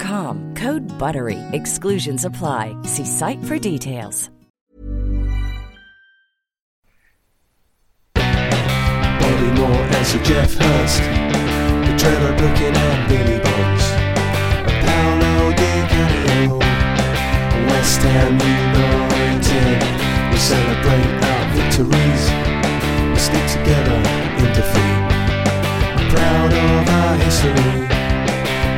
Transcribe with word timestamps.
Code 0.00 0.98
BUTTERY. 0.98 1.38
Exclusions 1.52 2.24
apply. 2.24 2.74
See 2.84 3.04
site 3.04 3.42
for 3.44 3.58
details. 3.58 4.30
Bobby 8.14 9.50
Moore 9.56 9.84
and 9.96 10.06
Sir 10.06 10.22
Geoff 10.24 10.54
Hurst, 10.54 11.02
the 11.86 11.94
Trevor 11.98 12.34
Brooking 12.36 12.76
and 12.76 13.08
Billy 13.08 13.38
Bonds, 13.44 13.84
Paolo 14.84 15.52
Di 15.52 15.72
Canio, 15.92 16.58
West 17.68 18.00
Ham 18.02 18.34
United. 18.40 19.80
We 20.32 20.38
celebrate 20.38 21.12
our 21.30 21.44
victories, 21.56 22.24
we 23.12 23.18
stick 23.18 23.46
together 23.56 23.98
in 24.40 24.48
defeat. 24.56 25.00
Proud 26.10 26.52
of 26.52 26.88
our 26.88 27.14
history, 27.24 27.99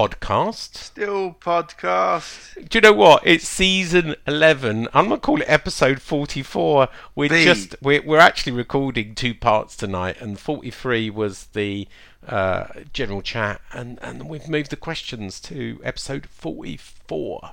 podcast. 0.00 0.76
Still 0.76 1.36
podcast. 1.40 2.66
Do 2.70 2.78
you 2.78 2.80
know 2.80 2.94
what? 2.94 3.22
It's 3.26 3.46
season 3.46 4.14
11. 4.26 4.88
I'm 4.94 5.08
going 5.08 5.20
to 5.20 5.26
call 5.26 5.42
it 5.42 5.46
episode 5.46 6.00
44. 6.00 6.88
We're 7.14 7.28
B. 7.28 7.44
just 7.44 7.76
we're, 7.82 8.00
we're 8.00 8.18
actually 8.18 8.52
recording 8.52 9.14
two 9.14 9.34
parts 9.34 9.76
tonight 9.76 10.16
and 10.18 10.38
43 10.38 11.10
was 11.10 11.48
the 11.52 11.86
uh, 12.26 12.68
general 12.94 13.20
chat 13.20 13.60
and 13.72 13.98
and 14.00 14.26
we've 14.26 14.48
moved 14.48 14.70
the 14.70 14.76
questions 14.76 15.38
to 15.40 15.78
episode 15.84 16.24
44. 16.24 17.50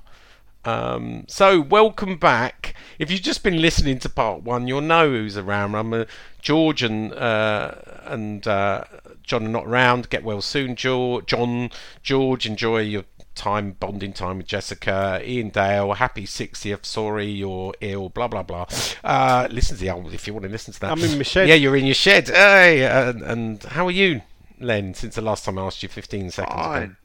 Um, 0.64 1.26
so 1.28 1.60
welcome 1.60 2.18
back. 2.18 2.76
If 2.98 3.12
you've 3.12 3.22
just 3.22 3.44
been 3.44 3.62
listening 3.62 4.00
to 4.00 4.10
part 4.10 4.44
one, 4.44 4.70
you'll 4.70 4.80
know 4.80 5.10
who's 5.10 5.38
around. 5.38 5.76
I'm 5.76 5.94
uh, 5.94 6.06
George 6.42 6.82
and 6.82 7.14
uh, 7.14 7.76
and 8.06 8.48
uh, 8.48 8.86
John 9.28 9.46
are 9.46 9.50
not 9.50 9.68
around. 9.68 10.10
Get 10.10 10.24
well 10.24 10.42
soon, 10.42 10.76
George. 10.76 11.28
John, 11.28 11.70
George, 12.02 12.46
enjoy 12.46 12.80
your 12.80 13.04
time 13.36 13.74
bonding 13.80 14.14
time 14.14 14.38
with 14.38 14.48
Jessica. 14.48 15.22
Ian 15.24 15.50
Dale, 15.50 15.94
happy 15.94 16.26
60th. 16.26 16.86
Sorry 16.86 17.28
you're 17.28 17.74
ill. 17.82 18.10
Blah 18.10 18.30
blah 18.30 18.44
blah. 18.44 18.66
Uh, 19.04 19.48
listen 19.52 19.78
to 19.78 19.84
the 19.84 19.90
album 19.90 20.14
if 20.14 20.26
you 20.26 20.34
want 20.34 20.46
to 20.46 20.52
listen 20.52 20.74
to 20.74 20.80
that. 20.80 20.92
I'm 20.92 21.04
in 21.04 21.18
my 21.18 21.24
shed. 21.24 21.48
Yeah, 21.48 21.56
you're 21.56 21.76
in 21.76 21.86
your 21.86 21.94
shed. 21.94 22.30
Hey, 22.30 22.84
and, 22.86 23.22
and 23.22 23.64
how 23.64 23.86
are 23.86 23.92
you, 23.92 24.22
Len? 24.60 24.94
Since 24.94 25.16
the 25.16 25.22
last 25.22 25.46
time 25.46 25.60
I 25.60 25.64
asked 25.64 25.84
you 25.84 25.90
15 25.90 26.32
seconds 26.32 26.54
ago. 26.54 26.64
Fine. 26.64 26.98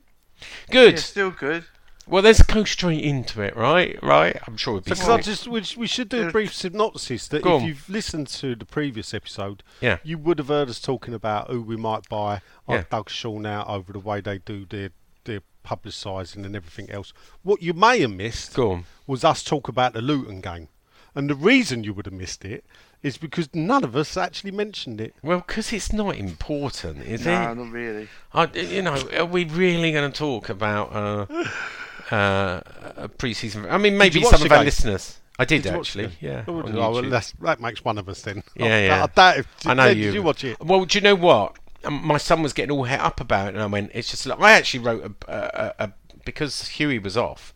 Good. 0.71 0.94
Yeah, 0.94 0.99
still 1.00 1.31
good. 1.31 1.65
Well, 2.07 2.23
let's 2.23 2.43
go 2.43 2.65
straight 2.65 3.01
into 3.03 3.43
it, 3.43 3.57
right? 3.57 3.99
Right? 4.03 4.37
I'm 4.47 4.57
sure 4.57 4.75
it'd 4.75 4.85
be. 4.85 4.91
Because 4.91 5.09
I 5.09 5.21
just 5.21 5.47
we, 5.47 5.63
we 5.77 5.87
should 5.87 6.09
do 6.09 6.29
a 6.29 6.31
brief 6.33 6.53
synopsis 6.55 7.29
that 7.29 7.43
Go 7.43 7.57
if 7.57 7.63
on. 7.63 7.69
you've 7.69 7.89
listened 7.89 8.27
to 8.29 8.55
the 8.57 8.65
previous 8.65 9.15
episode, 9.15 9.63
Yeah. 9.81 9.99
you 10.03 10.19
would 10.19 10.39
have 10.39 10.49
heard 10.49 10.69
us 10.69 10.81
talking 10.81 11.15
about 11.15 11.49
who 11.51 11.63
we 11.63 11.77
might 11.77 12.09
buy. 12.09 12.41
I 12.69 12.75
Yeah. 12.75 12.85
dug 12.91 13.09
Sean 13.09 13.47
out 13.47 13.69
over 13.69 13.93
the 13.93 13.99
way 14.01 14.21
they 14.21 14.39
do 14.39 14.67
their 14.67 14.91
their 15.25 15.41
publicising 15.65 16.45
and 16.45 16.57
everything 16.57 16.91
else. 16.91 17.13
What 17.45 17.63
you 17.63 17.73
may 17.73 18.01
have 18.01 18.11
missed 18.11 18.55
Go 18.55 18.73
on. 18.73 18.84
was 19.07 19.23
us 19.25 19.45
talk 19.45 19.69
about 19.69 19.93
the 19.93 20.03
Luton 20.03 20.41
game, 20.41 20.67
and 21.15 21.31
the 21.31 21.37
reason 21.37 21.84
you 21.84 21.95
would 21.95 22.07
have 22.07 22.13
missed 22.15 22.45
it 22.45 22.65
is 23.05 23.17
because 23.19 23.49
none 23.55 23.84
of 23.84 23.95
us 23.97 24.17
actually 24.17 24.51
mentioned 24.51 25.01
it. 25.01 25.15
Well, 25.23 25.39
because 25.39 25.73
it's 25.73 25.93
not 25.93 26.17
important, 26.17 27.03
is 27.07 27.25
No, 27.25 27.51
it? 27.51 27.55
not 27.55 27.71
really. 27.71 28.09
I, 28.34 28.47
you 28.55 28.83
know, 28.83 29.01
are 29.17 29.25
we 29.25 29.45
really 29.45 29.93
going 29.93 30.11
to 30.11 30.17
talk 30.17 30.49
about 30.49 30.93
uh, 30.93 31.27
uh, 32.12 32.61
a 32.97 33.09
pre-season? 33.09 33.67
I 33.69 33.78
mean, 33.78 33.97
maybe 33.97 34.23
some 34.23 34.43
of 34.43 34.53
our 34.53 34.59
game? 34.59 34.65
listeners. 34.67 35.19
I 35.39 35.45
did, 35.47 35.65
watch 35.65 35.75
actually. 35.75 36.11
Yeah. 36.21 36.45
Oh, 36.47 36.62
well, 36.62 37.03
that's, 37.11 37.33
that 37.41 37.59
makes 37.61 37.84
one 37.84 37.99
of 37.99 38.09
us 38.09 38.23
then. 38.23 38.43
Yeah, 38.55 38.67
I, 38.67 38.81
yeah. 38.81 39.03
I, 39.05 39.06
doubt 39.06 39.39
if, 39.39 39.47
I 39.67 39.75
know 39.75 39.87
you. 39.89 40.05
Did 40.05 40.15
you 40.15 40.22
watch 40.22 40.45
it? 40.45 40.61
Well, 40.61 40.84
do 40.84 40.99
you 40.99 41.03
know 41.03 41.15
what? 41.15 41.56
Um, 41.84 42.01
my 42.06 42.19
son 42.19 42.43
was 42.43 42.53
getting 42.53 42.71
all 42.71 42.84
het 42.84 43.01
up 43.01 43.21
about 43.21 43.49
it, 43.49 43.55
and 43.55 43.62
I 43.62 43.67
went, 43.67 43.91
"It's 43.95 44.11
just." 44.11 44.27
Like, 44.27 44.39
I 44.41 44.53
actually 44.53 44.84
wrote 44.84 45.05
a, 45.27 45.33
a, 45.33 45.75
a, 45.78 45.84
a 45.87 45.93
because 46.25 46.69
Huey 46.69 46.99
was 47.01 47.17
off, 47.17 47.53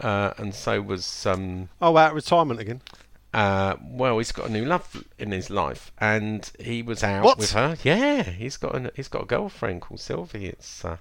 uh, 0.00 0.32
and 0.36 0.54
so 0.54 0.82
was 0.82 1.24
um, 1.24 1.68
Oh, 1.80 1.96
out 1.96 2.10
of 2.10 2.16
retirement 2.16 2.60
again. 2.60 2.82
uh, 3.32 3.76
well, 3.82 4.18
he's 4.18 4.32
got 4.32 4.48
a 4.50 4.52
new 4.52 4.66
love 4.66 5.04
in 5.18 5.30
his 5.30 5.48
life, 5.48 5.90
and 5.98 6.50
he 6.60 6.82
was 6.82 7.02
out 7.02 7.24
What? 7.24 7.38
with 7.38 7.52
her. 7.52 7.78
Yeah, 7.82 8.24
he's 8.24 8.58
got 8.58 8.74
a 8.74 8.92
he's 8.94 9.08
got 9.08 9.22
a 9.22 9.26
girlfriend 9.26 9.80
called 9.80 10.00
Sylvie. 10.00 10.46
It's 10.46 10.84
uh, 10.84 10.98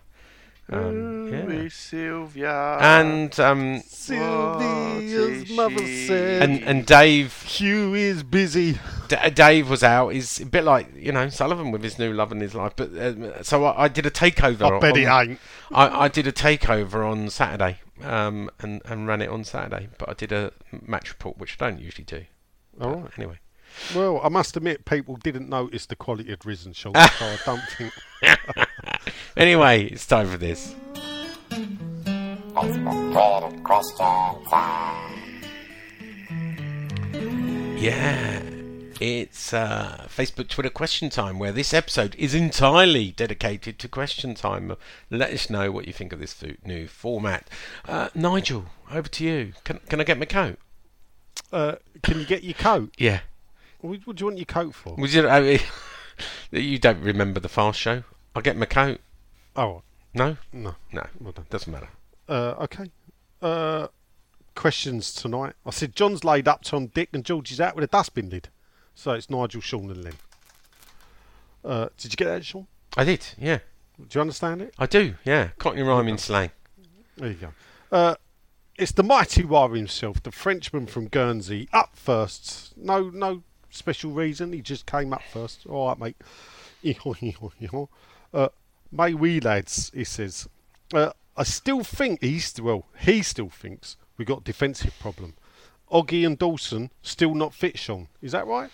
um, 0.70 1.32
yeah. 1.34 1.68
Sylvia. 1.70 2.78
and 2.80 3.38
um, 3.40 3.82
Sylvia's 3.82 5.50
mother 5.52 5.86
said. 5.86 6.42
and 6.44 6.64
and 6.64 6.86
Dave 6.86 7.42
Hugh 7.44 7.94
is 7.94 8.24
busy. 8.24 8.80
D- 9.08 9.30
Dave 9.34 9.70
was 9.70 9.84
out. 9.84 10.10
He's 10.10 10.40
a 10.40 10.46
bit 10.46 10.64
like 10.64 10.88
you 10.96 11.12
know 11.12 11.30
Sullivan 11.30 11.72
with 11.72 11.84
his 11.84 12.00
new 12.00 12.14
love 12.14 12.32
in 12.32 12.40
his 12.40 12.56
life. 12.56 12.74
But 12.76 12.94
uh, 12.94 13.44
so 13.44 13.66
I, 13.66 13.84
I 13.84 13.88
did 13.88 14.06
a 14.06 14.12
takeover. 14.12 14.78
I 14.78 14.80
bet 14.80 14.94
on, 14.94 14.98
he 15.00 15.06
ain't. 15.06 15.40
I, 15.72 16.04
I 16.06 16.08
did 16.08 16.28
a 16.28 16.32
takeover 16.32 17.10
on 17.10 17.30
Saturday, 17.30 17.80
um, 18.04 18.50
and 18.60 18.82
and 18.86 19.08
ran 19.08 19.22
it 19.22 19.30
on 19.30 19.44
Saturday. 19.44 19.90
But 19.98 20.10
I 20.10 20.14
did 20.14 20.32
a 20.32 20.52
match 20.86 21.10
report, 21.10 21.38
which 21.38 21.58
I 21.60 21.70
don't 21.70 21.80
usually 21.80 22.06
do. 22.06 22.24
All 22.80 22.92
But 22.96 23.02
right. 23.04 23.12
Anyway, 23.18 23.40
Well, 23.96 24.22
I 24.24 24.30
must 24.30 24.56
admit, 24.56 24.86
people 24.86 25.18
didn't 25.18 25.50
notice 25.50 25.86
the 25.86 25.96
quality 25.96 26.30
had 26.30 26.46
risen, 26.46 26.74
Sean. 26.74 26.94
so 26.96 27.02
I 27.26 27.38
don't 27.46 27.62
think. 27.78 27.94
anyway, 29.36 29.86
it's 29.86 30.06
time 30.06 30.28
for 30.28 30.38
this. 30.38 30.76
Yeah, 37.82 38.42
it's 39.00 39.54
uh, 39.54 40.06
Facebook, 40.08 40.48
Twitter 40.50 40.70
question 40.70 41.10
time, 41.10 41.40
where 41.40 41.52
this 41.52 41.74
episode 41.74 42.14
is 42.16 42.36
entirely 42.36 43.12
dedicated 43.12 43.80
to 43.80 43.88
question 43.88 44.36
time. 44.36 44.76
Let 45.10 45.32
us 45.32 45.50
know 45.50 45.72
what 45.72 45.88
you 45.88 45.94
think 45.94 46.14
of 46.14 46.20
this 46.20 46.44
new 46.64 46.88
format. 46.88 47.48
Uh, 47.88 48.10
Nigel, 48.14 48.66
over 48.92 49.08
to 49.08 49.24
you. 49.24 49.54
Can, 49.64 49.80
can 49.90 50.00
I 50.00 50.04
get 50.04 50.20
my 50.20 50.26
coat? 50.26 50.60
Uh, 51.52 51.76
can 52.04 52.20
you 52.20 52.26
get 52.26 52.44
your 52.44 52.54
coat? 52.54 52.94
Yeah. 52.98 53.22
What, 53.80 54.02
what 54.06 54.18
do 54.18 54.22
you 54.22 54.26
want 54.28 54.38
your 54.38 54.46
coat 54.46 54.76
for? 54.76 54.96
Was 54.96 55.16
it, 55.16 55.26
I 55.26 55.42
mean, 55.42 55.60
you 56.52 56.78
don't 56.78 57.02
remember 57.02 57.40
the 57.40 57.50
fast 57.50 57.80
show? 57.80 58.04
I'll 58.36 58.42
get 58.42 58.56
my 58.58 58.66
coat. 58.66 59.00
Oh, 59.56 59.82
No? 60.14 60.38
no. 60.54 60.76
No. 60.92 61.06
Well 61.20 61.32
done. 61.34 61.46
Doesn't 61.50 61.72
matter. 61.72 61.90
Uh, 62.30 62.56
okay. 62.62 62.90
Uh, 63.42 63.88
questions 64.56 65.14
tonight. 65.14 65.54
I 65.66 65.72
said 65.72 65.96
John's 65.96 66.24
laid 66.24 66.48
up 66.48 66.64
Tom 66.64 66.88
Dick 66.88 67.10
and 67.14 67.26
George 67.26 67.52
is 67.52 67.60
out 67.60 67.76
with 67.76 67.84
a 67.84 67.88
dustbin 67.88 68.30
lid. 68.30 68.50
So 68.96 69.12
it's 69.12 69.30
Nigel, 69.30 69.62
Sean, 69.62 69.90
and 69.90 70.04
Len. 70.04 70.14
Uh, 71.64 71.88
did 71.98 72.12
you 72.14 72.18
get 72.18 72.26
that, 72.26 72.46
Sean? 72.46 72.68
I 72.98 73.04
did, 73.04 73.26
yeah. 73.38 73.60
Do 73.98 74.06
you 74.12 74.22
understand 74.22 74.62
it? 74.62 74.74
I 74.78 74.86
do, 74.86 75.16
yeah. 75.24 75.50
Cockney 75.58 75.82
rhyming 75.82 76.18
slang. 76.18 76.52
There 77.18 77.30
you 77.30 77.36
go. 77.36 77.50
Uh, 77.92 78.16
it's 78.78 78.92
the 78.92 79.04
mighty 79.04 79.44
War 79.46 79.74
himself, 79.74 80.22
the 80.24 80.32
Frenchman 80.32 80.88
from 80.88 81.08
Guernsey, 81.08 81.70
up 81.72 81.92
first. 81.96 82.78
No, 82.78 83.10
no 83.10 83.44
special 83.70 84.12
reason. 84.12 84.52
He 84.54 84.62
just 84.62 84.86
came 84.86 85.14
up 85.14 85.22
first. 85.32 85.66
All 85.68 85.88
right, 85.90 86.00
mate. 86.00 86.18
uh, 88.34 88.50
May 88.92 89.14
we 89.14 89.40
lads, 89.40 89.92
he 89.94 90.04
says. 90.04 90.48
Uh, 90.94 91.12
I 91.38 91.44
still 91.44 91.84
think 91.84 92.22
he's 92.22 92.60
well. 92.60 92.86
He 93.00 93.22
still 93.22 93.50
thinks 93.50 93.96
we 94.18 94.26
got 94.26 94.44
defensive 94.44 94.94
problem. 95.00 95.36
Oggy 95.92 96.26
and 96.26 96.38
Dawson 96.38 96.92
still 97.02 97.36
not 97.36 97.54
fit, 97.54 97.78
Sean. 97.78 98.08
Is 98.22 98.34
that 98.34 98.48
right? 98.48 98.70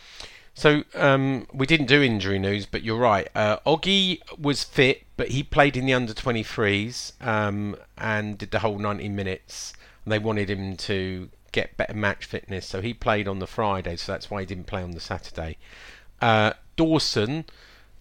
So 0.54 0.84
um, 0.96 1.46
we 1.54 1.68
didn't 1.68 1.86
do 1.86 2.02
injury 2.02 2.40
news, 2.40 2.66
but 2.66 2.82
you're 2.82 2.98
right. 2.98 3.28
Uh, 3.36 3.60
Oggy 3.60 4.22
was 4.40 4.64
fit, 4.64 5.04
but 5.16 5.30
he 5.30 5.44
played 5.44 5.78
in 5.78 5.86
the 5.86 5.94
under 5.94 6.14
23s 6.14 7.14
um, 7.22 7.76
and 7.96 8.40
did 8.40 8.50
the 8.50 8.60
whole 8.60 8.80
90 8.80 9.08
minutes. 9.10 9.74
And 10.04 10.12
they 10.12 10.20
wanted 10.20 10.50
him 10.50 10.76
to 10.78 11.30
get 11.52 11.78
better 11.78 11.94
match 11.94 12.26
fitness, 12.26 12.66
so 12.66 12.82
he 12.82 12.94
played 12.94 13.28
on 13.28 13.40
the 13.40 13.48
Friday. 13.48 13.96
So 13.98 14.12
that's 14.12 14.32
why 14.32 14.42
he 14.42 14.46
didn't 14.48 14.66
play 14.66 14.82
on 14.82 14.92
the 14.92 15.00
Saturday. 15.00 15.58
Uh, 16.22 16.54
Dawson 16.76 17.46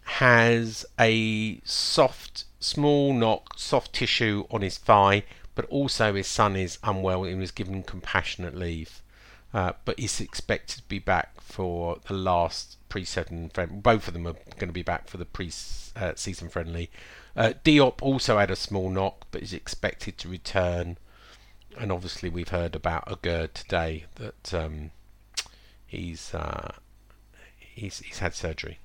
has 0.07 0.87
a 1.01 1.61
soft, 1.65 2.45
small 2.61 3.13
knock, 3.13 3.59
soft 3.59 3.93
tissue 3.93 4.47
on 4.51 4.63
his 4.63 4.79
thigh, 4.79 5.25
but 5.55 5.65
also 5.67 6.15
his 6.15 6.29
son 6.29 6.55
is 6.55 6.79
unwell 6.85 7.25
and 7.25 7.41
was 7.41 7.51
given 7.51 7.83
compassionate 7.83 8.55
leave. 8.55 9.03
Uh, 9.53 9.73
but 9.85 9.99
he's 9.99 10.21
expected 10.21 10.79
to 10.79 10.89
be 10.89 10.99
back 10.99 11.41
for 11.41 11.99
the 12.07 12.15
last 12.15 12.77
pre-season 12.89 13.51
friendly. 13.53 13.77
Both 13.77 14.07
of 14.07 14.15
them 14.15 14.27
are 14.27 14.37
going 14.59 14.69
to 14.69 14.73
be 14.73 14.83
back 14.83 15.09
for 15.09 15.17
the 15.17 15.25
pre-season 15.25 16.49
friendly. 16.51 16.91
Uh, 17.35 17.55
Diop 17.65 18.01
also 18.01 18.39
had 18.39 18.51
a 18.51 18.57
small 18.57 18.91
knock, 18.91 19.27
but 19.31 19.43
is 19.43 19.53
expected 19.53 20.19
to 20.19 20.29
return. 20.29 20.99
And 21.77 21.91
obviously, 21.91 22.29
we've 22.29 22.49
heard 22.49 22.75
about 22.75 23.07
Aguerd 23.09 23.55
today 23.55 24.05
that 24.15 24.55
um, 24.55 24.93
he's 25.87 26.33
uh, 26.33 26.73
he's 27.59 27.99
he's 28.01 28.21
had 28.21 28.35
surgery. 28.35 28.79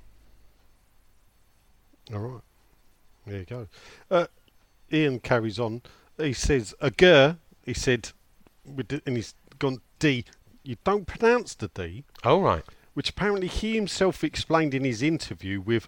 All 2.13 2.19
right. 2.19 2.42
There 3.28 3.40
you 3.40 3.46
go. 3.46 3.68
Uh, 4.10 4.28
Ian 4.92 5.19
carries 5.19 5.60
on. 5.60 5.81
He 6.18 6.34
says, 6.34 6.74
Agur, 6.81 7.38
he 7.66 7.74
said, 7.74 8.10
with 8.66 8.90
the- 8.90 9.02
and 9.06 9.16
he's 9.16 9.34
gone 9.60 9.81
D. 10.00 10.25
You 10.63 10.75
don't 10.84 11.06
pronounce 11.08 11.56
the 11.56 11.69
D, 11.69 12.04
Oh 12.24 12.42
right, 12.42 12.63
which 12.94 13.10
apparently 13.12 13.48
he 13.48 13.74
himself 13.75 14.24
explained 14.24 14.74
in 14.74 14.84
his 14.84 15.02
interview 15.02 15.60
with 15.62 15.88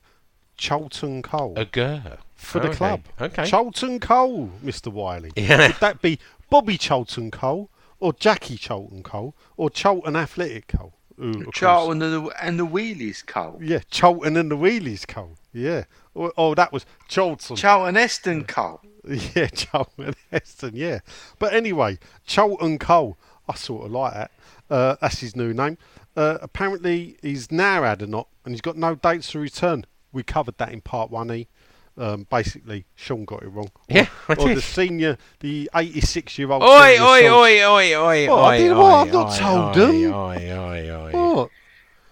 Charlton 0.57 1.21
Cole 1.21 1.53
Agur 1.57 2.17
for 2.35 2.59
the 2.59 2.69
Okay, 2.69 2.77
club. 2.77 3.01
Okay. 3.21 3.45
Charlton 3.45 3.99
Cole, 3.99 4.49
Mr. 4.63 4.91
Wiley. 4.91 5.31
Yeah. 5.35 5.67
Would 5.67 5.77
that 5.79 6.01
be 6.01 6.19
Bobby 6.49 6.77
Charlton 6.77 7.29
Cole 7.31 7.69
or 7.99 8.13
Jackie 8.13 8.57
Charlton 8.57 9.03
Cole 9.03 9.35
or 9.57 9.69
Charlton 9.69 10.15
Athletic 10.15 10.67
Cole? 10.69 10.93
Who, 11.17 11.29
of 11.29 11.35
course- 11.45 11.55
Charlton 11.55 12.01
and 12.01 12.27
the, 12.27 12.43
and 12.43 12.59
the 12.59 12.65
Wheelies, 12.65 13.23
Cole. 13.25 13.59
Yeah, 13.61 13.79
Charlton 13.91 14.37
and 14.37 14.49
the 14.49 14.57
Wheelies 14.57 15.07
Cole. 15.07 15.35
Yeah. 15.53 15.83
Oh, 16.15 16.31
oh, 16.37 16.55
that 16.55 16.73
was 16.73 16.85
Charlton. 17.07 17.55
Charlton 17.55 17.97
Eston, 17.97 18.43
Cole. 18.45 18.81
Yeah, 19.35 19.47
Charlton 19.47 20.13
Heston, 20.31 20.75
yeah. 20.75 20.99
But 21.37 21.53
anyway, 21.53 21.99
Charlton 22.25 22.79
Cole, 22.79 23.17
I 23.49 23.55
sort 23.55 23.85
of 23.85 23.91
like 23.91 24.13
that. 24.13 24.31
Uh, 24.69 24.95
that's 25.01 25.19
his 25.19 25.35
new 25.35 25.53
name. 25.53 25.77
Uh, 26.15 26.37
apparently, 26.41 27.17
he's 27.21 27.51
now 27.51 27.83
had 27.83 28.01
a 28.01 28.07
knock 28.07 28.29
and 28.45 28.53
he's 28.53 28.61
got 28.61 28.77
no 28.77 28.95
dates 28.95 29.31
to 29.31 29.39
return. 29.39 29.85
We 30.13 30.23
covered 30.23 30.57
that 30.57 30.71
in 30.71 30.81
part 30.81 31.11
one 31.11 31.31
E. 31.31 31.47
Um, 31.95 32.25
basically, 32.29 32.85
Sean 32.95 33.25
got 33.25 33.43
it 33.43 33.49
wrong. 33.49 33.69
Yeah, 33.87 34.07
I 34.27 34.33
or, 34.33 34.49
or 34.49 34.55
the 34.55 34.61
senior, 34.61 35.17
the 35.41 35.69
86 35.75 36.39
year 36.39 36.51
old. 36.51 36.63
Oi, 36.63 36.97
oi, 36.99 37.29
oi, 37.29 37.63
oi, 37.65 37.95
oi, 37.95 38.29
What, 38.29 38.43
I 38.45 38.57
did 38.57 38.75
what? 38.75 39.07
I've 39.07 39.13
not 39.13 39.35
told 39.35 39.77
oi, 39.77 39.79
them. 39.79 40.13
Oi, 40.13 40.51
oi, 40.51 40.89
oi. 40.89 41.11
What? 41.11 41.49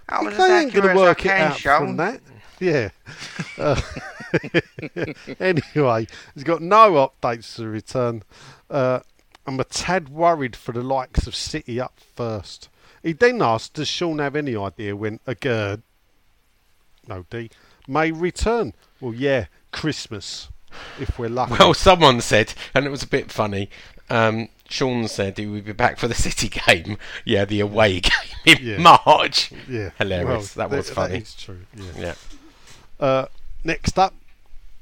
I 0.07 0.21
was 0.23 0.37
they 0.37 0.59
ain't 0.59 0.73
going 0.73 0.89
to 0.89 0.95
work 0.95 1.25
it 1.25 1.31
out 1.31 1.57
Sean. 1.57 1.79
from 1.79 1.97
that. 1.97 2.21
Yeah. 2.61 2.89
Uh, 3.57 3.81
anyway, 5.39 6.07
he's 6.33 6.43
got 6.43 6.61
no 6.61 6.93
updates 7.21 7.55
to 7.55 7.67
return. 7.67 8.23
Uh, 8.69 8.99
I'm 9.47 9.59
a 9.59 9.63
tad 9.63 10.09
worried 10.09 10.55
for 10.55 10.71
the 10.71 10.81
likes 10.83 11.27
of 11.27 11.35
City 11.35 11.79
up 11.79 11.95
first. 12.15 12.69
He 13.03 13.13
then 13.13 13.41
asked, 13.41 13.73
does 13.73 13.87
Sean 13.87 14.19
have 14.19 14.35
any 14.35 14.55
idea 14.55 14.95
when 14.95 15.19
a 15.25 15.33
gird, 15.33 15.81
no 17.07 17.25
D, 17.29 17.49
may 17.87 18.11
return? 18.11 18.73
Well, 18.99 19.13
yeah, 19.15 19.47
Christmas, 19.71 20.49
if 20.99 21.17
we're 21.17 21.29
lucky. 21.29 21.55
Well, 21.57 21.73
someone 21.73 22.21
said, 22.21 22.53
and 22.75 22.85
it 22.85 22.89
was 22.89 23.01
a 23.03 23.07
bit 23.07 23.31
funny. 23.31 23.69
Um, 24.09 24.49
Sean 24.69 25.07
said 25.07 25.37
he 25.37 25.47
would 25.47 25.65
be 25.65 25.73
back 25.73 25.97
for 25.97 26.07
the 26.07 26.13
City 26.13 26.47
game. 26.49 26.97
Yeah, 27.25 27.45
the 27.45 27.59
away 27.61 27.99
game 28.01 28.11
in 28.45 28.57
Yeah. 28.61 28.77
March. 28.77 29.51
yeah, 29.67 29.89
hilarious. 29.97 30.55
Well, 30.55 30.69
That 30.69 30.77
was 30.77 30.89
funny. 30.91 31.13
That 31.15 31.21
is 31.23 31.33
true. 31.35 31.59
Yeah. 31.75 31.83
Yeah. 31.97 32.13
Uh, 33.01 33.25
next 33.63 33.97
up, 33.99 34.13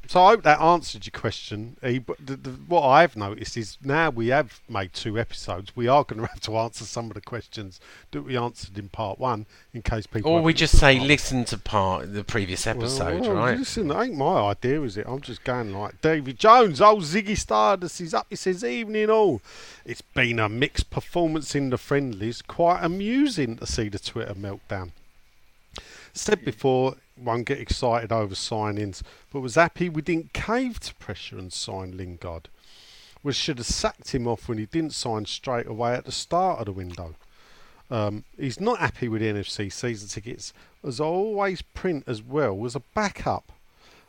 so 0.09 0.23
I 0.23 0.31
hope 0.31 0.41
that 0.41 0.59
answered 0.59 1.05
your 1.05 1.11
question. 1.11 1.77
E, 1.85 1.99
but 1.99 2.17
the, 2.17 2.35
the, 2.35 2.49
what 2.49 2.81
I've 2.81 3.15
noticed 3.15 3.55
is 3.55 3.77
now 3.83 4.09
we 4.09 4.29
have 4.29 4.59
made 4.67 4.91
two 4.91 5.19
episodes, 5.19 5.75
we 5.75 5.87
are 5.87 6.03
going 6.03 6.19
to 6.23 6.27
have 6.27 6.39
to 6.41 6.57
answer 6.57 6.85
some 6.85 7.09
of 7.09 7.13
the 7.13 7.21
questions 7.21 7.79
that 8.09 8.23
we 8.23 8.35
answered 8.35 8.75
in 8.79 8.89
part 8.89 9.19
one, 9.19 9.45
in 9.71 9.83
case 9.83 10.07
people. 10.07 10.31
Or 10.31 10.41
we 10.41 10.55
just 10.55 10.79
say 10.79 10.97
part- 10.97 11.07
listen 11.07 11.45
to 11.45 11.59
part 11.59 12.11
the 12.11 12.23
previous 12.23 12.65
episode, 12.65 13.21
well, 13.21 13.33
right? 13.33 13.59
Listen, 13.59 13.91
ain't 13.91 14.15
my 14.15 14.49
idea, 14.49 14.81
is 14.81 14.97
it? 14.97 15.05
I'm 15.07 15.21
just 15.21 15.43
going 15.43 15.73
like 15.73 16.01
David 16.01 16.39
Jones, 16.39 16.81
old 16.81 17.03
Ziggy 17.03 17.37
Stardust. 17.37 17.99
He's 17.99 18.15
up. 18.15 18.25
He 18.31 18.35
says, 18.35 18.63
"Evening 18.63 19.11
all. 19.11 19.43
It's 19.85 20.01
been 20.01 20.39
a 20.39 20.49
mixed 20.49 20.89
performance 20.89 21.53
in 21.53 21.69
the 21.69 21.77
friendlies. 21.77 22.41
Quite 22.41 22.83
amusing 22.83 23.57
to 23.57 23.67
see 23.67 23.89
the 23.89 23.99
Twitter 23.99 24.33
meltdown." 24.33 24.89
Said 26.13 26.43
before, 26.43 26.95
won't 27.19 27.45
get 27.45 27.59
excited 27.59 28.11
over 28.11 28.35
signings, 28.35 29.01
but 29.31 29.41
was 29.41 29.55
happy 29.55 29.89
we 29.89 30.01
didn't 30.01 30.33
cave 30.33 30.79
to 30.81 30.95
pressure 30.95 31.37
and 31.37 31.51
sign 31.53 31.95
Lingard. 31.97 32.49
We 33.23 33.33
should 33.33 33.57
have 33.57 33.67
sacked 33.67 34.13
him 34.15 34.27
off 34.27 34.47
when 34.47 34.57
he 34.57 34.65
didn't 34.65 34.93
sign 34.93 35.25
straight 35.25 35.67
away 35.67 35.93
at 35.93 36.05
the 36.05 36.11
start 36.11 36.59
of 36.59 36.65
the 36.65 36.71
window. 36.71 37.15
Um, 37.91 38.23
he's 38.37 38.59
not 38.59 38.79
happy 38.79 39.09
with 39.09 39.21
the 39.21 39.27
NFC 39.33 39.71
season 39.71 40.07
tickets, 40.07 40.53
as 40.85 41.01
I 41.01 41.05
always 41.05 41.61
print 41.61 42.03
as 42.07 42.21
well 42.21 42.65
as 42.65 42.75
a 42.75 42.81
backup. 42.93 43.51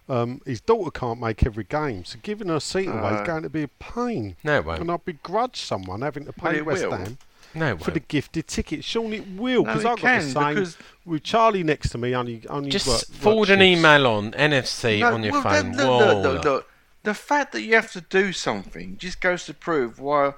Um, 0.09 0.41
his 0.45 0.61
daughter 0.61 0.91
can't 0.91 1.21
make 1.21 1.47
every 1.47 1.65
game, 1.65 2.05
so 2.05 2.19
giving 2.23 2.49
her 2.49 2.57
a 2.57 2.61
seat 2.61 2.89
away 2.89 3.15
is 3.15 3.21
Uh, 3.21 3.25
going 3.25 3.43
to 3.45 3.49
be 3.49 3.63
a 3.63 3.69
pain. 3.69 4.37
No, 4.45 4.57
it 4.59 4.65
won't. 4.65 4.81
And 4.81 4.91
I 4.91 4.97
begrudge 4.97 5.61
someone 5.61 6.03
having 6.03 6.25
to 6.27 6.33
pay 6.33 6.57
it 6.59 6.67
West 6.67 6.85
will. 6.85 6.97
Ham 6.97 7.19
No, 7.55 7.73
it 7.73 7.79
for 7.83 7.91
the 7.91 7.99
won't. 8.01 8.09
gifted 8.09 8.47
ticket. 8.47 8.85
Sean, 8.85 9.13
it 9.13 9.27
will, 9.37 9.65
because 9.65 9.85
it 9.85 9.89
I've 9.89 9.97
got 9.97 10.01
can, 10.01 10.21
the 10.21 10.31
same. 10.31 10.55
because- 10.55 10.77
With 11.05 11.23
Charlie 11.25 11.63
next 11.65 11.91
to 11.91 11.99
me, 11.99 12.15
only 12.15 12.43
only 12.49 12.71
Just 12.71 12.87
work, 12.87 12.97
work 13.09 13.21
forward 13.23 13.51
an 13.51 13.59
shifts. 13.61 13.79
email 13.79 14.07
on 14.07 14.33
NFC 14.33 15.01
No, 15.01 15.15
on 15.15 15.23
your 15.25 15.33
well, 15.33 15.43
phone. 15.43 15.73
Look, 15.73 15.77
look, 15.79 15.89
Whoa, 15.89 16.21
look, 16.33 16.45
look. 16.45 16.71
The 17.03 17.15
fact 17.15 17.53
that 17.53 17.63
you 17.63 17.75
have 17.75 17.91
to 17.93 18.01
do 18.03 18.33
something 18.33 18.97
just 18.99 19.21
goes 19.21 19.45
to 19.47 19.55
prove 19.55 19.99
why 19.99 20.35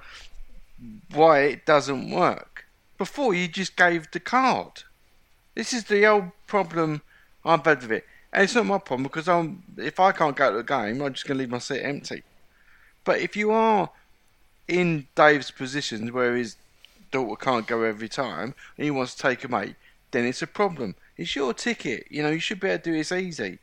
why 1.13 1.39
it 1.41 1.65
doesn't 1.65 2.09
work. 2.09 2.65
Before 2.97 3.33
you 3.33 3.47
just 3.47 3.75
gave 3.75 4.09
the 4.11 4.19
card. 4.19 4.83
This 5.55 5.73
is 5.73 5.83
the 5.85 6.05
old 6.05 6.31
problem 6.47 7.01
I've 7.45 7.63
had 7.65 7.81
with 7.81 7.91
it. 7.91 8.07
And 8.31 8.43
it's 8.43 8.55
not 8.55 8.65
my 8.65 8.79
problem 8.79 9.03
because 9.03 9.27
I'm 9.29 9.63
if 9.77 9.99
I 9.99 10.11
can't 10.11 10.35
go 10.35 10.51
to 10.51 10.57
the 10.57 10.63
game, 10.63 11.01
I'm 11.01 11.13
just 11.13 11.27
gonna 11.27 11.39
leave 11.39 11.49
my 11.51 11.59
seat 11.59 11.81
empty. 11.81 12.23
But 13.03 13.19
if 13.19 13.35
you 13.35 13.51
are 13.51 13.89
in 14.67 15.07
Dave's 15.15 15.51
position 15.51 16.07
where 16.13 16.35
his 16.35 16.55
daughter 17.13 17.35
can't 17.35 17.67
go 17.67 17.83
every 17.83 18.09
time 18.09 18.55
and 18.77 18.83
he 18.83 18.91
wants 18.91 19.15
to 19.15 19.21
take 19.21 19.43
a 19.45 19.47
mate, 19.47 19.75
then 20.11 20.25
it's 20.25 20.41
a 20.41 20.47
problem. 20.47 20.95
It's 21.15 21.35
your 21.35 21.53
ticket. 21.53 22.07
You 22.09 22.23
know, 22.23 22.29
you 22.29 22.39
should 22.39 22.59
be 22.59 22.67
able 22.67 22.83
to 22.83 22.91
do 22.91 22.97
this 22.97 23.11
easy. 23.11 23.59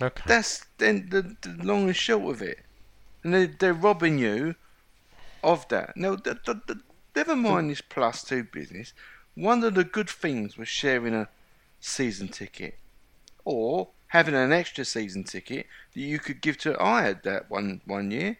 Okay. 0.00 0.22
That's 0.26 0.64
then 0.78 1.08
the, 1.10 1.36
the 1.42 1.62
long 1.62 1.88
and 1.88 1.96
short 1.96 2.34
of 2.36 2.40
it. 2.40 2.60
And 3.22 3.34
they're, 3.34 3.46
they're 3.46 3.74
robbing 3.74 4.18
you 4.18 4.54
of 5.44 5.68
that. 5.68 5.96
Now, 5.96 6.16
the, 6.16 6.38
the, 6.46 6.60
the, 6.66 6.80
never 7.14 7.36
mind 7.36 7.68
this 7.68 7.82
plus 7.82 8.22
two 8.22 8.44
business. 8.44 8.94
One 9.34 9.62
of 9.64 9.74
the 9.74 9.84
good 9.84 10.08
things 10.08 10.56
was 10.56 10.68
sharing 10.68 11.14
a 11.14 11.28
season 11.80 12.28
ticket 12.28 12.78
or 13.44 13.88
having 14.08 14.34
an 14.34 14.52
extra 14.52 14.84
season 14.84 15.24
ticket 15.24 15.66
that 15.94 16.00
you 16.00 16.18
could 16.18 16.40
give 16.40 16.58
to. 16.58 16.80
I 16.80 17.02
had 17.02 17.22
that 17.24 17.50
one 17.50 17.80
one 17.84 18.10
year. 18.10 18.38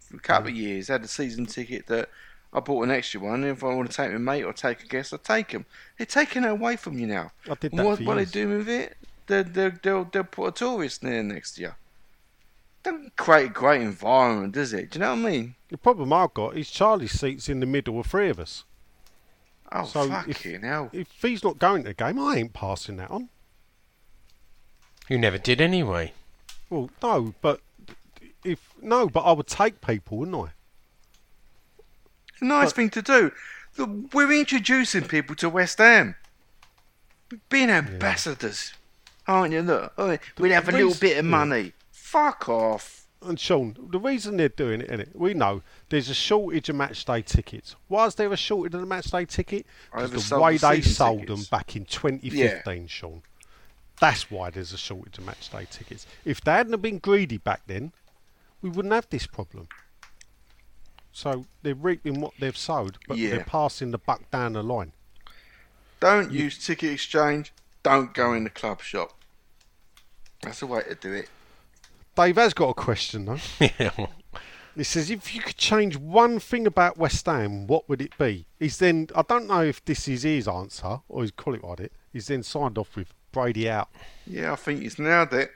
For 0.00 0.16
a 0.16 0.20
couple 0.20 0.48
of 0.48 0.54
mm. 0.54 0.58
years, 0.58 0.88
I 0.88 0.94
had 0.94 1.04
a 1.04 1.08
season 1.08 1.44
ticket 1.44 1.86
that 1.88 2.08
I 2.52 2.60
bought 2.60 2.82
an 2.84 2.90
extra 2.90 3.20
one. 3.20 3.44
And 3.44 3.52
if 3.52 3.62
I 3.62 3.68
want 3.74 3.90
to 3.90 3.96
take 3.96 4.10
my 4.12 4.18
mate 4.18 4.44
or 4.44 4.52
take 4.52 4.82
a 4.82 4.86
guest, 4.86 5.12
I 5.12 5.18
take 5.18 5.50
them. 5.50 5.66
They're 5.96 6.06
taking 6.06 6.44
it 6.44 6.50
away 6.50 6.76
from 6.76 6.98
you 6.98 7.06
now. 7.06 7.30
I 7.48 7.54
did 7.54 7.72
that 7.72 7.84
what, 7.84 7.98
for 7.98 8.04
what 8.04 8.16
are 8.16 8.20
years. 8.20 8.32
they 8.32 8.42
doing 8.42 8.58
with 8.58 8.68
it? 8.68 8.96
They'll, 9.26 9.44
they'll, 9.44 9.72
they'll, 9.82 10.04
they'll 10.04 10.24
put 10.24 10.46
a 10.48 10.52
tourist 10.52 11.02
there 11.02 11.22
next 11.22 11.58
year. 11.58 11.76
Don't 12.82 13.14
create 13.16 13.46
a 13.50 13.52
great 13.52 13.82
environment, 13.82 14.54
does 14.54 14.72
it? 14.72 14.90
Do 14.90 14.98
you 14.98 15.04
know 15.04 15.10
what 15.10 15.26
I 15.26 15.30
mean? 15.30 15.54
The 15.68 15.76
problem 15.76 16.12
I've 16.12 16.32
got 16.32 16.56
is 16.56 16.70
Charlie's 16.70 17.12
seat's 17.12 17.48
in 17.48 17.60
the 17.60 17.66
middle 17.66 18.00
of 18.00 18.06
three 18.06 18.30
of 18.30 18.40
us. 18.40 18.64
Oh, 19.70 19.84
So 19.84 20.08
fucking 20.08 20.62
hell. 20.62 20.88
If 20.94 21.08
he's 21.20 21.44
not 21.44 21.58
going 21.58 21.82
to 21.82 21.88
the 21.88 21.94
game, 21.94 22.18
I 22.18 22.36
ain't 22.36 22.54
passing 22.54 22.96
that 22.96 23.10
on. 23.10 23.28
You 25.08 25.18
never 25.18 25.36
did 25.36 25.60
anyway. 25.60 26.12
Well, 26.70 26.88
no, 27.02 27.34
but 27.42 27.60
if 28.44 28.72
no, 28.80 29.08
but 29.08 29.20
I 29.20 29.32
would 29.32 29.46
take 29.46 29.80
people, 29.80 30.18
wouldn't 30.18 30.36
I? 30.36 30.52
A 32.40 32.44
nice 32.44 32.68
but- 32.68 32.76
thing 32.76 32.90
to 32.90 33.02
do. 33.02 33.32
Look, 33.76 34.12
we're 34.14 34.32
introducing 34.32 35.04
people 35.04 35.36
to 35.36 35.48
West 35.48 35.78
Ham. 35.78 36.16
Being 37.48 37.70
ambassadors. 37.70 38.72
aren't 39.26 39.52
you? 39.52 39.60
Look, 39.62 39.92
we'd 40.38 40.50
have 40.52 40.68
a 40.68 40.72
the 40.72 40.78
little 40.78 40.94
bit 40.94 41.18
of 41.18 41.24
yeah. 41.24 41.30
money. 41.30 41.72
Fuck 41.92 42.48
off. 42.48 43.06
And 43.20 43.38
Sean, 43.38 43.76
the 43.90 43.98
reason 43.98 44.36
they're 44.36 44.48
doing 44.48 44.80
it, 44.80 44.90
innit? 44.90 45.14
We 45.14 45.34
know 45.34 45.62
there's 45.88 46.08
a 46.08 46.14
shortage 46.14 46.68
of 46.68 46.76
match 46.76 47.04
day 47.04 47.20
tickets. 47.20 47.74
Why 47.88 48.06
is 48.06 48.14
there 48.14 48.32
a 48.32 48.36
shortage 48.36 48.74
of 48.74 48.80
the 48.80 48.86
match 48.86 49.10
day 49.10 49.24
ticket? 49.24 49.66
Because 49.92 50.28
the 50.30 50.40
way 50.40 50.56
the 50.56 50.68
they 50.68 50.80
sold 50.80 51.22
tickets. 51.22 51.48
them 51.48 51.58
back 51.58 51.76
in 51.76 51.84
2015, 51.84 52.86
Sean. 52.86 53.22
That's 54.00 54.30
why 54.30 54.50
there's 54.50 54.72
a 54.72 54.78
shortage 54.78 55.18
of 55.18 55.26
match 55.26 55.50
day 55.50 55.66
tickets. 55.70 56.06
If 56.24 56.40
they 56.40 56.52
hadn't 56.52 56.72
have 56.72 56.82
been 56.82 56.98
greedy 56.98 57.38
back 57.38 57.62
then, 57.66 57.92
we 58.62 58.70
wouldn't 58.70 58.94
have 58.94 59.08
this 59.10 59.26
problem. 59.26 59.68
So 61.12 61.46
they're 61.62 61.74
reaping 61.74 62.20
what 62.20 62.34
they've 62.38 62.56
sowed, 62.56 62.98
but 63.08 63.16
Yeah. 63.18 63.30
they're 63.30 63.44
passing 63.44 63.90
the 63.90 63.98
buck 63.98 64.30
down 64.30 64.52
the 64.52 64.62
line. 64.62 64.92
Don't 66.00 66.30
use 66.30 66.64
ticket 66.64 66.92
exchange. 66.92 67.52
Don't 67.82 68.14
go 68.14 68.32
in 68.34 68.44
the 68.44 68.50
club 68.50 68.82
shop. 68.82 69.12
That's 70.42 70.60
the 70.60 70.66
way 70.66 70.82
to 70.82 70.94
do 70.94 71.12
it. 71.12 71.28
Dave 72.16 72.36
has 72.36 72.54
got 72.54 72.68
a 72.70 72.74
question 72.74 73.24
though. 73.24 73.38
Yeah. 73.78 74.06
He 74.76 74.84
says, 74.84 75.10
if 75.10 75.34
you 75.34 75.40
could 75.40 75.56
change 75.56 75.96
one 75.96 76.38
thing 76.38 76.64
about 76.64 76.96
West 76.96 77.26
Ham, 77.26 77.66
what 77.66 77.88
would 77.88 78.00
it 78.00 78.16
be? 78.16 78.46
He's 78.60 78.78
then, 78.78 79.08
I 79.12 79.22
don't 79.22 79.48
know 79.48 79.62
if 79.64 79.84
this 79.84 80.06
is 80.06 80.22
his 80.22 80.46
answer 80.46 81.00
or 81.08 81.22
he's 81.22 81.32
qualified 81.32 81.80
it. 81.80 81.92
Odd. 81.92 81.98
He's 82.12 82.28
then 82.28 82.44
signed 82.44 82.78
off 82.78 82.94
with 82.94 83.12
Brady 83.32 83.68
out. 83.68 83.88
Yeah, 84.24 84.52
I 84.52 84.56
think 84.56 84.82
he's 84.82 84.96
nailed 85.00 85.32
it. 85.32 85.50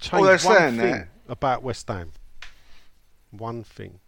Change 0.00 0.22
they're 0.24 0.30
one 0.30 0.38
saying 0.38 0.76
thing 0.78 0.90
that. 0.92 1.08
about 1.28 1.62
West 1.62 1.86
Ham. 1.88 2.12
One 3.30 3.62
thing. 3.64 4.00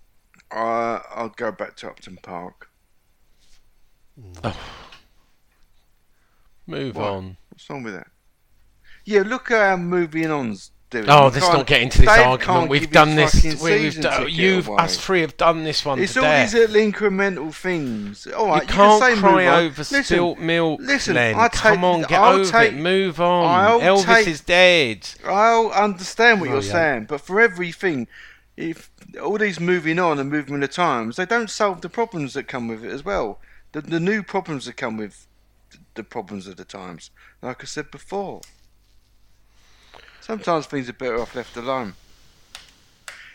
Uh, 0.50 1.00
I'll 1.14 1.28
go 1.36 1.52
back 1.52 1.76
to 1.76 1.88
Upton 1.88 2.18
Park. 2.22 2.70
Move 6.66 6.96
What? 6.96 7.06
on. 7.08 7.36
What's 7.50 7.68
wrong 7.68 7.82
with 7.82 7.94
that? 7.94 8.06
Yeah, 9.04 9.22
look 9.26 9.50
at 9.50 9.70
how 9.70 9.76
moving 9.76 10.30
on's 10.30 10.70
doing. 10.90 11.06
Oh, 11.08 11.26
You 11.26 11.30
let's 11.30 11.38
can't- 11.40 11.52
not 11.58 11.66
get 11.66 11.82
into 11.82 11.98
this 12.02 12.08
Dave 12.08 12.18
argument. 12.26 12.42
can't 12.42 12.70
We've 12.70 12.80
give 12.82 12.90
done 12.92 13.08
his 13.08 13.16
this. 13.16 13.34
fucking 13.34 13.50
We've 13.64 13.80
season 13.80 14.02
done, 14.02 14.18
ticket 14.18 14.32
you've 14.34 14.68
away. 14.68 14.76
us 14.84 14.96
three 14.98 15.20
have 15.22 15.36
done 15.36 15.64
this 15.64 15.84
one 15.84 15.98
It's 16.00 16.12
to 16.14 16.20
all 16.20 16.24
death. 16.26 16.52
these 16.52 16.60
little 16.60 16.76
incremental 16.76 17.54
things. 17.54 18.26
All 18.28 18.48
right, 18.48 18.62
you 18.62 18.68
can 18.68 18.76
can't 18.76 19.02
say 19.02 19.20
cry 19.20 19.30
move 19.30 19.48
on. 19.48 19.54
over 19.64 19.80
Listen, 19.80 20.04
spilt 20.04 20.38
milk, 20.38 20.80
listen, 20.82 21.14
Len. 21.14 21.34
I 21.36 21.48
take- 21.48 21.60
Come 21.62 21.84
on, 21.84 22.00
get 22.02 22.12
I'll 22.20 22.32
over 22.40 22.50
take- 22.50 22.72
it. 22.72 22.76
Move 22.76 23.20
on. 23.20 23.46
I'll 23.46 23.80
Elvis 23.80 24.04
take- 24.04 24.28
is 24.28 24.40
dead. 24.40 25.08
I'll 25.26 25.70
understand 25.70 26.40
what 26.40 26.48
No, 26.50 26.54
you're 26.56 26.64
yeah. 26.64 26.72
saying, 26.72 27.04
but 27.06 27.20
for 27.20 27.40
everything, 27.40 28.06
if 28.60 28.90
all 29.20 29.38
these 29.38 29.58
moving 29.58 29.98
on 29.98 30.18
and 30.18 30.30
moving 30.30 30.62
of 30.62 30.70
times, 30.70 31.16
they 31.16 31.26
don't 31.26 31.50
solve 31.50 31.80
the 31.80 31.88
problems 31.88 32.34
that 32.34 32.44
come 32.44 32.68
with 32.68 32.84
it 32.84 32.90
as 32.92 33.04
well. 33.04 33.40
The, 33.72 33.80
the 33.80 34.00
new 34.00 34.22
problems 34.22 34.66
that 34.66 34.76
come 34.76 34.96
with 34.96 35.26
the 35.94 36.04
problems 36.04 36.46
of 36.46 36.56
the 36.56 36.64
times, 36.64 37.10
like 37.42 37.62
I 37.62 37.66
said 37.66 37.90
before. 37.90 38.40
Sometimes 40.20 40.66
things 40.66 40.88
are 40.88 40.92
better 40.94 41.20
off 41.20 41.34
left 41.34 41.56
alone. 41.56 41.94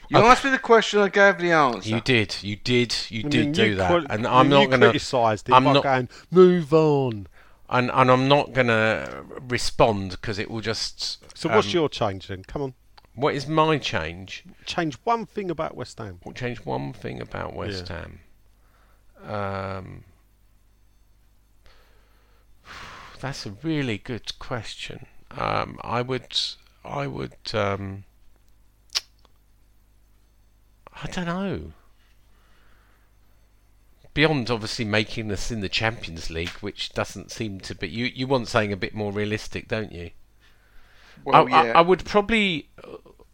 You 0.10 0.18
Okay. 0.18 0.28
asked 0.28 0.44
me 0.46 0.52
the 0.52 0.60
question, 0.60 1.00
I 1.00 1.10
gave 1.10 1.40
the 1.40 1.52
answer. 1.52 1.90
You 1.90 2.02
did. 2.02 2.36
You 2.44 2.56
did. 2.58 2.96
You 3.10 3.24
And 3.24 3.32
did 3.32 3.46
then 3.46 3.54
do 3.54 3.70
you 3.72 3.76
that. 3.78 3.88
quali- 3.88 4.08
and 4.10 4.28
I'm 4.28 4.50
then 4.50 4.60
not 4.60 4.68
going 4.68 4.82
to. 4.82 4.88
criticised 4.90 5.50
it 5.50 5.54
I'm 5.54 5.64
by 5.64 5.74
not. 5.74 5.84
going, 5.84 6.10
move 6.30 6.74
on. 6.74 7.28
And, 7.68 7.90
and 7.92 8.12
I'm 8.12 8.28
not 8.28 8.54
going 8.54 8.68
to 8.68 9.26
respond 9.50 10.12
because 10.12 10.38
it 10.38 10.52
will 10.52 10.62
just. 10.62 11.24
So 11.36 11.50
what's 11.50 11.68
um, 11.70 11.74
your 11.74 11.90
change 11.90 12.28
then? 12.28 12.44
Come 12.44 12.62
on. 12.62 12.74
What 13.16 13.34
is 13.34 13.48
my 13.48 13.78
change? 13.78 14.44
Change 14.66 14.96
one 15.06 15.26
thing 15.26 15.50
about 15.50 15.76
West 15.76 15.98
Ham. 16.00 16.20
We'll 16.24 16.34
change 16.34 16.60
one 16.66 16.92
thing 16.92 17.22
about 17.22 17.56
West 17.56 17.90
Yeah. 17.90 18.02
Ham. 18.02 18.20
Um, 19.26 20.04
that's 23.22 23.46
a 23.46 23.52
really 23.64 23.98
good 23.98 24.38
question. 24.38 25.06
Um, 25.32 25.80
I 25.82 26.02
would, 26.02 26.38
I 26.84 27.08
would, 27.08 27.38
um, 27.54 28.04
I 31.02 31.08
don't 31.08 31.26
know. 31.26 31.72
Beyond 34.14 34.50
obviously 34.50 34.86
making 34.86 35.32
us 35.32 35.52
in 35.52 35.62
the 35.62 35.70
Champions 35.70 36.30
League, 36.30 36.58
which 36.62 36.92
doesn't 36.94 37.32
seem 37.32 37.60
to 37.62 37.76
be. 37.76 37.88
You, 37.90 38.06
you 38.06 38.28
want 38.28 38.50
something 38.50 38.72
a 38.74 38.78
bit 38.78 38.94
more 38.94 39.12
realistic, 39.12 39.68
don't 39.68 39.92
you? 39.92 40.12
Well, 41.24 41.48
I, 41.48 41.50
yeah. 41.66 41.72
I, 41.74 41.80
I 41.80 41.82
would 41.82 42.04
probably, 42.06 42.70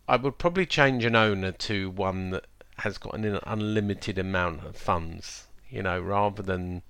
I 0.07 0.15
would 0.17 0.38
probably 0.38 0.65
change 0.65 1.03
an 1.05 1.15
owner 1.15 1.51
to 1.51 1.89
one 1.89 2.29
that 2.31 2.45
has 2.77 2.97
got 2.97 3.13
an 3.15 3.39
unlimited 3.43 4.17
amount 4.17 4.65
of 4.65 4.75
funds. 4.75 5.47
You 5.69 5.83
know, 5.83 6.00
rather 6.01 6.43
than 6.43 6.81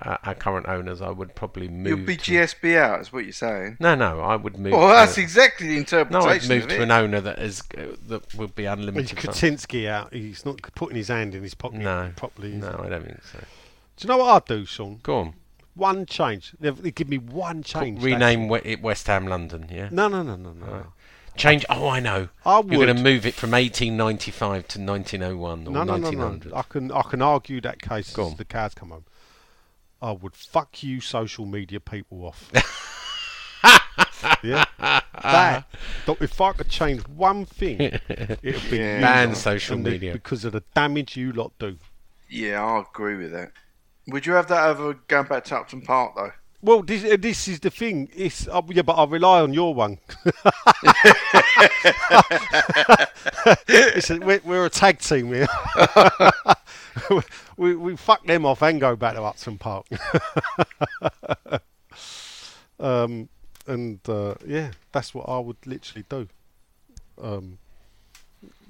uh, 0.00 0.16
our 0.24 0.34
current 0.34 0.66
owners, 0.68 1.02
I 1.02 1.10
would 1.10 1.34
probably 1.34 1.68
move. 1.68 1.98
You'll 1.98 2.06
be 2.06 2.16
to- 2.16 2.32
GSB 2.32 2.76
out, 2.78 3.00
is 3.00 3.12
what 3.12 3.24
you're 3.24 3.32
saying. 3.32 3.76
No, 3.78 3.94
no, 3.94 4.20
I 4.20 4.36
would 4.36 4.58
move. 4.58 4.72
Well, 4.72 4.88
to- 4.88 4.94
that's 4.94 5.18
exactly 5.18 5.68
the 5.68 5.76
interpretation. 5.76 6.26
no, 6.26 6.32
I'd 6.34 6.48
move 6.48 6.62
of 6.64 6.68
to 6.70 6.74
it. 6.76 6.80
an 6.82 6.90
owner 6.90 7.20
that 7.20 7.38
is 7.40 7.62
uh, 7.76 7.82
that 8.08 8.34
would 8.34 8.54
be 8.54 8.62
He's 8.62 8.72
unlimited. 8.72 9.18
funds. 9.20 9.38
Kaczynski 9.40 9.86
out. 9.88 10.14
He's 10.14 10.46
not 10.46 10.62
putting 10.74 10.96
his 10.96 11.08
hand 11.08 11.34
in 11.34 11.42
his 11.42 11.54
pocket 11.54 11.80
No, 11.80 12.10
properly. 12.16 12.52
no, 12.52 12.68
he? 12.80 12.86
I 12.86 12.88
don't 12.88 13.04
think 13.04 13.22
so. 13.24 13.38
Do 13.38 13.44
you 14.02 14.08
know 14.08 14.18
what 14.18 14.30
I'd 14.34 14.44
do, 14.46 14.64
Sean? 14.64 15.00
Go 15.02 15.18
on, 15.18 15.34
One 15.76 16.06
change. 16.06 16.54
They 16.58 16.70
they 16.70 16.90
give 16.90 17.08
me 17.08 17.18
one 17.18 17.62
change. 17.62 18.02
rename 18.02 18.48
we- 18.48 18.60
it 18.64 18.82
West 18.82 19.06
Ham 19.06 19.26
London. 19.28 19.68
Yeah, 19.70 19.88
No, 19.92 20.08
no, 20.08 20.22
no, 20.24 20.34
no, 20.34 20.52
no. 20.52 20.66
no. 20.66 20.92
change. 21.36 21.64
Oh, 21.68 21.86
I 21.88 22.00
know. 22.00 22.28
I 22.46 22.58
would. 22.60 22.72
You're 22.72 22.84
going 22.86 22.96
to 22.96 23.02
move 23.02 23.26
it 23.26 23.34
from 23.34 23.50
1895 23.50 24.66
to 24.68 24.80
1901 24.80 25.66
or 25.66 25.70
No, 25.70 25.84
no, 25.84 25.96
no, 25.98 26.10
no. 26.10 26.40
I 26.56 26.62
can, 26.62 26.90
I 26.90 27.02
can 27.02 27.20
argue 27.20 27.60
that 27.60 27.82
case 27.82 28.12
Go 28.14 28.24
as 28.26 28.30
on. 28.32 28.36
the 28.38 28.44
cows 28.46 28.72
come 28.74 28.88
home. 28.90 29.04
I 30.00 30.12
would 30.12 30.34
fuck 30.34 30.82
you, 30.82 31.00
social 31.02 31.44
media 31.44 31.78
people 31.80 32.24
off. 32.24 32.50
yeah, 34.42 34.64
that. 34.78 35.64
If 36.20 36.40
I 36.40 36.52
could 36.52 36.68
change 36.68 37.02
one 37.08 37.44
thing, 37.44 37.80
it'd 38.08 38.40
be 38.70 38.78
Yeah. 38.78 39.00
Ban 39.00 39.34
social 39.34 39.76
and 39.76 39.84
the- 39.86 39.90
media. 39.90 40.12
because 40.12 40.44
of 40.44 40.52
the 40.52 40.62
damage 40.74 41.16
you 41.16 41.32
lot 41.32 41.52
do. 41.58 41.76
Yeah, 42.28 42.62
I 42.64 42.80
agree 42.80 43.16
with 43.16 43.32
that. 43.32 43.52
Would 44.08 44.26
you 44.26 44.34
have 44.34 44.46
that 44.48 44.64
over 44.68 44.94
going 45.08 45.26
back 45.26 45.44
to 45.46 45.56
Upton 45.56 45.82
Park 45.82 46.14
though? 46.14 46.32
Well, 46.62 46.82
this, 46.82 47.04
uh, 47.04 47.16
this 47.18 47.48
is 47.48 47.60
the 47.60 47.70
thing. 47.70 48.08
It's 48.14 48.48
uh, 48.48 48.62
yeah, 48.70 48.82
but 48.82 48.94
I 48.94 49.04
rely 49.04 49.40
on 49.40 49.52
your 49.52 49.74
one. 49.74 49.98
We're, 54.08 54.40
we're 54.44 54.66
a 54.66 54.70
tag 54.70 54.98
team 54.98 55.32
here. 55.32 55.46
we 57.56 57.76
we 57.76 57.96
fuck 57.96 58.24
them 58.26 58.46
off 58.46 58.62
and 58.62 58.80
go 58.80 58.96
back 58.96 59.14
to 59.14 59.22
Upton 59.22 59.58
Park. 59.58 59.86
um, 62.80 63.28
and 63.66 64.00
uh, 64.08 64.34
yeah, 64.46 64.70
that's 64.92 65.14
what 65.14 65.28
I 65.28 65.38
would 65.38 65.64
literally 65.66 66.04
do. 66.08 66.28
Um, 67.20 67.58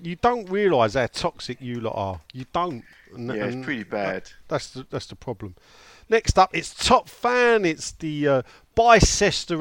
you 0.02 0.16
don't 0.16 0.48
realise 0.50 0.94
how 0.94 1.06
toxic 1.06 1.60
you 1.60 1.80
lot 1.80 1.94
are. 1.96 2.20
You 2.32 2.46
don't. 2.52 2.84
And- 3.14 3.28
Yeah, 3.34 3.46
it's 3.46 3.64
pretty 3.64 3.84
bad. 3.84 4.30
that's 4.48 4.70
the, 4.70 4.86
that's 4.90 5.06
the 5.06 5.16
problem. 5.16 5.54
Next 6.08 6.38
up, 6.38 6.50
it's 6.54 6.72
top 6.72 7.08
fan. 7.08 7.64
It's 7.64 7.90
the 7.92 8.28
uh, 8.28 8.42
Bicester 8.76 9.56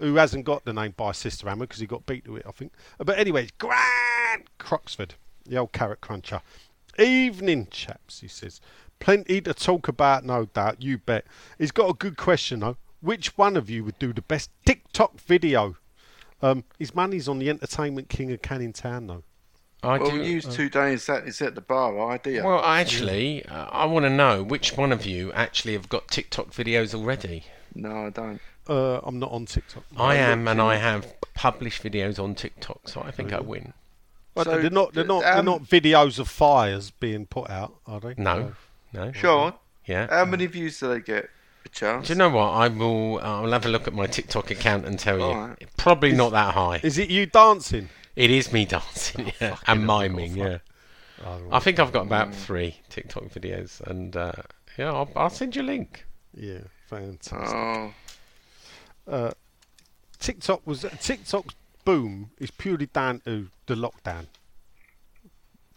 who 0.00 0.14
hasn't 0.16 0.44
got 0.44 0.64
the 0.64 0.72
name 0.72 0.94
Bicester 0.96 1.54
because 1.56 1.78
he 1.78 1.86
got 1.86 2.06
beat 2.06 2.24
to 2.24 2.36
it, 2.36 2.46
I 2.46 2.50
think. 2.50 2.72
But 2.98 3.18
anyway, 3.18 3.44
it's 3.44 3.52
Grant 3.52 4.48
Croxford, 4.58 5.14
the 5.46 5.58
old 5.58 5.72
carrot 5.72 6.00
cruncher. 6.00 6.40
Evening, 6.98 7.68
chaps, 7.70 8.20
he 8.20 8.28
says. 8.28 8.60
Plenty 8.98 9.40
to 9.42 9.52
talk 9.54 9.86
about, 9.88 10.24
no 10.24 10.46
doubt. 10.46 10.82
You 10.82 10.98
bet. 10.98 11.26
He's 11.58 11.70
got 11.70 11.90
a 11.90 11.94
good 11.94 12.16
question 12.16 12.60
though. 12.60 12.76
Which 13.00 13.36
one 13.36 13.56
of 13.56 13.68
you 13.70 13.84
would 13.84 13.98
do 13.98 14.12
the 14.12 14.22
best 14.22 14.50
TikTok 14.64 15.20
video? 15.20 15.76
Um, 16.42 16.64
his 16.78 16.94
money's 16.94 17.28
on 17.28 17.38
the 17.38 17.48
entertainment 17.50 18.08
king 18.08 18.32
of 18.32 18.42
Canning 18.42 18.72
Town 18.72 19.06
though. 19.06 19.22
I 19.86 19.98
Well, 19.98 20.10
do. 20.10 20.22
use 20.22 20.44
two 20.46 20.68
days 20.68 21.06
that 21.06 21.26
is 21.28 21.40
at 21.40 21.54
the 21.54 21.60
bar 21.60 22.10
idea. 22.10 22.44
Well, 22.44 22.62
actually, 22.64 23.44
uh, 23.46 23.66
I 23.70 23.84
want 23.86 24.04
to 24.04 24.10
know 24.10 24.42
which 24.42 24.76
one 24.76 24.92
of 24.92 25.06
you 25.06 25.32
actually 25.32 25.74
have 25.74 25.88
got 25.88 26.08
TikTok 26.08 26.50
videos 26.50 26.94
already. 26.94 27.44
no, 27.74 28.06
I 28.06 28.10
don't. 28.10 28.40
Uh, 28.68 28.98
I'm 29.04 29.18
not 29.20 29.30
on 29.30 29.46
TikTok. 29.46 29.84
I 29.96 30.16
am, 30.16 30.48
and 30.48 30.60
I 30.60 30.74
have 30.76 31.14
published 31.34 31.84
videos 31.84 32.18
on 32.22 32.34
TikTok, 32.34 32.88
so 32.88 33.00
I 33.00 33.12
think 33.12 33.32
I 33.32 33.40
win. 33.40 33.72
Well, 34.34 34.44
So, 34.44 34.60
they're 34.60 34.70
not. 34.70 34.92
They're 34.92 35.04
not. 35.04 35.22
they're 35.22 35.38
um, 35.38 35.44
not 35.46 35.62
videos 35.62 36.18
of 36.18 36.28
fires 36.28 36.90
being 36.90 37.26
put 37.26 37.48
out, 37.48 37.76
are 37.86 38.00
they? 38.00 38.14
No, 38.18 38.54
no. 38.92 39.12
Sean, 39.12 39.54
Yeah. 39.86 40.08
how 40.10 40.24
many 40.24 40.46
views 40.46 40.80
do 40.80 40.88
they 40.88 41.00
get? 41.00 41.30
A 41.64 41.68
chance? 41.68 42.08
Do 42.08 42.12
you 42.14 42.18
know 42.18 42.28
what? 42.30 42.48
I 42.50 42.66
will. 42.68 43.20
I'll 43.20 43.52
have 43.52 43.66
a 43.66 43.68
look 43.68 43.86
at 43.86 43.94
my 43.94 44.06
TikTok 44.06 44.50
account 44.50 44.84
and 44.84 44.98
tell 44.98 45.18
you. 45.18 45.24
Alright. 45.24 45.64
Probably 45.76 46.12
not 46.12 46.32
that 46.32 46.54
high. 46.54 46.80
Is 46.82 46.98
it 46.98 47.08
you 47.08 47.26
dancing? 47.26 47.88
It 48.16 48.30
is 48.30 48.52
me 48.52 48.64
dancing, 48.76 49.26
yeah, 49.40 49.50
fucking 49.54 49.64
and 49.68 49.86
miming, 49.86 50.36
yeah. 50.36 50.58
Oh, 51.24 51.40
I 51.52 51.60
think 51.60 51.78
I've 51.78 51.92
got 51.92 52.06
about 52.06 52.34
three 52.34 52.80
TikTok 52.90 53.24
videos, 53.24 53.80
and 53.82 54.16
uh, 54.16 54.32
yeah, 54.76 54.92
I'll, 54.92 55.10
I'll 55.14 55.30
send 55.30 55.54
you 55.54 55.62
a 55.62 55.64
link. 55.64 56.04
yeah, 56.34 56.60
fantastic. 56.86 57.94
Oh, 59.06 59.32
TikTok 60.18 60.66
was 60.66 60.84
TikTok's 61.00 61.54
boom 61.84 62.30
is 62.38 62.50
purely 62.50 62.86
down 62.86 63.20
to 63.20 63.48
the 63.66 63.74
lockdown. 63.74 64.26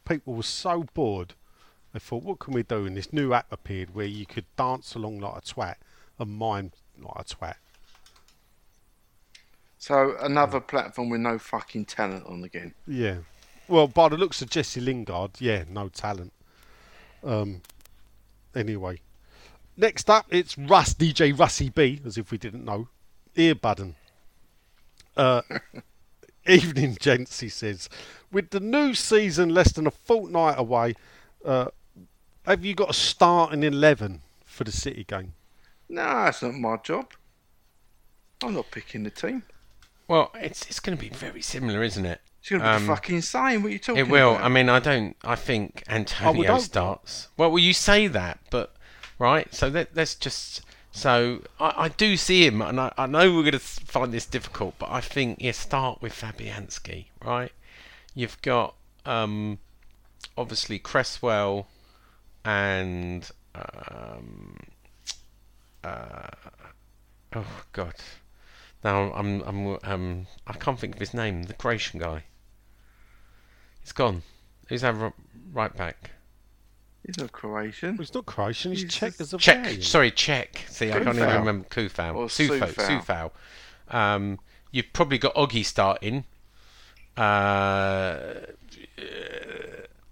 People 0.08 0.34
were 0.34 0.43
so 0.43 0.86
bored, 0.93 1.36
they 1.93 2.00
thought, 2.00 2.24
"What 2.24 2.39
can 2.39 2.53
we 2.53 2.63
do?" 2.63 2.86
And 2.86 2.98
this 2.98 3.13
new 3.13 3.34
app 3.34 3.51
appeared 3.51 3.93
where 3.93 4.05
you 4.05 4.25
could 4.25 4.46
dance 4.58 4.96
along 4.96 5.19
like 5.19 5.38
a 5.38 5.41
twat 5.41 5.75
and 6.17 6.38
mime 6.38 6.72
like 6.98 7.15
a 7.15 7.24
twat. 7.24 7.55
So 9.80 10.18
another 10.20 10.60
platform 10.60 11.10
with 11.10 11.22
no 11.22 11.40
fucking 11.40 11.86
talent 11.86 12.26
on 12.28 12.44
again. 12.44 12.74
Yeah. 12.86 13.20
Well, 13.70 13.88
by 13.88 14.10
the 14.10 14.18
looks 14.18 14.42
of 14.42 14.50
Jesse 14.50 14.82
Lingard, 14.82 15.32
yeah, 15.40 15.64
no 15.70 15.88
talent. 15.90 16.34
Um. 17.24 17.62
Anyway, 18.56 19.00
next 19.78 20.10
up, 20.10 20.26
it's 20.30 20.58
Russ 20.58 20.94
DJ 20.94 21.38
Russie 21.38 21.70
B, 21.70 22.02
as 22.06 22.18
if 22.18 22.32
we 22.32 22.38
didn't 22.38 22.66
know. 22.66 22.90
Earbudden. 23.36 23.94
Uh, 25.16 25.42
evening, 26.48 26.98
gents. 27.00 27.40
He 27.40 27.50
says, 27.50 27.90
with 28.32 28.50
the 28.50 28.60
new 28.60 28.94
season 28.94 29.50
less 29.50 29.72
than 29.72 29.88
a 29.88 29.92
fortnight 29.92 30.58
away, 30.58 30.96
uh, 31.46 31.68
have 32.46 32.66
you 32.66 32.74
got 32.74 32.90
a 32.90 32.94
starting 32.94 33.64
eleven 33.64 34.24
for 34.44 34.66
the 34.66 34.72
City 34.72 35.06
game? 35.06 35.34
No, 35.88 36.04
that's 36.04 36.42
not 36.42 36.56
my 36.56 36.78
job. 36.78 37.14
I'm 38.44 38.56
not 38.56 38.72
picking 38.72 39.04
the 39.04 39.10
team. 39.10 39.44
Well, 40.10 40.32
it's 40.34 40.66
it's 40.66 40.80
going 40.80 40.98
to 40.98 41.01
be 41.01 41.10
very 41.10 41.42
similar, 41.42 41.84
isn't 41.84 42.06
it? 42.06 42.20
It's 42.42 42.50
going 42.50 42.62
to 42.62 42.68
be 42.68 42.74
Um, 42.74 42.88
fucking 42.88 43.16
insane. 43.18 43.62
What 43.62 43.70
are 43.70 43.74
you 43.74 43.80
talking 43.80 44.00
It 44.06 44.10
will. 44.10 44.32
about? 44.32 44.44
I 44.44 44.50
mean, 44.50 44.68
I 44.68 44.80
don't. 44.80 45.16
I 45.24 45.36
think 45.36 45.84
Antonio 45.88 46.51
hope 46.54 46.62
starts. 46.62 47.28
Well, 47.38 47.51
well, 47.51 47.60
you 47.60 47.74
say 47.74 48.08
that, 48.08 48.39
but 48.50 48.74
right. 49.20 49.54
So 49.54 49.68
let, 49.68 49.96
let's 49.96 50.16
just. 50.16 50.62
So 50.92 51.44
I, 51.60 51.74
I 51.78 51.88
do 51.89 52.18
see 52.18 52.46
him, 52.48 52.60
and 52.63 52.80
I, 52.82 52.92
I 52.98 53.06
know 53.06 53.32
we're 53.36 53.44
going 53.44 53.51
to 53.51 53.60
find 53.60 54.12
this 54.12 54.25
difficult, 54.25 54.74
but 54.80 54.89
I 54.89 55.00
think 55.00 55.42
you 55.42 55.54
start 55.54 56.01
with 56.01 56.13
Fabianski, 56.13 57.06
right? 57.24 57.51
You've 58.16 58.42
got 58.42 58.74
um, 59.06 59.60
obviously 60.36 60.80
Cresswell 60.80 61.68
and 62.44 63.30
um, 63.54 64.58
uh, 65.84 66.28
oh 67.36 67.46
god, 67.74 67.94
now 68.84 69.12
I'm 69.14 69.42
I'm 69.42 69.78
um 69.84 70.28
I 70.48 70.54
can't 70.54 70.80
think 70.80 70.96
of 70.96 71.00
his 71.00 71.14
name. 71.14 71.44
The 71.44 71.54
Croatian 71.54 72.00
guy. 72.00 72.24
He's 73.82 73.92
gone. 73.92 74.24
Who's 74.68 74.84
our 74.84 75.14
right 75.54 75.76
back? 75.76 76.12
He's 77.06 77.18
not 77.18 77.32
Croatian. 77.32 77.92
Well, 77.92 78.00
he's 78.00 78.14
not 78.14 78.26
Croatian. 78.26 78.72
He's 78.72 78.82
He's 78.84 78.94
Czech 78.94 79.20
as 79.20 79.34
a 79.34 79.38
Czech. 79.38 79.60
Italian. 79.60 79.82
Sorry, 79.82 80.12
Czech. 80.12 80.66
See, 80.70 80.92
I 80.92 81.00
can't 81.00 81.16
even 81.16 81.30
remember 81.30 81.68
Kufau. 81.70 82.16
Or 82.16 82.28
Sufo. 82.30 82.60
Sufau. 82.68 83.32
Sufau. 83.90 83.96
Um, 83.96 84.40
you've 84.72 84.92
probably 84.94 85.18
got 85.18 85.34
Oggy 85.36 85.66
starting. 85.66 86.26
Uh, 87.18 88.34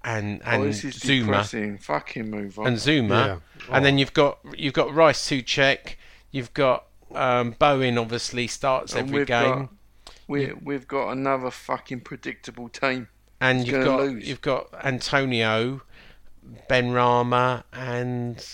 and 0.04 0.42
oh, 0.46 0.50
and 0.52 0.64
this 0.66 0.84
is 0.84 0.96
Zouma 0.98 1.26
depressing. 1.26 1.78
Fucking 1.78 2.30
move 2.30 2.58
on. 2.60 2.68
and 2.68 2.78
Zouma, 2.78 3.10
Yeah. 3.10 3.38
and 3.76 3.86
then 3.86 3.96
Oh. 3.96 3.98
you've 3.98 4.14
got 4.14 4.40
you've 4.58 4.74
got 4.74 4.94
Rice 4.94 5.20
Soucek. 5.30 5.96
You've 6.32 6.54
got 6.54 6.86
um, 7.14 7.56
Bowen. 7.60 7.98
Obviously 7.98 8.48
starts 8.48 8.94
And 8.94 9.08
every 9.08 9.20
we've 9.20 9.28
game. 9.28 9.56
got 9.56 9.70
we 10.28 10.52
we've 10.62 10.88
got 10.88 11.10
another 11.12 11.52
fucking 11.52 12.02
predictable 12.02 12.70
team. 12.70 13.08
and 13.40 13.60
He's 13.60 13.70
you've 13.70 13.86
got 13.86 14.00
lose. 14.00 14.28
you've 14.28 14.42
got 14.42 14.68
Antonio, 14.84 15.82
Benrahma, 16.70 17.64
and 17.74 18.46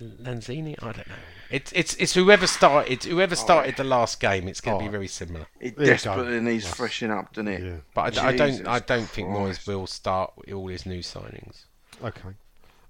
Lanzini. 0.00 0.76
I 0.80 0.92
don't 0.92 1.08
know. 1.08 1.14
It's 1.50 1.72
it's 1.72 1.94
it's 1.94 2.14
whoever 2.14 2.46
started 2.46 3.02
whoever 3.04 3.34
started 3.34 3.76
the 3.76 3.84
last 3.84 4.20
game. 4.20 4.46
It's 4.48 4.60
going 4.60 4.78
to 4.78 4.82
be 4.84 4.88
Oh. 4.88 4.92
very 4.92 5.08
similar. 5.08 5.46
It 5.60 5.76
There 5.76 5.86
you 5.86 5.92
desperately 5.92 6.34
go. 6.34 6.40
needs 6.40 6.64
Yes. 6.64 6.74
freshening 6.74 7.16
up, 7.16 7.32
doesn't 7.32 7.48
it? 7.48 7.62
Yeah. 7.62 7.76
But 7.94 8.18
I, 8.18 8.28
I 8.28 8.36
don't 8.36 8.68
I 8.68 8.78
don't 8.80 9.08
think 9.08 9.28
Moyes 9.28 9.66
will 9.66 9.86
start 9.86 10.34
all 10.52 10.68
his 10.68 10.86
new 10.86 11.00
signings. 11.00 11.64
Okay. 12.04 12.28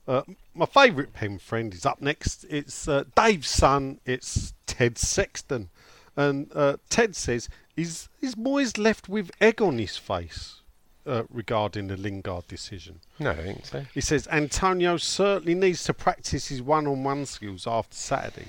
Uh, 0.08 0.22
my 0.54 0.64
favourite 0.64 1.12
pen 1.12 1.38
friend 1.38 1.74
is 1.74 1.84
up 1.84 2.00
next. 2.00 2.44
It's 2.48 2.88
uh, 2.88 3.04
Dave's 3.14 3.50
son. 3.50 4.00
It's 4.06 4.54
Ted 4.66 4.96
Sexton, 4.96 5.68
and 6.16 6.50
uh, 6.54 6.78
Ted 6.88 7.14
says, 7.14 7.50
"Is 7.76 8.08
is 8.22 8.34
Moyes 8.34 8.78
left 8.78 9.10
with 9.10 9.30
egg 9.38 9.60
on 9.60 9.78
his 9.78 9.98
face 9.98 10.62
uh, 11.06 11.24
regarding 11.28 11.88
the 11.88 11.98
Lingard 11.98 12.48
decision?" 12.48 13.00
No, 13.18 13.32
I 13.32 13.36
think 13.36 13.66
so. 13.66 13.84
He 13.92 14.00
says 14.00 14.26
Antonio 14.28 14.96
certainly 14.96 15.54
needs 15.54 15.84
to 15.84 15.92
practice 15.92 16.48
his 16.48 16.62
one-on-one 16.62 17.26
skills 17.26 17.66
after 17.66 17.94
Saturday. 17.94 18.48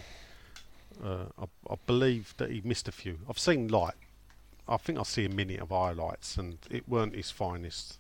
Uh, 1.04 1.26
I, 1.38 1.46
I 1.70 1.76
believe 1.86 2.36
that 2.38 2.52
he 2.52 2.62
missed 2.64 2.88
a 2.88 2.94
few. 2.94 3.20
I've 3.30 3.40
seen 3.40 3.68
like, 3.68 3.96
I 4.66 4.78
think 4.78 4.98
I 4.98 5.04
see 5.04 5.26
a 5.26 5.30
minute 5.30 5.60
of 5.60 5.70
highlights, 5.70 6.38
and 6.38 6.58
it 6.72 6.88
weren't 6.88 7.16
his 7.16 7.32
finest 7.32 7.98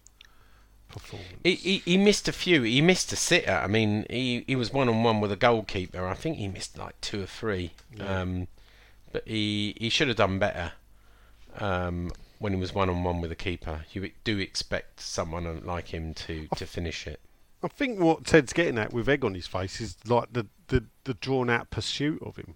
performance. 0.89 1.29
He, 1.43 1.55
he, 1.55 1.77
he 1.85 1.97
missed 1.97 2.27
a 2.27 2.33
few. 2.33 2.63
He 2.63 2.81
missed 2.81 3.13
a 3.13 3.15
sitter. 3.15 3.53
I 3.53 3.67
mean, 3.67 4.05
he, 4.09 4.43
he 4.47 4.55
was 4.55 4.73
one 4.73 4.89
on 4.89 5.03
one 5.03 5.21
with 5.21 5.31
a 5.31 5.35
goalkeeper. 5.37 6.05
I 6.05 6.13
think 6.13 6.37
he 6.37 6.47
missed 6.47 6.77
like 6.77 6.99
two 7.01 7.23
or 7.23 7.27
three. 7.27 7.71
Um, 7.99 8.47
but 9.11 9.27
he 9.27 9.75
he 9.79 9.89
should 9.89 10.07
have 10.07 10.17
done 10.17 10.39
better 10.39 10.73
um, 11.59 12.11
when 12.39 12.53
he 12.53 12.59
was 12.59 12.73
one 12.73 12.89
on 12.89 13.03
one 13.03 13.21
with 13.21 13.31
a 13.31 13.35
keeper. 13.35 13.85
You 13.91 14.11
do 14.23 14.37
expect 14.37 14.99
someone 14.99 15.63
like 15.65 15.87
him 15.87 16.13
to, 16.15 16.47
to 16.55 16.65
finish 16.65 17.07
it. 17.07 17.19
I 17.61 17.67
think 17.67 17.99
what 17.99 18.25
Ted's 18.25 18.53
getting 18.53 18.77
at 18.77 18.93
with 18.93 19.09
egg 19.09 19.25
on 19.25 19.33
his 19.33 19.47
face 19.47 19.81
is 19.81 19.97
like 20.07 20.31
the, 20.31 20.47
the, 20.67 20.85
the 21.03 21.13
drawn 21.15 21.49
out 21.49 21.69
pursuit 21.69 22.21
of 22.23 22.37
him. 22.37 22.55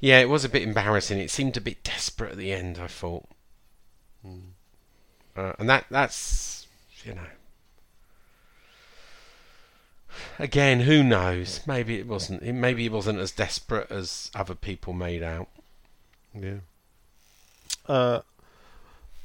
Yeah, 0.00 0.18
it 0.18 0.28
was 0.28 0.44
a 0.44 0.48
bit 0.48 0.62
embarrassing. 0.62 1.20
It 1.20 1.30
seemed 1.30 1.56
a 1.56 1.60
bit 1.60 1.84
desperate 1.84 2.32
at 2.32 2.38
the 2.38 2.52
end. 2.52 2.78
I 2.78 2.88
thought, 2.88 3.28
uh, 5.36 5.52
and 5.58 5.70
that 5.70 5.86
that's 5.88 6.66
you 7.04 7.14
know. 7.14 7.26
Again, 10.38 10.80
who 10.80 11.02
knows? 11.02 11.60
Maybe 11.66 11.98
it 11.98 12.06
wasn't. 12.06 12.42
Maybe 12.42 12.86
it 12.86 12.92
wasn't 12.92 13.18
as 13.18 13.32
desperate 13.32 13.90
as 13.90 14.30
other 14.34 14.54
people 14.54 14.92
made 14.92 15.22
out. 15.22 15.48
Yeah. 16.34 16.56
Uh, 17.86 18.20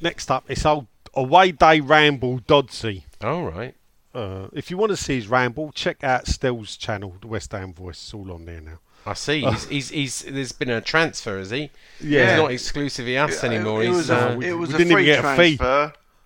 next 0.01 0.31
up, 0.31 0.45
it's 0.47 0.65
old 0.65 0.87
away 1.13 1.51
day 1.51 1.79
ramble 1.79 2.39
Dodsey. 2.39 3.03
All 3.21 3.43
right. 3.43 3.75
Uh, 4.15 4.47
if 4.53 4.69
you 4.69 4.77
want 4.77 4.91
to 4.91 4.97
see 4.97 5.15
his 5.15 5.27
ramble, 5.27 5.71
check 5.71 6.03
out 6.03 6.27
Stell's 6.27 6.77
channel, 6.77 7.15
the 7.21 7.27
West 7.27 7.51
Ham 7.51 7.73
Voice. 7.73 7.95
It's 8.01 8.13
all 8.13 8.31
on 8.31 8.45
there 8.45 8.61
now. 8.61 8.79
I 9.05 9.15
see. 9.15 9.41
He's, 9.41 9.67
he's, 9.67 9.89
he's, 9.89 10.21
there's 10.21 10.51
been 10.53 10.69
a 10.69 10.79
transfer, 10.79 11.37
has 11.37 11.49
he? 11.49 11.71
Yeah. 11.99 12.29
He's 12.29 12.37
not 12.41 12.51
exclusively 12.51 13.17
us 13.17 13.43
anymore. 13.43 13.81
It, 13.83 13.87
he's, 13.87 13.95
was 13.97 14.11
uh, 14.11 14.29
a, 14.33 14.37
we- 14.37 14.47
it 14.49 14.53
was 14.53 14.69
we 14.69 14.75
a 14.75 14.77
didn't 14.77 14.91
even 14.91 14.97
free 14.97 15.05
get 15.05 15.25
a 15.25 15.35
fee. 15.35 15.57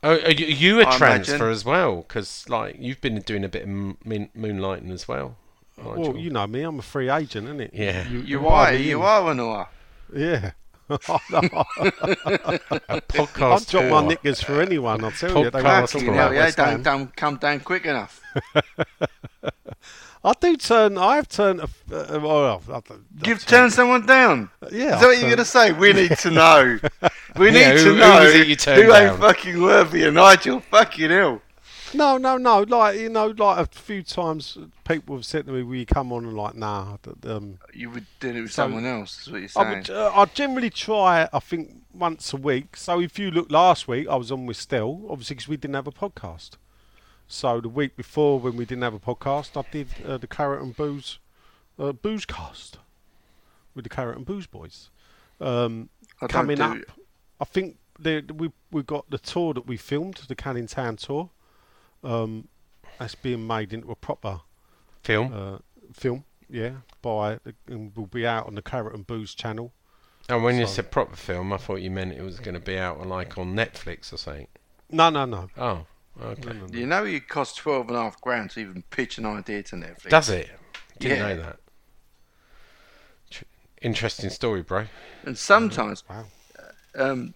Transfer. 0.02 0.26
oh, 0.26 0.30
are 0.30 0.32
you, 0.32 0.46
you 0.46 0.82
a 0.82 0.88
I 0.88 0.98
transfer 0.98 1.36
imagine. 1.36 1.52
as 1.52 1.66
well? 1.66 1.98
Because 1.98 2.46
like 2.50 2.76
you've 2.80 3.02
been 3.02 3.20
doing 3.22 3.44
a 3.44 3.50
bit 3.50 3.64
of 3.64 3.70
moon, 3.70 3.98
moonlighting 4.38 4.92
as 4.92 5.08
well. 5.08 5.38
aren't 5.78 6.00
Well, 6.00 6.16
you? 6.16 6.24
you 6.24 6.30
know 6.30 6.48
me, 6.48 6.62
I'm 6.64 6.80
a 6.80 6.84
free 6.84 7.10
agent, 7.10 7.46
isn't 7.48 7.62
it? 7.62 7.72
Yeah. 7.74 8.08
You 8.10 8.40
buy 8.42 8.72
are, 8.72 8.74
you 8.76 9.00
in. 9.00 9.06
are 9.06 9.32
an 9.32 9.40
or. 9.40 9.70
Yeah. 10.16 10.52
a 10.90 10.98
podcast. 13.02 13.62
I'd 13.62 13.68
drop 13.68 13.84
my 13.84 13.90
tour. 13.90 14.02
knickers 14.04 14.42
for 14.42 14.62
anyone, 14.62 15.04
I'll 15.04 15.12
tell 15.12 15.44
you. 15.44 15.50
They 15.52 15.60
Podcast 15.60 15.64
want 15.64 15.90
to 15.90 16.00
talk 16.00 16.08
about 16.08 16.34
yeah, 16.34 16.52
don't, 16.52 16.84
don't 16.84 17.16
come 17.16 17.38
down 17.38 17.60
quick 17.60 17.86
enough. 17.86 18.22
I 20.30 20.34
do 20.42 20.58
turn, 20.58 20.98
I 20.98 21.16
have 21.16 21.28
turned, 21.30 21.62
a, 21.62 21.64
uh, 21.64 22.20
well, 22.20 22.62
I, 22.70 22.76
I, 22.78 22.82
You've 23.26 23.46
turned 23.46 23.72
someone 23.74 24.06
down. 24.06 24.50
Yeah, 24.64 24.68
Is 24.70 24.76
that 24.76 25.02
what 25.02 25.02
you're 25.02 25.14
turned- 25.14 25.22
going 25.24 25.38
to 25.38 25.46
say? 25.46 25.72
We 25.72 25.94
need 25.94 26.18
to 26.18 26.32
know. 26.42 26.80
We 27.38 27.52
need 27.52 27.60
Yeah, 27.62 27.78
who- 27.78 27.94
to 27.94 28.00
know 28.00 28.22
it 28.24 28.48
you 28.48 28.56
turned 28.56 28.84
who 28.84 28.94
ain't 28.94 29.20
fucking 29.20 29.62
worthy 29.62 30.04
of 30.04 30.14
Nigel. 30.14 30.60
Fucking 30.60 31.10
hell. 31.10 31.42
No, 31.94 32.18
no, 32.18 32.36
no. 32.38 32.64
Like 32.64 33.00
you 33.00 33.08
know, 33.08 33.28
like 33.28 33.60
a 33.60 33.66
few 33.66 34.04
times 34.04 34.58
people 34.84 35.16
have 35.16 35.26
said 35.26 35.46
to 35.46 35.54
me, 35.54 35.64
"Will 35.64 35.76
you 35.76 35.86
come 35.86 36.12
on?" 36.12 36.26
And 36.26 36.34
like, 36.36 36.56
nah. 36.56 36.98
Um, 37.26 37.60
You 37.74 37.90
would 37.92 38.06
do 38.20 38.28
it 38.32 38.42
with 38.42 38.52
So- 38.52 38.64
someone 38.64 38.86
else, 38.86 39.22
is 39.22 39.32
what 39.32 39.40
you're 39.40 39.50
I 39.56 39.64
saying. 39.64 39.78
would. 39.78 39.90
Uh, 39.92 40.12
I 40.14 40.26
generally 40.26 40.70
try. 40.70 41.30
I 41.32 41.40
think 41.40 41.84
once 41.94 42.34
a 42.34 42.38
week. 42.38 42.76
So 42.76 43.00
if 43.00 43.18
you 43.18 43.32
look 43.32 43.50
last 43.50 43.88
week, 43.88 44.06
I 44.10 44.16
was 44.18 44.34
on 44.34 44.46
with 44.46 44.58
Stell, 44.58 45.04
obviously 45.10 45.36
because 45.38 45.48
we 45.48 45.56
didn't 45.56 45.76
have 45.76 45.88
a 45.88 45.92
podcast. 45.94 46.58
So 47.28 47.60
the 47.60 47.70
week 47.70 47.96
before, 47.98 48.40
when 48.40 48.56
we 48.56 48.66
didn't 48.66 48.84
have 48.84 48.94
a 48.94 49.00
podcast, 49.00 49.58
I 49.62 49.70
did 49.70 49.88
uh, 50.06 50.18
the 50.18 50.28
Carrot 50.28 50.62
and 50.62 50.76
Booze, 50.76 51.20
uh, 51.78 51.92
Booze 51.92 52.26
Cast 52.26 52.78
with 53.76 53.84
the 53.84 53.90
Carrot 53.90 54.18
and 54.18 54.26
Booze 54.26 54.48
boys. 54.48 54.90
Um, 55.42 55.90
I 56.22 56.28
coming 56.28 56.58
do- 56.58 56.64
up, 56.64 56.78
I 57.40 57.46
think 57.46 57.78
the, 58.00 58.24
we 58.36 58.52
we 58.72 58.82
got 58.84 59.10
the 59.10 59.18
tour 59.18 59.54
that 59.54 59.68
we 59.68 59.78
filmed, 59.78 60.16
the 60.28 60.36
Canning 60.36 60.68
Town 60.68 60.96
tour. 60.96 61.30
Um, 62.04 62.48
that's 62.98 63.16
being 63.16 63.46
made 63.46 63.74
into 63.74 63.92
a 63.92 63.96
proper 63.96 64.42
film. 65.04 65.32
uh, 65.34 65.58
film, 65.94 66.24
yeah, 66.50 66.72
by 67.02 67.40
and 67.68 67.96
will 67.96 68.08
be 68.08 68.26
out 68.26 68.48
on 68.48 68.56
the 68.56 68.62
Carrot 68.62 68.96
and 68.96 69.06
Booze 69.06 69.36
channel. 69.36 69.74
and 70.30 70.44
when 70.44 70.58
you 70.58 70.66
said 70.66 70.92
proper 70.92 71.16
film, 71.16 71.52
I 71.54 71.58
thought 71.58 71.82
you 71.82 71.92
meant 71.92 72.14
it 72.14 72.22
was 72.24 72.40
going 72.40 72.56
to 72.56 72.60
be 72.62 72.78
out 72.78 73.00
on 73.00 73.10
like 73.10 73.38
on 73.38 73.54
Netflix 73.54 74.14
or 74.14 74.18
something. 74.18 74.48
No, 74.90 75.10
no, 75.10 75.26
no. 75.26 75.50
Oh, 75.58 75.86
okay. 76.22 76.60
You 76.72 76.86
know 76.88 77.06
it 77.06 77.28
costs 77.28 77.58
twelve 77.58 77.88
and 77.88 77.98
a 77.98 78.02
half 78.02 78.20
grand 78.22 78.52
to 78.52 78.60
even 78.60 78.84
pitch 78.90 79.18
an 79.18 79.26
idea 79.26 79.64
to 79.64 79.76
Netflix. 79.76 80.10
Does 80.10 80.30
it? 80.30 80.50
Didn't 81.00 81.18
Yeah. 81.20 81.28
know 81.28 81.42
that. 81.42 81.60
Interesting 83.82 84.32
story, 84.32 84.64
bro. 84.64 84.86
And 85.24 85.38
sometimes, 85.38 86.04
Wow. 86.10 86.26
um, 86.96 87.34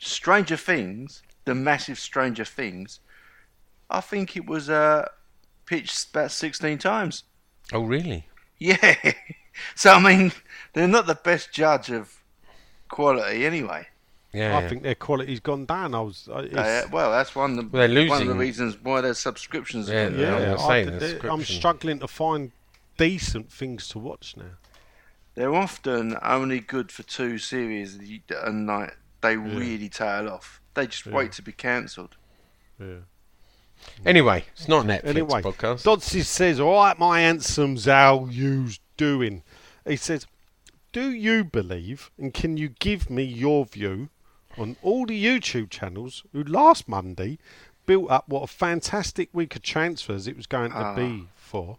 Stranger 0.00 0.56
Things, 0.56 1.22
the 1.44 1.54
massive 1.54 1.98
Stranger 2.00 2.44
Things, 2.44 2.98
I 3.88 4.00
think 4.00 4.36
it 4.36 4.46
was 4.46 4.68
uh, 4.68 5.08
pitched 5.66 6.10
about 6.10 6.32
sixteen 6.32 6.78
times. 6.78 7.24
Oh, 7.72 7.84
really? 7.84 8.26
Yeah, 8.58 8.96
So 9.74 9.92
I 9.92 10.00
mean, 10.00 10.32
they're 10.72 10.88
not 10.88 11.06
the 11.06 11.14
best 11.14 11.52
judge 11.52 11.90
of 11.90 12.22
quality 12.88 13.46
anyway. 13.46 13.86
Yeah. 14.36 14.56
I 14.58 14.68
think 14.68 14.82
their 14.82 14.94
quality's 14.94 15.40
gone 15.40 15.64
down. 15.66 15.94
I 15.94 16.00
was. 16.00 16.28
uh, 16.30 16.38
it's- 16.40 16.84
Uh, 16.84 16.88
well, 16.92 17.10
that's 17.10 17.34
one 17.34 17.50
of 17.52 17.56
the 17.56 17.62
Well, 17.78 17.88
they're 17.88 18.08
one 18.08 18.22
of 18.22 18.28
the 18.28 18.34
reasons 18.34 18.76
why 18.82 19.00
their 19.00 19.14
subscriptions. 19.14 19.88
Yeah, 19.88 19.94
are 19.94 20.10
going 20.10 20.20
yeah. 20.20 20.30
down. 20.30 20.40
yeah, 20.42 20.52
I'm 20.54 20.58
I- 20.60 20.68
saying 20.68 20.88
th- 20.88 21.00
the 21.00 21.08
th- 21.20 21.24
I'm 21.32 21.44
struggling 21.44 21.98
to 22.00 22.08
find 22.08 22.52
decent 22.98 23.50
things 23.52 23.88
to 23.88 23.98
watch 23.98 24.36
now. 24.36 24.44
They're 25.34 25.54
often 25.54 26.16
only 26.22 26.60
good 26.60 26.90
for 26.92 27.02
two 27.02 27.38
series, 27.38 27.98
and 28.30 28.66
like 28.66 28.96
they 29.22 29.36
really 29.36 29.88
tail 29.88 30.28
off. 30.28 30.60
They 30.74 30.86
just 30.86 31.06
wait 31.06 31.32
to 31.32 31.42
be 31.42 31.52
cancelled. 31.52 32.16
Yeah. 32.78 33.00
Anyway, 34.04 34.44
it's 34.54 34.68
not 34.68 34.84
a 34.84 34.88
Netflix 34.88 35.04
Anyway, 35.04 35.42
podcast. 35.42 35.82
Dodsey 35.84 36.24
says, 36.24 36.58
"All 36.60 36.74
right, 36.82 36.98
my 36.98 37.20
handsomes, 37.20 37.84
how 37.84 38.26
you's 38.30 38.80
doing?" 38.96 39.42
He 39.86 39.96
says, 39.96 40.26
"Do 40.92 41.10
you 41.10 41.44
believe 41.44 42.10
and 42.18 42.32
can 42.32 42.56
you 42.56 42.70
give 42.70 43.10
me 43.10 43.22
your 43.22 43.66
view 43.66 44.08
on 44.58 44.76
all 44.82 45.06
the 45.06 45.24
YouTube 45.24 45.70
channels 45.70 46.24
who 46.32 46.42
last 46.44 46.88
Monday 46.88 47.38
built 47.86 48.10
up 48.10 48.28
what 48.28 48.42
a 48.42 48.46
fantastic 48.48 49.28
week 49.32 49.54
of 49.56 49.62
transfers 49.62 50.26
it 50.26 50.36
was 50.36 50.46
going 50.46 50.72
to 50.72 50.92
be 50.96 51.28
for, 51.36 51.78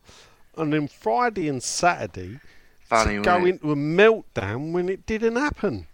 and 0.57 0.73
then 0.73 0.87
Friday 0.87 1.47
and 1.49 1.61
Saturday 1.61 2.39
Funny, 2.85 3.15
to 3.15 3.21
go 3.21 3.45
it? 3.45 3.49
into 3.49 3.71
a 3.71 3.75
meltdown 3.75 4.71
when 4.71 4.89
it 4.89 5.05
didn't 5.05 5.35
happen?" 5.35 5.87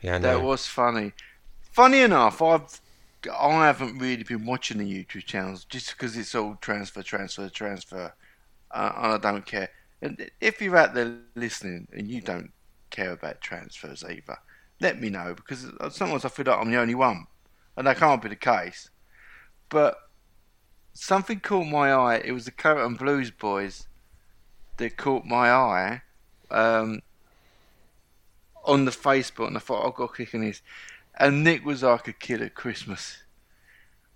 yeah, 0.00 0.16
I 0.16 0.18
That 0.18 0.42
was 0.42 0.66
funny. 0.66 1.12
Funny 1.60 2.00
enough, 2.00 2.42
I've 2.42 2.80
I 3.32 3.66
haven't 3.66 3.98
really 3.98 4.22
been 4.22 4.46
watching 4.46 4.78
the 4.78 4.84
YouTube 5.04 5.24
channels 5.24 5.64
just 5.64 5.90
because 5.90 6.16
it's 6.16 6.34
all 6.34 6.56
transfer, 6.60 7.02
transfer, 7.02 7.48
transfer, 7.48 8.14
uh, 8.70 8.92
and 8.96 9.12
I 9.14 9.18
don't 9.18 9.44
care. 9.44 9.70
And 10.00 10.30
if 10.40 10.62
you're 10.62 10.76
out 10.76 10.94
there 10.94 11.16
listening 11.34 11.88
and 11.92 12.08
you 12.08 12.20
don't 12.20 12.52
care 12.90 13.12
about 13.12 13.40
transfers 13.40 14.04
either, 14.04 14.38
let 14.80 15.00
me 15.00 15.10
know 15.10 15.34
because 15.34 15.66
sometimes 15.90 16.24
I 16.24 16.28
feel 16.28 16.46
like 16.46 16.58
I'm 16.58 16.70
the 16.70 16.78
only 16.78 16.94
one, 16.94 17.26
and 17.76 17.86
that 17.86 17.96
can't 17.96 18.22
be 18.22 18.28
the 18.28 18.36
case. 18.36 18.90
But 19.68 19.98
something 20.92 21.40
caught 21.40 21.66
my 21.66 21.92
eye. 21.92 22.22
It 22.24 22.32
was 22.32 22.44
the 22.44 22.50
Carrot 22.50 22.86
and 22.86 22.98
Blues 22.98 23.30
boys 23.30 23.86
that 24.78 24.96
caught 24.96 25.24
my 25.24 25.50
eye. 25.50 26.02
Um, 26.50 27.02
on 28.68 28.84
the 28.84 28.90
Facebook, 28.90 29.48
and 29.48 29.56
I 29.56 29.60
thought 29.60 29.86
I've 29.86 29.94
got 29.94 30.34
on 30.34 30.40
this. 30.42 30.62
And 31.18 31.42
Nick 31.42 31.64
was 31.64 31.82
like 31.82 32.06
a 32.06 32.12
kid 32.12 32.42
at 32.42 32.54
Christmas. 32.54 33.22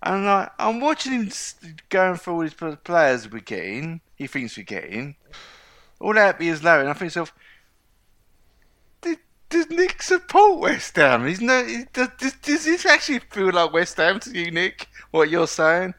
And 0.01 0.25
like, 0.25 0.51
I'm 0.59 0.79
watching 0.79 1.11
him 1.13 1.31
going 1.89 2.15
through 2.17 2.33
all 2.33 2.41
these 2.41 2.53
players 2.53 3.29
we're 3.29 3.39
getting. 3.39 4.01
He 4.15 4.27
thinks 4.27 4.55
we're 4.55 4.63
getting. 4.63 5.15
All 5.99 6.13
happy 6.13 6.49
as 6.49 6.63
Larry. 6.63 6.81
And 6.81 6.89
I 6.89 6.93
think 6.93 7.11
to 7.13 7.19
myself, 7.19 7.33
"Did- 7.33 7.43
does 9.53 9.69
Nick 9.69 10.01
support 10.01 10.59
West 10.59 10.95
Ham? 10.95 11.27
He's 11.27 11.39
no, 11.39 11.63
does, 11.93 12.09
does, 12.41 12.65
this 12.65 12.85
actually 12.85 13.19
feel 13.19 13.51
like 13.51 13.71
West 13.71 13.97
Ham 13.97 14.19
to 14.21 14.31
you, 14.31 14.51
Nick? 14.51 14.89
What 15.11 15.29
you're 15.29 15.47
saying? 15.47 15.93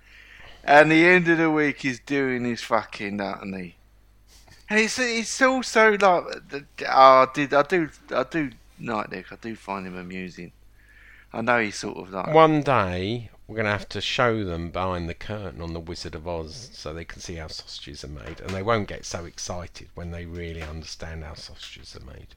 And 0.65 0.91
the 0.91 1.07
end 1.07 1.29
of 1.29 1.39
the 1.39 1.51
week, 1.51 1.81
he's 1.81 2.01
doing 2.01 2.45
his 2.45 2.63
fucking 2.63 3.21
he. 3.21 3.77
And 4.69 4.81
it's 4.81 4.99
it's 4.99 5.41
also 5.41 5.93
like 5.93 6.01
oh, 6.03 6.27
I 6.89 7.27
did 7.33 7.55
I 7.55 7.63
do 7.63 7.89
I 8.11 8.25
do 8.25 8.51
like 8.81 9.11
Nick 9.11 9.33
I 9.33 9.37
do 9.37 9.55
find 9.55 9.87
him 9.87 9.97
amusing. 9.97 10.53
I 11.33 11.41
know 11.41 11.61
he's 11.61 11.77
sort 11.77 11.99
of 11.99 12.11
like 12.11 12.35
One 12.35 12.63
day 12.63 13.31
we're 13.47 13.57
going 13.57 13.67
to 13.67 13.73
have 13.73 13.89
to 13.91 14.01
show 14.01 14.43
them 14.43 14.71
behind 14.71 15.09
the 15.09 15.15
curtain 15.15 15.61
on 15.61 15.75
the 15.75 15.81
Wizard 15.81 16.15
of 16.15 16.27
Oz 16.27 16.71
so 16.73 16.93
they 16.93 17.05
can 17.05 17.21
see 17.21 17.35
how 17.35 17.49
sausages 17.49 18.03
are 18.03 18.09
made, 18.09 18.41
and 18.41 18.51
they 18.51 18.63
won't 18.63 18.89
get 18.89 19.05
so 19.05 19.27
excited 19.27 19.89
when 19.95 20.13
they 20.13 20.25
really 20.25 20.63
understand 20.63 21.23
how 21.23 21.35
sausages 21.35 21.95
are 21.95 22.05
made. 22.05 22.35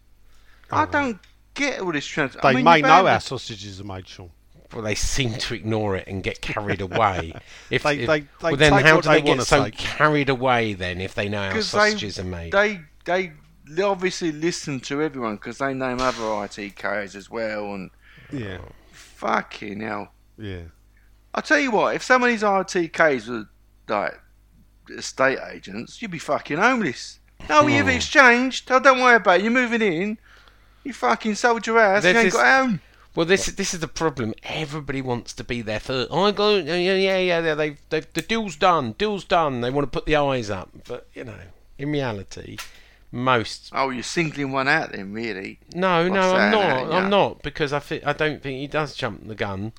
I 0.71 0.85
don't 0.85 1.19
get 1.53 1.79
all 1.81 1.91
this 1.91 2.05
trans. 2.05 2.33
They 2.33 2.39
I 2.49 2.53
mean, 2.53 2.63
may 2.65 2.81
know 2.81 3.05
had 3.05 3.05
how 3.07 3.17
sausages 3.19 3.79
are 3.81 3.83
made, 3.83 4.07
Sean. 4.07 4.31
Well, 4.73 4.81
they 4.83 4.95
seem 4.95 5.33
to 5.33 5.53
ignore 5.55 5.95
it 5.95 6.07
and 6.07 6.21
get 6.21 6.41
carried 6.41 6.81
away. 6.89 7.33
If, 7.69 7.83
They- 7.83 7.99
if- 7.99 8.07
they- 8.07 8.19
they 8.21 8.27
well, 8.41 8.55
then 8.57 8.73
take 8.73 8.85
how 8.85 8.99
do 9.01 9.07
they 9.09 9.21
they 9.21 9.35
get 9.35 9.43
so 9.43 9.63
take. 9.63 9.77
carried 9.77 10.29
away 10.29 10.73
then 10.73 10.99
if 10.99 11.15
they 11.15 11.29
know 11.29 11.47
how 11.47 11.53
'cause 11.53 11.69
sausages 11.69 12.19
are 12.19 12.23
made? 12.25 12.51
They 12.51 12.81
they 13.05 13.31
they 13.69 13.81
obviously 13.81 14.31
listen 14.31 14.79
to 14.81 15.01
everyone 15.01 15.35
because 15.35 15.57
they 15.59 15.73
name 15.73 15.99
other 16.01 16.21
ITKs 16.23 17.15
as 17.15 17.29
well 17.29 17.73
and 17.73 17.91
Yeah, 18.31 18.57
fucking 18.91 19.79
hell. 19.81 20.11
yeah. 20.37 20.63
I 21.33 21.41
tell 21.41 21.59
you 21.59 21.71
what, 21.71 21.95
if 21.95 22.03
some 22.03 22.23
of 22.23 22.29
these 22.29 22.43
RTKs 22.43 23.27
were 23.29 23.45
like 23.87 24.19
estate 24.89 25.37
agents, 25.51 26.01
you'd 26.01 26.11
be 26.11 26.19
fucking 26.19 26.57
homeless. 26.57 27.19
No, 27.49 27.63
Hmm. 27.63 27.69
you've 27.69 27.87
exchanged. 27.89 28.69
Oh, 28.71 28.79
don't 28.79 28.99
worry 28.99 29.15
about 29.15 29.39
it. 29.39 29.43
You're 29.43 29.51
moving 29.51 29.81
in. 29.81 30.17
You 30.87 30.93
fucking 30.93 31.35
sold 31.35 31.67
your 31.67 31.79
house. 31.79 32.03
There's 32.03 32.13
you 32.13 32.19
ain't 32.21 32.25
this- 32.27 32.33
got 32.33 32.61
home. 32.65 32.81
Well, 33.13 33.25
this 33.25 33.47
this 33.47 33.73
is 33.73 33.79
the 33.79 33.87
problem. 33.87 34.33
Everybody 34.43 35.01
wants 35.01 35.33
to 35.33 35.43
be 35.43 35.61
there 35.63 35.79
first. 35.79 36.11
I 36.13 36.31
go, 36.31 36.55
yeah, 36.57 36.75
yeah, 36.75 36.95
yeah, 37.17 37.17
yeah. 37.41 37.55
They, 37.55 37.77
they, 37.89 38.01
the 38.01 38.21
deal's 38.21 38.55
done. 38.55 38.91
Deal's 38.99 39.23
done. 39.25 39.61
They 39.61 39.71
want 39.71 39.91
to 39.91 39.91
put 39.99 40.05
the 40.05 40.15
eyes 40.15 40.49
up, 40.51 40.69
but 40.87 41.07
you 41.15 41.23
know, 41.23 41.39
in 41.79 41.91
reality, 41.91 42.57
most. 43.11 43.71
Oh, 43.73 43.89
you're 43.89 44.03
singling 44.03 44.51
one 44.51 44.67
out 44.67 44.91
then, 44.91 45.13
really? 45.13 45.59
No, 45.73 46.03
What's 46.03 46.13
no, 46.13 46.35
I'm 46.35 46.51
not. 46.51 46.77
ain't 46.79 46.91
ya? 46.91 46.97
I'm 46.97 47.09
not 47.09 47.41
because 47.41 47.73
I 47.73 47.79
thi- 47.79 48.03
I 48.03 48.13
don't 48.13 48.41
think 48.41 48.59
he 48.59 48.67
does 48.67 48.93
jump 48.95 49.27
the 49.27 49.35
gun. 49.35 49.73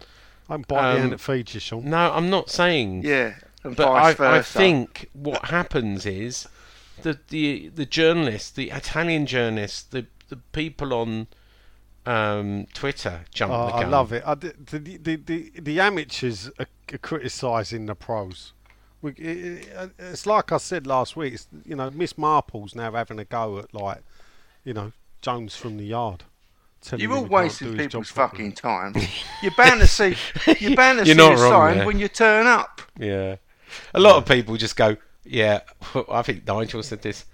I'm 0.51 0.63
biting 0.63 0.85
the 0.85 0.91
Um, 0.95 0.99
hand 1.01 1.13
that 1.13 1.21
feeds 1.21 1.55
you, 1.55 1.61
Sean. 1.61 1.85
No, 1.89 2.13
I'm 2.13 2.29
not 2.29 2.51
saying. 2.51 3.03
Yeah. 3.05 3.35
But 3.63 3.81
I, 4.21 4.39
I 4.39 4.43
think 4.43 5.11
what 5.13 5.45
happens 5.47 6.05
is 6.07 6.49
the 7.03 7.19
the 7.29 7.69
the 7.69 7.87
journalists, 7.87 8.51
the 8.51 8.71
Italian 8.71 9.27
journalist, 9.27 9.93
the 9.93 10.07
the 10.29 10.37
people 10.37 10.93
on 10.95 11.27
um, 12.07 12.67
Twitter 12.73 13.25
jump 13.33 13.53
Oh, 13.53 13.67
the 13.69 13.75
I 13.75 13.85
love 13.85 14.13
it. 14.13 14.23
I, 14.27 14.35
the, 14.35 14.55
the, 14.59 14.97
the, 14.97 15.17
the, 15.17 15.53
the 15.61 15.81
amateurs 15.81 16.51
are, 16.59 16.67
are 16.93 16.99
criticising 16.99 17.87
the 17.87 17.95
pros. 17.95 18.53
We, 19.03 19.13
it, 19.13 19.67
it, 19.69 19.91
it's 19.99 20.27
like 20.27 20.51
I 20.53 20.57
said 20.57 20.87
last 20.87 21.17
week. 21.17 21.35
It's, 21.35 21.49
you 21.65 21.77
know, 21.77 21.91
Miss 21.91 22.17
Marple's 22.17 22.75
now 22.75 22.93
having 22.93 23.19
a 23.19 23.25
go 23.25 23.59
at 23.59 23.73
like, 23.75 24.03
you 24.65 24.75
know, 24.75 24.93
Jones 25.23 25.55
from 25.57 25.77
the 25.77 25.85
yard. 25.85 26.25
You're 26.97 27.13
all 27.13 27.25
wasting 27.27 27.77
people's 27.77 28.09
job 28.09 28.15
properly. 28.15 28.51
fucking 28.51 28.53
time. 28.53 28.95
You're 29.43 29.53
bound 29.57 29.81
to 29.81 29.87
see. 29.87 30.17
You're 30.61 30.77
bound 30.77 31.01
to 31.01 31.07
You're 31.07 31.15
see 31.17 31.21
not 31.21 31.33
a 31.35 31.39
sign 31.39 31.79
there. 31.79 31.87
when 31.87 31.99
you 31.99 32.07
turn 32.09 32.47
up. 32.47 32.81
Yeah. 32.99 33.37
A 33.95 34.01
lot 34.01 34.17
of 34.17 34.27
people 34.27 34.57
just 34.57 34.77
go, 34.77 34.97
yeah, 35.25 35.61
I 36.11 36.23
think 36.23 36.47
Nigel 36.47 36.83
said 36.83 37.03
this. 37.03 37.25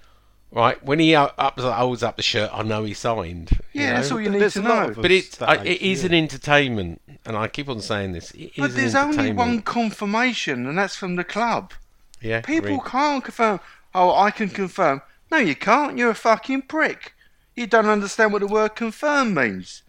Right, 0.55 0.81
when 0.85 1.01
he 1.01 1.17
up, 1.17 1.35
up, 1.37 1.59
holds 1.59 2.05
up 2.05 2.17
the 2.17 2.23
shirt, 2.23 2.49
I 2.55 2.63
know 2.63 2.85
he 2.85 2.95
signed. 2.95 3.51
you 3.73 3.83
Yeah, 3.83 3.95
that's 3.95 4.13
all 4.13 4.21
you 4.21 4.31
need 4.31 4.41
There's 4.41 4.53
to 4.53 4.63
know. 4.63 4.95
But 4.97 5.11
it, 5.11 5.43
I, 5.43 5.57
age, 5.57 5.67
it 5.67 5.83
is 5.83 6.03
yeah. 6.03 6.07
an 6.07 6.15
entertainment, 6.15 7.03
and 7.27 7.37
I 7.37 7.49
keep 7.49 7.69
on 7.69 7.81
saying 7.81 8.13
this. 8.13 8.31
It 8.31 8.39
is 8.45 8.51
But 8.57 8.71
an 8.71 8.77
there's 8.77 8.95
only 8.95 9.33
one 9.33 9.63
confirmation, 9.63 10.69
and 10.69 10.79
that's 10.79 10.95
from 10.95 11.17
the 11.17 11.25
club. 11.25 11.73
Yeah, 12.21 12.41
People 12.43 12.77
agree. 12.77 12.89
can't 12.89 13.25
confirm. 13.25 13.59
Oh, 13.97 14.15
I 14.15 14.31
can 14.31 14.49
confirm. 14.49 15.03
No, 15.33 15.39
you 15.39 15.57
can't. 15.57 15.99
You're 15.99 16.11
a 16.11 16.15
fucking 16.15 16.63
prick. 16.63 17.15
You 17.57 17.67
don't 17.67 17.87
understand 17.87 18.33
what 18.33 18.39
the 18.39 18.47
word 18.47 18.77
confirm 18.77 19.35
means. 19.35 19.83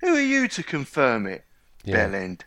Who 0.00 0.14
are 0.16 0.20
you 0.20 0.48
to 0.48 0.62
confirm 0.62 1.26
it, 1.26 1.46
Yeah. 1.82 2.08
Bellend? 2.08 2.42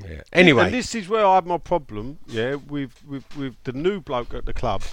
Yeah. 0.00 0.22
Anyway, 0.32 0.66
and 0.66 0.74
this 0.74 0.94
is 0.94 1.08
where 1.08 1.26
I 1.26 1.34
have 1.34 1.46
my 1.46 1.58
problem. 1.58 2.18
Yeah, 2.28 2.54
with 2.54 3.04
with 3.04 3.24
with 3.36 3.56
the 3.64 3.72
new 3.72 4.00
bloke 4.00 4.32
at 4.32 4.44
the 4.44 4.52
club 4.52 4.84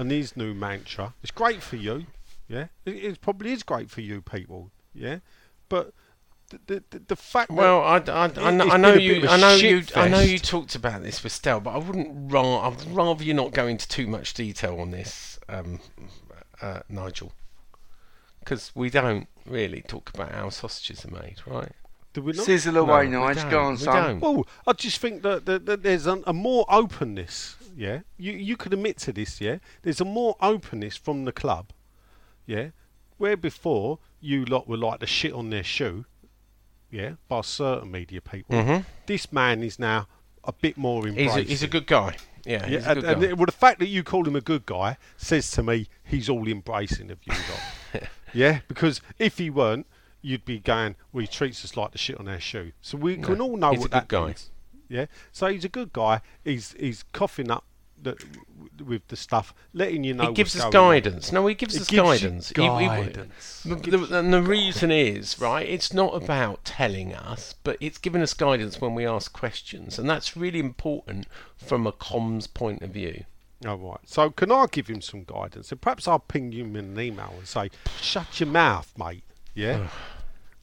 and 0.00 0.10
his 0.10 0.36
new 0.36 0.54
mantra. 0.54 1.14
It's 1.22 1.30
great 1.30 1.62
for 1.62 1.76
you. 1.76 2.06
Yeah, 2.48 2.66
it, 2.84 2.96
it 2.96 3.20
probably 3.20 3.52
is 3.52 3.62
great 3.62 3.90
for 3.90 4.00
you 4.00 4.22
people. 4.22 4.70
Yeah, 4.94 5.18
but 5.68 5.92
the 6.50 6.58
the, 6.66 6.84
the, 6.90 6.98
the 7.08 7.16
fact. 7.16 7.50
Well, 7.50 7.82
I, 7.82 7.98
that 8.00 8.12
I, 8.12 8.22
I, 8.42 8.48
it- 8.50 8.54
know, 8.54 8.64
it's 8.64 8.74
I 8.74 8.76
know 8.78 8.94
you. 8.94 9.14
bit 9.14 9.24
of 9.24 9.30
a 9.30 9.32
I 9.32 9.36
know 9.36 9.56
shit 9.56 9.90
you. 9.94 10.02
I 10.02 10.08
know 10.08 10.20
you 10.20 10.38
talked 10.38 10.74
about 10.74 11.02
this 11.02 11.22
with 11.22 11.32
Stel, 11.32 11.60
but 11.60 11.70
I 11.70 11.78
wouldn't. 11.78 12.32
Ra- 12.32 12.68
I'd 12.68 12.82
rather 12.90 13.22
you 13.22 13.34
not 13.34 13.52
go 13.52 13.66
into 13.68 13.86
too 13.86 14.06
much 14.08 14.34
detail 14.34 14.80
on 14.80 14.90
this, 14.90 15.38
um, 15.48 15.78
uh, 16.60 16.80
Nigel, 16.88 17.32
because 18.40 18.72
we 18.74 18.90
don't 18.90 19.28
really 19.46 19.82
talk 19.82 20.10
about 20.14 20.32
how 20.32 20.48
sausages 20.50 21.04
are 21.04 21.10
made, 21.10 21.36
right? 21.46 21.70
Do 22.12 22.22
we 22.22 22.32
not? 22.32 22.44
Sizzle 22.44 22.76
away, 22.78 23.06
No, 23.06 23.20
we 23.20 23.26
Nige. 23.34 23.48
Go 23.48 23.60
on, 23.60 23.72
We 23.74 23.78
son. 23.78 24.18
don't. 24.18 24.20
Well, 24.20 24.46
I 24.66 24.72
just 24.72 24.98
think 24.98 25.22
that, 25.22 25.46
that, 25.46 25.66
that 25.66 25.84
there's 25.84 26.08
a, 26.08 26.20
a 26.26 26.32
more 26.32 26.64
openness. 26.68 27.54
Yeah, 27.80 28.00
you 28.18 28.32
you 28.32 28.56
could 28.58 28.74
admit 28.74 28.98
to 28.98 29.12
this. 29.12 29.40
Yeah, 29.40 29.56
there's 29.80 30.02
a 30.02 30.04
more 30.04 30.36
openness 30.42 30.96
from 30.98 31.24
the 31.24 31.32
club. 31.32 31.70
Yeah, 32.44 32.68
where 33.16 33.38
before 33.38 33.98
you 34.20 34.44
lot 34.44 34.68
were 34.68 34.76
like 34.76 35.00
the 35.00 35.06
shit 35.06 35.32
on 35.32 35.48
their 35.48 35.64
shoe. 35.64 36.04
Yeah, 36.90 37.12
by 37.28 37.40
certain 37.40 37.90
media 37.90 38.20
people. 38.20 38.54
Mhm. 38.56 38.84
This 39.06 39.32
man 39.32 39.62
is 39.62 39.78
now 39.78 40.08
a 40.44 40.52
bit 40.52 40.76
more 40.76 41.06
He's 41.06 41.16
embracing. 41.16 41.38
a, 41.38 41.42
he's 41.48 41.62
a 41.62 41.68
good 41.68 41.86
guy. 41.86 42.16
Yeah, 42.44 42.66
he's 42.66 42.72
Yeah, 42.84 42.88
a 42.88 42.90
and, 42.92 43.00
good 43.00 43.10
and 43.12 43.20
guy. 43.22 43.28
it- 43.28 43.36
well, 43.38 43.46
the 43.46 43.52
fact 43.52 43.78
that 43.78 43.86
you 43.88 44.02
call 44.02 44.26
him 44.28 44.36
a 44.36 44.40
good 44.42 44.66
guy 44.66 44.98
says 45.16 45.50
to 45.52 45.62
me 45.62 45.86
he's 46.04 46.28
all 46.28 46.46
embracing 46.48 47.10
of 47.10 47.18
you 47.24 47.32
lot. 47.32 48.02
yeah, 48.34 48.60
because 48.68 49.00
if 49.18 49.38
he 49.38 49.48
weren't, 49.48 49.86
you'd 50.20 50.44
be 50.44 50.58
going, 50.58 50.96
well, 51.12 51.22
he 51.22 51.26
treats 51.28 51.64
us 51.64 51.76
like 51.78 51.92
the 51.92 51.98
shit 51.98 52.18
on 52.20 52.28
our 52.28 52.40
shoe. 52.40 52.72
So 52.82 52.98
we 52.98 53.16
can 53.16 53.40
all 53.40 53.56
know 53.56 53.70
he's 53.70 53.78
a 53.78 53.80
what 53.82 53.90
good 53.90 54.00
that 54.02 54.08
guy. 54.08 54.26
means. 54.26 54.50
Yeah, 54.88 55.06
so 55.32 55.46
he's 55.46 55.64
a 55.64 55.68
good 55.70 55.92
guy. 55.94 56.20
He's 56.44 56.74
he's 56.78 57.04
coughing 57.12 57.50
up 57.50 57.64
that 58.02 58.18
with 58.84 59.06
the 59.08 59.16
stuff, 59.16 59.52
letting 59.74 60.04
you 60.04 60.14
know. 60.14 60.28
he 60.28 60.34
gives 60.34 60.54
what's 60.54 60.66
us 60.66 60.72
going 60.72 60.86
on. 60.86 60.92
guidance. 61.10 61.32
No, 61.32 61.46
he 61.46 61.54
gives 61.54 61.74
It 61.76 61.82
us 61.82 61.88
gives 61.88 61.96
you 61.96 62.02
guidance. 62.28 62.48
He- 62.48 62.62
he- 62.62 62.68
guidance. 62.68 63.62
the- 63.64 63.74
the- 63.76 64.18
and 64.18 64.32
the 64.32 64.42
reason 64.42 64.90
is 64.90 65.38
right. 65.38 65.68
It's 65.68 65.92
not 65.92 66.14
about 66.14 66.64
telling 66.64 67.14
us, 67.14 67.54
but 67.62 67.76
it's 67.80 67.98
giving 67.98 68.22
us 68.22 68.32
guidance 68.34 68.80
when 68.80 68.94
we 68.94 69.06
ask 69.06 69.32
questions, 69.32 69.98
and 69.98 70.08
that's 70.08 70.36
really 70.36 70.58
important 70.60 71.26
from 71.58 71.86
a 71.86 71.92
comms 71.92 72.52
point 72.52 72.82
of 72.82 72.90
view. 72.90 73.24
Oh, 73.66 73.74
right. 73.76 74.00
So 74.06 74.30
can 74.30 74.50
I 74.50 74.66
give 74.70 74.86
him 74.88 75.02
some 75.02 75.24
guidance? 75.24 75.70
And 75.70 75.80
perhaps 75.80 76.08
I'll 76.08 76.18
ping 76.18 76.52
him 76.52 76.74
in 76.76 76.96
an 76.96 77.00
email 77.00 77.34
and 77.36 77.46
say, 77.46 77.70
shut 78.00 78.40
your 78.40 78.48
mouth, 78.48 78.92
mate. 78.96 79.24
Yeah? 79.54 79.88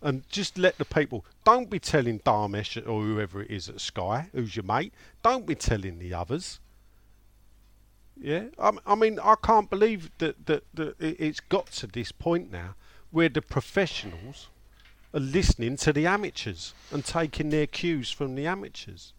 and 0.01 0.27
just 0.29 0.57
let 0.59 0.77
the 0.77 0.85
people, 0.85 1.25
don't 1.43 1.69
be 1.71 1.79
telling 1.79 2.19
Dharmesh 2.19 2.77
or 2.87 3.01
whoever 3.01 3.41
it 3.41 3.49
is 3.49 3.67
at 3.67 3.81
Sky, 3.81 4.27
who's 4.31 4.55
your 4.55 4.63
mate, 4.63 4.93
don't 5.23 5.45
be 5.47 5.55
telling 5.55 5.97
the 5.99 6.13
others. 6.13 6.59
Yeah? 8.21 8.45
I, 8.59 8.71
I 8.85 8.95
mean, 8.95 9.19
I 9.19 9.35
can't 9.41 9.69
believe 9.69 10.11
that, 10.17 10.45
that, 10.47 10.63
that 10.73 10.99
it- 10.99 11.17
it's 11.19 11.39
got 11.39 11.67
to 11.73 11.87
this 11.87 12.11
point 12.11 12.51
now 12.51 12.75
where 13.11 13.29
the 13.29 13.41
professionals 13.41 14.47
are 15.13 15.19
listening 15.19 15.77
to 15.77 15.93
the 15.93 16.05
amateurs 16.05 16.73
and 16.91 17.03
taking 17.05 17.49
their 17.49 17.67
cues 17.67 18.11
from 18.11 18.35
the 18.35 18.45
amateurs. 18.45 19.13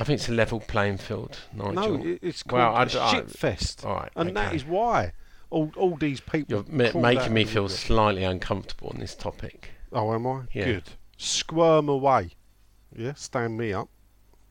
I 0.00 0.04
think 0.04 0.20
it's 0.20 0.28
a 0.28 0.32
level 0.32 0.60
playing 0.60 0.98
field, 0.98 1.38
Nigel. 1.52 1.98
No, 1.98 2.18
it's 2.22 2.42
called 2.42 2.60
well, 2.60 2.74
I 2.74 2.82
a 2.84 3.00
I- 3.00 3.10
shit 3.12 3.30
fest, 3.30 3.84
all 3.84 3.94
right, 3.96 4.12
and 4.16 4.34
that 4.36 4.48
okay. 4.48 4.56
is 4.56 4.64
why 4.64 5.12
all 5.50 5.70
all 5.76 5.96
these 5.96 6.20
people. 6.20 6.46
You're 6.48 6.92
ma- 6.94 6.98
making 6.98 7.34
me 7.34 7.44
feel 7.44 7.68
slightly 7.68 8.24
uncomfortable 8.24 8.88
on 8.94 9.00
this 9.00 9.14
topic. 9.14 9.70
Oh, 9.92 10.14
am 10.14 10.26
I? 10.26 10.42
Yeah. 10.54 10.64
Good. 10.64 10.84
Squirm 11.18 11.90
away. 11.90 12.30
Yeah, 12.96 13.12
stand 13.14 13.58
me 13.58 13.74
up. 13.74 13.88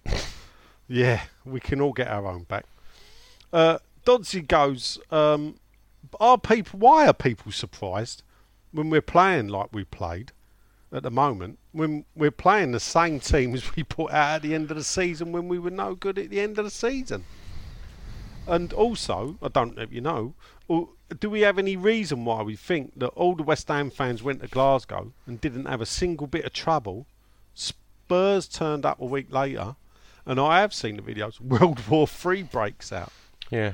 yeah, 0.88 1.22
we 1.46 1.60
can 1.60 1.82
all 1.82 1.94
get 1.94 2.08
our 2.08 2.28
own 2.28 2.44
back. 2.44 2.66
Uh, 3.52 3.80
Dodsey 4.06 4.48
goes. 4.48 5.00
Um, 5.10 5.56
are 6.20 6.38
people? 6.38 6.80
Why 6.80 7.08
are 7.08 7.14
people 7.14 7.52
surprised 7.52 8.24
when 8.72 8.90
we're 8.90 9.02
playing 9.02 9.48
like 9.48 9.70
we 9.72 9.84
played 9.84 10.32
at 10.92 11.04
the 11.04 11.12
moment? 11.12 11.60
When 11.72 12.06
we're 12.16 12.32
playing 12.32 12.72
the 12.72 12.80
same 12.80 13.20
teams 13.20 13.76
we 13.76 13.84
put 13.84 14.12
out 14.12 14.36
at 14.36 14.42
the 14.42 14.56
end 14.56 14.72
of 14.72 14.78
the 14.78 14.84
season 14.84 15.32
when 15.32 15.48
we 15.48 15.60
were 15.60 15.72
no 15.72 15.96
good 15.96 16.18
at 16.18 16.30
the 16.30 16.40
end 16.40 16.58
of 16.58 16.66
the 16.66 16.72
season. 16.72 17.26
And 18.48 18.74
also, 18.74 19.38
I 19.42 19.50
don't 19.50 19.76
know 19.76 19.84
if 19.84 19.94
you 19.94 20.02
know, 20.02 20.34
do 21.20 21.30
we 21.30 21.42
have 21.42 21.60
any 21.60 21.76
reason 21.76 22.26
why 22.26 22.42
we 22.42 22.56
think 22.56 22.98
that 23.00 23.10
all 23.10 23.36
the 23.36 23.44
West 23.44 23.68
Ham 23.68 23.90
fans 23.90 24.24
went 24.24 24.42
to 24.42 24.48
Glasgow 24.48 25.12
and 25.28 25.40
didn't 25.40 25.66
have 25.66 25.82
a 25.82 25.86
single 25.86 26.28
bit 26.28 26.46
of 26.46 26.54
trouble? 26.54 27.06
Spurs 27.54 28.48
turned 28.48 28.86
up 28.86 29.00
a 29.00 29.06
week 29.06 29.32
later, 29.32 29.76
and 30.26 30.40
I 30.40 30.62
have 30.62 30.74
seen 30.74 30.98
the 30.98 31.02
videos. 31.02 31.40
World 31.42 31.88
War 31.88 32.08
Three 32.08 32.44
breaks 32.44 32.92
out. 32.92 33.12
Yeah. 33.52 33.74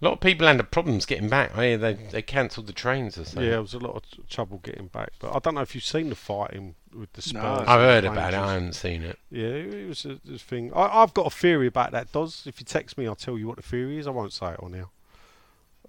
A 0.00 0.04
lot 0.04 0.12
of 0.12 0.20
people 0.20 0.46
had 0.46 0.70
problems 0.70 1.06
getting 1.06 1.28
back. 1.28 1.58
I 1.58 1.66
hear 1.66 1.78
they 1.78 1.94
they 1.94 2.22
cancelled 2.22 2.68
the 2.68 2.72
trains 2.72 3.18
or 3.18 3.24
something. 3.24 3.44
Yeah, 3.44 3.58
it 3.58 3.62
was 3.62 3.74
a 3.74 3.80
lot 3.80 3.96
of 3.96 4.28
trouble 4.28 4.58
getting 4.58 4.86
back. 4.86 5.10
But 5.18 5.34
I 5.34 5.40
don't 5.40 5.56
know 5.56 5.60
if 5.60 5.74
you've 5.74 5.84
seen 5.84 6.08
the 6.08 6.14
fighting 6.14 6.76
with 6.96 7.12
the 7.14 7.22
Spurs. 7.22 7.42
No. 7.42 7.64
I've 7.66 7.80
heard 7.80 8.04
the 8.04 8.12
about 8.12 8.32
it. 8.32 8.36
I 8.36 8.52
haven't 8.54 8.74
seen 8.74 9.02
it. 9.02 9.18
Yeah, 9.28 9.48
it 9.48 9.74
it 9.74 9.88
was 9.88 10.04
a, 10.04 10.20
a 10.32 10.38
thing. 10.38 10.72
I, 10.72 11.02
I've 11.02 11.14
got 11.14 11.26
a 11.26 11.30
theory 11.30 11.66
about 11.66 11.90
that, 11.92 12.12
Does. 12.12 12.44
If 12.46 12.60
you 12.60 12.64
text 12.64 12.96
me, 12.96 13.08
I'll 13.08 13.16
tell 13.16 13.36
you 13.36 13.48
what 13.48 13.56
the 13.56 13.62
theory 13.62 13.98
is. 13.98 14.06
I 14.06 14.10
won't 14.10 14.32
say 14.32 14.52
it 14.52 14.60
on 14.62 14.72
here. 14.72 14.86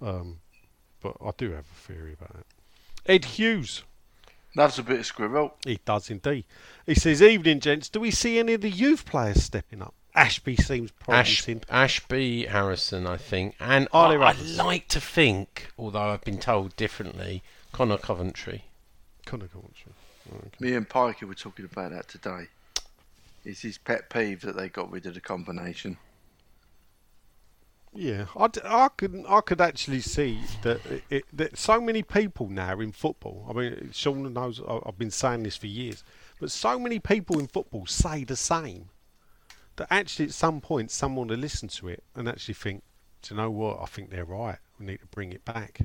Um, 0.00 0.40
but 1.00 1.16
I 1.24 1.30
do 1.36 1.52
have 1.52 1.66
a 1.70 1.86
theory 1.86 2.14
about 2.14 2.34
it. 2.34 2.46
Ed 3.06 3.24
Hughes. 3.24 3.84
That's 4.56 4.78
a 4.78 4.82
bit 4.82 4.98
of 4.98 5.06
squirrel. 5.06 5.54
He 5.64 5.78
does 5.84 6.10
indeed. 6.10 6.44
He 6.84 6.96
says, 6.96 7.22
Evening, 7.22 7.60
gents. 7.60 7.88
Do 7.88 8.00
we 8.00 8.10
see 8.10 8.40
any 8.40 8.54
of 8.54 8.62
the 8.62 8.70
youth 8.70 9.06
players 9.06 9.44
stepping 9.44 9.80
up? 9.80 9.94
Ashby 10.14 10.56
seems 10.56 10.90
Ash, 10.90 11.04
promising. 11.04 11.62
Ashby 11.70 12.46
Harrison, 12.46 13.06
I 13.06 13.16
think, 13.16 13.54
and 13.60 13.88
Ollie 13.92 14.16
I, 14.16 14.30
I 14.30 14.32
like 14.32 14.88
to 14.88 15.00
think, 15.00 15.68
although 15.78 16.10
I've 16.10 16.24
been 16.24 16.38
told 16.38 16.76
differently, 16.76 17.42
Connor 17.72 17.98
Coventry. 17.98 18.64
Connor 19.26 19.48
Coventry. 19.48 19.92
Okay. 20.32 20.48
Me 20.60 20.74
and 20.74 20.88
Pikey 20.88 21.26
were 21.26 21.34
talking 21.34 21.64
about 21.64 21.92
that 21.92 22.08
today. 22.08 22.48
It's 23.44 23.62
his 23.62 23.78
pet 23.78 24.10
peeve 24.10 24.42
that 24.42 24.56
they 24.56 24.68
got 24.68 24.90
rid 24.90 25.06
of 25.06 25.14
the 25.14 25.20
combination. 25.20 25.96
Yeah, 27.92 28.26
I, 28.36 28.46
d- 28.46 28.60
I 28.64 28.88
could 28.96 29.24
I 29.28 29.40
could 29.40 29.60
actually 29.60 30.00
see 30.00 30.38
that, 30.62 30.84
it, 30.86 31.02
it, 31.10 31.24
that 31.32 31.58
so 31.58 31.80
many 31.80 32.02
people 32.04 32.48
now 32.48 32.78
in 32.78 32.92
football. 32.92 33.44
I 33.50 33.52
mean, 33.52 33.90
Sean 33.92 34.32
knows 34.32 34.60
I've 34.86 34.98
been 34.98 35.10
saying 35.10 35.42
this 35.42 35.56
for 35.56 35.66
years, 35.66 36.04
but 36.38 36.52
so 36.52 36.78
many 36.78 37.00
people 37.00 37.40
in 37.40 37.48
football 37.48 37.86
say 37.86 38.22
the 38.22 38.36
same. 38.36 38.90
That 39.80 39.88
actually, 39.90 40.26
at 40.26 40.34
some 40.34 40.60
point, 40.60 40.90
someone 40.90 41.28
will 41.28 41.38
listen 41.38 41.66
to 41.68 41.88
it 41.88 42.04
and 42.14 42.28
actually 42.28 42.52
think, 42.52 42.82
"Do 43.22 43.34
you 43.34 43.40
know 43.40 43.50
what? 43.50 43.80
I 43.80 43.86
think 43.86 44.10
they're 44.10 44.26
right. 44.26 44.58
We 44.78 44.84
need 44.84 45.00
to 45.00 45.06
bring 45.06 45.32
it 45.32 45.42
back." 45.46 45.80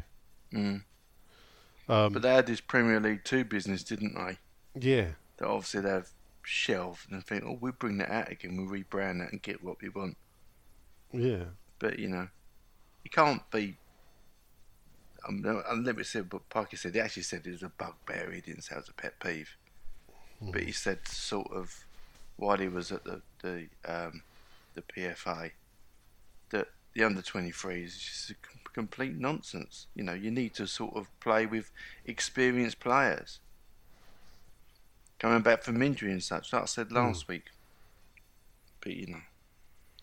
Mm. 0.51 0.84
Um, 1.88 2.12
But 2.12 2.21
they 2.21 2.36
had 2.36 2.45
this 2.45 2.60
Premier 2.60 2.99
League 2.99 3.23
2 3.23 3.45
business, 3.45 3.84
didn't 3.86 4.15
they? 4.15 4.38
yeah, 4.77 5.12
That 5.38 5.47
obviously 5.47 5.79
they've 5.79 6.10
shelved 6.41 7.10
and 7.10 7.25
think, 7.25 7.45
oh, 7.45 7.58
we'll 7.62 7.71
bring 7.71 7.97
that 7.99 8.10
out 8.10 8.29
again, 8.29 8.58
we'll 8.58 8.67
rebrand 8.67 9.19
that 9.19 9.31
and 9.31 9.41
get 9.41 9.63
what 9.63 9.81
we 9.81 9.88
want. 9.88 10.17
yeah, 11.13 11.45
But, 11.79 11.97
you 11.97 12.10
know, 12.10 12.27
you 13.05 13.10
can't 13.12 13.49
be. 13.49 13.77
Um, 15.25 15.41
no, 15.41 15.63
and 15.69 15.86
let 15.86 15.95
me 15.95 16.03
say 16.03 16.19
what 16.19 16.49
Parker 16.49 16.75
said. 16.75 16.95
He 16.95 16.99
actually 16.99 17.23
said 17.23 17.47
it 17.47 17.51
was 17.51 17.63
a 17.63 17.69
bugbear. 17.69 18.29
He 18.31 18.41
didn't 18.41 18.63
say 18.63 18.75
it 18.75 18.79
was 18.79 18.89
a 18.89 18.93
pet 18.93 19.21
peeve. 19.21 19.55
But 20.41 20.63
he 20.63 20.73
said 20.73 21.08
sort 21.08 21.49
of 21.53 21.85
while 22.38 22.58
he 22.58 22.67
was 22.67 22.91
at 22.91 23.04
the 23.04 23.21
the 23.41 23.67
um, 23.88 24.24
the 24.74 24.82
PFA 24.82 25.52
that 26.50 26.67
the 26.93 27.04
under 27.04 27.21
23s 27.21 27.86
is 27.86 27.98
just 27.98 28.30
a 28.32 28.36
com- 28.36 28.60
complete 28.74 29.15
nonsense. 29.15 29.88
You 29.95 30.04
know, 30.04 30.13
you 30.13 30.32
need 30.32 30.54
to 30.56 30.67
sort 30.67 30.95
of 30.95 31.08
play 31.19 31.45
with 31.45 31.71
experienced 32.06 32.80
players. 32.80 33.39
Coming 35.17 35.41
back 35.41 35.63
from 35.63 35.82
injury 35.82 36.12
and 36.12 36.21
such, 36.21 36.52
like 36.52 36.63
I 36.63 36.65
said 36.65 36.91
last 36.91 37.28
week. 37.28 37.45
But 38.82 38.93
you 38.93 39.08
know, 39.08 39.21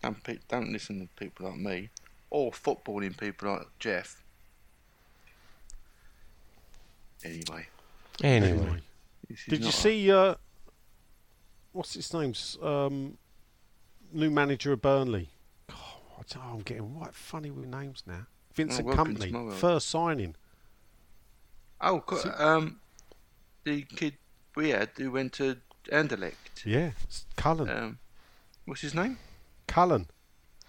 don't, 0.03 0.23
pe- 0.25 0.38
don't 0.49 0.73
listen 0.73 1.01
to 1.01 1.09
people 1.23 1.47
like 1.49 1.59
me 1.59 1.90
or 2.31 2.51
footballing 2.51 3.16
people 3.18 3.53
like 3.53 3.66
Jeff. 3.79 4.23
Anyway, 7.25 7.66
Anyway, 8.23 8.81
this 9.29 9.40
is 9.40 9.45
Did 9.47 9.64
you 9.64 9.71
see? 9.71 10.11
Uh, 10.11 10.35
what's 11.72 11.94
his 11.94 12.12
name's 12.14 12.56
um, 12.62 13.16
new 14.12 14.30
manager 14.30 14.72
of 14.72 14.82
Burnley? 14.82 15.30
Oh, 15.70 15.74
I 16.18 16.22
don't 16.32 16.44
know, 16.44 16.52
I'm 16.54 16.61
getting 16.61 16.94
quite 16.94 17.14
funny 17.14 17.50
with 17.50 17.66
names 17.66 18.02
now. 18.06 18.26
Vincent 18.54 18.87
welcome 18.87 19.06
Company, 19.06 19.26
to 19.28 19.32
my 19.32 19.42
world. 19.44 19.54
first 19.56 19.88
signing. 19.88 20.35
Oh, 21.80 22.00
co- 22.00 22.32
um, 22.38 22.80
the 23.64 23.82
kid 23.82 24.14
we 24.54 24.70
had 24.70 24.90
who 24.96 25.11
went 25.11 25.32
to 25.35 25.56
Anderlecht. 25.90 26.64
Yeah, 26.64 26.92
it's 27.02 27.24
Cullen. 27.37 27.68
Um, 27.68 27.98
what's 28.66 28.82
his 28.82 28.94
name? 28.94 29.18
Cullen 29.66 30.06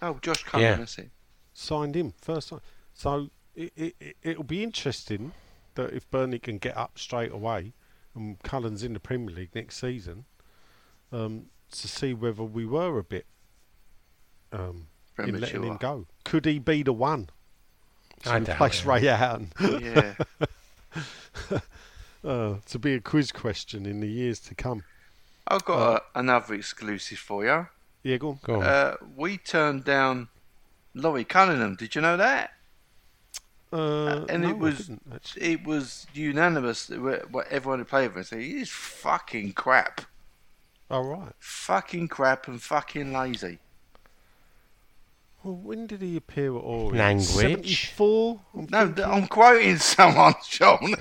Oh, 0.02 0.18
Josh 0.22 0.42
Cullen. 0.44 0.64
Yeah. 0.64 0.76
That's 0.76 0.98
it. 0.98 1.10
signed 1.52 1.94
him 1.94 2.14
first 2.20 2.48
sign. 2.48 2.60
So 2.94 3.30
it, 3.54 3.72
it, 3.76 3.96
it, 4.00 4.16
it'll 4.22 4.44
be 4.44 4.62
interesting 4.62 5.32
that 5.76 5.92
if 5.92 6.10
Burnley 6.10 6.38
can 6.38 6.58
get 6.58 6.76
up 6.76 6.98
straight 6.98 7.32
away 7.32 7.74
and 8.14 8.42
Cullen's 8.42 8.82
in 8.82 8.92
the 8.92 9.00
Premier 9.00 9.34
League 9.34 9.54
next 9.54 9.76
season, 9.78 10.24
um, 11.14 11.46
to 11.70 11.88
see 11.88 12.12
whether 12.14 12.42
we 12.42 12.66
were 12.66 12.98
a 12.98 13.04
bit 13.04 13.26
um, 14.52 14.86
in 15.18 15.40
letting 15.40 15.62
him 15.62 15.76
go. 15.76 16.06
Could 16.24 16.44
he 16.44 16.58
be 16.58 16.82
the 16.82 16.92
one 16.92 17.28
to 18.22 18.30
I 18.32 18.38
doubt 18.40 18.54
replace. 18.56 18.84
Ray 18.84 19.08
Allen? 19.08 19.52
Yeah. 19.60 20.14
uh, 22.24 22.54
to 22.66 22.78
be 22.78 22.94
a 22.94 23.00
quiz 23.00 23.32
question 23.32 23.86
in 23.86 24.00
the 24.00 24.08
years 24.08 24.40
to 24.40 24.54
come. 24.54 24.82
I've 25.46 25.64
got 25.64 25.78
Uh, 25.78 26.00
a, 26.14 26.18
another 26.20 26.54
exclusive 26.54 27.18
for 27.18 27.44
you. 27.44 27.68
Yeah, 28.02 28.16
go 28.16 28.30
on. 28.30 28.38
go 28.42 28.54
on. 28.56 28.62
Uh, 28.62 28.96
we 29.16 29.36
turned 29.38 29.84
down 29.84 30.28
Laurie 30.94 31.24
Cunningham. 31.24 31.76
Did 31.76 31.94
you 31.94 32.00
know 32.00 32.16
that? 32.16 32.50
Uh, 33.72 34.24
and 34.28 34.44
no, 34.44 34.50
it 34.50 34.58
was 34.58 34.90
it 35.36 35.64
was 35.64 36.06
unanimous. 36.14 36.86
that 36.86 37.30
What 37.30 37.48
everyone 37.48 37.80
who 37.80 37.84
played 37.84 38.08
with 38.08 38.16
him 38.18 38.24
said 38.24 38.40
he's 38.40 38.70
fucking 38.70 39.52
crap, 39.54 40.02
All 40.90 41.04
right. 41.04 41.32
fucking 41.38 42.08
crap, 42.08 42.46
and 42.48 42.60
fucking 42.62 43.12
lazy. 43.12 43.58
Well, 45.42 45.56
when 45.56 45.86
did 45.86 46.00
he 46.00 46.16
appear 46.16 46.56
at 46.56 46.60
Orient? 46.62 46.96
Language. 46.98 47.26
74? 47.92 48.40
I'm 48.54 48.66
No, 48.70 48.86
thinking. 48.86 49.04
I'm 49.04 49.26
quoting 49.26 49.76
someone, 49.78 50.34
Sean. 50.42 50.78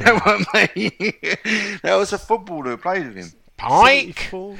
that 0.00 0.22
wasn't 0.24 0.76
me. 0.76 1.78
that 1.82 1.94
was 1.94 2.12
a 2.12 2.18
footballer 2.18 2.70
who 2.70 2.76
played 2.76 3.06
with 3.06 3.16
him. 3.16 3.32
Pike. 3.56 4.18
74? 4.18 4.56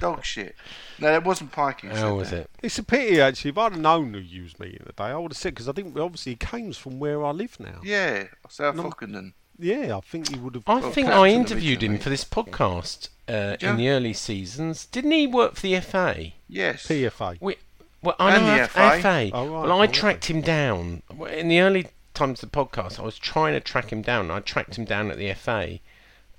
Dog 0.00 0.24
shit. 0.24 0.56
No, 0.98 1.08
that 1.08 1.22
wasn't 1.22 1.52
Pike. 1.52 1.82
who 1.82 1.88
How 1.90 1.94
said 1.94 2.10
was 2.10 2.30
that. 2.30 2.40
it? 2.40 2.50
It's 2.62 2.78
a 2.78 2.82
pity, 2.82 3.20
actually. 3.20 3.50
If 3.50 3.58
I'd 3.58 3.72
have 3.72 3.80
known 3.80 4.14
who 4.14 4.20
used 4.20 4.58
me 4.58 4.68
in 4.70 4.82
the 4.86 4.92
day, 4.92 5.04
I 5.04 5.16
would 5.16 5.30
have 5.32 5.36
said, 5.38 5.54
because 5.54 5.68
I 5.68 5.72
think 5.72 5.96
obviously 5.96 6.32
he 6.32 6.36
came 6.36 6.72
from 6.72 6.98
where 6.98 7.24
I 7.24 7.30
live 7.30 7.60
now. 7.60 7.80
Yeah, 7.84 8.24
South 8.48 8.74
No. 8.76 8.84
Ockenden. 8.84 9.34
Yeah, 9.58 9.96
I 9.96 10.00
think 10.00 10.30
he 10.30 10.36
would 10.38 10.54
have. 10.54 10.64
I 10.66 10.80
think 10.90 11.08
I 11.08 11.28
captain 11.30 11.40
interviewed 11.40 11.82
him 11.82 11.98
for 11.98 12.10
this 12.10 12.24
podcast 12.24 13.08
uh, 13.28 13.56
ya? 13.60 13.70
in 13.70 13.76
the 13.76 13.88
early 13.90 14.12
seasons. 14.12 14.86
Didn't 14.86 15.12
he 15.12 15.26
work 15.26 15.54
for 15.56 15.62
the 15.62 15.78
FA? 15.80 16.32
Yes. 16.48 16.86
PFA. 16.88 17.38
We, 17.40 17.56
Well, 18.02 18.16
I 18.18 18.34
And 18.34 18.46
know 18.46 18.54
the 18.54 18.60
F- 18.62 18.70
FA. 18.72 19.00
FA. 19.00 19.30
Oh, 19.32 19.46
right. 19.46 19.68
Well, 19.68 19.80
I 19.80 19.84
Oh, 19.84 19.90
tracked 19.90 20.24
him 20.26 20.40
down 20.40 21.02
in 21.30 21.48
the 21.48 21.60
early 21.60 21.88
times 22.14 22.42
of 22.42 22.50
the 22.50 22.56
podcast. 22.64 22.98
I 22.98 23.02
was 23.02 23.18
trying 23.18 23.52
to 23.54 23.60
track 23.60 23.92
him 23.92 24.02
down. 24.02 24.30
I 24.30 24.40
tracked 24.40 24.76
him 24.76 24.84
down 24.84 25.10
at 25.10 25.18
the 25.18 25.32
FA, 25.34 25.78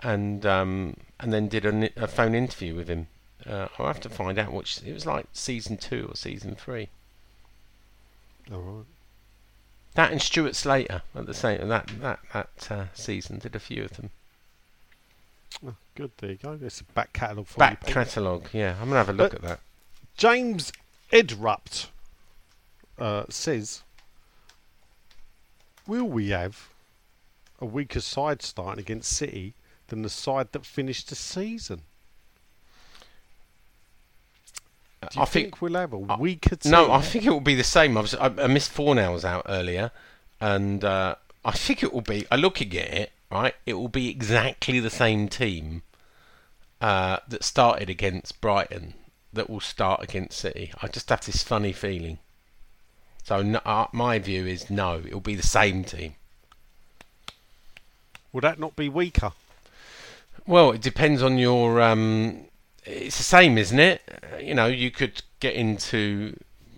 and 0.01 0.45
um, 0.45 0.97
and 1.19 1.31
then 1.31 1.47
did 1.47 1.65
a, 1.65 1.89
a 1.95 2.07
phone 2.07 2.35
interview 2.35 2.75
with 2.75 2.89
him. 2.89 3.07
Uh, 3.45 3.67
I'll 3.77 3.87
have 3.87 3.99
to 4.01 4.09
find 4.09 4.37
out 4.39 4.51
which 4.53 4.81
it 4.85 4.93
was 4.93 5.05
like 5.05 5.25
season 5.33 5.77
two 5.77 6.07
or 6.11 6.15
season 6.15 6.55
three. 6.55 6.89
All 8.51 8.59
right. 8.59 8.85
That 9.95 10.11
and 10.11 10.21
Stuart 10.21 10.55
Slater 10.55 11.03
at 11.15 11.25
the 11.25 11.33
same 11.33 11.67
that 11.67 11.87
that 12.01 12.19
that 12.33 12.71
uh, 12.71 12.85
season 12.93 13.39
did 13.39 13.55
a 13.55 13.59
few 13.59 13.83
of 13.83 13.95
them. 13.97 14.09
Oh, 15.65 15.75
good. 15.95 16.11
There 16.17 16.31
you 16.31 16.37
go. 16.37 16.55
There's 16.55 16.81
a 16.81 16.83
back 16.93 17.13
catalogue 17.13 17.45
for 17.47 17.59
Back 17.59 17.85
catalogue, 17.85 18.49
yeah. 18.53 18.75
I'm 18.81 18.87
gonna 18.87 18.97
have 18.97 19.09
a 19.09 19.13
look 19.13 19.33
Uh, 19.33 19.37
at 19.37 19.41
that. 19.43 19.59
James 20.17 20.71
Edrupt 21.11 21.87
uh, 22.97 23.25
says, 23.29 23.83
"Will 25.87 26.05
we 26.05 26.29
have 26.29 26.69
a 27.59 27.65
weaker 27.65 28.01
side 28.01 28.41
starting 28.41 28.79
against 28.81 29.11
City 29.15 29.53
than 29.87 30.01
the 30.01 30.09
side 30.09 30.51
that 30.53 30.65
finished 30.65 31.09
the 31.09 31.15
season? 31.15 31.81
Do 35.11 35.19
you 35.19 35.21
I 35.21 35.25
think, 35.25 35.45
think 35.45 35.61
we'll 35.61 35.73
have 35.73 35.93
a 35.93 35.97
weaker 35.97 36.55
team? 36.55 36.71
No, 36.71 36.91
I 36.91 37.01
think 37.01 37.25
it 37.25 37.29
will 37.29 37.39
be 37.39 37.55
the 37.55 37.63
same. 37.63 37.97
I, 37.97 38.01
was, 38.01 38.15
I, 38.15 38.25
I 38.25 38.47
missed 38.47 38.73
Fornals 38.73 39.23
out 39.23 39.45
earlier, 39.47 39.91
and 40.39 40.83
uh, 40.83 41.15
I 41.45 41.51
think 41.51 41.83
it 41.83 41.93
will 41.93 42.01
be. 42.01 42.25
I 42.31 42.35
looking 42.35 42.75
at 42.77 42.93
it, 42.93 43.11
right? 43.31 43.55
It 43.65 43.73
will 43.73 43.89
be 43.89 44.09
exactly 44.09 44.79
the 44.79 44.89
same 44.89 45.27
team 45.27 45.83
uh, 46.81 47.17
that 47.27 47.43
started 47.43 47.89
against 47.89 48.41
Brighton 48.41 48.93
that 49.33 49.49
will 49.49 49.59
start 49.59 50.03
against 50.03 50.39
City. 50.39 50.71
I 50.81 50.87
just 50.87 51.09
have 51.09 51.25
this 51.25 51.43
funny 51.43 51.73
feeling. 51.73 52.19
So 53.23 53.41
no, 53.41 53.59
uh, 53.65 53.87
my 53.91 54.19
view 54.19 54.45
is 54.45 54.69
no, 54.69 55.01
it 55.05 55.13
will 55.13 55.21
be 55.21 55.35
the 55.35 55.43
same 55.43 55.83
team. 55.83 56.15
Will 58.31 58.41
that 58.41 58.59
not 58.59 58.75
be 58.75 58.89
weaker? 58.89 59.31
Well, 60.45 60.71
it 60.71 60.81
depends 60.81 61.23
on 61.23 61.37
your. 61.37 61.81
Um, 61.81 62.45
it's 62.85 63.17
the 63.17 63.23
same, 63.23 63.57
isn't 63.57 63.79
it? 63.79 64.01
You 64.41 64.53
know, 64.53 64.67
you 64.67 64.91
could 64.91 65.21
get 65.39 65.53
into 65.53 66.35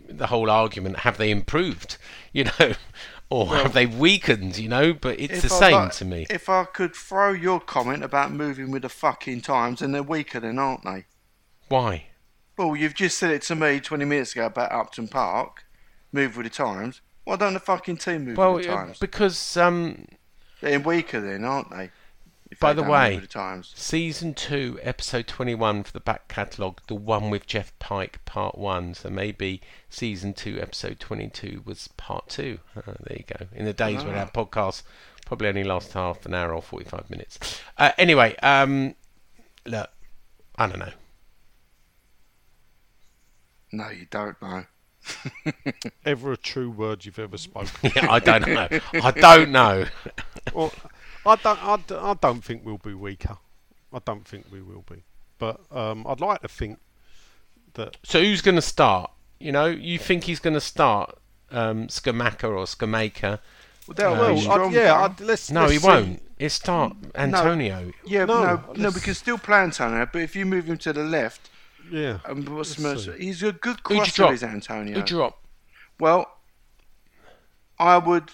the 0.07 0.27
whole 0.27 0.49
argument: 0.49 0.99
have 0.99 1.17
they 1.17 1.31
improved? 1.31 1.97
You 2.33 2.45
know, 2.45 2.73
or 3.29 3.55
have 3.55 3.73
they 3.73 3.85
weakened? 3.85 4.57
You 4.57 4.69
know, 4.69 4.93
but 4.93 5.19
it's 5.19 5.41
the 5.41 5.53
I 5.53 5.59
same 5.59 5.73
like- 5.73 5.91
to 5.93 6.05
me. 6.05 6.25
If 6.29 6.49
I 6.49 6.65
could 6.65 6.95
throw 6.95 7.31
your 7.31 7.59
comment 7.59 8.03
about 8.03 8.31
moving 8.31 8.71
with 8.71 8.83
the 8.83 8.89
fucking 8.89 9.41
times, 9.41 9.81
and 9.81 9.93
they're 9.93 10.03
weaker 10.03 10.39
then, 10.39 10.59
aren't 10.59 10.83
they? 10.83 11.05
Why? 11.69 12.05
Well, 12.57 12.75
you've 12.75 12.93
just 12.93 13.17
said 13.17 13.31
it 13.31 13.41
to 13.43 13.55
me 13.55 13.79
20 13.81 14.05
minutes 14.05 14.31
ago 14.31 14.45
about 14.45 14.71
Upton 14.71 15.07
Park, 15.09 15.65
move 16.13 16.37
with 16.37 16.45
the 16.45 16.49
times. 16.49 17.01
Why 17.25 17.35
don't 17.35 17.53
the 17.53 17.59
fucking 17.59 17.97
team 17.97 18.25
move 18.25 18.37
Well, 18.37 18.53
with 18.53 18.65
the 18.65 18.71
times? 18.71 18.99
because 18.99 19.57
um, 19.57 20.05
They're 20.61 20.79
weaker 20.79 21.19
then, 21.19 21.43
aren't 21.43 21.69
they? 21.71 21.89
If 22.55 22.61
By 22.61 22.71
the 22.71 22.83
way- 22.83 23.11
move 23.15 23.21
with 23.23 23.29
the 23.31 23.33
times. 23.33 23.73
season 23.75 24.33
two, 24.33 24.79
episode 24.81 25.27
twenty-one 25.27 25.83
for 25.83 25.91
the 25.91 25.99
back 25.99 26.29
catalogue, 26.29 26.79
the 26.87 26.95
one 26.95 27.29
with 27.29 27.45
Geoff 27.45 27.77
Pike, 27.79 28.23
part 28.23 28.57
one. 28.57 28.93
So 28.93 29.09
maybe 29.09 29.59
season 29.89 30.33
two, 30.33 30.57
episode 30.61 30.99
twenty-two 31.01 31.63
was 31.65 31.89
part 31.97 32.29
two. 32.29 32.59
Uh, 32.75 32.93
there 33.01 33.17
you 33.17 33.25
go. 33.27 33.47
In 33.53 33.65
the 33.65 33.73
days 33.73 34.05
when 34.05 34.15
our 34.15 34.29
podcast 34.31 34.83
probably 35.25 35.49
only 35.49 35.65
last 35.65 35.91
half 35.91 36.25
an 36.25 36.33
hour 36.33 36.53
or 36.53 36.61
forty-five 36.61 37.09
minutes. 37.09 37.59
Uh, 37.77 37.91
anyway, 37.97 38.37
um, 38.37 38.95
look, 39.65 39.89
I 40.57 40.67
don't 40.67 40.79
know. 40.79 40.93
No, 43.73 43.89
you 43.89 44.05
don't 44.09 44.41
know. 44.41 44.63
Ever 46.05 46.31
a 46.31 46.37
true 46.37 46.71
word 46.71 47.03
you've 47.05 47.19
ever 47.19 47.37
spoken? 47.37 47.91
Yeah, 47.95 48.09
I 48.09 48.19
don't 48.19 48.47
know. 48.47 48.67
I 48.93 49.11
don't 49.11 49.51
know. 49.51 49.85
well, 50.53 50.71
I 51.25 51.35
don't. 51.37 51.63
I, 51.63 51.77
d- 51.77 51.95
I 51.95 52.13
don't 52.15 52.43
think 52.43 52.63
we'll 52.65 52.77
be 52.77 52.93
weaker. 52.93 53.37
I 53.93 53.99
don't 54.05 54.27
think 54.27 54.45
we 54.51 54.61
will 54.61 54.83
be. 54.89 55.03
But 55.37 55.59
um, 55.71 56.05
I'd 56.07 56.19
like 56.21 56.41
to 56.41 56.47
think 56.47 56.79
that 57.73 57.97
So 58.03 58.21
who's 58.21 58.41
going 58.41 58.55
to 58.55 58.61
start? 58.61 59.11
You 59.39 59.51
know, 59.51 59.65
you 59.65 59.97
think 59.99 60.23
he's 60.25 60.39
going 60.39 60.53
to 60.53 60.61
start 60.61 61.17
um, 61.51 61.87
Skamaka 61.87 62.43
or 62.45 62.65
Skamaker? 62.65 63.39
Well, 63.87 64.15
No, 64.15 64.27
be 64.29 64.35
you- 64.35 64.41
strong. 64.41 64.67
I'd, 64.69 64.73
yeah, 64.73 65.03
I'd, 65.03 65.19
let's. 65.21 65.51
No, 65.51 65.61
let's 65.61 65.73
he 65.73 65.79
see. 65.79 65.87
won't. 65.87 66.21
He'll 66.39 66.49
start 66.49 66.95
Antonio. 67.15 67.91
Yeah, 68.05 68.25
No, 68.25 68.43
no, 68.43 68.55
no, 68.55 68.73
no, 68.75 68.89
we 68.89 68.99
can 68.99 69.13
still 69.13 69.37
play 69.37 69.59
Antonio, 69.59 70.07
but 70.11 70.21
if 70.21 70.35
you 70.35 70.45
move 70.45 70.65
him 70.65 70.77
to 70.79 70.91
the 70.91 71.03
left, 71.03 71.49
Yeah. 71.89 72.19
and 72.25 72.47
what's 72.49 72.75
the 72.75 72.81
Let's 72.87 73.07
most, 73.07 73.17
he's 73.19 73.41
a 73.41 73.53
good 73.53 73.79
Who'd 73.87 73.91
you 73.91 73.97
crosser, 74.03 74.15
drop? 74.17 74.33
is 74.33 74.43
Antonio. 74.43 74.95
Who 74.99 75.05
drop? 75.05 75.41
Well, 75.97 76.29
I 77.79 77.97
would 77.97 78.31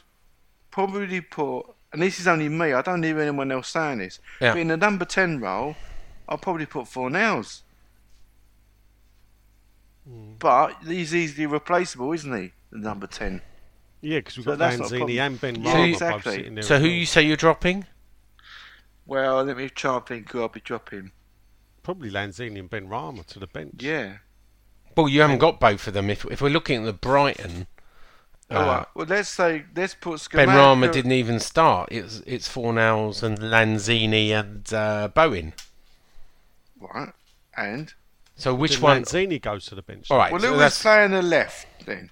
probably 0.72 1.22
put, 1.22 1.64
and 1.94 2.02
this 2.02 2.20
is 2.20 2.28
only 2.28 2.50
me, 2.50 2.74
I 2.74 2.82
don't 2.82 3.04
hear 3.04 3.20
anyone 3.20 3.52
else 3.52 3.70
saying 3.70 4.00
this, 4.00 4.20
Yeah. 4.40 4.54
but 4.54 4.60
in 4.60 4.68
the 4.70 4.78
number 4.78 5.06
10 5.06 5.40
role, 5.40 5.76
I'll 6.30 6.38
probably 6.38 6.66
put 6.66 6.86
Fornals. 6.86 7.62
Hmm. 10.08 10.34
But 10.40 10.76
he's 10.86 11.14
easily 11.14 11.46
replaceable, 11.46 12.12
isn't 12.14 12.36
he? 12.36 12.52
The 12.72 12.80
number 12.80 13.08
10. 13.08 13.42
Yeah, 14.02 14.18
because 14.20 14.38
we've 14.38 14.46
So 14.46 14.52
got 14.52 14.60
that's 14.60 14.80
not 14.80 14.90
Lanzini 14.92 15.20
and 15.20 15.40
Ben 15.40 15.62
Yeah, 15.62 15.74
Rama 15.74 15.84
exactly. 15.88 16.36
sitting 16.36 16.56
there. 16.56 16.64
So 16.64 16.80
who 16.80 16.86
well. 16.86 16.92
you 16.94 17.06
say 17.06 17.22
you're 17.22 17.38
dropping? 17.38 17.86
Well, 19.06 19.44
let 19.44 19.58
me 19.58 19.70
try 19.70 19.98
and 19.98 20.06
think 20.06 20.32
who 20.32 20.42
I'll 20.42 20.48
be 20.48 20.62
dropping. 20.62 21.12
Probably 21.84 22.10
Lanzini 22.10 22.60
and 22.60 22.70
Benrahma 22.70 23.26
to 23.28 23.40
the 23.40 23.48
bench. 23.48 23.76
Yeah. 23.84 24.18
Well, 24.96 25.08
you 25.08 25.22
haven't 25.22 25.40
got 25.40 25.60
both 25.60 25.88
of 25.88 25.94
them. 25.94 26.10
If 26.10 26.26
if 26.26 26.42
we're 26.42 26.50
looking 26.50 26.80
at 26.82 26.86
the 26.86 26.94
Brighton, 26.94 27.68
All 28.52 28.70
uh. 28.70 28.86
Well, 28.96 29.08
let's 29.08 29.30
say, 29.30 29.66
let's 29.76 29.94
put 29.96 30.28
Ben 30.32 30.48
Scamacca- 30.48 30.56
Rama 30.56 30.92
didn't 30.92 31.14
even 31.14 31.40
start. 31.40 31.90
It's 31.92 32.22
it's 32.26 32.48
Fornals 32.54 33.24
and 33.24 33.40
Lanzini 33.40 34.30
and 34.32 34.72
uh, 34.74 35.08
Bowen. 35.08 35.54
Right. 36.80 37.14
And? 37.56 37.94
So 38.36 38.54
which 38.54 38.74
Then 38.74 38.82
one? 38.82 39.04
Lanzini 39.04 39.42
goes 39.42 39.66
to 39.68 39.76
the 39.76 39.82
bench. 39.82 40.10
All 40.10 40.18
right. 40.18 40.32
Well, 40.32 40.42
so 40.42 40.48
who 40.48 40.54
was 40.54 40.60
that's- 40.60 40.82
playing 40.82 41.12
the 41.12 41.22
left 41.22 41.68
then? 41.86 42.10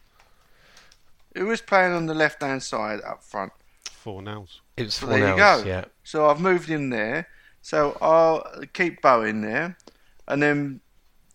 Who 1.35 1.45
was 1.45 1.61
playing 1.61 1.93
on 1.93 2.05
the 2.05 2.13
left 2.13 2.41
hand 2.41 2.63
side 2.63 3.01
up 3.05 3.23
front? 3.23 3.51
Fornals. 3.85 4.59
It's 4.77 4.95
So 4.95 5.07
there 5.07 5.29
you 5.29 5.35
go. 5.35 5.63
Yeah. 5.65 5.85
So 6.03 6.29
I've 6.29 6.39
moved 6.39 6.69
him 6.69 6.89
there. 6.89 7.27
So 7.61 7.97
I'll 8.01 8.63
keep 8.73 9.01
Bowen 9.01 9.41
there, 9.41 9.77
and 10.27 10.41
then 10.41 10.79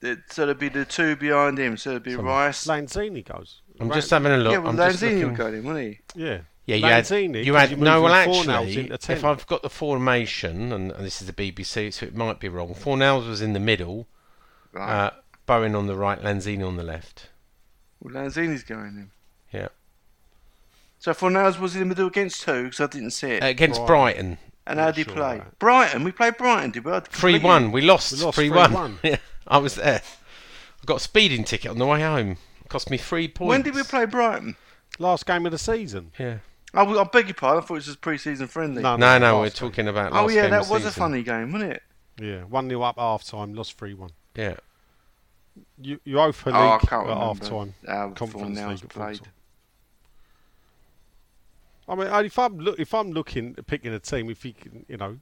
it, 0.00 0.20
so 0.30 0.42
there'll 0.46 0.58
be 0.58 0.68
the 0.70 0.84
two 0.84 1.16
behind 1.16 1.58
him. 1.58 1.76
So 1.76 1.90
it'll 1.90 2.00
be 2.00 2.16
Rice. 2.16 2.66
Lanzini 2.66 3.24
goes. 3.24 3.60
I'm 3.80 3.88
Ran- 3.88 3.98
just 3.98 4.10
having 4.10 4.32
a 4.32 4.36
look. 4.36 4.52
yeah, 4.52 4.58
well, 4.58 4.68
I'm 4.70 4.76
just 4.76 5.02
Lanzini 5.02 5.20
looking. 5.20 5.34
got 5.34 5.54
him, 5.54 5.64
wouldn't 5.64 5.84
he? 6.14 6.20
Yeah. 6.20 6.38
Yeah, 6.66 6.76
you 6.76 6.84
had, 6.86 7.04
Lanzini, 7.04 7.44
had 7.54 7.70
you're 7.72 7.78
no. 7.78 8.00
Well, 8.00 8.14
actually, 8.14 8.90
if 8.90 9.22
I've 9.24 9.46
got 9.46 9.60
the 9.62 9.68
formation, 9.68 10.72
and, 10.72 10.92
and 10.92 11.04
this 11.04 11.20
is 11.20 11.26
the 11.30 11.34
BBC, 11.34 11.92
so 11.92 12.06
it 12.06 12.14
might 12.16 12.40
be 12.40 12.48
wrong. 12.48 12.74
Fornals 12.74 13.28
was 13.28 13.42
in 13.42 13.52
the 13.52 13.60
middle, 13.60 14.06
Right. 14.72 15.06
uh, 15.06 15.10
Bowen 15.44 15.74
on 15.74 15.88
the 15.88 15.94
right, 15.94 16.18
Lanzini 16.18 16.66
on 16.66 16.76
the 16.76 16.82
left. 16.82 17.28
well, 18.00 18.14
Lanzini's 18.14 18.62
going 18.62 18.86
in. 18.96 19.10
Yeah, 19.52 19.68
So 20.98 21.12
Fornals 21.12 21.58
was 21.60 21.74
in 21.74 21.80
the 21.80 21.86
middle 21.86 22.06
against 22.06 22.42
who? 22.44 22.64
Because 22.64 22.80
I 22.80 22.86
didn't 22.86 23.10
see 23.10 23.32
it. 23.32 23.42
Uh, 23.42 23.46
against 23.48 23.84
Brighton. 23.84 23.88
Brighton, 23.90 24.38
and 24.66 24.78
how 24.80 24.86
did 24.86 24.96
he 24.96 25.04
sure 25.04 25.12
play? 25.12 25.36
about. 25.36 25.58
Brighton. 25.58 26.02
We 26.02 26.12
played 26.12 26.38
Brighton, 26.38 26.70
did 26.70 26.84
we? 26.86 26.98
Three 27.00 27.38
one. 27.38 27.72
We 27.72 27.82
lost. 27.82 28.10
We 28.12 28.18
lost 28.24 28.36
three 28.36 28.48
one. 28.48 28.72
3-1. 28.72 28.98
yeah, 29.02 29.16
I 29.46 29.58
was 29.58 29.74
there. 29.74 30.00
I 30.00 30.84
got 30.86 30.96
a 30.96 31.00
speeding 31.00 31.44
ticket 31.44 31.70
on 31.70 31.78
the 31.78 31.84
way 31.86 32.00
home. 32.00 32.38
Cost 32.74 32.90
me 32.90 32.96
three 32.96 33.28
points. 33.28 33.50
When 33.50 33.62
did 33.62 33.76
we 33.76 33.84
play 33.84 34.04
Brighton? 34.04 34.56
Last 34.98 35.26
game 35.26 35.46
of 35.46 35.52
the 35.52 35.58
season. 35.58 36.10
Yeah. 36.18 36.38
Oh, 36.74 36.98
I 36.98 37.04
beg 37.04 37.26
your 37.26 37.34
pardon. 37.34 37.62
I 37.62 37.66
thought 37.66 37.74
it 37.74 37.76
was 37.76 37.86
just 37.86 38.00
pre-season 38.00 38.48
friendly. 38.48 38.82
No, 38.82 38.96
No, 38.96 39.16
no, 39.16 39.38
we're 39.38 39.44
game. 39.44 39.52
talking 39.52 39.86
about. 39.86 40.12
oh 40.12 40.28
yeah, 40.28 40.42
game 40.42 40.50
that 40.50 40.62
of 40.62 40.70
was 40.70 40.84
a 40.84 40.90
funny 40.90 41.22
game, 41.22 41.52
wasn't 41.52 41.74
it? 41.74 41.82
Yeah, 42.20 42.42
1 42.42 42.68
0 42.68 42.82
up 42.82 42.98
half 42.98 43.22
time, 43.24 43.54
lost 43.54 43.78
3 43.78 43.94
1. 43.94 44.10
Yeah. 44.34 44.56
You, 45.80 46.00
Europa 46.04 46.36
oh, 46.46 46.50
League 46.50 46.56
Oh, 46.56 46.74
at 46.74 46.80
can't 46.88 47.06
half 47.06 47.40
time. 47.40 47.74
how 47.86 48.10
Conference 48.10 48.58
Fornals 48.58 48.68
League 48.70 48.82
at 48.82 48.88
played. 48.88 49.20
I 51.86 51.94
mean, 51.94 52.24
if 52.24 52.36
I'm 52.36 52.58
look, 52.58 52.80
if 52.80 52.92
I'm 52.92 53.12
looking 53.12 53.54
at 53.56 53.68
picking 53.68 53.92
a 53.92 54.00
team, 54.00 54.30
if 54.30 54.44
you 54.44 54.54
can, 54.54 54.84
you 54.88 54.96
know, 54.96 55.18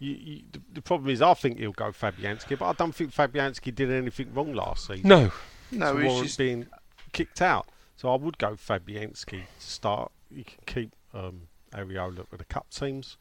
you, 0.00 0.14
you, 0.14 0.42
the, 0.50 0.60
the 0.74 0.82
problem 0.82 1.10
is 1.10 1.22
I 1.22 1.34
think 1.34 1.60
he'll 1.60 1.70
go 1.70 1.92
Fabianski, 1.92 2.58
but 2.58 2.66
I 2.66 2.72
don't 2.72 2.92
think 2.94 3.14
Fabianski 3.14 3.72
did 3.72 3.92
anything 3.92 4.34
wrong 4.34 4.52
last 4.52 4.88
season. 4.88 5.08
No. 5.08 5.30
No, 5.72 5.94
to 5.94 5.98
it's 5.98 6.08
warrant 6.08 6.26
just 6.26 6.38
being 6.38 6.66
kicked 7.12 7.42
out. 7.42 7.66
So 7.96 8.12
I 8.12 8.16
would 8.16 8.38
go 8.38 8.52
Fabianski 8.52 9.26
to 9.26 9.44
start. 9.58 10.10
You 10.30 10.44
can 10.44 10.58
keep 10.66 10.96
um, 11.14 11.42
Areola 11.72 12.26
with 12.30 12.38
the 12.38 12.44
cup 12.44 12.70
teams. 12.70 13.16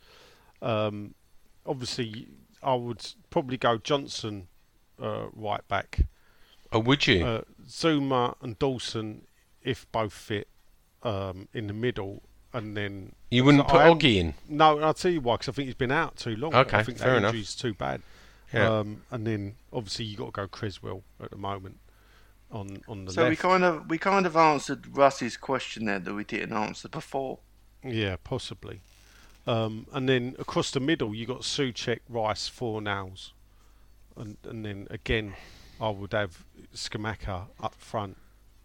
Um, 0.62 1.14
obviously, 1.66 2.28
I 2.64 2.76
would 2.76 3.06
probably 3.30 3.58
go 3.58 3.78
Johnson 3.78 4.48
uh, 5.02 5.26
right 5.34 5.68
back. 5.68 6.06
Oh, 6.72 6.80
would 6.80 7.06
you? 7.06 7.26
Uh, 7.26 7.42
Zouma 7.68 8.36
and 8.42 8.58
Dawson, 8.58 9.28
if 9.62 9.92
both 9.92 10.14
fit, 10.14 10.48
um, 11.04 11.48
in 11.54 11.68
the 11.68 11.74
middle, 11.74 12.24
and 12.54 12.76
then 12.78 13.14
you 13.30 13.44
wouldn't 13.44 13.68
put 13.68 13.82
I 13.82 13.90
Oggy 13.90 14.16
in. 14.18 14.34
No, 14.48 14.80
I'll 14.80 14.94
tell 14.94 15.12
you 15.12 15.22
why. 15.22 15.36
Because 15.36 15.50
I 15.50 15.52
think 15.54 15.68
he's 15.68 15.76
been 15.76 15.92
out 15.92 16.18
too 16.18 16.36
long. 16.36 16.54
Okay, 16.54 16.78
I 16.78 16.84
think 16.84 16.98
fair 16.98 17.20
that 17.20 17.34
enough. 17.34 17.56
too 17.56 17.74
bad. 17.74 18.02
Yeah. 18.54 18.80
Um, 18.80 19.04
and 19.12 19.26
then 19.26 19.56
obviously 19.72 20.06
you 20.06 20.18
have 20.18 20.20
got 20.20 20.26
to 20.26 20.32
go 20.32 20.48
Cresswell 20.48 21.04
at 21.22 21.32
the 21.32 21.38
moment. 21.38 21.80
On 22.52 22.82
on 22.88 23.06
the 23.06 23.14
So 23.14 23.30
we 23.30 23.36
kind 23.36 23.64
of 23.64 23.90
we 23.90 23.98
kind 23.98 24.26
of 24.26 24.36
answered 24.36 24.86
Russ's 24.98 25.38
question 25.38 25.86
there 25.86 26.00
that 26.00 26.14
we 26.14 26.24
didn't 26.24 26.52
answer 26.54 26.90
before. 26.90 27.40
Yeah, 27.84 28.18
possibly. 28.24 28.82
Um, 29.48 29.88
and 29.94 30.08
then 30.08 30.36
across 30.38 30.70
the 30.72 30.80
middle, 30.80 31.16
you 31.16 31.26
got 31.26 31.42
Soucek, 31.42 32.00
Rice, 32.10 32.50
Fornals, 32.50 33.32
and 34.18 34.38
and 34.44 34.66
then 34.66 34.88
again, 34.90 35.34
I 35.80 35.90
would 35.90 36.12
have 36.14 36.44
Scamacca 36.76 37.46
up 37.62 37.74
front 37.76 38.18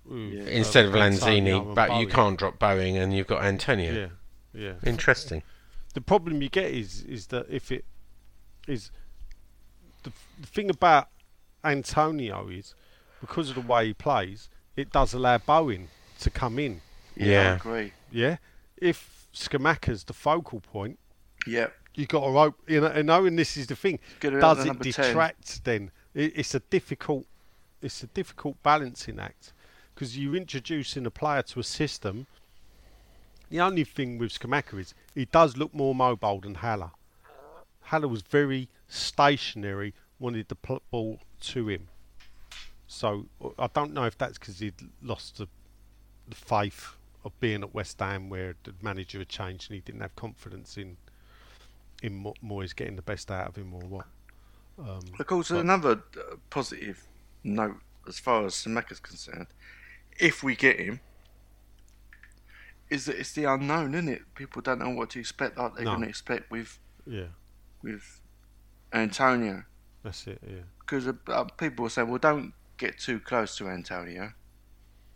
with, 0.05 0.32
Yeah. 0.32 0.43
uh, 0.43 0.47
Instead 0.47 0.87
of 0.87 0.97
Antonio 0.97 1.61
Lanzini, 1.61 1.66
and 1.66 1.74
but 1.74 2.01
you 2.01 2.09
can't 2.09 2.39
drop 2.39 2.59
Bowen 2.59 2.97
and 2.97 3.16
you've 3.16 3.26
got 3.28 3.43
Antonio. 3.45 3.93
Yeah, 3.93 4.09
yeah. 4.53 4.74
Interesting. 4.84 5.43
The 5.95 6.01
problem 6.01 6.43
you 6.43 6.49
get 6.49 6.70
is 6.72 7.03
is 7.05 7.28
that 7.28 7.47
if 7.49 7.70
it 7.72 7.84
is 8.66 8.91
the, 10.03 10.12
the 10.41 10.47
thing 10.47 10.68
about 10.70 11.09
Antonio 11.64 12.49
is 12.49 12.74
because 13.21 13.49
of 13.51 13.55
the 13.55 13.61
way 13.61 13.87
he 13.89 13.95
plays, 13.95 14.49
it 14.77 14.93
does 14.93 15.14
allow 15.14 15.39
Bowen 15.39 15.89
to 16.21 16.31
come 16.31 16.59
in. 16.59 16.81
Yeah. 17.17 17.53
I 17.53 17.57
agree. 17.57 17.93
Yeah, 18.11 18.37
if 18.77 19.27
Scamacca's 19.35 20.05
the 20.05 20.12
focal 20.12 20.61
point, 20.61 20.99
Yeah, 21.47 21.69
you 21.95 22.07
got 22.07 22.25
to 22.25 22.33
hope 22.33 22.55
you 22.67 22.81
know, 22.81 22.95
you 22.95 23.03
know, 23.03 23.25
and 23.25 23.39
this 23.39 23.57
is 23.57 23.67
the 23.67 23.77
thing. 23.77 23.99
Get 24.21 24.33
it 24.35 24.43
out 24.43 24.57
Does 24.57 24.64
it 24.64 24.69
number 24.69 24.85
10. 24.85 25.33
then? 25.64 25.91
It, 26.14 26.33
it's 26.37 26.55
a 26.55 26.61
difficult, 26.61 27.27
it's 27.83 28.03
a 28.03 28.07
difficult 28.09 28.62
balancing 28.62 29.19
act 29.19 29.53
because 29.95 30.17
you're 30.19 30.37
introducing 30.37 31.07
a 31.07 31.11
player 31.11 31.43
to 31.43 31.61
a 31.61 31.62
system. 31.64 32.27
The 33.49 33.61
only 33.61 33.85
thing 33.85 34.19
with 34.19 34.33
Scamacca 34.39 34.79
is 34.79 34.95
he 35.14 35.25
does 35.27 35.57
look 35.57 35.73
more 35.73 35.95
mobile 35.95 36.41
than 36.41 36.57
Haller. 36.57 36.91
Haller 37.83 38.09
was 38.09 38.23
very 38.23 38.69
stationary, 38.89 39.95
wanted 40.19 40.49
the 40.49 40.57
pl- 40.57 40.83
ball 40.91 41.21
to 41.41 41.69
him. 41.69 41.89
So 42.87 43.26
uh, 43.43 43.49
I 43.59 43.68
don't 43.72 43.93
know 43.93 44.05
if 44.05 44.16
that's 44.18 44.39
because 44.39 44.59
he'd 44.61 44.74
lost 45.03 45.39
the, 45.39 45.49
the 46.28 46.34
faith 46.37 46.95
of 47.24 47.39
being 47.41 47.62
at 47.62 47.74
West 47.74 47.99
Ham, 48.01 48.28
where 48.28 48.55
the 48.64 48.72
manager 48.82 49.18
had 49.18 49.28
changed 49.28 49.70
and 49.70 49.74
he 49.74 49.80
didn't 49.80 50.01
have 50.03 50.14
confidence 50.16 50.76
in 50.76 50.97
in 52.03 52.14
Mo- 52.14 52.34
Moyes 52.45 52.76
getting 52.76 52.95
the 52.97 53.03
best 53.03 53.30
out 53.30 53.49
of 53.49 53.57
him 53.57 53.72
or 53.74 53.80
what. 53.80 54.07
Um, 54.78 55.01
Of 55.18 55.26
course, 55.26 55.49
but- 55.49 55.61
another 55.61 56.03
uh, 56.16 56.37
positive 56.51 57.03
note 57.43 57.76
as 58.07 58.18
far 58.18 58.45
as 58.45 58.55
Scamacca's 58.55 59.01
concerned, 59.01 59.47
if 60.18 60.43
we 60.45 60.55
get 60.55 60.78
him, 60.78 61.01
is 62.91 63.07
that 63.07 63.18
it's 63.18 63.32
the 63.32 63.45
unknown, 63.45 63.95
isn't 63.95 64.09
it? 64.09 64.22
People 64.34 64.62
don't 64.62 64.78
know 64.78 64.91
what 64.91 65.11
to 65.11 65.18
expect, 65.20 65.59
like 65.59 65.74
they're 65.74 65.84
No. 65.84 65.93
going 65.93 66.03
to 66.03 66.09
expect 66.09 66.51
with 66.51 66.78
yeah, 67.07 67.26
with 67.82 68.20
Antonio. 68.93 69.64
that's 70.03 70.26
it. 70.26 70.39
Yeah, 70.47 70.61
Because 70.80 71.09
uh, 71.09 71.12
uh, 71.28 71.45
people 71.45 71.84
will 71.84 71.91
say, 71.91 72.03
well, 72.05 72.18
don't 72.18 72.53
get 72.79 72.99
too 72.99 73.20
close 73.20 73.57
to 73.59 73.68
Antonio. 73.68 74.33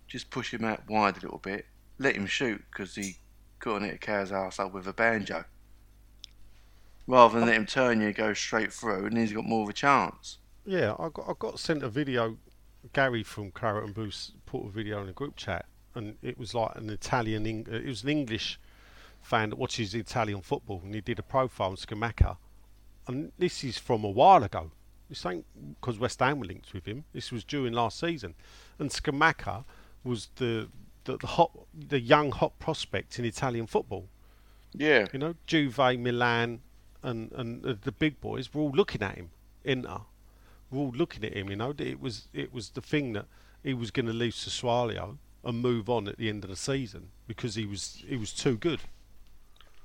Just 0.07 0.31
push 0.31 0.53
him 0.53 0.65
out 0.65 0.89
wide 0.89 1.19
a 1.19 1.21
little 1.21 1.39
bit. 1.39 1.67
Let 1.99 2.17
him 2.17 2.27
shoot 2.27 2.63
because 2.71 2.95
he 2.95 3.17
got 3.59 3.77
on 3.77 3.85
it 3.85 3.95
a 3.95 3.99
cow's 3.99 4.33
ass 4.33 4.59
up 4.59 4.73
with 4.73 4.87
a 4.89 4.93
banjo. 4.93 5.45
Rather 7.07 7.39
than 7.39 7.49
let 7.49 7.57
him 7.57 7.67
turn 7.67 8.01
you, 8.01 8.13
go 8.13 8.33
straight 8.33 8.73
through, 8.73 9.07
and 9.07 9.19
he's 9.19 9.33
got 9.33 9.45
more 9.45 9.65
of 9.65 9.69
a 9.69 9.73
chance. 9.73 10.39
yeah. 10.65 10.95
I 10.99 11.09
got 11.13 11.29
I 11.29 11.33
got 11.39 11.59
sent 11.59 11.83
a 11.83 11.89
video. 11.89 12.37
Gary 12.95 13.23
from 13.23 13.51
Claret 13.51 13.85
and 13.85 13.95
Boost 13.95 14.33
put 14.47 14.65
a 14.67 14.71
video 14.71 15.03
in 15.03 15.09
a 15.09 15.13
group 15.13 15.37
chat, 15.37 15.67
and 15.95 16.17
it 16.23 16.39
was 16.39 16.55
like 16.55 16.77
an 16.77 16.89
Italian. 16.89 17.67
Uh, 17.71 17.77
It 17.77 17.87
was 17.87 18.03
an 18.05 18.09
English 18.09 18.59
fan 19.21 19.51
that 19.51 19.57
watches 19.59 19.95
Italian 19.95 20.41
football, 20.41 20.81
and 20.83 20.95
he 20.95 21.01
did 21.03 21.19
a 21.19 21.23
profile 21.23 21.71
on 21.71 21.77
Scamacca. 21.77 22.37
And 23.07 23.33
this 23.39 23.65
is 23.65 23.77
from 23.77 24.05
a 24.05 24.09
while 24.11 24.43
ago. 24.45 24.71
This 25.11 25.27
ain't 25.27 25.45
because 25.79 25.99
West 25.99 26.21
Ham 26.21 26.39
were 26.41 26.47
linked 26.47 26.73
with 26.73 26.87
him. 26.87 27.05
This 27.13 27.31
was 27.31 27.45
during 27.45 27.75
last 27.75 27.99
season, 28.01 28.35
and 28.79 28.89
Scamacca 28.91 29.65
was 30.05 30.29
the 30.37 30.69
the, 31.05 31.19
the 31.19 31.27
hot 31.27 31.51
the 31.75 32.01
young 32.01 32.31
hot 32.33 32.59
prospect 32.59 33.19
in 33.19 33.25
Italian 33.27 33.67
football. 33.67 34.07
Yeah. 34.73 35.07
You 35.13 35.19
know, 35.19 35.35
Juve, 35.47 35.77
Milan, 35.77 36.61
and 37.03 37.33
and 37.33 37.63
the, 37.63 37.75
the 37.75 37.93
big 37.93 38.21
boys 38.21 38.55
were 38.55 38.63
all 38.63 38.71
looking 38.71 39.03
at 39.03 39.17
him. 39.17 39.31
Inter, 39.65 39.99
were 40.71 40.79
all 40.79 40.93
looking 40.95 41.25
at 41.25 41.35
him. 41.35 41.51
You 41.51 41.57
know, 41.57 41.75
it 41.77 42.01
was 42.01 42.29
it 42.33 42.55
was 42.55 42.71
the 42.71 42.81
thing 42.81 43.13
that 43.15 43.27
he 43.65 43.75
was 43.75 43.91
going 43.91 44.07
to 44.07 44.13
leave 44.13 44.33
Sassuolo 44.35 45.19
and 45.43 45.61
move 45.61 45.91
on 45.91 46.07
at 46.07 46.19
the 46.19 46.29
end 46.29 46.45
of 46.45 46.51
the 46.51 46.57
season 46.57 47.11
because 47.27 47.57
he 47.57 47.67
was 47.67 48.03
he 48.07 48.17
was 48.17 48.33
too 48.33 48.57
good. 48.57 48.81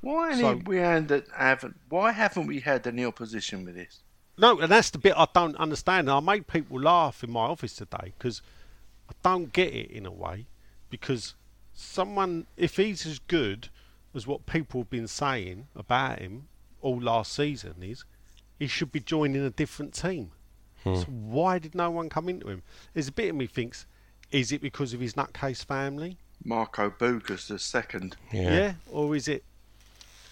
Why 0.01 0.39
So- 0.39 0.51
ain't 0.51 0.67
we 0.67 0.78
had 0.78 1.07
that 1.07 1.26
haven't? 1.36 1.78
Why 1.89 2.11
haven't 2.11 2.45
we 2.45 2.59
had 2.59 2.86
any 2.86 3.03
opposition 3.03 3.65
with 3.65 3.73
this? 3.76 4.01
No, 4.38 4.59
and 4.59 4.71
that's 4.71 4.89
the 4.89 4.97
bit 4.97 5.13
I 5.15 5.27
don't 5.33 5.55
understand. 5.57 6.09
I 6.09 6.19
made 6.19 6.47
people 6.47 6.79
laugh 6.79 7.23
in 7.23 7.31
my 7.31 7.41
office 7.45 7.75
today 7.75 8.13
because 8.17 8.41
I 9.09 9.13
don't 9.23 9.53
get 9.53 9.73
it 9.73 9.91
in 9.91 10.05
a 10.05 10.11
way. 10.11 10.45
Because 10.89 11.36
someone, 11.73 12.45
if 12.57 12.77
he's 12.77 13.05
as 13.05 13.19
good 13.19 13.69
as 14.13 14.27
what 14.27 14.45
people 14.45 14.81
have 14.81 14.89
been 14.89 15.07
saying 15.07 15.67
about 15.75 16.19
him 16.19 16.47
all 16.81 16.99
last 16.99 17.33
season, 17.33 17.75
is 17.81 18.03
he 18.59 18.67
should 18.67 18.91
be 18.91 18.99
joining 18.99 19.43
a 19.45 19.49
different 19.49 19.93
team. 19.93 20.31
So 20.83 21.05
why 21.07 21.57
did 21.57 21.73
no 21.73 21.89
one 21.89 22.09
come 22.09 22.29
into 22.29 22.47
him? 22.47 22.61
There's 22.93 23.07
a 23.07 23.11
bit 23.11 23.31
of 23.31 23.36
me 23.36 23.47
thinks, 23.47 23.88
is 24.31 24.51
it 24.51 24.61
because 24.61 24.93
of 24.93 24.99
his 24.99 25.15
nutcase 25.15 25.65
family? 25.65 26.17
Marco 26.43 26.91
Bucas 26.91 27.47
the 27.47 27.57
second. 27.57 28.15
Yeah. 28.31 28.73
or 28.91 29.15
is 29.15 29.27
it, 29.27 29.43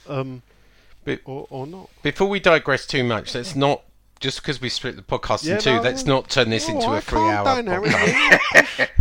um, 0.08 0.43
But- 1.06 1.22
or, 1.26 1.47
or 1.49 1.66
not? 1.66 1.89
Before 2.04 2.30
we 2.30 2.39
digress 2.39 2.86
too 2.86 3.04
much, 3.04 3.34
let's 3.34 3.56
not 3.56 3.82
just 4.24 4.41
because 4.41 4.59
we 4.61 4.69
split 4.69 4.95
the 4.95 5.01
podcast 5.03 5.43
Yeah, 5.45 5.55
in 5.55 5.61
two. 5.61 5.76
no, 5.76 5.82
let's 5.82 6.05
not 6.05 6.30
turn 6.30 6.49
this 6.49 6.67
all 6.67 6.76
into 6.78 6.91
a 6.93 7.01
three-hour 7.01 7.45
down, 7.61 7.65
podcast. 7.65 8.89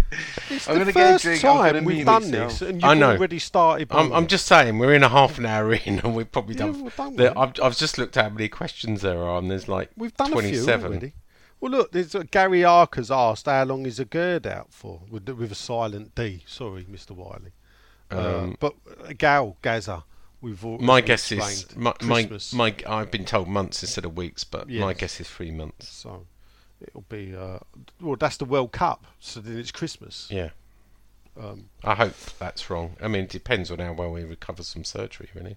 It's 0.51 0.69
I'm 0.69 0.75
the 0.75 0.81
gonna 0.81 0.93
get 0.93 1.09
a 1.09 1.13
first 1.13 1.25
drink, 1.25 1.45
I'm 1.47 1.73
time 1.75 1.85
we've 1.85 2.05
done 2.05 2.23
myself. 2.31 2.53
this, 2.59 2.63
and 2.69 2.75
you've 2.83 2.85
I 2.85 2.93
know. 2.95 3.13
already 3.13 3.39
started. 3.39 3.89
I'm, 3.91 4.13
I'm 4.13 4.27
just 4.27 4.45
saying 4.47 4.79
we're 4.79 4.93
in 4.93 5.03
a 5.03 5.09
half 5.09 5.39
an 5.39 5.47
hour 5.47 5.73
in, 5.73 6.01
and 6.01 6.15
we've 6.15 6.31
probably 6.31 6.55
Yeah, 6.57 6.67
done. 6.67 6.93
well, 6.99 7.11
the. 7.13 7.33
I've, 7.39 7.53
I've 7.63 7.77
just 7.79 7.97
looked 7.97 8.17
at 8.19 8.25
how 8.25 8.31
many 8.31 8.49
questions 8.51 9.01
there 9.01 9.23
are, 9.23 9.39
and 9.39 9.51
there's 9.51 9.69
like 9.69 9.91
We've 9.97 10.15
done 10.15 10.27
a 10.27 10.31
few 10.43 10.63
27. 10.63 10.87
already. 10.91 11.13
Well, 11.61 11.73
look, 11.73 11.93
there's 11.93 12.15
uh, 12.15 12.25
Gary 12.31 12.63
Arker's 12.65 13.11
asked 13.11 13.47
how 13.47 13.65
long 13.65 13.87
is 13.87 13.99
a 13.99 14.05
gird 14.05 14.47
out 14.47 14.69
for 14.75 15.01
with, 15.11 15.27
with 15.31 15.51
a 15.53 15.55
silent 15.55 16.15
D. 16.15 16.43
Sorry, 16.47 16.85
Mr. 16.85 17.13
Wiley. 17.13 17.53
Uh, 18.11 18.39
Um, 18.43 18.57
but 18.61 18.75
uh, 19.09 19.13
Gal 19.17 19.57
Gaza, 19.63 20.05
we've 20.43 20.63
all 20.65 20.79
My 20.79 21.01
guess 21.01 21.33
is 21.33 21.75
my, 21.75 21.95
my, 22.03 22.29
my 22.53 22.75
I've 22.87 23.11
been 23.11 23.25
told 23.25 23.49
months 23.49 23.83
instead 23.83 24.05
of 24.05 24.17
weeks, 24.17 24.45
but 24.45 24.69
my 24.69 24.93
guess 24.93 25.21
is 25.21 25.29
three 25.29 25.51
months. 25.51 25.89
So 25.89 26.27
it'll 26.81 27.05
be 27.09 27.35
uh, 27.35 27.61
well. 28.01 28.17
That's 28.17 28.37
the 28.37 28.45
World 28.45 28.73
Cup, 28.73 29.07
so 29.21 29.41
then 29.41 29.57
it's 29.59 29.71
Christmas. 29.71 30.29
Yeah. 30.31 30.51
Um, 31.41 31.71
I 31.83 31.95
hope 31.95 32.15
that's 32.39 32.69
wrong. 32.69 32.97
I 33.01 33.09
mean, 33.09 33.25
it 33.25 33.31
depends 33.31 33.71
on 33.71 33.79
how 33.79 33.95
well 33.95 34.15
he 34.17 34.25
recovers 34.25 34.73
from 34.73 34.85
surgery, 34.85 35.31
really. 35.35 35.57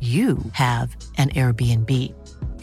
you 0.00 0.38
have 0.52 0.94
an 1.16 1.30
Airbnb. 1.30 1.90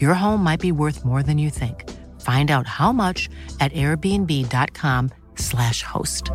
Your 0.00 0.14
home 0.14 0.42
might 0.44 0.60
be 0.60 0.70
worth 0.70 1.04
more 1.04 1.24
than 1.24 1.38
you 1.38 1.50
think. 1.50 1.90
Find 2.20 2.48
out 2.50 2.68
how 2.68 2.92
much 2.92 3.28
at 3.58 3.72
airbnb.com/slash 3.72 5.82
host. 5.82 6.30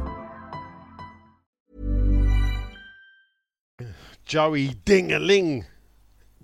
Joey 4.26 4.70
Dingaling. 4.86 5.66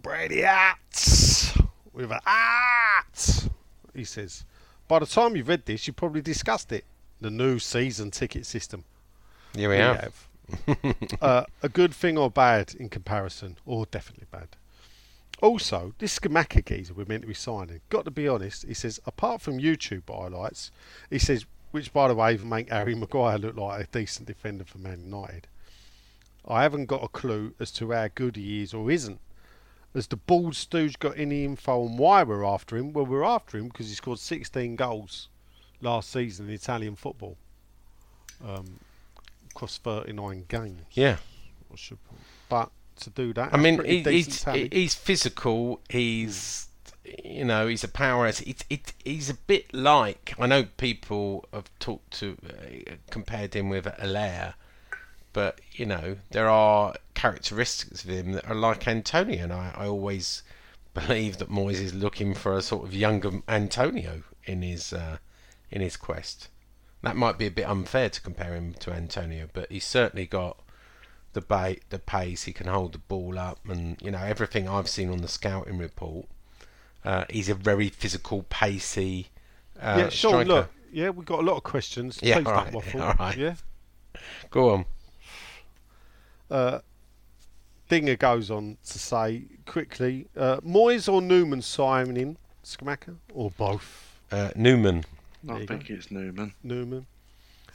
Brady 0.01 0.45
Arts. 0.45 1.53
With 1.93 2.12
a 2.12 2.20
art. 2.26 3.47
He 3.93 4.03
says, 4.03 4.43
by 4.88 4.99
the 4.99 5.06
time 5.06 5.36
you've 5.36 5.47
read 5.47 5.66
this, 5.66 5.88
you 5.88 5.93
probably 5.93 6.22
discussed 6.22 6.72
it. 6.72 6.84
The 7.22 7.30
new 7.30 7.60
season 7.60 8.12
ticket 8.12 8.45
system. 8.45 8.84
Yeah, 9.53 9.70
we 9.70 9.76
We 9.76 9.80
have. 9.80 9.99
have. 10.01 10.28
Uh, 11.22 11.46
a 11.64 11.70
good 11.70 11.93
thing 11.93 12.18
or 12.18 12.30
bad 12.30 12.76
in 12.76 12.89
comparison, 12.89 13.58
or 13.66 13.86
definitely 13.88 14.28
bad. 14.30 14.50
Also, 15.41 15.93
this 15.98 16.18
Scamacca 16.20 16.64
geezer 16.64 16.93
we're 16.93 17.06
meant 17.06 17.24
to 17.24 17.28
be 17.28 17.34
signing, 17.34 17.82
got 17.89 18.06
to 18.06 18.12
be 18.12 18.28
honest, 18.28 18.66
he 18.66 18.74
says, 18.74 19.00
apart 19.06 19.41
from 19.41 19.60
YouTube 19.60 20.04
highlights, 20.08 20.72
he 21.10 21.20
says, 21.20 21.46
which 21.72 21.91
by 21.91 22.08
the 22.08 22.16
way 22.16 22.38
make 22.38 22.70
Harry 22.70 22.96
Maguire 22.96 23.38
look 23.38 23.58
like 23.58 23.84
a 23.84 23.88
decent 23.88 24.28
defender 24.28 24.64
for 24.64 24.78
Man 24.78 25.02
United, 25.02 25.48
I 26.48 26.64
haven't 26.64 26.86
got 26.86 27.04
a 27.04 27.08
clue 27.08 27.54
as 27.60 27.72
to 27.74 27.91
how 27.91 28.08
good 28.14 28.36
he 28.36 28.62
is 28.62 28.74
or 28.74 28.91
isn't. 28.91 29.20
Has 29.93 30.08
the 30.08 30.18
bald 30.18 30.56
stooge 30.56 31.00
got 31.00 31.18
any 31.18 31.43
info 31.43 31.86
on 31.86 31.98
why 31.98 32.24
we're 32.24 32.46
after 32.46 32.78
him? 32.78 32.93
Well, 32.93 33.06
we're 33.06 33.24
after 33.24 33.58
him 33.58 33.70
because 33.70 33.88
he 33.88 33.96
scored 33.96 34.20
16 34.20 34.76
goals 34.76 35.30
last 35.82 36.12
season 36.12 36.48
in 36.48 36.54
Italian 36.54 36.96
football. 36.96 37.38
Um, 38.46 38.80
across 39.56 39.78
39 39.78 40.45
games. 40.47 40.82
Yeah. 40.91 41.18
I 41.72 41.76
should 41.76 42.03
put. 42.03 42.18
But 42.49 42.72
to 43.01 43.10
do 43.10 43.34
that, 43.34 43.53
I 43.53 43.58
mean, 43.58 43.84
he, 43.84 44.01
he's 44.01 44.41
tally. 44.41 44.70
he's 44.72 44.93
physical. 44.93 45.82
He's 45.89 46.68
you 47.24 47.45
know 47.45 47.68
he's 47.68 47.84
a 47.84 47.88
powerhouse. 47.88 48.41
It, 48.41 48.66
it, 48.70 48.93
he's 49.03 49.30
a 49.30 49.34
bit 49.34 49.74
like 49.74 50.36
I 50.39 50.47
know 50.47 50.66
people 50.78 51.45
have 51.53 51.70
talked 51.80 52.12
to 52.20 52.38
uh, 52.47 52.93
compared 53.10 53.56
him 53.56 53.70
with 53.70 53.86
Haller, 53.86 54.56
but 55.34 55.60
you 55.72 55.86
know 55.86 56.18
there 56.32 56.49
are 56.49 56.95
characteristics 57.14 58.03
of 58.03 58.10
him 58.10 58.34
that 58.34 58.47
are 58.47 58.56
like 58.56 58.88
Antonio, 58.88 59.43
and 59.43 59.53
I, 59.53 59.74
I 59.76 59.88
always 59.88 60.43
believe 60.93 61.38
that 61.38 61.49
Moyes 61.49 61.82
is 61.82 61.93
looking 61.93 62.34
for 62.34 62.58
a 62.58 62.62
sort 62.62 62.86
of 62.86 62.93
younger 62.93 63.41
Antonio 63.47 64.24
in 64.45 64.62
his 64.62 64.93
uh, 64.93 65.18
in 65.72 65.82
his 65.82 65.97
quest. 65.97 66.49
That 67.06 67.16
might 67.16 67.38
be 67.38 67.45
a 67.45 67.51
bit 67.51 67.70
unfair 67.70 68.10
to 68.10 68.20
compare 68.20 68.56
him 68.56 68.74
to 68.80 68.91
Antonio, 68.91 69.47
but 69.53 69.72
he's 69.72 69.86
certainly 69.86 70.26
got 70.26 70.58
the 71.34 71.41
bait, 71.41 71.84
the 71.89 71.99
pace. 71.99 72.43
He 72.43 72.51
can 72.51 72.68
hold 72.68 72.93
the 72.93 72.97
ball 72.97 73.38
up, 73.38 73.60
and 73.70 74.01
you 74.01 74.12
know 74.12 74.18
everything 74.18 74.68
I've 74.68 74.89
seen 74.89 75.10
on 75.12 75.20
the 75.20 75.28
scouting 75.28 75.78
report. 75.78 76.26
Uh, 77.03 77.26
he's 77.30 77.47
a 77.47 77.53
very 77.53 77.89
physical, 77.89 78.43
pacey 78.49 79.28
uh, 79.80 79.95
yeah, 79.97 80.10
Sean, 80.10 80.32
striker. 80.32 80.49
look, 80.49 80.72
yeah, 80.91 81.10
we've 81.10 81.26
got 81.26 81.39
a 81.39 81.43
lot 81.43 81.58
of 81.58 81.64
questions. 81.64 82.20
Yeah, 82.22 82.38
Please 82.38 82.47
all 82.47 82.68
waffle. 82.72 83.01
all 83.03 83.14
right. 83.20 83.38
Yeah. 83.38 83.56
Go 84.49 84.70
on. 84.72 84.86
Uh, 86.49 86.80
Dinger 87.89 88.16
goes 88.16 88.49
on 88.49 88.78
to 88.86 88.99
say 88.99 89.43
quickly, 89.66 90.28
uh, 90.36 90.58
Moyes 90.62 91.12
or 91.12 91.22
Newman 91.22 91.62
signing 91.62 92.38
Scamacca 92.64 93.18
or 93.34 93.51
both? 93.51 94.20
Uh, 94.32 94.49
Newman. 94.56 95.03
There 95.46 95.56
I 95.56 95.60
you 95.62 95.68
think 95.68 95.89
it's 95.89 96.12
Newman. 96.12 96.54
Newman. 96.64 97.06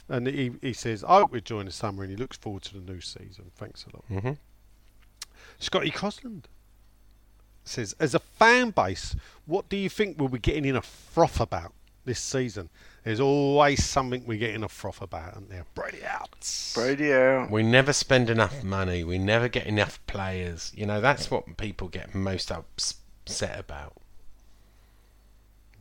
And 0.09 0.27
he, 0.27 0.51
he 0.61 0.73
says, 0.73 1.03
I 1.03 1.19
hope 1.19 1.31
we 1.31 1.41
join 1.41 1.65
the 1.65 1.71
summer 1.71 2.03
and 2.03 2.11
he 2.11 2.17
looks 2.17 2.37
forward 2.37 2.63
to 2.63 2.73
the 2.79 2.91
new 2.91 2.99
season. 3.01 3.51
Thanks 3.55 3.85
a 3.85 3.95
lot. 3.95 4.23
Mhm. 4.23 4.37
Scotty 5.59 5.91
Cosland 5.91 6.43
says, 7.63 7.95
as 7.99 8.13
a 8.13 8.19
fan 8.19 8.71
base, 8.71 9.15
what 9.45 9.69
do 9.69 9.77
you 9.77 9.89
think 9.89 10.19
we'll 10.19 10.27
be 10.29 10.39
getting 10.39 10.65
in 10.65 10.75
a 10.75 10.81
froth 10.81 11.39
about 11.39 11.73
this 12.03 12.19
season? 12.19 12.69
There's 13.03 13.19
always 13.19 13.83
something 13.85 14.25
we're 14.25 14.37
getting 14.37 14.63
a 14.63 14.69
froth 14.69 15.01
about, 15.01 15.35
aren't 15.35 15.49
there? 15.49 15.65
Brady 15.73 16.03
out. 16.03 16.71
Brady 16.75 17.13
out. 17.13 17.49
We 17.49 17.63
never 17.63 17.93
spend 17.93 18.29
enough 18.29 18.63
money. 18.63 19.03
We 19.03 19.17
never 19.17 19.47
get 19.47 19.65
enough 19.65 20.05
players. 20.07 20.71
You 20.75 20.85
know 20.87 20.99
that's 20.99 21.31
what 21.31 21.57
people 21.57 21.87
get 21.87 22.13
most 22.13 22.51
upset 22.51 23.59
about. 23.59 23.93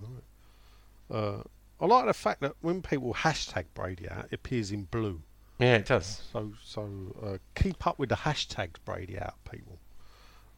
Right. 0.00 1.16
Uh, 1.18 1.42
I 1.80 1.86
like 1.86 2.06
the 2.06 2.14
fact 2.14 2.40
that 2.42 2.54
when 2.60 2.82
people 2.82 3.14
hashtag 3.14 3.64
Brady 3.74 4.08
out, 4.08 4.26
it 4.26 4.34
appears 4.34 4.70
in 4.70 4.84
blue. 4.84 5.22
Yeah, 5.58 5.76
it 5.76 5.86
does. 5.86 6.22
So, 6.32 6.52
so 6.64 6.88
uh, 7.22 7.38
keep 7.54 7.86
up 7.86 7.98
with 7.98 8.08
the 8.08 8.16
hashtags 8.16 8.76
Brady 8.84 9.18
out, 9.18 9.34
people, 9.50 9.78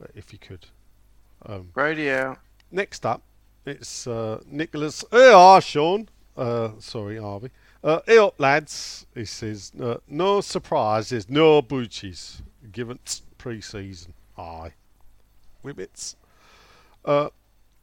uh, 0.02 0.06
if 0.14 0.32
you 0.32 0.38
could. 0.38 0.66
Um, 1.46 1.70
Brady 1.72 2.10
out. 2.10 2.38
Next 2.70 3.04
up, 3.04 3.22
it's 3.66 4.06
uh, 4.06 4.40
Nicholas. 4.46 5.04
Hey, 5.10 5.32
ah, 5.32 5.60
Sean. 5.60 6.08
Uh, 6.36 6.70
sorry, 6.78 7.18
Harvey. 7.18 7.50
Uh, 7.84 8.00
hey 8.06 8.18
up, 8.18 8.38
lads. 8.38 9.06
He 9.14 9.24
says, 9.24 9.72
uh, 9.80 9.96
no 10.08 10.40
surprises, 10.40 11.28
no 11.28 11.60
boochies, 11.60 12.40
given 12.70 13.00
pre-season. 13.38 14.14
Aye. 14.38 14.72
Wibbits. 15.64 16.14
Uh, 17.04 17.30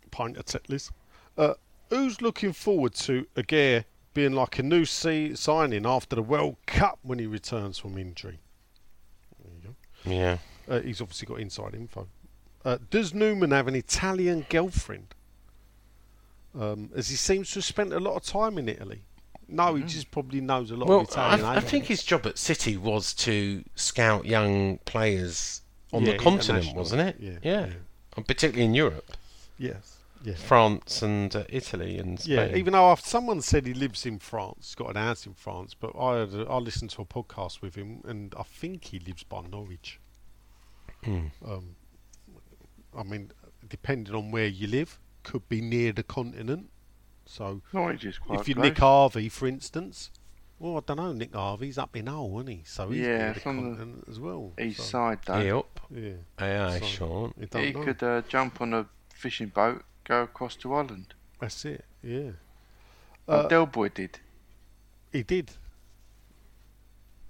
pint 0.09 0.37
of 0.37 0.45
Tetleys. 0.45 0.91
Uh, 1.37 1.55
who's 1.89 2.21
looking 2.21 2.53
forward 2.53 2.93
to 2.95 3.25
Aguerd 3.35 3.85
being 4.13 4.33
like 4.33 4.59
a 4.59 4.63
new 4.63 4.85
signing 4.85 5.85
after 5.85 6.15
the 6.15 6.21
World 6.23 6.57
Cup 6.65 6.99
when 7.03 7.19
he 7.19 7.25
returns 7.27 7.77
from 7.77 7.97
injury? 7.97 8.39
There 9.43 9.53
you 9.55 9.61
go. 9.69 10.11
Yeah. 10.11 10.37
Uh, 10.67 10.81
he's 10.81 11.01
obviously 11.01 11.25
got 11.27 11.39
inside 11.39 11.73
info. 11.73 12.07
Uh, 12.65 12.77
does 12.89 13.13
Newman 13.13 13.51
have 13.51 13.67
an 13.67 13.75
Italian 13.75 14.45
girlfriend? 14.49 15.15
Um, 16.59 16.89
as 16.95 17.09
he 17.09 17.15
seems 17.15 17.49
to 17.51 17.55
have 17.55 17.65
spent 17.65 17.93
a 17.93 17.99
lot 17.99 18.15
of 18.15 18.23
time 18.23 18.57
in 18.57 18.67
Italy. 18.67 19.03
No, 19.47 19.75
he 19.75 19.83
just 19.83 20.11
probably 20.11 20.41
knows 20.41 20.69
a 20.69 20.75
lot 20.75 20.89
Well, 20.89 20.99
of 21.01 21.09
Italian. 21.09 21.45
I, 21.45 21.55
I 21.55 21.59
think 21.59 21.85
his 21.85 22.03
job 22.03 22.25
at 22.27 22.37
City 22.37 22.77
was 22.77 23.13
to 23.15 23.63
scout 23.75 24.25
young 24.25 24.77
players 24.85 25.61
on 25.91 26.05
Yeah, 26.05 26.13
the 26.13 26.17
continent, 26.19 26.75
wasn't 26.75 27.01
it? 27.01 27.15
Yeah, 27.19 27.31
yeah. 27.41 27.65
yeah. 27.67 27.73
And 28.15 28.27
particularly 28.27 28.65
in 28.65 28.73
Europe, 28.75 29.15
Yes. 29.57 29.97
Yeah. 30.23 30.33
France 30.35 31.01
and 31.01 31.33
uh, 31.35 31.43
Italy 31.49 31.97
and 31.97 32.19
Spain. 32.19 32.35
Yeah, 32.51 32.55
even 32.57 32.73
though 32.73 32.91
I've, 32.91 32.99
someone 32.99 33.41
said 33.41 33.65
he 33.65 33.73
lives 33.73 34.05
in 34.05 34.19
France, 34.19 34.67
he's 34.69 34.75
got 34.75 34.89
an 34.89 34.95
house 34.97 35.25
in 35.25 35.33
France, 35.33 35.73
but 35.73 35.91
I 35.97 36.19
had 36.19 36.33
a, 36.33 36.45
I 36.49 36.57
listened 36.57 36.89
to 36.91 37.01
a 37.01 37.05
podcast 37.05 37.61
with 37.61 37.75
him, 37.75 38.01
and 38.05 38.33
I 38.37 38.43
think 38.43 38.85
he 38.85 38.99
lives 38.99 39.23
by 39.23 39.41
Norwich. 39.49 39.99
Hmm. 41.03 41.27
Um, 41.45 41.75
I 42.97 43.03
mean, 43.03 43.31
depending 43.67 44.13
on 44.13 44.31
where 44.31 44.47
you 44.47 44.67
live, 44.67 44.99
could 45.23 45.47
be 45.47 45.61
near 45.61 45.91
the 45.93 46.03
continent. 46.03 46.69
So 47.25 47.61
Norwich 47.71 48.03
is 48.05 48.17
quite 48.17 48.41
if 48.41 48.47
you 48.49 48.55
close. 48.55 48.63
Nick 48.65 48.77
Harvey, 48.79 49.29
for 49.29 49.47
instance, 49.47 50.09
well, 50.57 50.77
I 50.77 50.79
don't 50.85 50.97
know, 50.97 51.13
Nick 51.13 51.33
Harvey's 51.33 51.77
up 51.77 51.95
in 51.95 52.07
Hull, 52.07 52.39
isn't 52.39 52.47
he? 52.47 52.61
So 52.65 52.89
he's 52.89 53.01
Yeah, 53.01 53.17
near 53.17 53.31
the 53.31 53.37
it's 53.37 53.45
on 53.45 54.01
the 54.05 54.11
as 54.11 54.19
well. 54.19 54.51
East 54.59 54.77
so, 54.79 54.83
side 54.83 55.19
though. 55.25 55.39
Yep. 55.39 55.79
Yeah. 55.91 56.11
Aye, 56.39 56.57
aye, 56.75 56.79
So, 56.79 56.85
Sean. 56.85 57.33
you 57.39 57.47
He 57.61 57.71
know. 57.71 57.83
could 57.83 58.03
uh, 58.03 58.21
jump 58.27 58.59
on 58.61 58.73
a 58.73 58.85
fishing 59.13 59.47
boat, 59.49 59.83
go 60.09 60.23
across 60.23 60.55
to 60.57 60.73
Ireland. 60.73 61.13
That's 61.39 61.63
it. 61.63 61.85
Yeah. 62.03 62.31
Uh, 63.27 63.47
Del 63.47 63.67
Boy 63.67 63.89
did. 63.89 64.19
He 65.13 65.23
did. 65.23 65.51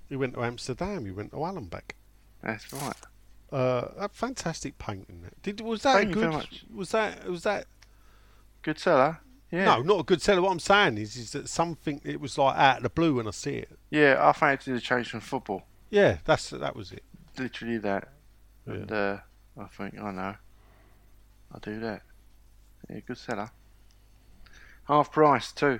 He 0.08 0.16
went 0.16 0.34
to 0.34 0.44
Amsterdam. 0.44 1.06
He 1.06 1.12
went 1.12 1.32
to 1.32 1.38
Allenbeck. 1.38 1.92
That's 2.42 2.72
right. 2.74 2.94
Uh, 3.52 3.90
a 3.98 4.10
fantastic 4.10 4.80
painting. 4.80 5.22
That. 5.24 5.42
Did 5.44 5.62
was 5.62 5.84
that 5.84 5.94
Thank 5.94 6.14
good? 6.14 6.48
Was 6.74 6.92
that 6.92 7.30
was 7.30 7.44
that? 7.44 7.68
Good 8.62 8.80
seller. 8.80 9.20
Yeah. 9.52 9.66
No, 9.66 9.82
not 9.82 10.00
a 10.00 10.04
good 10.04 10.22
seller. 10.22 10.42
What 10.42 10.52
I'm 10.52 10.60
saying 10.60 10.98
is, 10.98 11.16
is 11.16 11.32
that 11.32 11.50
something. 11.50 12.02
It 12.04 12.22
was 12.22 12.38
like 12.38 12.58
out 12.58 12.78
of 12.78 12.84
the 12.84 12.90
blue 12.90 13.16
when 13.16 13.28
I 13.28 13.32
see 13.32 13.56
it. 13.56 13.70
Yeah, 13.90 14.18
I 14.20 14.32
fancied 14.34 14.76
a 14.76 14.80
change 14.80 15.10
from 15.10 15.20
football. 15.20 15.64
Yeah, 15.90 16.18
that's 16.26 16.50
that 16.52 16.76
was 16.76 16.92
it. 16.92 17.04
Literally 17.38 17.78
that. 17.80 18.10
And 18.66 18.92
uh, 18.92 19.18
I 19.58 19.66
think, 19.66 20.00
I 20.00 20.12
know. 20.12 20.36
I'll 21.52 21.60
do 21.62 21.80
that. 21.80 22.04
Yeah, 22.90 23.00
good 23.06 23.18
seller. 23.18 23.50
Half 24.86 25.12
price 25.12 25.52
too. 25.52 25.80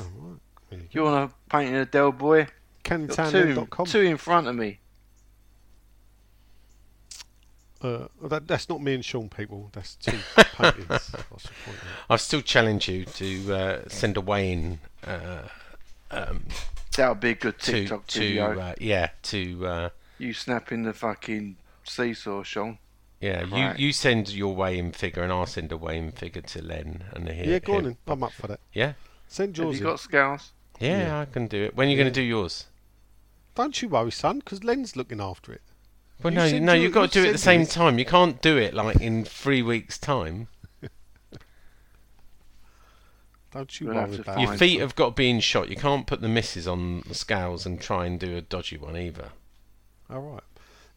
All 0.00 0.06
right. 0.06 0.38
You 0.70 0.78
You 0.92 1.02
want 1.04 1.30
to 1.30 1.36
paint 1.48 1.70
in 1.70 1.74
a 1.76 1.86
Del 1.86 2.12
Boy? 2.12 2.46
Got 2.84 2.98
two, 3.00 3.06
CanTown.com. 3.08 3.86
two 3.86 4.00
in 4.00 4.16
front 4.16 4.46
of 4.46 4.54
me. 4.54 4.80
Uh, 7.80 8.08
that, 8.24 8.48
that's 8.48 8.68
not 8.68 8.82
me 8.82 8.94
and 8.94 9.04
Sean, 9.04 9.28
people. 9.28 9.70
That's 9.72 9.94
two 9.94 10.18
paintings. 10.36 10.90
I 10.90 10.98
should 10.98 11.28
point 11.30 11.76
out. 11.78 12.10
I 12.10 12.16
still 12.16 12.40
challenge 12.40 12.88
you 12.88 13.04
to 13.04 13.54
uh, 13.54 13.80
send 13.88 14.16
a 14.16 14.20
Wayne 14.20 14.80
uh, 15.06 15.42
um, 16.10 16.44
That 16.96 17.10
would 17.10 17.20
be 17.20 17.30
a 17.30 17.34
good 17.34 17.58
to 17.60 17.72
TikTok 17.72 18.06
to 18.08 18.18
video. 18.18 18.58
uh, 18.58 18.74
yeah 18.80 19.10
to 19.24 19.66
uh, 19.66 19.88
you 20.18 20.32
snapping 20.34 20.82
the 20.82 20.92
fucking 20.92 21.56
seesaw, 21.84 22.42
Sean. 22.42 22.78
Yeah 23.20 23.44
Right. 23.50 23.78
you 23.78 23.86
you 23.86 23.92
send 23.92 24.28
your 24.30 24.54
Wayne 24.54 24.92
figure 24.92 25.22
and 25.22 25.32
I'll 25.32 25.46
send 25.46 25.72
a 25.72 25.76
Wayne 25.76 26.12
figure 26.12 26.42
to 26.42 26.62
Len 26.62 27.04
and 27.12 27.28
he, 27.28 27.50
Yeah, 27.50 27.58
go 27.58 27.74
on 27.76 27.82
he- 27.84 27.88
in. 27.90 27.96
I'm 28.06 28.22
up 28.22 28.32
for 28.32 28.46
that. 28.48 28.60
Yeah, 28.72 28.92
Send 29.26 29.56
Have 29.56 29.64
yours 29.66 29.80
you 29.80 29.86
in. 29.86 29.92
got 29.92 30.00
scales? 30.00 30.52
yeah, 30.80 30.98
Yeah. 31.06 31.20
I 31.20 31.24
can 31.26 31.46
do 31.48 31.64
it. 31.64 31.74
When 31.76 31.88
are 31.88 31.90
you 31.90 31.96
going 31.96 32.06
to 32.08 32.12
do 32.12 32.22
yours? 32.22 32.66
Don't 33.54 33.80
you 33.82 33.88
worry, 33.88 34.12
son, 34.12 34.38
because 34.38 34.62
Len's 34.64 34.94
looking 34.96 35.20
after 35.20 35.52
it. 35.52 35.62
Well, 36.22 36.32
You 36.32 36.38
no, 36.38 36.58
no, 36.58 36.72
your- 36.74 36.82
you've 36.84 36.92
got 36.94 37.10
to 37.12 37.20
do 37.20 37.24
it 37.24 37.28
at 37.28 37.32
the 37.32 37.38
same 37.38 37.60
yours. 37.62 37.72
time. 37.72 37.98
You 37.98 38.04
can't 38.04 38.40
do 38.40 38.56
it 38.56 38.72
like 38.74 39.00
in 39.00 39.24
three 39.24 39.62
weeks' 39.62 39.98
time. 39.98 40.48
Don't 43.52 43.80
you 43.80 43.86
We'll 43.88 43.96
worry 43.96 44.14
about 44.16 44.24
find 44.26 44.40
Your 44.42 44.54
it. 44.54 44.58
feet 44.58 44.80
have 44.80 44.94
got 44.94 45.06
to 45.10 45.14
be 45.14 45.30
in 45.30 45.40
shot. 45.40 45.68
You 45.68 45.76
can't 45.76 46.06
put 46.06 46.20
the 46.20 46.28
misses 46.28 46.68
on 46.68 47.02
the 47.08 47.14
scales 47.14 47.64
and 47.66 47.80
try 47.80 48.04
and 48.06 48.20
do 48.20 48.36
a 48.36 48.40
dodgy 48.42 48.76
one 48.76 48.96
either. 48.96 49.30
All 50.10 50.20
right. 50.20 50.42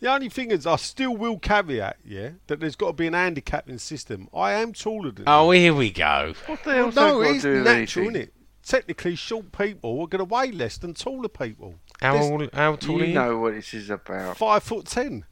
The 0.02 0.12
only 0.12 0.30
thing 0.30 0.50
is, 0.52 0.66
I 0.66 0.76
still 0.78 1.16
will 1.16 1.38
caveat, 1.38 1.98
yeah, 2.04 2.32
that 2.48 2.60
there's 2.60 2.76
got 2.76 2.88
to 2.88 2.94
be 2.94 3.06
an 3.08 3.14
handicapping 3.14 3.78
system. 3.78 4.28
I 4.34 4.54
am 4.54 4.74
taller 4.74 5.12
than 5.12 5.26
Oh, 5.28 5.52
you. 5.52 5.60
here 5.62 5.74
we 5.76 5.92
go. 5.92 6.34
What 6.48 6.64
the 6.64 6.70
Well, 6.72 6.78
hell's 6.92 6.96
no, 6.96 7.20
that 7.20 7.24
got 7.24 7.30
to 7.30 7.36
it's 7.36 7.44
natural, 7.66 7.76
anything? 7.76 8.04
isn't 8.04 8.16
it? 8.16 8.34
Technically, 8.64 9.16
short 9.16 9.52
people 9.52 10.02
are 10.02 10.08
going 10.08 10.20
to 10.20 10.26
weigh 10.26 10.52
less 10.52 10.78
than 10.80 10.96
taller 10.96 11.28
people. 11.30 11.76
How, 12.02 12.14
This- 12.18 12.32
old, 12.32 12.50
how 12.54 12.76
tall 12.78 12.98
You 12.98 13.04
are 13.04 13.06
you? 13.08 13.14
know 13.14 13.38
what 13.38 13.54
this 13.54 13.74
is 13.76 13.90
about. 13.92 14.38
Five 14.38 14.64
foot 14.64 14.88
ten. 14.88 15.24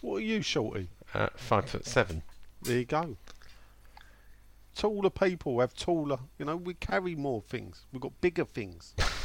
What 0.00 0.16
are 0.16 0.20
you, 0.20 0.40
shorty? 0.40 0.88
Uh, 1.12 1.28
five 1.36 1.68
foot 1.68 1.84
seven. 1.86 2.22
There 2.62 2.78
you 2.78 2.84
go. 2.86 3.16
Taller 4.74 5.10
people 5.10 5.60
have 5.60 5.74
taller, 5.74 6.18
you 6.38 6.46
know, 6.46 6.56
we 6.56 6.72
carry 6.72 7.14
more 7.14 7.42
things. 7.42 7.84
We've 7.92 8.00
got 8.00 8.18
bigger 8.22 8.46
things 8.46 8.94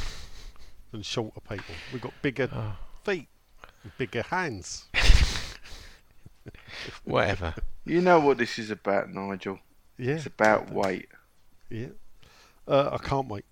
than 0.92 1.02
shorter 1.02 1.40
people. 1.40 1.74
We've 1.92 2.00
got 2.02 2.12
bigger 2.22 2.48
Oh. 2.52 2.76
feet, 3.04 3.28
and 3.82 3.96
bigger 3.98 4.22
hands. 4.22 4.86
Whatever. 7.04 7.54
You 7.84 8.00
know 8.00 8.20
what 8.20 8.38
this 8.38 8.58
is 8.58 8.70
about, 8.70 9.10
Nigel. 9.10 9.58
Yeah. 9.98 10.14
It's 10.14 10.26
about 10.26 10.70
weight. 10.70 11.08
Yeah. 11.70 11.88
Uh, 12.68 12.90
I 12.92 12.98
can't 12.98 13.28
wait. 13.28 13.44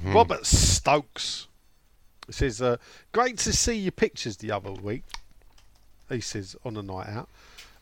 Hmm. 0.00 0.12
Robert 0.14 0.46
Stokes 0.46 1.48
says, 2.30 2.62
uh, 2.62 2.76
Great 3.12 3.38
to 3.38 3.52
see 3.52 3.74
your 3.74 3.92
pictures 3.92 4.36
the 4.38 4.50
other 4.52 4.72
week. 4.72 5.04
He 6.08 6.20
says, 6.20 6.56
on 6.64 6.76
a 6.76 6.82
night 6.82 7.08
out. 7.08 7.28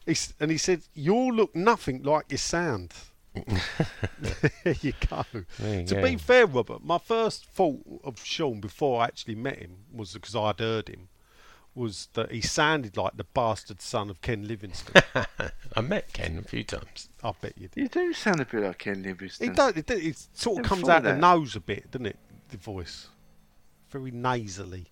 He's, 0.07 0.32
and 0.40 0.51
he 0.51 0.59
said, 0.59 0.82
You 0.94 1.14
all 1.14 1.32
look 1.32 1.55
nothing 1.55 2.03
like 2.03 2.26
you 2.30 2.36
sound. 2.38 2.92
There 3.34 4.74
you 4.80 4.92
go. 5.08 5.24
There 5.58 5.80
you 5.80 5.86
to 5.86 5.94
go. 5.96 6.02
be 6.02 6.16
fair, 6.16 6.46
Robert, 6.46 6.82
my 6.84 6.98
first 6.98 7.46
thought 7.46 7.80
of 8.04 8.24
Sean 8.24 8.60
before 8.60 9.00
I 9.00 9.04
actually 9.04 9.34
met 9.36 9.58
him 9.58 9.76
was 9.92 10.12
because 10.14 10.34
I'd 10.34 10.58
heard 10.60 10.88
him. 10.88 11.08
Was 11.74 12.08
that 12.14 12.32
he 12.32 12.40
sounded 12.40 12.96
like 12.96 13.16
the 13.16 13.24
bastard 13.24 13.80
son 13.80 14.10
of 14.10 14.20
Ken 14.20 14.46
Livingstone? 14.46 15.02
I 15.76 15.80
met 15.80 16.12
Ken 16.12 16.36
a 16.38 16.42
few 16.42 16.64
times. 16.64 17.08
I 17.22 17.32
bet 17.40 17.52
you 17.56 17.68
did. 17.68 17.80
You 17.82 17.88
do 17.88 18.12
sound 18.12 18.40
a 18.40 18.44
bit 18.44 18.62
like 18.64 18.78
Ken 18.78 18.96
It, 19.04 19.06
Livingstone. 19.06 19.54
don't, 19.54 19.76
it, 19.76 19.86
don't- 19.86 20.02
it 20.02 20.26
sort 20.34 20.58
of 20.60 20.66
comes 20.66 20.88
out 20.88 20.98
of 20.98 21.04
the 21.04 21.16
nose 21.16 21.54
a 21.54 21.60
bit, 21.60 21.90
doesn't 21.92 22.06
it? 22.06 22.18
The 22.48 22.56
voice, 22.56 23.06
very 23.90 24.10
nasally. 24.10 24.86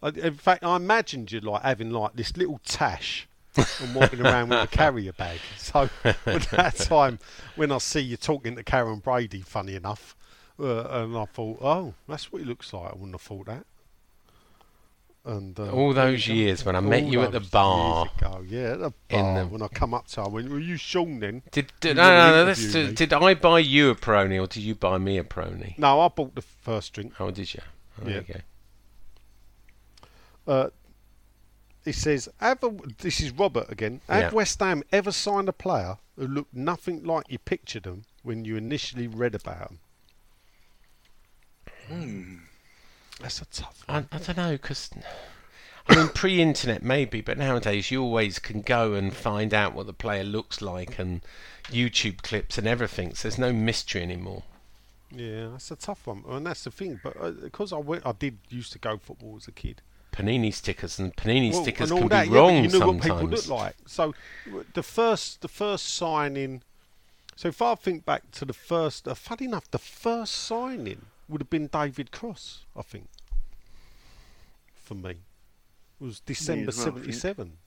I, 0.00 0.10
in 0.10 0.34
fact, 0.34 0.62
I 0.62 0.76
imagined 0.76 1.32
you 1.32 1.40
like 1.40 1.62
having 1.62 1.90
like 1.90 2.14
this 2.14 2.36
little 2.36 2.60
tash 2.64 3.28
and 3.82 3.94
walking 3.94 4.20
around 4.20 4.48
with 4.50 4.62
a 4.62 4.66
carrier 4.76 5.12
bag. 5.12 5.38
So 5.56 5.88
at 6.04 6.24
that 6.50 6.76
time, 6.76 7.18
when 7.56 7.72
I 7.72 7.78
see 7.78 8.00
you 8.00 8.16
talking 8.16 8.56
to 8.56 8.62
Karren 8.64 9.02
Brady, 9.02 9.40
funny 9.42 9.74
enough, 9.74 10.16
uh, 10.60 10.84
and 11.02 11.16
I 11.16 11.24
thought, 11.26 11.58
oh, 11.62 11.94
that's 12.08 12.32
what 12.32 12.40
he 12.42 12.44
looks 12.48 12.72
like. 12.72 12.90
I 12.90 12.94
wouldn't 12.94 13.12
have 13.12 13.20
thought 13.22 13.46
that. 13.46 13.64
And 15.24 15.58
uh, 15.60 15.70
All 15.72 15.92
those 15.92 16.26
years 16.26 16.64
when 16.64 16.74
I 16.74 16.80
met 16.80 17.04
you 17.04 17.20
at 17.22 17.32
the 17.32 17.40
bar. 17.40 18.08
ago, 18.18 18.42
yeah, 18.48 18.72
at 18.72 18.78
the 18.78 18.92
In 19.10 19.20
bar. 19.24 19.34
the- 19.42 19.46
When 19.48 19.62
I 19.62 19.68
come 19.68 19.92
up 19.92 20.06
to 20.08 20.20
her, 20.22 20.26
I 20.26 20.30
went, 20.30 20.48
"Were 20.48 20.58
you 20.58 20.76
Sean 20.78 21.20
then?" 21.20 21.42
Did, 21.50 21.70
did 21.80 21.96
no, 21.98 22.44
no, 22.44 22.54
no, 22.54 22.92
did 22.92 23.12
I 23.12 23.34
buy 23.34 23.58
you 23.58 23.90
a 23.90 23.94
prony 23.94 24.38
or 24.38 24.46
did 24.46 24.62
you 24.62 24.74
buy 24.74 24.96
me 24.96 25.18
a 25.18 25.24
prony? 25.24 25.74
No, 25.76 26.00
I 26.00 26.08
bought 26.08 26.34
the 26.34 26.40
first 26.40 26.94
drink. 26.94 27.12
Oh, 27.20 27.30
did 27.30 27.52
you? 27.52 27.60
Oh, 28.00 28.04
there 28.04 28.14
Yeah. 28.14 28.20
you 28.28 28.34
go. 30.46 30.52
Uh, 30.52 30.70
he 31.84 31.92
says, 31.92 32.28
have 32.40 32.62
a, 32.62 32.74
this 32.98 33.20
is 33.20 33.30
Robert 33.32 33.70
again. 33.70 34.00
Have 34.08 34.32
Yeah. 34.32 34.36
West 34.36 34.60
Ham 34.60 34.82
ever 34.92 35.12
signed 35.12 35.48
a 35.48 35.52
player 35.52 35.98
who 36.16 36.26
looked 36.26 36.54
nothing 36.54 37.04
like 37.04 37.26
you 37.28 37.38
pictured 37.38 37.84
them 37.84 38.04
when 38.22 38.44
you 38.44 38.56
initially 38.56 39.06
read 39.06 39.34
about 39.34 39.68
them? 39.68 39.78
Hmm. 41.88 42.36
That's 43.20 43.40
a 43.40 43.46
tough 43.46 43.84
I, 43.88 43.94
one. 43.94 44.08
I 44.12 44.18
don't 44.18 44.36
know 44.36 44.52
because 44.52 44.90
I 45.88 45.96
mean 45.96 46.08
pre-internet 46.08 46.82
maybe, 46.82 47.20
but 47.20 47.38
nowadays 47.38 47.90
you 47.90 48.02
always 48.02 48.38
can 48.38 48.60
go 48.60 48.94
and 48.94 49.14
find 49.14 49.54
out 49.54 49.74
what 49.74 49.86
the 49.86 49.92
player 49.92 50.24
looks 50.24 50.60
like 50.60 50.98
and 50.98 51.22
YouTube 51.68 52.22
clips 52.22 52.58
and 52.58 52.66
everything. 52.66 53.14
So 53.14 53.28
there's 53.28 53.38
no 53.38 53.52
mystery 53.52 54.02
anymore. 54.02 54.42
Yeah, 55.10 55.48
that's 55.52 55.70
a 55.70 55.76
tough 55.76 56.06
one, 56.06 56.22
and 56.28 56.46
that's 56.46 56.64
the 56.64 56.70
thing. 56.70 57.00
But 57.02 57.16
uh, 57.18 57.30
because 57.30 57.72
I 57.72 57.78
went, 57.78 58.04
I 58.04 58.12
did 58.12 58.38
used 58.50 58.72
to 58.72 58.78
go 58.78 58.98
football 58.98 59.36
as 59.36 59.48
a 59.48 59.52
kid. 59.52 59.80
Panini 60.12 60.52
stickers 60.52 60.98
and 60.98 61.14
panini 61.14 61.52
Well, 61.52 61.62
stickers 61.62 61.90
and 61.90 62.00
can 62.00 62.08
that, 62.08 62.24
be 62.24 62.30
yeah, 62.30 62.36
wrong 62.38 62.54
you 62.56 62.62
knew 62.62 62.70
sometimes. 62.70 63.08
what 63.08 63.20
people 63.20 63.28
look 63.28 63.48
like. 63.48 63.76
So 63.86 64.14
the 64.74 64.82
first, 64.82 65.42
the 65.42 65.48
first 65.48 65.94
signing. 65.94 66.62
So 67.36 67.48
if 67.48 67.62
I 67.62 67.74
think 67.76 68.04
back 68.04 68.30
to 68.32 68.44
the 68.44 68.52
first, 68.52 69.06
uh, 69.06 69.14
funny 69.14 69.46
enough, 69.46 69.70
the 69.70 69.78
first 69.78 70.34
signing 70.34 71.06
would 71.28 71.40
have 71.40 71.50
been 71.50 71.68
David 71.68 72.10
Cross. 72.10 72.64
I 72.76 72.82
think 72.82 73.08
for 74.74 74.94
me 74.94 75.10
it 75.10 76.04
was 76.04 76.20
December 76.20 76.70
as 76.70 76.76
well, 76.78 76.86
'77. 76.86 77.58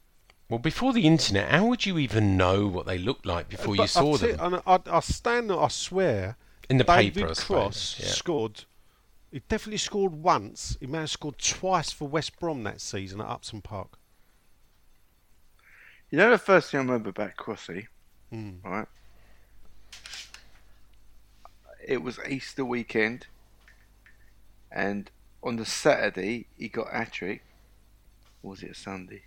Well, 0.50 0.60
before 0.60 0.92
the 0.92 1.08
internet, 1.08 1.50
how 1.50 1.66
would 1.68 1.86
you 1.86 1.98
even 1.98 2.36
know 2.36 2.68
what 2.68 2.86
they 2.86 2.98
looked 2.98 3.26
like 3.26 3.48
before 3.48 3.76
you 3.76 3.88
saw 3.88 4.12
I'll 4.12 4.18
them 4.18 4.38
and 4.40 4.62
I, 4.68 4.80
I 4.98 5.00
stand 5.00 5.50
there, 5.50 5.58
I 5.60 5.70
swear, 5.70 6.36
in 6.70 6.78
the 6.78 6.84
David 6.84 7.14
paper? 7.14 7.30
I 7.30 7.34
suppose, 7.34 7.46
Cross 7.46 8.00
yeah. 8.02 8.08
scored. 8.08 8.66
He 9.32 9.40
definitely 9.48 9.78
scored 9.78 10.12
once. 10.12 10.78
He 10.80 10.88
may 10.88 11.00
have 11.00 11.10
scored 11.10 11.38
twice 11.38 11.92
for 11.92 12.08
West 12.08 12.38
Brom 12.40 12.64
that 12.64 12.82
season 12.82 13.22
at 13.22 13.28
Upton 13.28 13.62
Park. 13.62 13.98
You 16.10 16.18
know 16.18 16.30
the 16.30 16.38
first 16.38 16.70
thing 16.72 16.80
I 16.80 16.84
remember 16.84 17.10
about 17.10 17.38
Crossy, 17.38 17.88
Mm. 18.34 18.64
right? 18.64 18.88
It 21.86 22.04
was 22.04 22.20
Easter 22.28 22.66
weekend, 22.66 23.28
and 24.72 25.10
on 25.42 25.56
the 25.56 25.66
Saturday 25.66 26.48
he 26.58 26.68
got 26.68 26.88
a 26.92 27.06
trick. 27.10 27.44
Was 28.44 28.62
it 28.64 28.72
a 28.72 28.76
Sunday? 28.76 29.24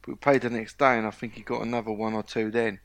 But 0.00 0.08
we 0.08 0.14
played 0.14 0.42
the 0.42 0.50
next 0.50 0.78
day, 0.78 0.96
and 0.96 1.06
I 1.06 1.10
think 1.10 1.34
he 1.34 1.42
got 1.42 1.62
another 1.62 1.90
one 1.90 2.14
or 2.14 2.22
two 2.22 2.50
then. 2.50 2.80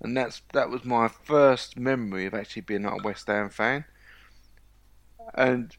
And 0.00 0.16
that's 0.16 0.42
that 0.52 0.70
was 0.70 0.84
my 0.84 1.08
first 1.08 1.76
memory 1.78 2.26
of 2.26 2.34
actually 2.34 2.62
being 2.62 2.82
like 2.84 3.00
a 3.00 3.02
West 3.02 3.26
Ham 3.26 3.50
fan. 3.50 3.84
And 5.34 5.74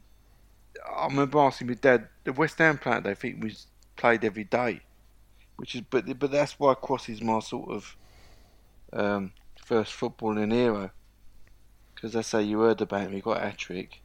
I 0.97 1.05
remember 1.05 1.39
asking 1.39 1.67
my 1.67 1.73
dad, 1.75 2.07
the 2.23 2.33
West 2.33 2.57
Ham 2.57 2.77
player 2.77 3.01
they 3.01 3.15
think 3.15 3.43
was 3.43 3.67
played 3.95 4.23
every 4.25 4.43
day 4.43 4.81
which 5.55 5.75
is 5.75 5.81
but 5.89 6.19
but 6.19 6.31
that's 6.31 6.59
why 6.59 6.73
Cross 6.73 7.09
is 7.09 7.21
my 7.21 7.39
sort 7.39 7.69
of 7.69 7.95
um, 8.91 9.31
first 9.65 9.93
footballing 9.93 10.51
hero. 10.51 10.91
Because 11.93 12.13
that's 12.13 12.31
how 12.31 12.39
you 12.39 12.59
heard 12.59 12.81
about 12.81 13.01
him. 13.01 13.13
He 13.13 13.21
got 13.21 13.45
a 13.45 13.55
trick. 13.55 14.01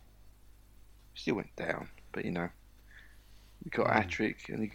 Still 1.14 1.36
went 1.36 1.56
down, 1.56 1.88
but 2.12 2.24
you 2.24 2.30
know, 2.30 2.48
he 3.64 3.70
got 3.70 4.04
a 4.04 4.06
trick 4.06 4.48
and 4.48 4.62
he 4.62 4.72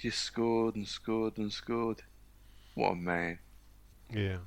just 0.00 0.20
scored 0.20 0.76
and 0.76 0.86
scored 0.86 1.38
and 1.38 1.52
scored. 1.52 2.02
What 2.74 2.92
a 2.92 2.94
man! 2.94 3.38
Yeah. 4.12 4.38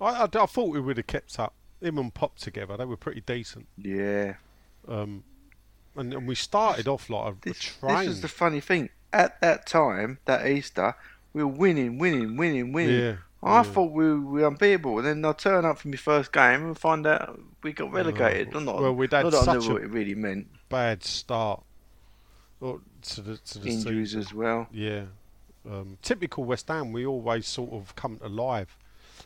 I, 0.00 0.04
I, 0.04 0.24
I 0.24 0.46
thought 0.46 0.70
we 0.70 0.80
would 0.80 0.96
have 0.96 1.06
kept 1.06 1.38
up. 1.38 1.54
Him 1.82 1.98
and 1.98 2.12
Pop 2.14 2.38
together, 2.38 2.76
they 2.76 2.84
were 2.84 2.96
pretty 2.96 3.20
decent. 3.20 3.66
Yeah. 3.76 4.34
Um, 4.88 5.24
and, 5.96 6.12
and 6.14 6.26
we 6.26 6.34
started 6.34 6.88
off 6.88 7.10
like 7.10 7.26
a, 7.26 7.28
a 7.30 7.36
This, 7.42 7.58
train. 7.58 7.98
this 7.98 8.08
was 8.08 8.20
the 8.22 8.28
funny 8.28 8.60
thing. 8.60 8.88
At 9.12 9.40
that 9.42 9.66
time, 9.66 10.18
that 10.24 10.46
Easter, 10.46 10.94
we 11.34 11.42
were 11.44 11.50
winning, 11.50 11.98
winning, 11.98 12.36
winning, 12.36 12.72
winning. 12.72 12.98
Yeah, 13.00 13.16
I 13.42 13.56
yeah. 13.58 13.62
thought 13.64 13.92
we 13.92 14.14
were 14.18 14.46
unbeatable, 14.46 14.98
and 14.98 15.06
then 15.06 15.24
I 15.24 15.32
turn 15.32 15.64
up 15.66 15.78
for 15.78 15.88
my 15.88 15.96
first 15.98 16.32
game 16.32 16.64
and 16.64 16.78
find 16.78 17.06
out 17.06 17.38
we 17.62 17.72
got 17.74 17.92
relegated. 17.92 18.48
Oh, 18.54 18.60
not, 18.60 18.80
well, 18.80 18.94
we'd 18.94 19.12
had 19.12 19.26
that 19.26 19.34
I 19.34 19.44
such 19.44 19.64
knew 19.64 19.70
a- 19.70 19.72
what 19.74 19.82
it 19.82 19.90
really 19.90 20.14
meant. 20.14 20.46
bad 20.70 21.04
start. 21.04 21.62
Or 22.60 22.80
to 23.02 23.20
the 23.20 23.36
to 23.36 23.58
the 23.58 23.68
Injuries 23.70 24.10
season. 24.10 24.20
as 24.20 24.32
well. 24.32 24.68
Yeah. 24.72 25.02
Um, 25.68 25.98
typical 26.00 26.44
West 26.44 26.68
Ham, 26.68 26.92
we 26.92 27.04
always 27.04 27.46
sort 27.46 27.72
of 27.72 27.94
come 27.96 28.16
to 28.18 28.28
life. 28.28 28.78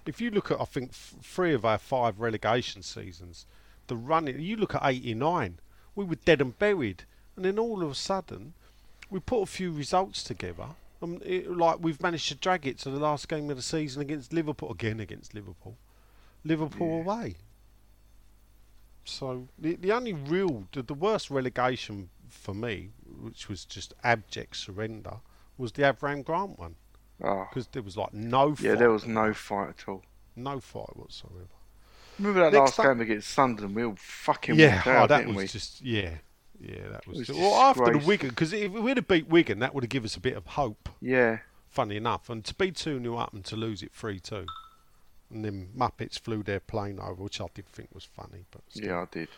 If 0.07 0.21
you 0.21 0.31
look 0.31 0.51
at, 0.51 0.61
I 0.61 0.65
think, 0.65 0.91
f- 0.91 1.15
three 1.23 1.53
of 1.53 1.65
our 1.65 1.79
five 1.79 2.21
relegation 2.21 2.83
seasons, 2.83 3.47
the 3.87 3.97
running, 3.97 4.41
you 4.41 4.57
look 4.57 4.75
at 4.75 4.83
89, 4.85 5.59
we 5.95 6.05
were 6.05 6.17
dead 6.17 6.41
and 6.41 6.59
buried. 6.59 7.05
And 7.35 7.45
then 7.45 7.59
all 7.59 7.83
of 7.83 7.91
a 7.91 7.95
sudden, 7.95 8.55
we 9.11 9.21
put 9.21 9.43
a 9.43 9.47
few 9.47 9.73
results 9.73 10.23
together. 10.23 10.69
Um, 11.03 11.21
it, 11.25 11.51
like 11.51 11.79
we've 11.81 12.03
managed 12.03 12.29
to 12.29 12.35
drag 12.35 12.67
it 12.67 12.79
to 12.81 12.91
the 12.91 12.99
last 12.99 13.29
game 13.29 13.51
of 13.51 13.57
the 13.57 13.63
season 13.63 14.03
against 14.03 14.33
Liverpool 14.33 14.73
again 14.73 14.99
against 14.99 15.35
Liverpool, 15.35 15.77
Liverpool 16.45 17.01
away. 17.01 17.37
So 19.05 19.49
the 19.59 19.77
the 19.77 19.93
only 19.93 20.15
real 20.15 20.67
the, 20.73 20.83
the 20.83 20.95
worst 20.95 21.31
relegation 21.31 22.09
for 22.29 22.55
me, 22.55 22.91
which 23.21 23.49
was 23.49 23.65
just 23.67 23.93
abject 24.03 24.57
surrender, 24.57 25.19
was 25.59 25.73
the 25.73 25.83
Avram 25.83 26.25
Grant 26.25 26.59
one 26.59 26.77
Oh, 27.23 27.47
because 27.49 27.67
there 27.69 27.83
was 27.83 27.97
like 27.97 28.13
no 28.13 28.55
yeah, 28.61 28.75
there 28.75 28.91
was 28.91 29.07
no 29.07 29.33
fight 29.33 29.71
at 29.71 29.89
all. 29.89 30.03
no 30.35 30.61
fight 30.61 30.95
whatsoever. 30.97 31.47
Remember 32.19 32.41
that 32.41 32.53
Next 32.53 32.71
last 32.71 32.77
time- 32.77 32.99
game 32.99 33.01
against 33.03 33.29
Sunderland? 33.31 33.75
We 33.75 33.85
all 33.85 33.95
fucking 33.97 34.57
Yeah, 34.57 34.77
went 34.77 34.87
oh, 34.87 34.91
out, 34.93 35.09
that 35.11 35.19
didn't 35.19 35.35
was 35.35 35.43
we? 35.45 35.49
just 35.49 35.83
yeah, 35.83 36.11
yeah, 36.61 36.89
that 36.93 37.07
was. 37.07 37.19
was 37.19 37.27
just, 37.29 37.39
well, 37.39 37.55
after 37.55 37.93
the. 37.99 38.07
Wigan, 38.07 38.31
because 38.31 38.53
if 38.53 38.71
we'd 38.73 38.97
have 38.97 39.09
beat 39.09 39.29
Wigan, 39.29 39.59
that 39.61 39.75
would 39.75 39.85
have 39.85 39.91
given 39.91 40.07
us 40.07 40.17
a 40.17 40.21
bit 40.21 40.37
of 40.37 40.47
hope. 40.47 40.89
Yeah, 41.01 41.39
Funny 41.69 41.97
enough, 41.97 42.31
and 42.31 42.43
to 42.45 42.55
be 42.55 42.71
two 42.73 42.99
0 43.03 43.17
up 43.17 43.35
and 43.35 43.45
to 43.47 43.57
lose 43.57 43.83
it 43.83 43.93
three 43.93 44.19
two, 44.21 44.47
and 45.31 45.45
then 45.45 45.69
Muppets 45.77 46.19
flew 46.19 46.43
their 46.43 46.61
plane 46.61 46.99
over, 46.99 47.23
which 47.23 47.39
I 47.41 47.47
did 47.55 47.67
think 47.67 47.91
was 47.95 48.05
funny. 48.05 48.45
But 48.51 48.63
still. 48.71 48.85
yeah, 48.87 49.01
I 49.03 49.07
did. 49.11 49.29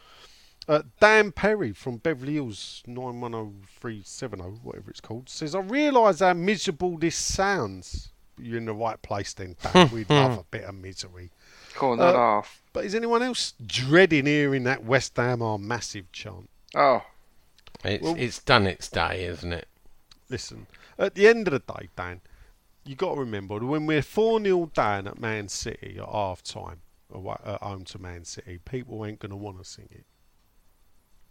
Uh, 0.68 0.82
Dan 1.00 1.32
Perry 1.32 1.72
from 1.72 1.96
Beverly 1.96 2.34
Hills 2.34 2.82
910370, 2.86 4.42
whatever 4.62 4.90
it's 4.90 5.00
called, 5.00 5.28
says, 5.28 5.54
I 5.54 5.60
realise 5.60 6.20
how 6.20 6.34
miserable 6.34 6.98
this 6.98 7.16
sounds. 7.16 8.10
You're 8.38 8.58
in 8.58 8.66
the 8.66 8.74
right 8.74 9.00
place 9.02 9.32
then, 9.32 9.56
Dan. 9.62 9.90
We'd 9.92 10.10
love 10.10 10.38
a 10.38 10.44
bit 10.50 10.64
of 10.64 10.74
misery. 10.74 11.30
Come 11.74 11.90
on, 11.92 12.00
Uh, 12.00 12.12
not 12.12 12.14
half. 12.16 12.62
But 12.72 12.84
is 12.84 12.94
anyone 12.94 13.22
else 13.22 13.54
dreading 13.66 14.26
hearing 14.26 14.64
that 14.64 14.84
West 14.84 15.16
Ham 15.16 15.42
are 15.42 15.58
massive 15.58 16.12
chant? 16.12 16.50
Oh, 16.74 17.02
It's 17.84 18.02
Well- 18.04 18.16
it's 18.18 18.38
done 18.40 18.66
its 18.66 18.88
day, 18.88 19.24
isn't 19.24 19.52
it? 19.52 19.68
Listen, 20.28 20.66
at 20.98 21.14
the 21.14 21.26
end 21.26 21.48
of 21.48 21.52
the 21.52 21.60
day, 21.72 21.88
Dan, 21.96 22.20
you've 22.84 22.98
got 22.98 23.14
to 23.14 23.20
remember 23.20 23.58
that 23.58 23.64
when 23.66 23.86
we're 23.86 24.02
4 24.02 24.38
0 24.42 24.66
down 24.74 25.08
at 25.08 25.18
Man 25.18 25.48
City 25.48 25.96
at 25.98 26.08
half 26.08 26.42
time, 26.42 26.82
away, 27.10 27.36
at 27.44 27.62
home 27.62 27.84
to 27.86 27.98
Man 27.98 28.24
City, 28.26 28.58
people 28.64 29.04
ain't 29.06 29.18
going 29.20 29.30
to 29.30 29.36
want 29.36 29.58
to 29.58 29.64
sing 29.64 29.88
it. 29.90 30.04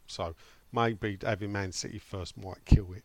So 0.07 0.35
maybe 0.71 1.17
having 1.21 1.51
Man 1.51 1.71
City 1.71 1.99
first 1.99 2.37
might 2.37 2.65
kill 2.65 2.93
it. 2.93 3.03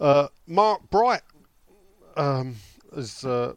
Uh, 0.00 0.28
Mark 0.46 0.90
Bright 0.90 1.22
um, 2.16 2.56
has 2.94 3.24
uh, 3.24 3.54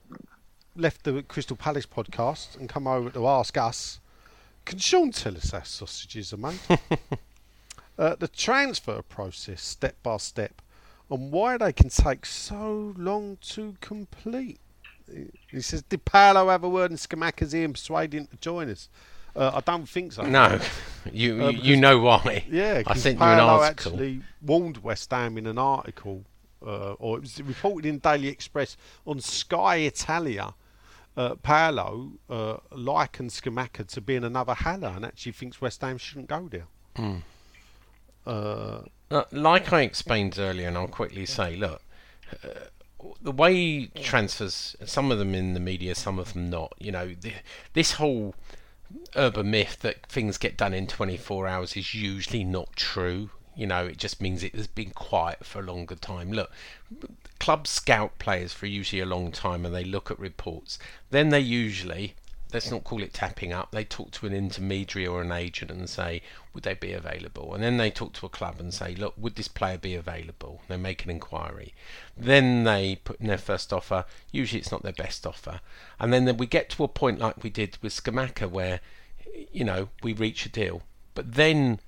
left 0.76 1.04
the 1.04 1.24
Crystal 1.24 1.58
Palace 1.58 1.86
podcast 1.86 2.58
and 2.58 2.70
come 2.70 2.88
over 2.88 3.10
to 3.10 3.28
ask 3.28 3.58
us 3.58 4.00
can 4.68 4.80
Sean 4.80 5.12
tell 5.12 5.38
us 5.38 5.52
how 5.52 5.64
sausages 5.64 6.34
are 6.34 6.38
made? 6.38 6.60
uh, 7.98 8.16
the 8.16 8.28
transfer 8.28 9.02
process, 9.02 9.62
step 9.62 9.96
by 10.04 10.18
step, 10.18 10.62
and 11.10 11.32
why 11.32 11.58
they 11.58 11.72
can 11.72 11.88
take 11.88 12.26
so 12.26 12.94
long 12.98 13.38
to 13.42 13.78
complete. 13.80 14.60
He 15.50 15.62
says, 15.62 15.84
Did 15.84 16.04
Paolo 16.04 16.50
have 16.50 16.66
a 16.66 16.70
word 16.70 16.92
in 16.92 16.98
Scamacca's 16.98 17.56
ear 17.56 17.64
and 17.64 17.76
persuade 17.76 18.14
him 18.14 18.28
to 18.28 18.36
join 18.36 18.70
us? 18.70 18.90
Uh, 19.38 19.52
I 19.56 19.60
don't 19.62 19.88
think 19.88 20.14
so. 20.14 20.24
No, 20.24 20.60
you 21.14 21.46
Uh, 21.46 21.50
you, 21.50 21.60
you 21.62 21.78
know 21.78 22.00
why? 22.00 22.44
Yeah, 22.50 22.82
I 22.88 22.96
sent 22.96 23.20
you 23.20 23.26
an 23.26 23.38
Paolo 23.38 23.62
article. 23.62 23.92
actually 23.94 24.22
warned 24.42 24.78
West 24.80 25.12
Ham 25.12 25.38
in 25.38 25.46
an 25.46 25.58
article, 25.60 26.24
uh, 26.66 26.94
or 26.94 27.18
it 27.18 27.22
was 27.22 27.42
reported 27.44 27.86
in 27.88 28.00
Daily 28.00 28.30
Express 28.30 28.76
on 29.06 29.20
Sky 29.20 29.78
Italia. 29.78 30.54
Uh, 31.16 31.36
Paolo 31.36 32.12
uh, 32.30 32.58
likened 32.72 33.30
Scamacca 33.32 33.88
to 33.88 34.02
being 34.02 34.24
another 34.24 34.54
Haller 34.54 34.94
and 34.96 35.06
actually 35.06 35.32
thinks 35.34 35.60
West 35.62 35.82
Ham 35.82 35.98
shouldn't 35.98 36.28
go 36.28 36.48
there. 36.50 36.68
Uh, 38.26 38.82
like 39.32 39.72
I 39.72 39.82
explained 39.82 40.38
earlier, 40.38 40.68
and 40.68 40.78
I'll 40.78 40.88
quickly 40.88 41.26
say, 41.26 41.56
look, 41.56 41.82
uh, 42.44 42.50
the 43.22 43.32
way 43.32 43.86
transfers, 44.02 44.76
some 44.86 45.12
of 45.12 45.18
them 45.20 45.34
in 45.34 45.54
the 45.54 45.60
media, 45.60 45.96
some 45.96 46.20
of 46.20 46.34
them 46.34 46.50
not. 46.50 46.74
You 46.80 46.92
know, 46.92 47.08
the, 47.20 47.34
this 47.74 47.94
whole 47.94 48.36
urban 49.16 49.52
myth 49.52 49.80
that 49.82 50.06
things 50.06 50.38
get 50.38 50.58
done 50.58 50.74
in 50.74 50.88
24 50.88 51.48
hours 51.48 51.76
is 51.76 51.94
usually 51.94 52.44
not 52.44 52.76
true. 52.76 53.30
You 53.56 53.68
know, 53.68 53.86
it 53.86 53.98
just 53.98 54.22
means 54.22 54.44
it 54.44 54.56
has 54.56 54.68
been 54.68 54.92
quiet 54.92 55.46
for 55.46 55.60
a 55.60 55.66
longer 55.66 55.96
time. 55.96 56.32
Look, 56.32 56.52
clubs 57.40 57.70
scout 57.70 58.20
players 58.20 58.54
for 58.54 58.68
usually 58.68 59.02
a 59.02 59.06
long 59.06 59.32
time 59.32 59.66
and 59.66 59.74
they 59.74 59.84
look 59.84 60.12
at 60.12 60.20
reports. 60.20 60.78
Then 61.10 61.30
they 61.30 61.40
usually, 61.40 62.16
let's 62.54 62.72
not 62.72 62.84
call 62.84 63.04
it 63.04 63.14
tapping 63.14 63.52
up, 63.52 63.72
they 63.72 63.84
talk 63.84 64.12
to 64.12 64.26
an 64.26 64.34
intermediary 64.34 65.06
or 65.06 65.22
an 65.22 65.32
agent 65.32 65.72
and 65.72 65.90
say, 65.90 66.22
would 66.54 66.64
they 66.64 66.74
be 66.74 66.94
available? 66.94 67.54
And 67.54 67.64
then 67.64 67.78
they 67.78 67.92
talk 67.92 68.14
to 68.14 68.26
a 68.26 68.30
club 68.30 68.60
and 68.60 68.74
say, 68.74 68.96
look, 68.96 69.14
would 69.18 69.36
this 69.36 69.48
player 69.48 69.78
be 69.78 69.96
available? 69.96 70.62
They 70.68 70.78
make 70.78 71.04
an 71.04 71.12
inquiry. 71.12 71.74
Then 72.16 72.64
they 72.64 72.96
put 73.04 73.20
in 73.20 73.28
their 73.28 73.38
first 73.38 73.74
offer. 73.74 74.06
Usually 74.32 74.60
it's 74.60 74.72
not 74.72 74.84
their 74.84 74.94
best 74.94 75.28
offer. 75.28 75.60
And 76.00 76.14
then 76.14 76.38
we 76.38 76.48
get 76.48 76.70
to 76.72 76.84
a 76.84 76.88
point 76.88 77.20
like 77.20 77.44
we 77.44 77.50
did 77.50 77.78
with 77.82 77.94
Scamacca 77.94 78.50
where, 78.50 78.80
you 79.52 79.66
know, 79.66 79.90
we 80.02 80.14
reach 80.14 80.46
a 80.46 80.50
deal. 80.50 80.84
But 81.14 81.34
then 81.34 81.80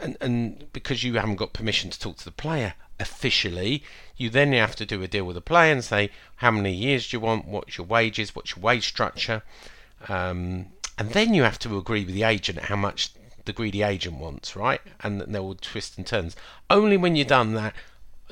and, 0.00 0.16
and 0.20 0.72
because 0.72 1.04
you 1.04 1.14
haven't 1.14 1.36
got 1.36 1.52
permission 1.52 1.90
to 1.90 1.98
talk 1.98 2.16
to 2.18 2.24
the 2.24 2.32
player 2.32 2.74
officially, 3.00 3.82
you 4.16 4.28
then 4.28 4.52
have 4.52 4.74
to 4.76 4.86
do 4.86 5.02
a 5.02 5.08
deal 5.08 5.24
with 5.24 5.36
the 5.36 5.40
player 5.40 5.72
and 5.72 5.84
say 5.84 6.10
how 6.36 6.50
many 6.50 6.72
years 6.72 7.08
do 7.08 7.16
you 7.16 7.20
want, 7.20 7.46
what's 7.46 7.78
your 7.78 7.86
wages, 7.86 8.34
what's 8.34 8.56
your 8.56 8.62
wage 8.62 8.88
structure, 8.88 9.42
um, 10.08 10.66
and 10.96 11.10
then 11.10 11.34
you 11.34 11.42
have 11.42 11.58
to 11.60 11.78
agree 11.78 12.04
with 12.04 12.14
the 12.14 12.22
agent 12.24 12.58
how 12.58 12.76
much 12.76 13.12
the 13.44 13.52
greedy 13.52 13.82
agent 13.82 14.18
wants, 14.18 14.54
right? 14.54 14.80
And 15.00 15.20
there 15.22 15.42
will 15.42 15.54
twist 15.54 15.96
and 15.96 16.06
turns. 16.06 16.36
Only 16.68 16.96
when 16.96 17.16
you've 17.16 17.28
done 17.28 17.54
that 17.54 17.74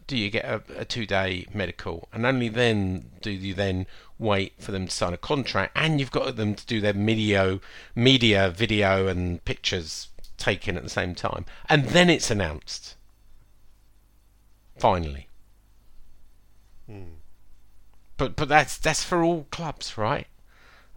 do 0.07 0.17
you 0.17 0.31
get 0.31 0.45
a, 0.45 0.63
a 0.77 0.85
two-day 0.85 1.47
medical, 1.53 2.09
and 2.13 2.25
only 2.25 2.49
then 2.49 3.11
do 3.21 3.31
you 3.31 3.55
then 3.55 3.87
wait 4.19 4.55
for 4.59 4.73
them 4.73 4.87
to 4.87 4.93
sign 4.93 5.13
a 5.13 5.19
contract, 5.19 5.73
and 5.75 5.99
you've 5.99 6.11
got 6.11 6.37
them 6.37 6.55
to 6.55 6.67
do 6.67 6.81
their 6.81 6.93
video, 6.93 7.61
media, 7.95 8.51
video, 8.51 9.09
and 9.09 9.45
pictures 9.45 10.09
taken 10.39 10.77
at 10.77 10.83
the 10.83 10.91
same 10.91 11.15
time, 11.15 11.45
and 11.69 11.87
then 11.87 12.09
it's 12.09 12.31
announced. 12.31 12.95
Finally. 14.79 15.29
But 18.17 18.37
but 18.37 18.49
that's 18.49 18.79
that's 18.79 19.03
for 19.03 19.25
all 19.25 19.47
clubs, 19.51 19.99
right? 19.99 20.27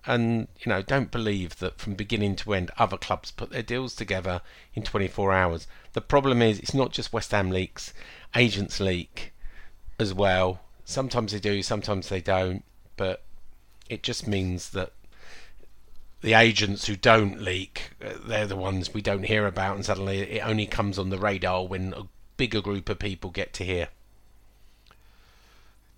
And 0.05 0.47
you 0.59 0.69
know, 0.69 0.81
don't 0.81 1.11
believe 1.11 1.59
that 1.59 1.79
from 1.79 1.95
beginning 1.95 2.35
to 2.37 2.53
end, 2.53 2.71
other 2.77 2.97
clubs 2.97 3.31
put 3.31 3.49
their 3.49 3.63
deals 3.63 3.95
together 3.95 4.41
in 4.73 4.83
24 4.83 5.33
hours. 5.33 5.67
The 5.93 6.01
problem 6.01 6.41
is, 6.41 6.59
it's 6.59 6.73
not 6.73 6.91
just 6.91 7.13
West 7.13 7.31
Ham 7.31 7.49
leaks, 7.49 7.93
agents 8.35 8.79
leak 8.79 9.33
as 9.99 10.13
well. 10.13 10.61
Sometimes 10.85 11.31
they 11.31 11.39
do, 11.39 11.61
sometimes 11.61 12.09
they 12.09 12.21
don't. 12.21 12.63
But 12.95 13.21
it 13.89 14.03
just 14.03 14.27
means 14.27 14.69
that 14.71 14.93
the 16.21 16.33
agents 16.33 16.87
who 16.87 16.95
don't 16.95 17.41
leak, 17.41 17.91
uh, 18.03 18.13
they're 18.25 18.47
the 18.47 18.55
ones 18.55 18.93
we 18.93 19.01
don't 19.01 19.23
hear 19.23 19.47
about, 19.47 19.75
and 19.75 19.85
suddenly 19.85 20.19
it 20.19 20.45
only 20.45 20.65
comes 20.65 20.99
on 20.99 21.09
the 21.09 21.17
radar 21.17 21.65
when 21.65 21.93
a 21.93 22.07
bigger 22.37 22.61
group 22.61 22.89
of 22.89 22.99
people 22.99 23.29
get 23.29 23.53
to 23.53 23.63
hear. 23.63 23.89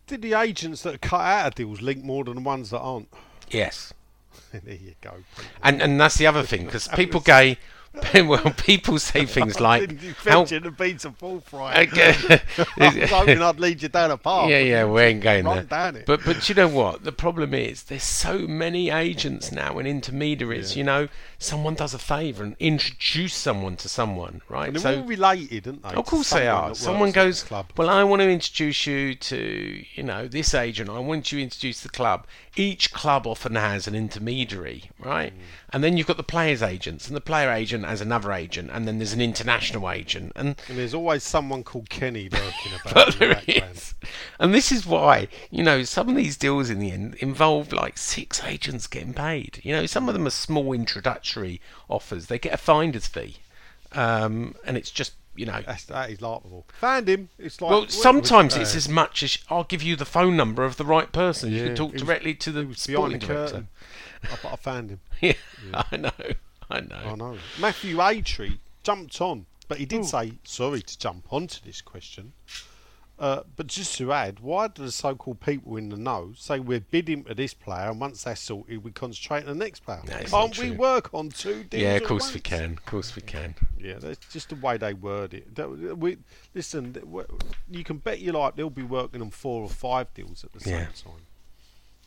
did 0.07 0.21
the 0.21 0.33
agents 0.33 0.83
that 0.83 1.01
cut 1.01 1.21
out 1.21 1.47
of 1.47 1.55
deals 1.55 1.81
link 1.81 2.03
more 2.03 2.23
than 2.23 2.35
the 2.35 2.41
ones 2.41 2.69
that 2.69 2.79
aren't? 2.79 3.09
Yes. 3.51 3.93
there 4.51 4.73
you 4.75 4.93
go. 5.01 5.11
people. 5.11 5.51
And 5.63 5.81
and 5.81 5.99
that's 5.99 6.17
the 6.17 6.27
other 6.27 6.43
thing 6.43 6.65
because 6.65 6.87
people 6.89 7.19
go, 7.35 7.55
well, 8.13 8.51
people 8.57 8.97
say 8.99 9.25
things 9.25 9.59
like, 9.59 9.89
how, 10.23 10.41
expect 10.43 10.51
you 10.51 10.59
to 10.61 10.71
be 10.71 10.97
so 10.97 11.11
forthright. 11.11 11.89
Okay. 11.89 12.39
I 12.79 12.95
was 13.01 13.09
hoping 13.09 13.41
I'd 13.41 13.59
lead 13.59 13.81
you 13.81 13.89
down 13.89 14.11
a 14.11 14.17
path. 14.17 14.49
yeah, 14.49 14.59
yeah, 14.59 14.85
we 14.85 15.01
ain't 15.01 15.21
going 15.21 15.45
Right 15.45 15.67
there. 15.67 15.91
down. 15.91 16.03
But 16.05 16.23
but 16.25 16.47
you 16.47 16.55
know 16.55 16.69
what? 16.69 17.03
The 17.03 17.11
problem 17.11 17.53
is 17.53 17.83
there's 17.83 18.03
so 18.03 18.39
many 18.47 18.89
agents 18.89 19.51
now 19.51 19.77
and 19.77 19.87
intermediaries. 19.87 20.77
You 20.77 20.83
know, 20.85 21.07
someone 21.41 21.73
does 21.73 21.93
a 21.93 21.99
favour 21.99 22.43
and 22.43 22.55
introduce 22.59 23.33
someone 23.33 23.75
to 23.77 23.89
someone, 23.89 24.41
right? 24.47 24.67
And 24.69 24.77
they're 24.77 24.99
all 24.99 25.05
related, 25.05 25.67
aren't 25.67 25.83
they? 25.83 25.89
Of 25.89 26.05
course 26.05 26.29
they 26.29 26.47
are. 26.47 26.75
Someone 26.75 27.09
works 27.09 27.17
at 27.17 27.21
the 27.21 27.25
goes, 27.25 27.43
club. 27.43 27.65
well, 27.77 27.89
I 27.89 28.03
want 28.03 28.21
to 28.21 28.29
introduce 28.29 28.85
you 28.85 29.15
to, 29.15 29.83
you 29.95 30.03
know, 30.03 30.27
this 30.27 30.53
agent. 30.53 30.89
I 30.89 30.99
want 30.99 31.31
you 31.31 31.39
to 31.39 31.43
introduce 31.43 31.81
the 31.81 31.89
club. 31.89 32.27
Each 32.55 32.93
club 32.93 33.25
often 33.25 33.55
has 33.55 33.87
an 33.87 33.95
intermediary, 33.95 34.91
right? 34.99 35.33
Mm. 35.33 35.39
And 35.73 35.83
then 35.83 35.97
you've 35.97 36.07
got 36.07 36.17
the 36.17 36.23
player's 36.23 36.61
agents, 36.61 37.07
and 37.07 37.15
the 37.15 37.21
player 37.21 37.49
agent 37.49 37.85
has 37.85 38.01
another 38.01 38.31
agent, 38.33 38.69
and 38.71 38.87
then 38.87 38.99
there's 38.99 39.13
an 39.13 39.21
international 39.21 39.89
agent, 39.89 40.33
and 40.35 40.55
And 40.67 40.77
there's 40.77 40.93
always 40.93 41.23
someone 41.23 41.63
called 41.63 41.89
Kenny 41.89 42.29
lurking 42.29 42.73
about 42.83 43.13
in 43.21 43.29
the 43.29 43.35
background. 43.35 43.71
is. 43.73 43.93
And 44.39 44.53
this 44.53 44.71
is 44.71 44.85
why, 44.85 45.27
you 45.49 45.63
know, 45.63 45.83
some 45.83 46.09
of 46.09 46.15
these 46.15 46.37
deals 46.37 46.69
in 46.69 46.79
the 46.79 46.91
end 46.91 47.15
involve 47.15 47.71
like 47.71 47.97
six 47.97 48.43
agents 48.43 48.87
getting 48.87 49.13
paid. 49.13 49.59
You 49.63 49.73
know, 49.73 49.85
some 49.85 50.07
of 50.09 50.13
them 50.13 50.27
are 50.27 50.31
small 50.31 50.73
offers. 51.89 52.27
They 52.27 52.39
get 52.39 52.53
a 52.53 52.57
finder's 52.57 53.07
fee. 53.07 53.37
Um, 53.93 54.55
and 54.65 54.77
it's 54.77 54.91
just, 54.91 55.13
you 55.35 55.45
know. 55.45 55.61
That's, 55.65 55.83
that 55.85 56.09
is 56.09 56.21
laughable. 56.21 56.65
Found 56.79 57.07
him. 57.09 57.29
It's 57.37 57.61
like 57.61 57.71
Well, 57.71 57.87
sometimes 57.89 58.55
it's 58.55 58.75
as 58.75 58.87
much 58.87 59.23
as 59.23 59.37
I'll 59.49 59.63
give 59.65 59.83
you 59.83 59.95
the 59.95 60.05
phone 60.05 60.35
number 60.37 60.63
of 60.63 60.77
the 60.77 60.85
right 60.85 61.11
person. 61.11 61.51
you 61.51 61.57
Yeah, 61.59 61.65
can 61.67 61.75
talk 61.75 61.93
was- 61.93 62.01
directly 62.01 62.33
to 62.35 62.51
the 62.51 62.61
he 62.61 62.65
was 62.67 62.81
sporting 62.81 63.19
behind 63.19 63.21
the 63.21 63.27
director. 63.27 63.51
curtain. 63.53 63.67
I, 64.23 64.37
but 64.43 64.53
I 64.53 64.55
found 64.55 64.89
him. 64.91 64.99
Yeah, 65.21 65.33
I 65.73 65.97
know, 65.97 66.11
I 66.69 66.79
know. 66.81 66.95
I 66.95 67.15
know. 67.15 67.37
Matthew 67.59 67.97
Atree 67.97 68.57
jumped 68.83 69.19
on 69.21 69.45
But 69.67 69.77
he 69.77 69.85
did 69.85 70.05
say, 70.05 70.33
sorry 70.43 70.81
to 70.81 70.97
jump 70.99 71.31
onto 71.31 71.59
this 71.63 71.81
question, 71.81 72.33
uh, 73.21 73.43
but 73.55 73.67
just 73.67 73.97
to 73.99 74.11
add, 74.11 74.39
why 74.39 74.67
do 74.67 74.83
the 74.83 74.91
so-called 74.91 75.39
people 75.39 75.77
in 75.77 75.89
the 75.89 75.95
know 75.95 76.33
say 76.35 76.59
we're 76.59 76.79
bidding 76.79 77.23
for 77.23 77.33
this 77.35 77.53
player, 77.53 77.89
and 77.89 78.01
once 78.01 78.23
that's 78.23 78.41
sorted, 78.41 78.83
we 78.83 78.91
concentrate 78.91 79.47
on 79.47 79.57
the 79.57 79.63
next 79.63 79.81
player? 79.81 80.01
No, 80.07 80.17
Can't 80.23 80.57
we 80.57 80.69
true. 80.69 80.77
work 80.77 81.13
on 81.13 81.29
two 81.29 81.63
deals? 81.65 81.83
Yeah, 81.83 81.93
of 81.97 82.03
course 82.03 82.33
we 82.33 82.39
can. 82.39 82.71
Of 82.73 82.85
course 82.87 83.15
we 83.15 83.21
can. 83.21 83.53
Yeah, 83.79 83.99
that's 83.99 84.25
just 84.33 84.49
the 84.49 84.55
way 84.55 84.77
they 84.77 84.93
word 84.95 85.33
it. 85.35 85.53
That- 85.55 85.69
We, 85.97 86.17
listen, 86.55 86.95
you 87.69 87.83
can 87.83 87.97
bet 87.97 88.19
your 88.19 88.33
life 88.33 88.55
they'll 88.55 88.69
be 88.71 88.83
working 88.83 89.21
on 89.21 89.29
four 89.29 89.61
or 89.61 89.69
five 89.69 90.13
deals 90.15 90.43
at 90.43 90.51
the 90.53 90.59
same 90.59 90.73
Yeah. 90.73 90.87
time. 90.87 91.21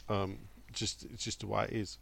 Um, 0.09 0.39
just 0.73 1.05
it's 1.05 1.23
just 1.25 1.41
the 1.41 1.47
way 1.47 1.65
it 1.65 1.73
is. 1.73 1.99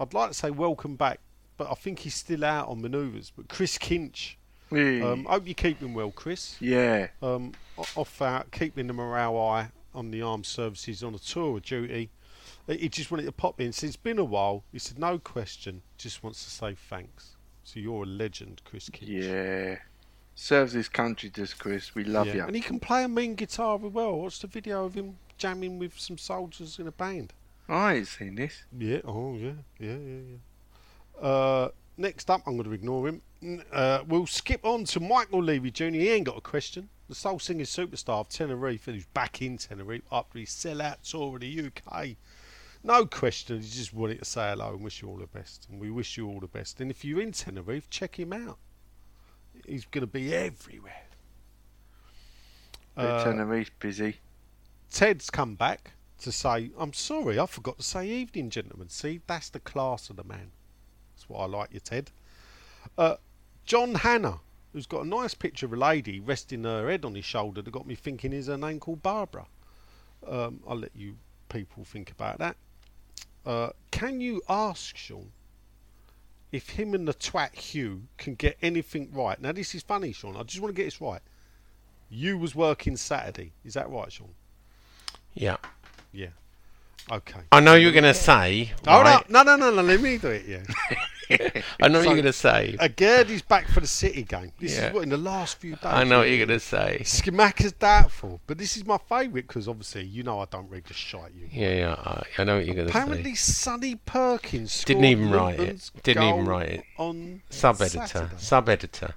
I'd 0.00 0.12
like 0.12 0.28
to 0.30 0.34
say 0.34 0.50
welcome 0.50 0.96
back, 0.96 1.20
but 1.56 1.70
I 1.70 1.74
think 1.74 2.00
he's 2.00 2.16
still 2.16 2.44
out 2.44 2.68
on 2.68 2.82
manoeuvres. 2.82 3.30
But 3.36 3.48
Chris 3.48 3.78
Kinch. 3.78 4.34
Um, 4.72 5.24
hope 5.24 5.46
you're 5.46 5.54
keeping 5.54 5.94
well, 5.94 6.10
Chris. 6.10 6.56
yeah. 6.60 7.08
Um, 7.22 7.52
off 7.94 8.20
out, 8.22 8.50
keeping 8.50 8.86
the 8.86 8.92
morale 8.92 9.36
high 9.48 9.70
on 9.94 10.10
the 10.10 10.22
armed 10.22 10.46
services 10.46 11.02
on 11.02 11.14
a 11.14 11.18
tour 11.18 11.56
of 11.56 11.62
duty. 11.62 12.10
He 12.66 12.88
just 12.88 13.10
wanted 13.10 13.26
to 13.26 13.32
pop 13.32 13.60
in. 13.60 13.72
Said 13.72 13.88
it's 13.88 13.96
been 13.96 14.18
a 14.18 14.24
while. 14.24 14.64
He 14.72 14.78
said 14.78 14.98
no 14.98 15.18
question. 15.18 15.82
Just 15.98 16.22
wants 16.24 16.42
to 16.44 16.50
say 16.50 16.74
thanks. 16.74 17.36
So 17.62 17.78
you're 17.80 18.02
a 18.02 18.06
legend, 18.06 18.62
Chris 18.64 18.88
Kinch. 18.90 19.06
Yeah. 19.08 19.76
Serves 20.34 20.72
his 20.72 20.88
country, 20.88 21.30
does 21.30 21.54
Chris. 21.54 21.94
We 21.94 22.04
love 22.04 22.26
Yeah, 22.26 22.34
you. 22.34 22.42
And 22.42 22.54
he 22.56 22.60
can 22.60 22.78
play 22.80 23.04
a 23.04 23.08
mean 23.08 23.36
guitar 23.36 23.76
as 23.76 23.92
well. 23.92 24.18
Watch 24.20 24.40
the 24.40 24.48
video 24.48 24.84
of 24.84 24.94
him 24.94 25.16
jamming 25.38 25.78
with 25.78 25.98
some 25.98 26.18
soldiers 26.18 26.78
in 26.78 26.86
a 26.86 26.92
band. 26.92 27.32
I 27.68 27.94
ain't 27.94 28.06
seen 28.08 28.34
this. 28.34 28.64
Yeah, 28.76 29.00
oh 29.04 29.36
yeah, 29.36 29.52
yeah, 29.78 29.96
yeah, 29.96 30.20
yeah. 30.30 31.26
Uh, 31.28 31.68
next 31.96 32.30
up, 32.30 32.42
I'm 32.46 32.56
going 32.56 32.68
to 32.68 32.72
ignore 32.74 33.08
him. 33.08 33.22
Uh, 33.72 34.02
we'll 34.08 34.26
skip 34.26 34.64
on 34.64 34.84
to 34.84 35.00
Michael 35.00 35.42
Levy 35.42 35.70
Jr. 35.70 35.84
He 35.84 36.10
ain't 36.10 36.26
got 36.26 36.38
a 36.38 36.40
question. 36.40 36.88
The 37.08 37.14
soul 37.14 37.38
singing 37.38 37.66
superstar 37.66 38.20
of 38.20 38.28
Tenerife, 38.28 38.88
and 38.88 38.96
who's 38.96 39.06
back 39.06 39.40
in 39.40 39.58
Tenerife 39.58 40.02
after 40.10 40.38
his 40.38 40.50
sell-out 40.50 41.04
tour 41.04 41.36
of 41.36 41.40
the 41.40 41.70
UK. 41.70 42.16
No 42.82 43.06
question, 43.06 43.60
he 43.60 43.68
just 43.68 43.92
wanted 43.92 44.18
to 44.18 44.24
say 44.24 44.50
hello 44.50 44.70
and 44.74 44.82
wish 44.82 45.02
you 45.02 45.08
all 45.08 45.16
the 45.16 45.26
best. 45.26 45.68
And 45.70 45.80
we 45.80 45.90
wish 45.90 46.16
you 46.16 46.28
all 46.28 46.40
the 46.40 46.46
best. 46.46 46.80
And 46.80 46.90
if 46.90 47.04
you're 47.04 47.20
in 47.20 47.32
Tenerife, 47.32 47.88
check 47.90 48.18
him 48.18 48.32
out. 48.32 48.58
He's 49.66 49.84
going 49.86 50.02
to 50.02 50.06
be 50.06 50.34
everywhere. 50.34 51.04
Uh, 52.96 53.24
Tenerife's 53.24 53.70
busy. 53.78 54.16
Ted's 54.90 55.30
come 55.30 55.54
back 55.54 55.92
to 56.22 56.32
say, 56.32 56.70
I'm 56.78 56.92
sorry, 56.92 57.38
I 57.38 57.46
forgot 57.46 57.78
to 57.78 57.82
say 57.82 58.08
evening, 58.08 58.50
gentlemen. 58.50 58.88
See, 58.88 59.20
that's 59.26 59.50
the 59.50 59.60
class 59.60 60.08
of 60.10 60.16
the 60.16 60.24
man. 60.24 60.50
That's 61.14 61.28
what 61.28 61.40
I 61.40 61.46
like 61.46 61.72
you, 61.72 61.80
Ted. 61.80 62.10
Uh, 62.96 63.16
John 63.66 63.96
Hannah, 63.96 64.38
who's 64.72 64.86
got 64.86 65.04
a 65.04 65.08
nice 65.08 65.34
picture 65.34 65.66
of 65.66 65.72
a 65.72 65.76
lady 65.76 66.20
resting 66.20 66.64
her 66.64 66.88
head 66.88 67.04
on 67.04 67.16
his 67.16 67.24
shoulder 67.24 67.60
that 67.60 67.70
got 67.70 67.86
me 67.86 67.96
thinking, 67.96 68.32
is 68.32 68.46
her 68.46 68.56
name 68.56 68.78
called 68.78 69.02
Barbara? 69.02 69.46
Um, 70.26 70.60
I'll 70.66 70.78
let 70.78 70.92
you 70.94 71.16
people 71.48 71.84
think 71.84 72.10
about 72.10 72.38
that. 72.38 72.56
Uh, 73.44 73.70
can 73.90 74.20
you 74.20 74.42
ask 74.48 74.96
Sean 74.96 75.32
if 76.52 76.70
him 76.70 76.94
and 76.94 77.06
the 77.06 77.14
twat 77.14 77.54
Hugh 77.54 78.02
can 78.18 78.34
get 78.34 78.56
anything 78.62 79.10
right? 79.12 79.40
Now, 79.40 79.52
this 79.52 79.74
is 79.74 79.82
funny, 79.82 80.12
Sean. 80.12 80.36
I 80.36 80.44
just 80.44 80.60
want 80.60 80.74
to 80.74 80.76
get 80.76 80.86
this 80.86 81.00
right. 81.00 81.20
You 82.08 82.38
was 82.38 82.54
working 82.54 82.96
Saturday. 82.96 83.52
Is 83.64 83.74
that 83.74 83.90
right, 83.90 84.10
Sean? 84.12 84.34
Yeah. 85.34 85.56
Yeah. 86.12 86.28
Okay. 87.10 87.40
I 87.52 87.60
know 87.60 87.74
you're 87.74 87.92
going 87.92 88.04
to 88.04 88.14
say. 88.14 88.72
Hold 88.86 89.04
right. 89.04 89.28
No, 89.30 89.42
no, 89.42 89.56
no, 89.56 89.70
no. 89.70 89.82
Let 89.82 90.00
me 90.00 90.18
do 90.18 90.28
it. 90.28 90.46
Yeah. 90.46 90.62
I 91.80 91.88
know 91.88 91.98
what 91.98 92.04
you're 92.06 92.14
going 92.14 92.24
to 92.24 92.32
say. 92.32 92.76
A 92.80 92.88
Gerdie's 92.88 93.42
back 93.42 93.68
for 93.68 93.80
the 93.80 93.86
City 93.86 94.22
game. 94.22 94.52
This 94.58 94.76
Yeah. 94.76 94.88
is 94.88 94.94
what 94.94 95.02
in 95.02 95.08
the 95.08 95.16
last 95.16 95.58
few 95.58 95.72
days. 95.72 95.80
I 95.84 96.04
know 96.04 96.18
what 96.20 96.28
you're 96.28 96.46
going 96.46 96.58
to 96.58 96.64
say. 96.64 96.98
Scamacca's 97.02 97.72
doubtful, 97.72 98.40
but 98.46 98.58
this 98.58 98.76
is 98.76 98.84
my 98.86 98.98
favourite 99.08 99.46
because 99.46 99.68
obviously 99.68 100.04
you 100.04 100.22
know 100.22 100.40
I 100.40 100.44
don't 100.46 100.68
read 100.70 100.84
the 100.84 100.94
shite 100.94 101.32
you. 101.34 101.48
Yeah, 101.50 101.74
yeah. 101.74 101.94
I, 101.94 102.22
I 102.38 102.44
know 102.44 102.56
what 102.56 102.66
you're 102.66 102.74
going 102.74 102.86
to 102.88 102.92
say. 102.92 102.98
Apparently. 103.00 103.34
Sonny 103.34 103.94
Perkins 103.96 104.84
Didn't 104.84 105.04
even 105.04 105.30
write 105.30 105.60
it. 105.60 105.90
Didn't 106.02 106.22
even 106.22 106.44
write 106.44 106.68
it. 106.70 106.84
on 106.98 107.42
Sub 107.50 107.80
editor. 107.80 108.30
Sub 108.36 108.68
editor. 108.68 109.14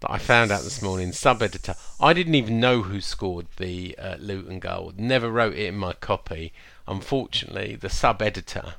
That 0.00 0.10
I 0.10 0.18
found 0.18 0.50
out 0.50 0.62
this 0.62 0.82
morning. 0.82 1.12
Sub 1.12 1.40
editor. 1.42 1.74
I 2.00 2.12
didn't 2.12 2.34
even 2.34 2.58
know 2.60 2.82
who 2.82 3.00
scored 3.00 3.46
the 3.58 3.96
uh, 3.98 4.16
Luton 4.18 4.58
goal. 4.58 4.92
Never 4.96 5.30
wrote 5.30 5.54
it 5.54 5.66
in 5.66 5.76
my 5.76 5.92
copy. 5.92 6.52
Unfortunately, 6.88 7.76
the 7.76 7.88
sub 7.88 8.20
editor, 8.20 8.74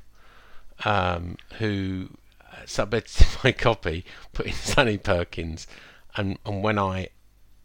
um, 0.86 1.38
who 1.58 2.10
submitted 2.66 3.28
my 3.44 3.52
copy, 3.52 4.06
put 4.34 4.46
in 4.46 4.54
Sonny 4.54 4.98
Perkins, 4.98 5.68
and 6.16 6.38
and 6.46 6.64
when 6.64 6.80
I 6.80 7.10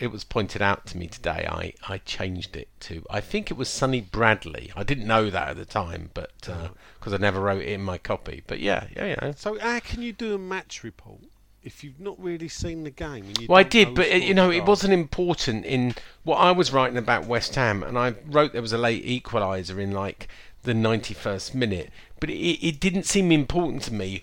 it 0.01 0.11
was 0.11 0.25
pointed 0.25 0.63
out 0.63 0.87
to 0.87 0.97
me 0.97 1.07
today, 1.07 1.47
I, 1.49 1.75
I 1.87 1.99
changed 1.99 2.57
it 2.57 2.69
to 2.81 3.05
I 3.11 3.21
think 3.21 3.51
it 3.51 3.55
was 3.55 3.69
Sonny 3.69 4.01
Bradley. 4.01 4.73
I 4.75 4.83
didn't 4.83 5.07
know 5.07 5.29
that 5.29 5.49
at 5.49 5.57
the 5.57 5.67
time, 5.67 6.11
but 6.15 6.33
because 6.41 7.13
I 7.13 7.19
never 7.19 7.39
wrote 7.39 7.63
it 7.63 7.69
in 7.69 7.83
my 7.83 7.99
copy. 7.99 8.43
But 8.47 8.61
yeah, 8.61 8.87
yeah, 8.97 9.17
yeah. 9.21 9.33
So 9.37 9.59
how 9.59 9.79
can 9.81 10.03
you 10.03 10.13
do 10.13 10.35
a 10.35 10.39
match 10.39 10.83
report 10.83 11.21
if 11.63 11.85
you've 11.85 12.01
not 12.01 12.19
really 12.19 12.49
seen 12.49 12.85
the 12.85 12.91
game? 12.91 13.27
And 13.27 13.39
you 13.39 13.47
Well, 13.47 13.59
I 13.59 13.63
did, 13.63 13.95
but 13.95 14.11
uh, 14.11 14.17
you 14.17 14.33
know, 14.33 14.51
it 14.51 14.65
wasn't 14.65 14.95
important 14.95 15.67
in 15.67 15.95
what 16.23 16.37
I 16.37 16.51
was 16.51 16.73
writing 16.73 16.97
about 16.97 17.27
West 17.27 17.55
Ham, 17.57 17.83
and 17.83 17.99
I 17.99 18.15
wrote 18.27 18.55
there 18.55 18.63
was 18.63 18.73
a 18.73 18.79
late 18.79 19.05
equaliser 19.05 19.79
in 19.79 19.93
like 19.93 20.29
the 20.63 20.73
91st 20.73 21.55
minute, 21.55 21.91
but 22.19 22.31
it, 22.31 22.67
it 22.67 22.81
didn't 22.81 23.05
seem 23.05 23.33
important 23.33 23.83
to 23.85 23.95
me 23.95 24.23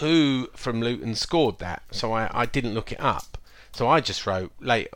who 0.00 0.48
from 0.54 0.80
Luton 0.80 1.14
scored 1.14 1.58
that, 1.58 1.82
so 1.90 2.12
I, 2.12 2.30
I 2.32 2.46
didn't 2.46 2.74
look 2.74 2.92
it 2.92 3.00
up. 3.00 3.38
So 3.72 3.88
I 3.88 4.00
just 4.00 4.26
wrote 4.26 4.52
late, 4.60 4.88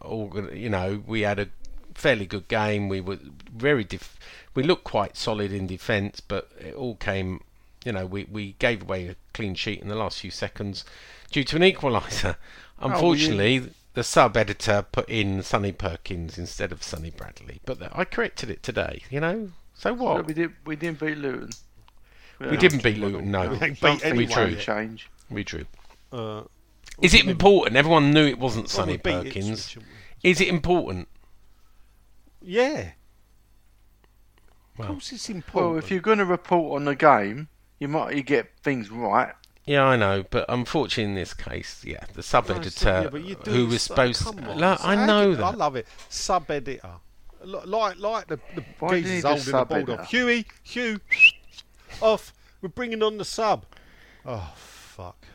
you 0.54 0.70
know, 0.70 1.02
we 1.06 1.22
had 1.22 1.38
a 1.38 1.48
fairly 1.94 2.26
good 2.26 2.48
game. 2.48 2.88
We 2.88 3.00
were 3.00 3.18
very, 3.52 3.84
def- 3.84 4.18
we 4.54 4.62
looked 4.62 4.84
quite 4.84 5.16
solid 5.16 5.52
in 5.52 5.66
defence, 5.66 6.20
but 6.20 6.48
it 6.60 6.74
all 6.74 6.94
came, 6.94 7.42
you 7.84 7.92
know, 7.92 8.06
we, 8.06 8.24
we 8.30 8.54
gave 8.58 8.82
away 8.82 9.08
a 9.08 9.16
clean 9.34 9.54
sheet 9.54 9.80
in 9.82 9.88
the 9.88 9.96
last 9.96 10.20
few 10.20 10.30
seconds 10.30 10.84
due 11.30 11.44
to 11.44 11.56
an 11.56 11.62
equaliser. 11.62 12.36
Oh, 12.80 12.90
Unfortunately, 12.90 13.70
the 13.94 14.04
sub 14.04 14.36
editor 14.36 14.86
put 14.92 15.08
in 15.08 15.42
Sonny 15.42 15.72
Perkins 15.72 16.38
instead 16.38 16.70
of 16.70 16.84
Sonny 16.84 17.10
Bradley, 17.10 17.60
but 17.66 17.78
I 17.92 18.04
corrected 18.04 18.48
it 18.48 18.62
today. 18.62 19.02
You 19.10 19.18
know, 19.18 19.50
so 19.78 19.94
But 19.94 20.04
what? 20.04 20.26
we, 20.26 20.34
did, 20.34 20.52
we 20.66 20.76
didn't 20.76 21.00
beat 21.00 21.16
Luton. 21.16 21.50
We 22.40 22.56
didn't 22.58 22.82
beat 22.82 22.98
Luton. 22.98 23.30
No, 23.30 23.48
We 23.48 23.54
ain't 23.54 23.60
beat 23.60 23.78
Something 23.78 24.12
anyone 24.12 24.28
true. 24.34 24.44
won't 24.44 24.58
change. 24.60 25.08
we 25.30 25.42
drew. 25.44 25.64
Uh, 26.12 26.42
Is 27.00 27.14
it 27.14 27.26
important? 27.26 27.76
Everyone 27.76 28.12
knew 28.12 28.26
it 28.26 28.38
wasn't 28.38 28.64
well, 28.66 28.68
Sonny 28.70 28.92
we 28.92 28.96
beat 28.98 29.24
Perkins. 29.24 29.48
Ipswich, 29.48 29.74
haven't? 29.74 29.88
Is 30.22 30.40
it 30.40 30.48
important? 30.48 31.08
Yeah. 32.42 32.90
Well, 34.76 34.88
of 34.88 34.94
course, 34.94 35.12
it's 35.12 35.28
important. 35.28 35.72
Well, 35.72 35.78
if 35.78 35.90
you're 35.90 36.00
going 36.00 36.18
to 36.18 36.24
report 36.24 36.76
on 36.76 36.84
the 36.84 36.94
game, 36.94 37.48
you 37.80 37.88
might 37.88 38.14
you 38.16 38.22
get 38.22 38.50
things 38.62 38.90
right. 38.90 39.32
Yeah, 39.64 39.84
I 39.84 39.96
know, 39.96 40.24
but 40.30 40.46
unfortunately 40.48 41.10
in 41.10 41.14
this 41.14 41.34
case, 41.34 41.82
yeah, 41.84 42.04
the 42.14 42.22
sub 42.22 42.48
No, 42.48 42.54
it's 42.56 42.82
not- 42.82 42.90
editor 42.94 43.02
yeah, 43.04 43.10
but 43.10 43.24
you 43.24 43.34
do 43.44 43.50
who 43.50 43.66
was 43.66 43.82
so- 43.82 43.94
supposed 43.94 44.22
come 44.24 44.36
to. 44.36 44.50
on, 44.50 44.58
Look, 44.58 44.78
so 44.80 44.86
I 44.88 44.96
how 44.96 45.06
know 45.06 45.34
can- 45.34 45.44
I 45.44 45.50
that. 45.50 45.58
love 45.58 45.76
it. 45.76 45.86
Sub 46.08 46.50
editor. 46.50 46.90
Like, 47.44 47.98
like 47.98 48.26
the, 48.26 48.38
the 48.54 48.64
Why 48.78 48.90
do 48.90 48.96
you 48.96 49.02
geezers 49.02 49.50
holding 49.50 49.84
the 49.84 49.84
ball 49.86 50.00
off. 50.00 50.10
Huey, 50.10 50.46
Hugh, 50.62 51.00
off. 52.00 52.32
We're 52.60 52.68
bringing 52.68 53.02
on 53.02 53.18
the 53.18 53.24
sub. 53.24 53.64
Oh, 54.26 54.52
fuck. 54.56 55.26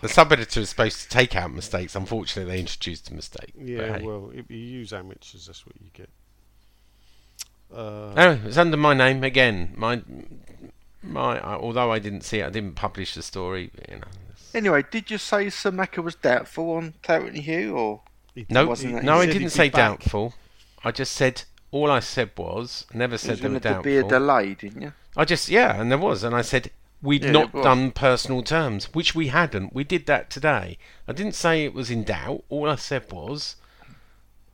The 0.00 0.08
sub 0.08 0.32
editor 0.32 0.60
is 0.60 0.70
supposed 0.70 1.02
to 1.02 1.08
take 1.08 1.36
out 1.36 1.52
mistakes. 1.52 1.94
Unfortunately, 1.94 2.50
they 2.50 2.60
introduced 2.60 3.10
a 3.10 3.14
mistake. 3.14 3.52
Yeah, 3.58 3.98
hey. 3.98 4.04
well, 4.04 4.30
if 4.34 4.50
you 4.50 4.56
use 4.56 4.92
amateurs, 4.92 5.46
that's 5.46 5.66
what 5.66 5.74
you 5.78 5.90
get. 5.92 6.08
Uh, 7.72 8.12
Anyway, 8.14 8.40
it's 8.46 8.56
under 8.56 8.78
my 8.78 8.94
name 8.94 9.22
again. 9.22 9.74
My, 9.76 10.02
my. 11.02 11.38
I, 11.38 11.54
although 11.54 11.92
I 11.92 11.98
didn't 11.98 12.22
see 12.22 12.40
it, 12.40 12.46
I 12.46 12.50
didn't 12.50 12.76
publish 12.76 13.14
the 13.14 13.22
story. 13.22 13.70
You 13.90 13.96
know. 13.96 14.06
Anyway, 14.54 14.84
did 14.90 15.10
you 15.10 15.18
say 15.18 15.46
Scamacca 15.46 16.02
was 16.02 16.14
doubtful 16.14 16.72
on 16.72 16.94
Clarity 17.02 17.42
Hugh, 17.42 17.76
or 17.76 18.00
No, 18.48 18.74
no, 18.74 19.14
I 19.20 19.26
didn't 19.26 19.50
say 19.50 19.68
back. 19.68 19.76
doubtful. 20.00 20.34
I 20.84 20.90
just 20.92 21.12
said 21.12 21.42
all 21.70 21.90
I 21.90 22.00
said 22.00 22.30
was 22.36 22.86
never 22.92 23.18
said 23.18 23.40
were 23.40 23.48
going 23.48 23.60
to 23.60 23.82
be 23.82 23.96
a 23.96 24.02
delay, 24.02 24.54
didn't 24.54 24.82
you? 24.82 24.92
I 25.16 25.24
just 25.24 25.48
yeah, 25.48 25.80
and 25.80 25.90
there 25.90 25.98
was, 25.98 26.22
and 26.22 26.34
I 26.34 26.42
said 26.42 26.70
we'd 27.02 27.24
Yeah, 27.24 27.32
not 27.32 27.52
done 27.52 27.90
personal 27.92 28.42
terms, 28.42 28.86
which 28.94 29.14
we 29.14 29.28
hadn't. 29.28 29.72
We 29.74 29.84
did 29.84 30.06
that 30.06 30.30
today. 30.30 30.78
I 31.08 31.12
didn't 31.12 31.34
say 31.34 31.64
it 31.64 31.74
was 31.74 31.90
in 31.90 32.04
doubt. 32.04 32.44
All 32.48 32.68
I 32.68 32.76
said 32.76 33.10
was 33.12 33.56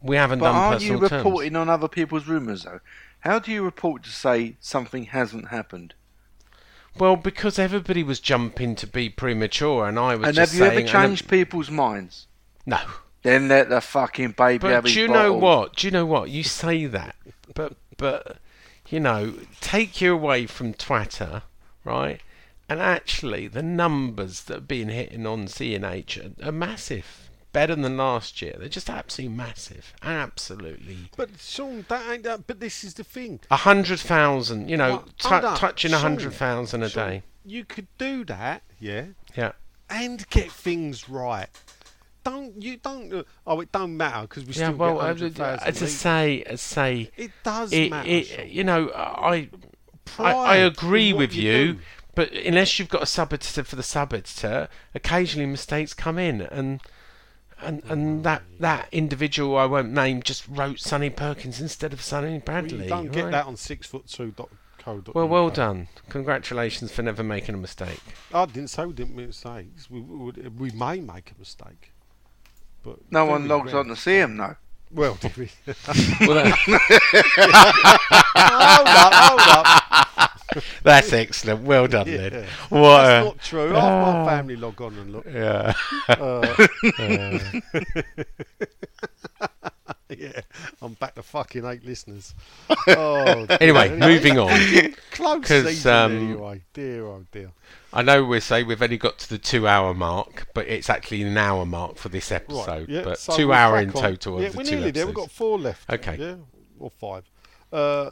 we 0.01 0.17
haven't 0.17 0.39
But 0.41 0.53
done 0.53 0.73
you 0.81 0.99
personal 0.99 1.09
terms. 1.09 1.25
reporting 1.25 1.57
on 1.57 1.69
other 1.69 1.89
people's 1.89 2.27
rumours, 2.27 2.65
though? 2.65 2.81
How 3.21 3.39
do 3.39 3.51
you 3.51 3.63
report 3.63 4.03
to 4.05 4.11
say 4.11 4.57
something 4.61 5.05
hasn't 5.07 5.49
happened? 5.49 5.95
Well, 6.99 7.17
because 7.17 7.59
everybody 7.59 8.03
was 8.03 8.21
jumping 8.21 8.75
to 8.77 8.87
be 8.87 9.09
premature, 9.11 9.87
and 9.87 9.99
I 9.99 10.17
was 10.17 10.29
and 10.29 10.39
have 10.39 10.55
you 10.55 10.65
ever 10.65 10.75
saying. 10.77 10.89
and 10.89 10.89
changed 10.89 11.29
people's 11.29 11.71
minds? 11.71 12.27
No. 12.65 12.79
Then 13.27 13.49
let 13.49 13.69
the 13.69 13.81
fucking 13.81 14.33
baby 14.33 14.59
But 14.63 14.71
have 14.73 14.85
do 14.85 14.89
his 14.89 14.97
you 14.97 15.09
know 15.09 15.33
bottle. 15.35 15.41
what? 15.41 15.77
Do 15.77 15.87
you 15.87 15.91
know 15.91 16.07
what? 16.07 16.31
You 16.31 16.43
say 16.43 16.87
that, 16.87 17.17
but 17.55 17.75
but 17.97 18.39
you 18.89 19.01
know, 19.01 19.35
take 19.61 20.01
you 20.01 20.13
away 20.15 20.47
from 20.47 20.73
Twitter, 20.75 21.43
right? 21.85 22.21
and 22.69 22.81
actually 22.81 23.47
the 23.47 23.63
numbers 23.63 24.43
that 24.45 24.57
are 24.57 24.61
being 24.61 24.89
hitting 24.89 25.25
on 25.25 25.47
CNH 25.47 26.19
are, 26.45 26.49
are 26.49 26.53
massive, 26.53 27.31
better 27.53 27.77
than 27.77 27.97
last 27.97 28.43
year. 28.43 28.57
They're 28.59 28.69
just 28.69 28.91
absolutely 28.91 29.37
massive, 29.37 29.93
absolutely. 30.03 31.11
But 31.17 31.31
Sean, 31.39 31.85
that 31.89 32.11
ain't 32.13 32.23
that. 32.25 32.47
But 32.49 32.59
this 32.61 32.83
is 32.85 32.95
the 32.95 33.05
thing. 33.05 33.39
A 33.53 33.57
hundred 33.57 34.01
thousand, 34.01 34.69
you 34.69 34.77
know, 34.77 34.89
Well, 34.91 35.05
tou- 35.19 35.47
hold 35.47 35.57
touching 35.59 35.93
a 35.93 35.95
Sean, 35.95 36.03
hundred 36.03 36.33
thousand 36.33 36.83
a 36.83 36.89
Sean, 36.89 37.09
day. 37.09 37.23
You 37.45 37.65
could 37.65 37.87
do 37.99 38.25
that, 38.25 38.63
yeah, 38.81 39.07
Yeah. 39.37 39.53
and 39.89 40.29
get 40.31 40.51
things 40.51 41.09
right. 41.09 41.49
Don't 42.27 42.61
you 42.61 42.77
don't? 42.77 43.13
uh, 43.13 43.23
Oh, 43.47 43.61
it 43.61 43.71
don't 43.71 43.97
matter 43.97 44.23
because 44.23 44.45
we 44.45 44.53
Yeah, 44.55 44.69
still 44.69 44.77
well, 44.77 44.95
get 44.95 45.01
uh, 45.01 45.07
hundred 45.07 45.35
thousand. 45.37 45.69
as 45.69 45.83
I 45.83 45.87
say, 45.87 46.45
say, 46.57 47.11
it 47.17 47.31
does 47.45 47.73
it, 47.73 47.91
matter. 47.91 48.09
it, 48.09 48.49
you 48.49 48.65
know, 48.65 48.91
I, 48.95 49.49
I, 50.19 50.33
I 50.33 50.57
agree 50.57 51.13
with 51.13 51.35
you 51.35 51.53
you, 51.53 51.79
but 52.17 52.33
unless 52.33 52.79
you've 52.79 52.89
got 52.89 53.03
a 53.03 53.07
sub 53.07 53.33
editor 53.33 53.63
for 53.63 53.77
the 53.77 53.83
sub 53.83 54.13
editor, 54.13 54.69
occasionally 54.95 55.47
mistakes 55.47 55.95
come 55.95 56.19
in, 56.19 56.41
and 56.41 56.81
and 57.61 57.83
and 57.89 58.25
that 58.25 58.43
that 58.59 58.89
individual 58.93 59.57
I 59.57 59.67
won't 59.67 59.93
name 59.93 60.23
just 60.23 60.49
wrote 60.49 60.81
Sonny 60.81 61.11
Perkins 61.11 61.61
instead 61.61 61.93
of 61.93 62.03
Sonny 62.03 62.31
Well, 62.33 62.41
Bradley. 62.41 62.85
you 62.85 62.89
don't 62.89 63.13
get 63.13 63.31
that 63.31 63.47
on 63.47 63.57
six 63.57 63.87
foot 63.87 64.09
two 64.09 64.33
dot 64.33 64.49
co 64.79 65.01
dot 65.01 65.15
Well, 65.15 65.29
well 65.29 65.51
done. 65.51 65.89
Congratulations 66.09 66.91
for 66.93 67.03
never 67.03 67.23
making 67.23 67.55
a 67.55 67.59
mistake. 67.59 68.01
I 68.35 68.47
didn't 68.47 68.69
say 68.71 68.85
we 68.85 68.95
didn't 68.95 69.15
make 69.15 69.29
mistakes. 69.29 69.89
We, 69.89 70.01
we, 70.01 70.33
we 70.49 70.71
may 70.73 71.01
make 71.01 71.31
a 71.31 71.39
mistake, 71.39 71.93
but 72.87 72.99
No 73.11 73.25
one 73.27 73.49
logs 73.49 73.73
rare. 73.73 73.81
on 73.81 73.89
to 73.89 73.97
see 73.97 74.17
him, 74.19 74.37
though. 74.37 74.57
Well, 74.93 75.15
did 75.21 75.37
we? 75.37 75.51
Well, 76.27 76.47
hold 78.37 78.89
up, 78.89 79.13
hold 79.15 79.41
up. 79.67 80.33
that's 80.85 81.13
excellent. 81.13 81.63
Well 81.65 81.87
done, 81.89 82.07
Yeah. 82.09 82.29
then. 82.29 82.47
What? 82.69 83.03
That's 83.03 83.23
a- 83.23 83.25
not 83.29 83.41
true. 83.41 83.71
Half 83.73 84.25
my 84.27 84.31
family 84.31 84.57
log 84.57 84.81
on 84.81 84.95
and 84.95 85.13
look. 85.13 85.27
yeah. 85.27 85.75
Yeah, 90.09 90.41
I'm 90.81 90.93
back 90.95 91.17
to 91.17 91.23
fucking 91.23 91.65
eight 91.67 91.85
listeners. 91.85 92.33
Oh, 92.87 93.45
dear. 93.47 93.59
Anyway, 93.61 93.99
moving 93.99 94.39
on. 94.39 94.49
Close 95.11 95.45
'cause, 95.45 95.67
season 95.67 95.93
um, 95.93 96.17
anyway. 96.17 96.63
Dear, 96.73 97.07
oh 97.07 97.25
dear. 97.33 97.51
I 97.93 98.03
know 98.03 98.25
we 98.25 98.41
say 98.41 98.63
we've 98.63 98.83
only 98.83 98.99
got 98.99 99.19
to 99.21 99.29
the 99.29 99.39
two-hour 99.39 99.95
mark, 99.95 100.49
but 100.55 100.67
it's 100.69 100.91
actually 100.91 101.23
an 101.23 101.37
hour 101.37 101.65
mark 101.65 101.97
for 101.97 102.09
this 102.09 102.31
episode. 102.31 102.67
Right, 102.67 102.89
yeah, 102.89 103.03
but 103.03 103.19
so 103.19 103.37
two 103.37 103.49
we'll 103.49 103.57
hour 103.57 103.79
in 103.79 103.91
on. 103.91 103.95
total 103.95 104.41
Yeah, 104.41 104.49
of 104.49 104.53
the 104.53 104.59
we're 104.59 104.65
two 104.65 104.77
nearly 104.77 104.91
there. 104.91 105.07
We've 105.07 105.15
got 105.15 105.31
four 105.31 105.59
left. 105.59 105.89
Okay. 105.91 106.17
Yeah, 106.19 106.35
or 106.79 106.91
five. 106.91 107.25
Uh, 107.73 108.11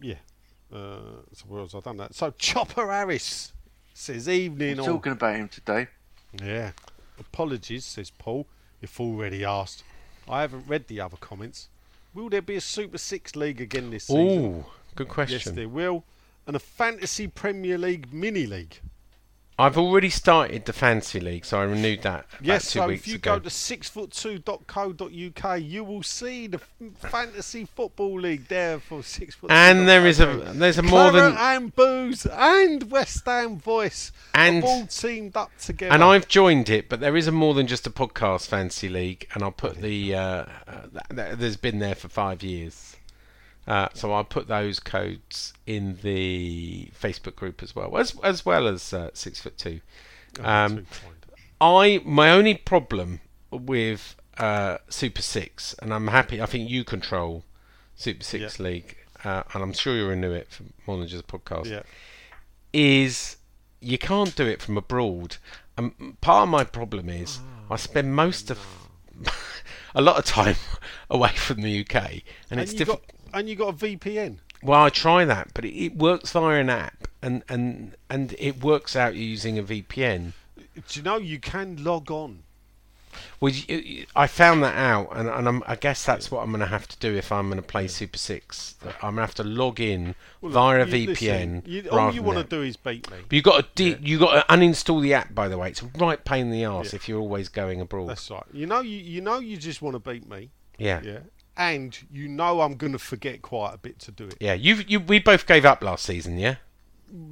yeah. 0.00 0.14
Uh, 0.72 1.20
so 1.32 1.44
where 1.48 1.60
else 1.60 1.74
I 1.74 1.80
done 1.80 1.96
that? 1.98 2.14
So 2.14 2.32
Chopper 2.38 2.90
Harris 2.90 3.52
says 3.94 4.28
evening. 4.28 4.76
We're 4.76 4.82
all. 4.82 4.88
talking 4.88 5.12
about 5.12 5.36
him 5.36 5.48
today. 5.48 5.88
Yeah. 6.42 6.72
Apologies, 7.18 7.84
says 7.84 8.10
Paul. 8.10 8.46
If 8.80 9.00
already 9.00 9.44
asked. 9.44 9.84
I 10.28 10.42
haven't 10.42 10.66
read 10.66 10.88
the 10.88 11.00
other 11.00 11.16
comments. 11.16 11.68
Will 12.14 12.28
there 12.28 12.42
be 12.42 12.56
a 12.56 12.60
Super 12.60 12.98
Six 12.98 13.36
League 13.36 13.60
again 13.60 13.90
this 13.90 14.04
season? 14.04 14.44
Ooh, 14.44 14.64
good 14.94 15.08
question. 15.08 15.40
Yes, 15.44 15.50
there 15.50 15.68
will. 15.68 16.04
And 16.46 16.56
a 16.56 16.58
Fantasy 16.58 17.28
Premier 17.28 17.78
League 17.78 18.12
mini 18.12 18.46
league. 18.46 18.80
I've 19.58 19.76
already 19.78 20.08
started 20.10 20.64
the 20.64 20.72
fantasy 20.72 21.20
league, 21.20 21.44
so 21.44 21.60
I 21.60 21.64
renewed 21.64 22.00
that 22.02 22.24
Yes, 22.40 22.72
two 22.72 22.78
so 22.80 22.88
if 22.90 23.06
you 23.06 23.14
ago. 23.16 23.34
go 23.34 23.38
to 23.40 23.48
sixfoot2.co.uk, 23.50 25.60
you 25.62 25.84
will 25.84 26.02
see 26.02 26.46
the 26.46 26.58
fantasy 26.96 27.66
football 27.66 28.18
league 28.18 28.48
there 28.48 28.80
for 28.80 29.02
six 29.02 29.34
foot. 29.34 29.50
and 29.50 29.86
there 29.88 30.06
is 30.06 30.20
a 30.20 30.26
there's 30.54 30.78
a 30.78 30.82
more 30.82 31.12
than 31.12 31.34
and 31.36 31.74
Booze 31.76 32.24
and 32.26 32.90
West 32.90 33.24
Ham 33.26 33.58
Voice 33.58 34.10
And- 34.34 34.64
all 34.64 34.86
teamed 34.86 35.36
up 35.36 35.50
together. 35.60 35.92
and 35.92 36.02
I've 36.02 36.28
joined 36.28 36.70
it, 36.70 36.88
but 36.88 37.00
there 37.00 37.16
is 37.16 37.28
a 37.28 37.32
more 37.32 37.52
than 37.54 37.66
just 37.66 37.86
a 37.86 37.90
podcast 37.90 38.48
fantasy 38.48 38.88
league, 38.88 39.28
and 39.34 39.42
I'll 39.42 39.52
put 39.52 39.76
the 39.80 40.14
uh, 40.14 40.20
uh, 40.20 40.46
th- 40.66 41.04
th- 41.14 41.38
there's 41.38 41.56
been 41.58 41.78
there 41.78 41.94
for 41.94 42.08
five 42.08 42.42
years, 42.42 42.96
uh, 43.66 43.88
so 43.94 44.12
I'll 44.12 44.24
put 44.24 44.48
those 44.48 44.80
codes 44.80 45.52
in 45.66 45.98
the 46.02 46.90
Facebook 47.00 47.36
group 47.36 47.62
as 47.62 47.74
well, 47.76 47.96
as 47.96 48.14
as 48.22 48.44
well 48.44 48.66
as 48.66 48.92
uh, 48.92 49.10
six 49.14 49.40
foot 49.40 49.56
two. 49.58 49.80
Oh, 50.40 50.44
Um. 50.44 50.86
I 51.60 52.00
my 52.04 52.30
only 52.30 52.54
problem 52.54 53.20
with 53.50 54.16
uh, 54.38 54.78
Super 54.88 55.22
Six, 55.22 55.74
and 55.80 55.94
I'm 55.94 56.08
happy. 56.08 56.42
I 56.42 56.46
think 56.46 56.68
you 56.68 56.82
control 56.84 57.44
Super 57.94 58.24
Six 58.24 58.58
League, 58.58 58.96
uh, 59.24 59.44
and 59.54 59.62
I'm 59.62 59.72
sure 59.72 59.94
you're 59.94 60.12
into 60.12 60.32
it 60.32 60.50
for 60.50 60.64
more 60.86 60.98
than 60.98 61.06
just 61.06 61.22
a 61.22 61.26
podcast. 61.26 61.66
yeah. 61.66 61.82
Is 62.72 63.36
you 63.80 63.98
can't 63.98 64.34
do 64.34 64.46
it 64.46 64.60
from 64.62 64.76
abroad. 64.76 65.36
Um, 65.78 66.16
part 66.20 66.44
of 66.44 66.48
my 66.48 66.64
problem 66.64 67.08
is 67.08 67.38
Oh, 67.70 67.74
I 67.74 67.76
spend 67.76 68.14
most 68.14 68.50
of 68.50 68.58
a 69.94 70.02
lot 70.02 70.18
of 70.18 70.24
time 70.24 70.56
away 71.10 71.30
from 71.36 71.60
the 71.62 71.80
UK, 71.80 71.94
and, 71.94 72.22
And 72.50 72.60
it's 72.60 72.72
difficult. 72.72 73.06
got 73.06 73.21
and 73.32 73.48
you 73.48 73.56
got 73.56 73.68
a 73.68 73.72
VPN. 73.76 74.38
Well, 74.62 74.82
I 74.82 74.90
try 74.90 75.24
that, 75.24 75.48
but 75.54 75.64
it, 75.64 75.74
it 75.76 75.96
works 75.96 76.32
via 76.32 76.60
an 76.60 76.70
app, 76.70 77.08
and, 77.20 77.42
and 77.48 77.96
and 78.08 78.34
it 78.38 78.62
works 78.62 78.94
out 78.94 79.14
using 79.14 79.58
a 79.58 79.62
VPN. 79.62 80.32
Do 80.56 80.82
you 80.92 81.02
know 81.02 81.16
you 81.16 81.38
can 81.40 81.82
log 81.82 82.10
on? 82.10 82.44
Well, 83.40 83.52
you, 83.52 84.06
I 84.16 84.26
found 84.26 84.62
that 84.62 84.74
out, 84.74 85.08
and, 85.14 85.28
and 85.28 85.46
I'm, 85.46 85.62
I 85.66 85.76
guess 85.76 86.02
that's 86.06 86.30
what 86.30 86.42
I'm 86.42 86.48
going 86.50 86.60
to 86.60 86.66
have 86.66 86.88
to 86.88 86.96
do 86.98 87.14
if 87.14 87.30
I'm 87.30 87.48
going 87.48 87.60
to 87.60 87.66
play 87.66 87.86
Super 87.86 88.16
Six. 88.16 88.76
I'm 88.84 89.00
going 89.00 89.16
to 89.16 89.20
have 89.22 89.34
to 89.34 89.44
log 89.44 89.80
in 89.80 90.14
Well, 90.40 90.52
via 90.52 90.82
a 90.82 90.86
VPN. 90.86 91.66
you, 91.66 91.90
all 91.90 92.14
you 92.14 92.22
want 92.22 92.38
to 92.38 92.44
do 92.44 92.62
is 92.62 92.76
beat 92.78 93.10
me. 93.10 93.18
But 93.28 93.32
you 93.36 93.42
got 93.42 93.76
to 93.76 93.94
de- 93.94 94.00
you 94.08 94.18
got 94.18 94.46
to 94.48 94.54
uninstall 94.54 95.02
the 95.02 95.12
app. 95.12 95.34
By 95.34 95.48
the 95.48 95.58
way, 95.58 95.68
it's 95.68 95.82
a 95.82 95.86
right 95.98 96.24
pain 96.24 96.46
in 96.46 96.52
the 96.52 96.64
arse 96.64 96.92
Yeah. 96.94 96.96
if 96.96 97.08
you're 97.08 97.20
always 97.20 97.50
going 97.50 97.82
abroad. 97.82 98.08
That's 98.08 98.30
right. 98.30 98.44
You 98.52 98.64
know 98.66 98.80
you 98.80 98.96
you 98.96 99.20
know 99.20 99.40
you 99.40 99.58
just 99.58 99.82
want 99.82 99.94
to 99.94 99.98
beat 100.10 100.26
me. 100.26 100.48
yeah. 100.78 101.00
Yeah. 101.04 101.18
And 101.56 101.98
you 102.10 102.28
know 102.28 102.62
I'm 102.62 102.76
going 102.76 102.92
to 102.92 102.98
forget 102.98 103.42
quite 103.42 103.74
a 103.74 103.78
bit 103.78 103.98
to 104.00 104.10
do 104.10 104.24
it. 104.24 104.36
Yeah, 104.40 104.54
you 104.54 104.76
you 104.88 105.00
we 105.00 105.18
both 105.18 105.46
gave 105.46 105.64
up 105.64 105.82
last 105.84 106.04
season, 106.06 106.38
yeah. 106.38 106.56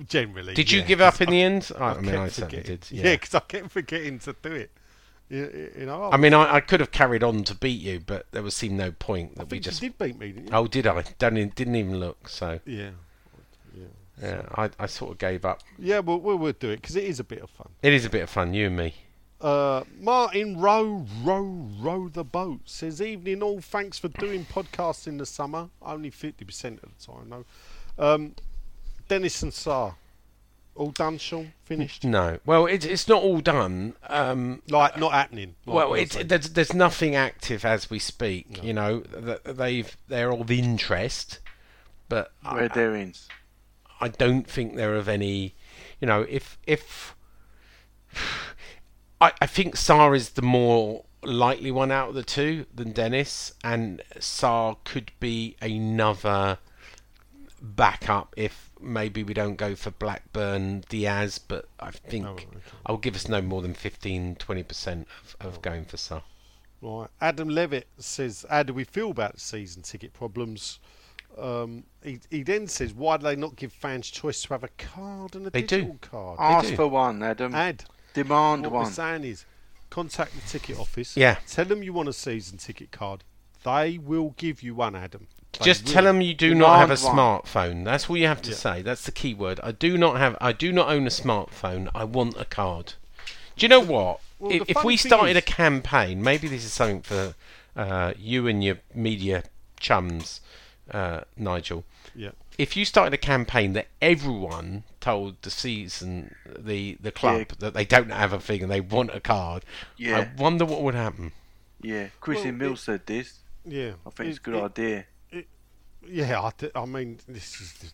Generally. 0.07 0.55
Did 0.55 0.71
you 0.71 0.81
yeah, 0.81 0.87
give 0.87 1.01
up 1.01 1.21
in 1.23 1.31
the 1.31 1.41
end? 1.43 1.71
I, 1.79 1.85
I 1.93 2.01
mean, 2.01 2.15
I 2.15 2.29
certainly 2.29 2.63
did. 2.63 2.87
Yeah, 2.91 3.05
Yeah. 3.05 3.15
because 3.15 3.35
I 3.35 3.41
kept 3.41 3.71
forgetting 3.71 4.19
to 4.21 4.37
do 4.43 4.53
it. 4.53 4.71
You, 5.31 5.71
you 5.79 5.87
know. 5.87 6.11
I 6.13 6.17
mean, 6.19 6.35
I, 6.35 6.57
I 6.57 6.61
could 6.61 6.81
have 6.81 6.91
carried 6.91 7.23
on 7.23 7.45
to 7.45 7.55
beat 7.55 7.81
you, 7.81 8.01
but 8.01 8.27
there 8.33 8.43
was 8.43 8.55
seemed 8.55 8.77
no 8.77 8.91
point 8.93 9.33
I 9.37 9.39
that 9.45 9.51
we 9.51 9.59
just. 9.61 9.81
you 9.81 9.89
did 9.89 9.99
beat 9.99 10.19
me, 10.19 10.33
didn't 10.33 10.49
you? 10.49 10.53
Oh, 10.53 10.67
did 10.67 10.87
I? 10.87 11.03
Don't 11.19 11.35
didn't 11.55 11.77
even 11.77 11.99
look. 11.99 12.29
So 12.29 12.61
Yeah. 12.67 12.91
yeah, 14.21 14.43
I, 14.55 14.69
I 14.79 14.87
sort 14.87 15.13
of 15.13 15.19
gave 15.19 15.45
up. 15.47 15.63
Yeah, 15.79 16.01
well, 16.01 16.21
we'll, 16.21 16.37
we'll 16.37 16.53
do 16.53 16.69
it 16.71 16.83
because 16.83 16.97
it 16.97 17.05
is 17.05 17.21
a 17.21 17.25
bit 17.25 17.41
of 17.41 17.49
fun. 17.49 17.69
It 17.83 17.93
is 17.95 18.05
a 18.05 18.11
bit 18.11 18.23
of 18.23 18.29
fun, 18.29 18.53
you 18.53 18.67
and 18.67 18.77
me. 18.77 18.95
Uh, 19.41 19.85
Martin 19.99 20.61
Row, 20.61 21.07
row, 21.23 21.69
row 21.79 22.09
the 22.09 22.25
boat 22.25 22.61
says, 22.67 23.01
Evening 23.01 23.43
all, 23.43 23.61
thanks 23.61 23.99
for 23.99 24.09
doing 24.09 24.45
podcasts 24.45 25.07
in 25.07 25.17
the 25.17 25.25
summer. 25.25 25.71
Only 25.81 26.11
50% 26.11 26.83
of 26.83 26.91
the 26.99 27.13
time, 27.13 27.31
though. 27.31 27.45
Um, 27.99 28.35
Dennis 29.09 29.43
and 29.43 29.51
Sarr, 29.53 29.95
all 30.75 30.91
done, 30.91 31.19
Sean? 31.19 31.53
Finished? 31.65 32.05
No, 32.05 32.39
well, 32.45 32.67
it's 32.67 32.85
it's 32.85 33.09
not 33.09 33.23
all 33.23 33.41
done. 33.41 33.95
Um, 34.09 34.63
Like, 34.69 34.99
not 34.99 35.13
happening. 35.13 35.57
like 35.67 35.75
well, 35.75 35.95
it's, 35.95 36.17
there's 36.17 36.51
there's 36.51 36.73
nothing 36.75 37.15
active 37.17 37.65
as 37.65 37.91
we 37.91 37.99
speak. 37.99 38.63
You 38.63 38.73
know, 38.73 39.01
they've 39.45 39.97
they're 40.09 40.33
of 40.33 40.51
interest, 40.51 41.41
but 42.09 42.33
Where 42.49 42.69
they're 42.69 42.95
in. 42.95 43.15
I 44.01 44.09
don't 44.09 44.47
think 44.47 44.77
they're 44.77 44.97
of 44.97 45.09
any. 45.09 45.55
You 46.01 46.07
know, 46.07 46.25
if 46.29 46.57
if 46.67 47.15
I 49.21 49.33
I 49.41 49.47
think 49.47 49.77
Sarr 49.77 50.15
is 50.17 50.31
the 50.31 50.43
more 50.43 51.05
likely 51.23 51.71
one 51.71 51.91
out 51.91 52.09
of 52.11 52.15
the 52.15 52.23
two 52.23 52.67
than 52.75 52.93
Dennis, 52.93 53.53
and 53.63 54.03
Sarr 54.19 54.77
could 54.85 55.13
be 55.21 55.57
another 55.61 56.59
backup 57.63 58.33
if 58.37 58.71
maybe 58.81 59.23
we 59.23 59.35
don't 59.35 59.57
go 59.57 59.75
for 59.75 59.91
Blackburn 59.91 60.83
Diaz, 60.89 61.39
but 61.39 61.69
I 61.79 61.91
think 61.91 62.27
Oh, 62.27 62.31
okay. 62.31 62.47
I'll 62.87 62.97
give 62.97 63.15
us 63.15 63.29
no 63.29 63.43
more 63.43 63.61
than 63.61 63.75
15 63.75 64.37
20 64.37 64.63
percent 64.63 65.09
of, 65.23 65.37
of 65.47 65.63
going 65.63 65.85
for 65.85 65.97
Sarr. 65.99 66.23
Right. 66.81 67.09
Adam 67.21 67.51
Levitt 67.51 67.89
says, 67.99 68.47
How 68.49 68.63
do 68.63 68.73
we 68.73 68.85
feel 68.85 69.11
about 69.11 69.35
the 69.35 69.41
season 69.41 69.83
ticket 69.83 70.15
problems? 70.15 70.79
Um, 71.39 71.85
he, 72.03 72.21
he 72.31 72.43
then 72.43 72.67
says, 72.69 72.95
Why 72.95 73.19
do 73.19 73.25
they 73.25 73.37
not 73.37 73.57
give 73.57 73.73
fans 73.75 74.09
choice 74.09 74.41
to 74.45 74.49
have 74.55 74.65
a 74.65 74.69
card 74.79 75.37
and 75.37 75.47
a 75.47 75.51
They 75.51 75.61
do. 75.61 75.77
digital 75.83 75.99
card? 76.01 76.39
Ask 76.41 76.71
do. 76.71 76.77
for 76.77 76.89
one, 76.89 77.23
Adam. 77.23 77.55
Add. 77.55 77.85
Demand 78.15 78.63
What 78.65 78.73
one. 78.73 78.85
we're 78.85 78.91
saying 78.91 79.25
is, 79.25 79.45
contact 79.91 80.35
the 80.35 80.41
ticket 80.49 80.79
office. 80.79 81.17
Yeah. 81.17 81.37
Tell 81.49 81.65
them 81.65 81.83
you 81.83 81.93
want 81.93 82.09
a 82.09 82.13
season 82.13 82.59
ticket 82.59 82.91
card. 82.91 83.25
They 83.65 83.99
will 83.99 84.35
give 84.37 84.63
you 84.63 84.75
one, 84.75 84.95
Adam. 84.97 85.27
They 85.59 85.65
Just 85.65 85.85
will. 85.85 85.93
tell 85.93 86.05
them 86.05 86.21
you 86.21 86.33
do 86.35 86.55
not 86.55 86.79
have 86.79 86.91
a 86.91 87.05
one. 87.05 87.17
smartphone. 87.17 87.85
That's 87.85 88.09
all 88.09 88.17
you 88.17 88.27
have 88.27 88.41
to 88.43 88.51
Yeah. 88.51 88.57
say. 88.57 88.83
That's 88.83 89.05
the 89.05 89.13
key 89.13 89.35
word. 89.35 89.61
I 89.63 89.73
do 89.73 89.99
not 89.99 90.17
have. 90.19 90.37
I 90.41 90.53
do 90.53 90.73
not 90.73 90.89
own 90.89 91.07
a 91.07 91.11
smartphone. 91.11 91.89
I 91.95 92.05
want 92.05 92.37
a 92.39 92.45
card. 92.45 92.95
Do 93.57 93.65
you 93.65 93.69
know 93.69 93.81
what? 93.81 94.21
Well, 94.39 94.53
if 94.53 94.71
if 94.71 94.85
we 94.85 94.97
started 94.97 95.33
is- 95.33 95.37
a 95.39 95.43
campaign, 95.43 96.23
maybe 96.23 96.49
this 96.49 96.65
is 96.65 96.73
something 96.73 97.03
for 97.03 97.35
uh, 97.77 98.15
you 98.19 98.47
and 98.47 98.63
your 98.65 98.79
media 98.95 99.45
chums 99.79 100.41
uh, 100.93 101.21
Nigel. 101.37 101.85
Yeah. 102.15 102.31
If 102.59 102.77
you 102.77 102.85
started 102.85 103.15
a 103.15 103.19
campaign 103.19 103.73
that 103.73 103.89
everyone 104.03 104.85
told 105.01 105.41
the 105.43 105.51
season, 105.51 106.35
the 106.59 106.99
the 107.01 107.11
club 107.13 107.39
Yeah. 107.51 107.55
that 107.61 107.75
they 107.75 107.85
don't 107.85 108.11
have 108.11 108.33
a 108.33 108.41
thing 108.41 108.63
and 108.63 108.71
they 108.71 108.81
want 108.81 109.11
a 109.15 109.21
card, 109.21 109.65
Yeah. 109.97 110.19
I 110.19 110.41
wonder 110.43 110.65
what 110.65 110.83
would 110.83 110.95
happen. 110.95 111.33
Yeah, 111.81 112.09
Christian 112.21 112.59
Well, 112.59 112.69
Mills 112.69 112.81
said 112.83 113.07
this. 113.07 113.39
Yeah. 113.65 113.93
I 114.07 114.11
think 114.11 114.29
it's 114.31 114.39
a 114.39 114.43
good 114.43 114.55
it- 114.57 114.63
idea. 114.63 115.05
Yeah, 116.07 116.43
I, 116.43 116.51
th- 116.57 116.73
I 116.75 116.87
mean, 116.87 117.19
this 117.29 117.61
is 117.61 117.73
the, 117.75 117.87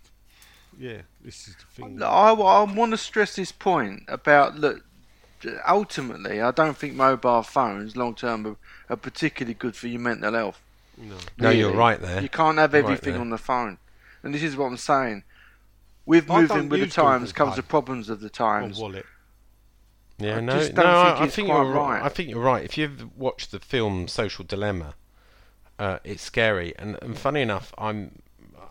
yeah, 0.78 1.02
this 1.24 1.48
is 1.48 1.57
the 1.57 1.64
thing. 1.82 1.98
Look, 1.98 2.09
I, 2.09 2.30
I 2.32 2.62
want 2.62 2.92
to 2.92 2.96
stress 2.96 3.34
this 3.34 3.50
point 3.52 4.04
about 4.09 4.57
look. 4.59 4.84
Ultimately, 5.68 6.40
I 6.40 6.50
don't 6.50 6.76
think 6.76 6.94
mobile 6.94 7.42
phones 7.42 7.96
long 7.96 8.14
term 8.14 8.46
are, 8.46 8.57
are 8.88 8.96
particularly 8.96 9.54
good 9.54 9.76
for 9.76 9.86
your 9.88 10.00
mental 10.00 10.32
health. 10.32 10.61
No. 10.96 11.16
No, 11.38 11.50
you're 11.50 11.72
right 11.72 12.00
there. 12.00 12.22
You 12.22 12.28
can't 12.28 12.59
have 12.59 12.72
Right 12.72 12.82
everything 12.84 13.12
there. 13.14 13.20
on 13.20 13.30
the 13.30 13.38
phone, 13.38 13.78
and 14.22 14.34
this 14.34 14.42
is 14.42 14.56
what 14.56 14.66
I'm 14.66 14.76
saying. 14.76 15.24
With 16.04 16.30
I 16.30 16.42
moving 16.42 16.56
don't 16.56 16.68
with 16.68 16.80
the 16.80 16.86
use 16.86 16.94
Google 16.96 17.10
times 17.10 17.32
comes 17.32 17.50
Pay. 17.52 17.56
the 17.56 17.62
problems 17.64 18.08
of 18.08 18.20
the 18.20 18.26
On 18.26 18.30
times. 18.30 18.78
wallet. 18.78 19.06
Yeah, 20.18 20.36
I 20.36 20.40
no, 20.40 20.58
just 20.58 20.72
no, 20.74 20.82
don't 20.82 20.94
I, 20.94 21.04
think 21.10 21.20
I 21.20 21.24
it's 21.24 21.34
think 21.34 21.48
quite 21.48 21.62
you're 21.62 21.72
right. 21.72 21.90
right. 22.00 22.02
I 22.02 22.08
think 22.08 22.30
you're 22.30 22.42
right. 22.42 22.64
If 22.64 22.78
you've 22.78 23.18
watched 23.18 23.50
the 23.50 23.58
film 23.58 24.08
Social 24.08 24.44
Dilemma, 24.44 24.94
uh, 25.78 25.98
it's 26.04 26.22
scary. 26.22 26.74
And, 26.78 26.96
and 27.02 27.18
funny 27.18 27.42
enough, 27.42 27.74
I'm, 27.76 28.22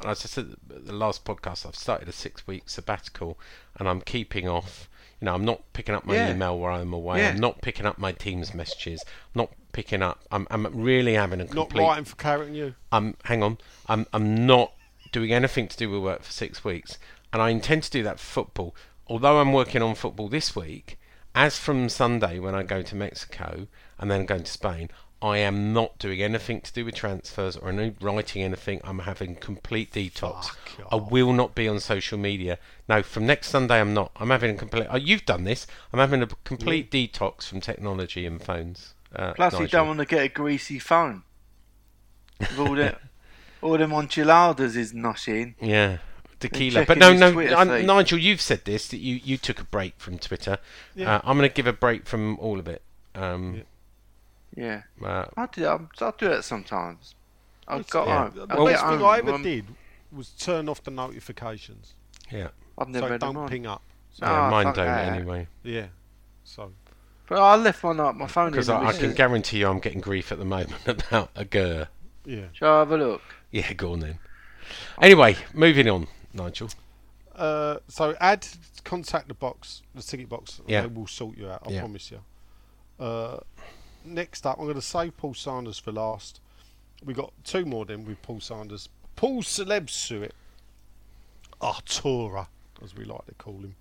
as 0.03 0.23
I 0.25 0.27
said 0.27 0.55
at 0.73 0.85
the 0.87 0.93
last 0.93 1.23
podcast, 1.25 1.65
I've 1.67 1.75
started 1.75 2.07
a 2.09 2.11
six-week 2.13 2.67
sabbatical, 2.69 3.37
and 3.77 3.87
I'm 3.87 4.01
keeping 4.01 4.47
off. 4.47 4.89
You 5.21 5.25
know, 5.25 5.35
I'm 5.35 5.45
not 5.45 5.61
picking 5.73 5.93
up 5.93 6.05
my 6.05 6.15
Yeah. 6.15 6.31
email 6.31 6.57
while 6.57 6.79
I'm 6.81 6.93
away. 6.93 7.19
Yeah. 7.19 7.29
I'm 7.29 7.37
not 7.37 7.61
picking 7.61 7.85
up 7.85 7.97
my 7.99 8.11
Teams 8.11 8.53
messages. 8.53 9.03
I'm 9.07 9.41
not 9.41 9.51
picking 9.71 10.01
up. 10.01 10.21
I'm, 10.31 10.47
I'm 10.49 10.65
really 10.73 11.13
having 11.13 11.41
a 11.41 11.45
Not 11.45 11.53
complete. 11.69 11.83
writing 11.83 12.05
for 12.05 12.15
Carrot 12.15 12.47
and 12.47 12.57
you. 12.57 12.75
I'm 12.91 13.15
hang 13.25 13.43
on. 13.43 13.57
I'm 13.87 14.07
I'm 14.13 14.45
not 14.47 14.71
doing 15.15 15.31
anything 15.31 15.65
to 15.65 15.77
do 15.77 15.89
with 15.89 16.03
work 16.03 16.23
for 16.23 16.31
six 16.33 16.65
weeks, 16.65 16.97
and 17.31 17.41
I 17.41 17.49
intend 17.49 17.83
to 17.83 17.89
do 17.89 18.03
that 18.03 18.19
for 18.19 18.25
football. 18.25 18.75
Although 19.07 19.39
I'm 19.39 19.53
working 19.53 19.81
on 19.81 19.95
football 19.95 20.27
this 20.27 20.57
week, 20.57 20.99
as 21.33 21.57
from 21.57 21.87
Sunday 21.87 22.37
when 22.37 22.53
I 22.53 22.63
go 22.63 22.81
to 22.81 22.95
Mexico 22.97 23.67
and 23.97 24.11
then 24.11 24.25
going 24.25 24.43
to 24.43 24.51
Spain, 24.51 24.89
I 25.21 25.37
am 25.37 25.71
not 25.71 25.97
doing 25.99 26.21
anything 26.21 26.59
to 26.59 26.73
do 26.73 26.83
with 26.83 26.95
transfers 26.95 27.55
or 27.55 27.69
any 27.69 27.95
writing 28.01 28.43
anything. 28.43 28.81
I'm 28.83 28.99
having 28.99 29.35
complete 29.35 29.93
detox. 29.93 30.47
Fuck 30.47 30.87
I 30.91 30.97
will 30.97 31.31
not 31.31 31.55
be 31.55 31.65
on 31.69 31.79
social 31.79 32.17
media. 32.17 32.59
No, 32.89 33.01
from 33.01 33.25
next 33.25 33.47
Sunday 33.47 33.79
I'm 33.79 33.93
not. 33.93 34.11
I'm 34.17 34.31
having 34.31 34.55
a 34.55 34.57
complete. 34.57 34.87
Oh, 34.89 34.97
you've 34.97 35.25
done 35.25 35.45
this. 35.45 35.65
I'm 35.93 35.99
having 35.99 36.23
a 36.23 36.27
complete 36.43 36.91
detox 36.91 37.43
from 37.43 37.61
technology 37.61 38.25
and 38.25 38.43
phones. 38.43 38.95
Uh, 39.15 39.31
Plus, 39.31 39.57
you 39.61 39.67
don't 39.67 39.87
want 39.87 39.99
to 39.99 40.05
get 40.05 40.25
a 40.25 40.27
greasy 40.27 40.77
phone. 40.77 41.23
With 42.37 42.59
all 42.59 42.75
the 42.75 42.97
all 43.65 43.77
them 43.77 43.91
enchiladas 43.91 44.75
is 44.75 44.93
noshing. 44.93 45.55
Yeah, 45.61 45.97
tequila. 46.39 46.85
checking 46.85 46.87
But 46.87 46.97
no, 46.99 47.13
no, 47.13 47.31
Twitter 47.33 47.55
um. 47.55 47.85
Nigel, 47.85 48.17
you've 48.19 48.41
said 48.41 48.63
this 48.65 48.87
that 48.89 48.97
you, 48.97 49.15
you 49.23 49.37
took 49.37 49.59
a 49.59 49.63
break 49.65 49.95
from 49.97 50.17
Twitter. 50.19 50.57
Yeah. 50.95 51.15
Uh, 51.15 51.21
I'm 51.23 51.37
going 51.37 51.49
to 51.49 51.53
give 51.53 51.67
a 51.67 51.73
break 51.73 52.05
from 52.05 52.37
all 52.39 52.59
of 52.59 52.67
it. 52.67 52.81
Um, 53.15 53.63
Yeah, 54.55 54.83
uh, 55.03 55.25
I 55.35 55.47
do. 55.47 55.65
I, 55.65 55.75
I 56.01 56.11
do 56.17 56.29
that 56.29 56.43
sometimes. 56.45 57.15
I've 57.67 57.89
got 57.89 58.07
yeah. 58.07 58.29
home. 58.29 58.47
The 58.47 58.55
Well- 58.55 58.65
best 58.67 58.85
thing 58.85 59.03
I 59.03 59.17
ever 59.17 59.33
um, 59.33 59.43
did 59.43 59.65
was 60.11 60.29
turn 60.29 60.69
off 60.69 60.83
the 60.83 60.91
notifications, 60.91 61.93
yeah, 62.31 62.49
I've 62.77 62.87
never 62.89 63.07
so 63.07 63.11
had 63.13 63.21
them 63.21 63.33
don't 63.33 63.49
ping 63.49 63.65
up. 63.67 63.81
So, 64.13 64.25
yeah 64.25 64.31
Ah, 64.31 64.49
mine 64.49 64.65
fuck 64.67 64.75
don't 64.75 64.85
that. 64.85 65.13
anyway. 65.13 65.47
yeah. 65.63 65.87
So 66.45 66.71
But 67.27 67.39
I 67.41 67.55
left 67.57 67.83
one 67.83 67.99
up 67.99 68.15
my 68.15 68.27
phone. 68.27 68.51
Because 68.51 68.69
I, 68.69 68.85
I 68.85 68.93
can 68.93 69.13
guarantee 69.13 69.57
you 69.59 69.67
I'm 69.67 69.79
getting 69.79 69.99
grief 69.99 70.31
at 70.31 70.37
the 70.37 70.45
moment 70.45 70.75
about 70.85 71.31
a 71.35 71.43
girl. 71.43 71.87
yeah. 72.23 72.45
Shall 72.53 72.75
I 72.75 72.79
have 72.79 72.91
a 72.91 72.97
look? 72.97 73.21
Yeah, 73.51 73.71
go 73.73 73.93
on 73.93 73.99
then. 74.01 74.19
Anyway, 75.01 75.37
moving 75.53 75.87
on, 75.89 76.07
Nigel. 76.33 76.69
Uh, 77.35 77.77
so 77.87 78.15
add 78.19 78.45
contact 78.83 79.27
the 79.27 79.33
box, 79.33 79.81
the 79.93 80.01
ticket 80.01 80.27
box. 80.29 80.61
Yeah. 80.67 80.81
They 80.81 80.87
will 80.87 81.07
sort 81.07 81.37
you 81.37 81.49
out. 81.49 81.63
I 81.65 81.71
Yeah. 81.71 81.79
promise 81.81 82.11
you. 82.11 82.19
Uh, 82.99 83.37
next 84.03 84.45
up, 84.45 84.57
I'm 84.57 84.65
going 84.65 84.75
to 84.75 84.81
save 84.81 85.15
Paul 85.17 85.33
Sanders 85.33 85.79
for 85.79 85.91
last. 85.91 86.39
We 87.03 87.13
got 87.13 87.31
two 87.43 87.65
more 87.65 87.85
then 87.85 88.05
with 88.05 88.21
Paul 88.21 88.39
Sanders. 88.39 88.89
Paul 89.15 89.41
Celeb 89.43 89.89
Suet. 89.89 90.33
Artura, 91.61 92.47
as 92.83 92.95
we 92.95 93.05
like 93.05 93.25
to 93.25 93.33
call 93.35 93.59
him. 93.59 93.75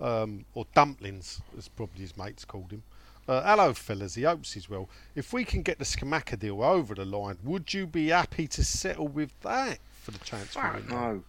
Um, 0.00 0.44
or 0.54 0.66
Dumplings, 0.74 1.40
as 1.56 1.68
probably 1.68 2.00
his 2.02 2.16
mates 2.16 2.44
called 2.44 2.72
him. 2.72 2.82
Uh, 3.28 3.42
hello, 3.42 3.72
fellas. 3.72 4.16
He 4.16 4.22
hopes 4.22 4.52
he's 4.52 4.68
well. 4.68 4.88
If 5.14 5.32
we 5.32 5.44
can 5.44 5.62
get 5.62 5.78
the 5.78 5.84
Scamacca 5.84 6.38
deal 6.38 6.62
over 6.62 6.94
the 6.94 7.04
line, 7.04 7.38
would 7.44 7.72
you 7.72 7.86
be 7.86 8.08
happy 8.08 8.48
to 8.48 8.64
settle 8.64 9.06
with 9.06 9.38
that 9.42 9.78
for 10.00 10.10
the 10.10 10.18
transfer 10.18 10.60
Fuck 10.60 10.74
window? 10.74 10.94
no. 10.94 11.24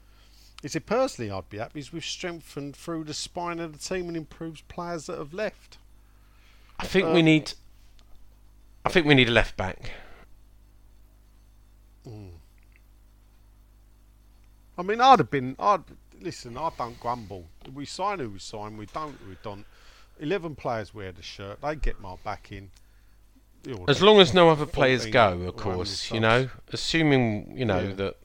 He 0.63 0.69
said, 0.69 0.85
personally, 0.85 1.29
I'd 1.29 1.49
be 1.49 1.57
happy 1.57 1.79
as 1.81 1.91
we've 1.91 2.05
strengthened 2.05 2.75
through 2.75 3.03
the 3.03 3.13
spine 3.13 3.59
of 3.59 3.73
the 3.73 3.79
team 3.79 4.07
and 4.07 4.15
improved 4.15 4.67
players 4.69 5.07
that 5.07 5.17
have 5.17 5.33
left. 5.33 5.77
I 6.79 6.85
think 6.85 7.13
we 7.13 7.21
need. 7.21 7.53
I 8.85 8.89
think 8.89 9.05
we 9.05 9.13
need 9.13 9.27
a 9.27 9.31
left 9.31 9.57
back. 9.57 9.91
I 14.77 14.81
mean, 14.81 15.01
I'd 15.01 15.19
have 15.19 15.29
been. 15.29 15.55
I'd 15.59 15.83
listen. 16.19 16.57
I 16.57 16.69
don't 16.77 16.99
grumble. 16.99 17.45
We 17.71 17.85
sign 17.85 18.19
who 18.19 18.29
we 18.29 18.39
sign. 18.39 18.77
We 18.77 18.87
don't. 18.87 19.17
who 19.23 19.29
We 19.29 19.37
don't. 19.43 19.65
Eleven 20.23 20.55
players 20.55 20.93
wear 20.93 21.11
the 21.11 21.21
shirt. 21.21 21.61
They 21.61 21.75
get 21.75 21.99
my 21.99 22.15
back 22.23 22.51
in. 22.51 22.71
As 23.87 24.01
long 24.01 24.19
as 24.19 24.33
no 24.33 24.49
other 24.49 24.65
players 24.65 25.05
go, 25.05 25.41
of 25.41 25.55
course. 25.57 26.11
You 26.11 26.19
know, 26.21 26.49
assuming 26.71 27.53
you 27.57 27.65
know 27.65 27.79
Yeah. 27.81 27.93
that 27.95 28.15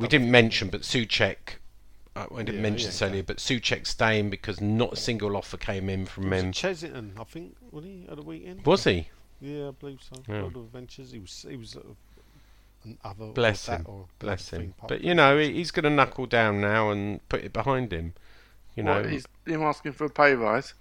we 0.00 0.08
didn't 0.08 0.30
mention, 0.30 0.68
but 0.68 0.82
Soucek. 0.82 1.36
Uh, 2.16 2.26
I 2.32 2.38
didn't 2.44 2.56
Yeah, 2.56 2.60
mention 2.62 2.80
yeah, 2.86 2.90
this 2.90 3.02
earlier, 3.02 3.14
okay. 3.18 3.22
but 3.22 3.36
Soucek 3.38 3.86
staying 3.88 4.30
because 4.30 4.60
not 4.60 4.92
a 4.92 4.96
single 4.96 5.36
offer 5.36 5.56
came 5.56 5.88
in 5.88 6.06
from 6.06 6.30
Was 6.30 6.42
him. 6.42 6.48
it 6.50 6.54
Chessington, 6.54 7.18
I 7.18 7.24
think, 7.24 7.56
was 7.72 7.84
he 7.84 8.06
at 8.08 8.14
the 8.16 8.22
weekend? 8.22 8.64
Was 8.64 8.84
he? 8.84 9.08
Yeah, 9.40 9.68
I 9.68 9.70
believe 9.72 10.00
so. 10.00 10.22
Yeah. 10.28 10.42
World 10.42 10.56
of 10.56 10.62
Adventures. 10.66 11.10
He 11.10 11.18
was. 11.18 11.46
He 11.48 11.56
was. 11.56 11.76
An 12.84 12.98
other. 13.04 13.26
Bless 13.32 13.66
him. 13.66 13.84
or 13.88 14.06
Bless 14.20 14.50
him. 14.50 14.74
But 14.88 15.00
you 15.02 15.14
know, 15.14 15.38
he's 15.38 15.70
going 15.72 15.84
to 15.84 15.90
knuckle 15.90 16.26
down 16.26 16.60
now 16.60 16.90
and 16.90 17.26
put 17.28 17.42
it 17.44 17.52
behind 17.52 17.92
him. 17.92 18.14
You 18.76 18.82
know, 18.84 19.02
he's 19.02 19.24
him 19.46 19.62
asking 19.62 19.92
for 19.92 20.04
a 20.04 20.10
pay 20.10 20.34
rise? 20.34 20.74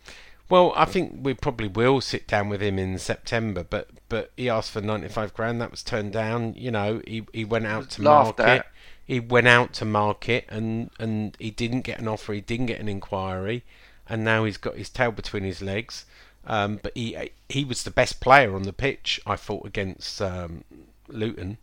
Well, 0.53 0.71
I 0.75 0.85
think 0.85 1.15
we 1.23 1.33
probably 1.33 1.67
will 1.67 1.99
sit 1.99 2.27
down 2.27 2.47
with 2.47 2.61
him 2.61 2.77
in 2.77 2.99
September, 2.99 3.63
but 3.63 3.89
but 4.07 4.31
he 4.37 4.49
asked 4.51 4.69
for 4.69 4.81
ninety 4.81 5.07
five 5.07 5.33
grand. 5.33 5.59
That 5.59 5.71
was 5.71 5.81
turned 5.81 6.13
down. 6.13 6.53
You 6.53 6.69
know, 6.69 7.01
he 7.07 7.25
he 7.33 7.43
went 7.43 7.65
out 7.65 7.89
to 7.89 8.03
laughed 8.03 8.37
market. 8.37 8.59
at. 8.59 8.67
He 9.03 9.19
went 9.19 9.47
out 9.47 9.73
to 9.73 9.85
market 9.85 10.45
and 10.49 10.91
and 10.99 11.35
he 11.39 11.49
didn't 11.49 11.81
get 11.81 11.97
an 11.99 12.07
offer. 12.07 12.33
He 12.33 12.41
didn't 12.41 12.67
get 12.67 12.79
an 12.79 12.87
inquiry, 12.87 13.63
and 14.07 14.23
now 14.23 14.43
he's 14.43 14.57
got 14.57 14.75
his 14.77 14.91
tail 14.91 15.11
between 15.11 15.43
his 15.43 15.63
legs. 15.63 16.05
Um, 16.45 16.79
but 16.83 16.91
he 16.95 17.31
he 17.49 17.65
was 17.65 17.81
the 17.81 17.89
best 17.89 18.19
player 18.19 18.55
on 18.55 18.61
the 18.61 18.73
pitch. 18.73 19.19
I 19.25 19.35
thought 19.37 19.65
against 19.65 20.21
um, 20.21 20.65
Luton, 21.07 21.57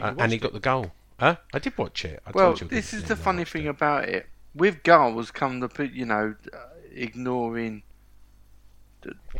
uh, 0.00 0.14
and 0.16 0.16
watch 0.16 0.30
he 0.30 0.36
it? 0.36 0.40
got 0.42 0.52
the 0.52 0.60
goal. 0.60 0.92
Huh? 1.18 1.38
I 1.52 1.58
did 1.58 1.76
watch 1.76 2.04
it. 2.04 2.22
I 2.24 2.30
Well, 2.30 2.56
told 2.56 2.60
you 2.60 2.68
this 2.68 2.94
is 2.94 3.02
the 3.02 3.16
funny 3.16 3.42
after. 3.42 3.58
thing 3.58 3.66
about 3.66 4.08
it. 4.08 4.28
With 4.54 4.84
goals 4.84 5.32
come 5.32 5.58
the 5.58 5.68
pe- 5.68 5.90
you 5.90 6.06
know 6.06 6.36
uh, 6.52 6.58
ignoring 6.94 7.82
the 7.82 7.87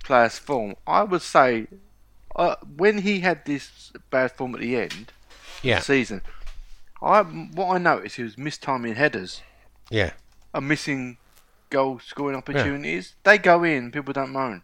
player's 0.02 0.38
form. 0.38 0.74
I 0.86 1.02
would 1.04 1.22
say 1.22 1.66
uh, 2.36 2.56
when 2.76 2.98
he 2.98 3.20
had 3.20 3.44
this 3.44 3.92
bad 4.11 4.32
form 4.32 4.54
at 4.54 4.61
the 4.61 4.76
end 4.76 5.12
Yeah, 5.62 5.78
of 5.78 5.80
the 5.80 5.84
season, 5.86 6.22
I 7.02 7.22
what 7.22 7.74
I 7.74 7.78
noticed 7.78 8.16
he 8.16 8.22
was 8.22 8.36
mistiming 8.36 8.94
headers 8.97 9.43
yeah, 9.90 10.12
and 10.55 10.68
missing 10.68 11.18
goal 11.70 11.98
scoring 12.01 12.36
opportunities. 12.36 13.14
They 13.24 13.39
go 13.39 13.64
in, 13.64 13.90
people 13.90 14.12
don't 14.12 14.30
moan. 14.32 14.62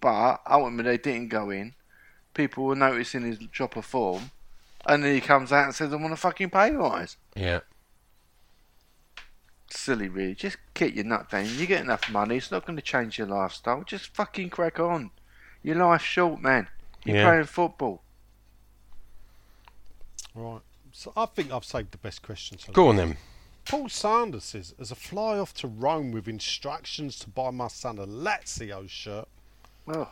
But 0.00 0.40
ultimately 0.48 0.92
they 0.92 0.98
didn't 1.02 1.28
go 1.28 1.50
in. 1.50 1.74
People 2.34 2.64
were 2.64 2.76
noticing 2.76 3.22
his 3.22 3.38
drop 3.38 3.76
of 3.76 3.84
form, 3.86 4.30
and 4.84 5.02
then 5.02 5.14
he 5.14 5.20
comes 5.20 5.52
out 5.52 5.64
and 5.64 5.74
says, 5.74 5.92
"I 5.92 5.96
want 5.96 6.12
a 6.12 6.16
fucking 6.16 6.50
pay 6.50 6.70
rise." 6.72 7.16
yeah. 7.34 7.60
Silly, 9.68 10.08
really. 10.08 10.34
Just 10.34 10.56
get 10.74 10.94
your 10.94 11.04
nut 11.04 11.30
down. 11.30 11.46
You 11.56 11.66
get 11.66 11.82
enough 11.82 12.08
money. 12.10 12.36
It's 12.36 12.50
not 12.50 12.66
going 12.66 12.76
to 12.76 12.82
change 12.82 13.18
your 13.18 13.26
lifestyle. 13.26 13.82
Just 13.84 14.14
fucking 14.14 14.50
crack 14.50 14.78
on. 14.80 15.10
Your 15.62 15.76
life's 15.76 16.04
short, 16.04 16.40
man. 16.40 16.68
You're 17.04 17.16
Yeah. 17.16 17.30
playing 17.30 17.44
football. 17.44 18.02
Right. 20.34 20.60
So 20.92 21.12
I 21.16 21.26
think 21.26 21.52
I've 21.52 21.64
saved 21.64 21.92
the 21.92 21.98
best 21.98 22.22
question. 22.22 22.58
So 22.58 22.72
Go 22.72 22.88
on 22.88 22.96
then. 22.96 23.16
Paul 23.68 23.88
Sanders 23.88 24.44
says, 24.44 24.74
as 24.78 24.90
a 24.90 24.94
fly 24.94 25.38
off 25.38 25.52
to 25.54 25.66
Rome 25.66 26.12
with 26.12 26.28
instructions 26.28 27.18
to 27.20 27.28
buy 27.28 27.50
my 27.50 27.68
son 27.68 27.98
a 27.98 28.06
Lazio 28.06 28.88
shirt, 28.88 29.26
Oh, 29.88 30.08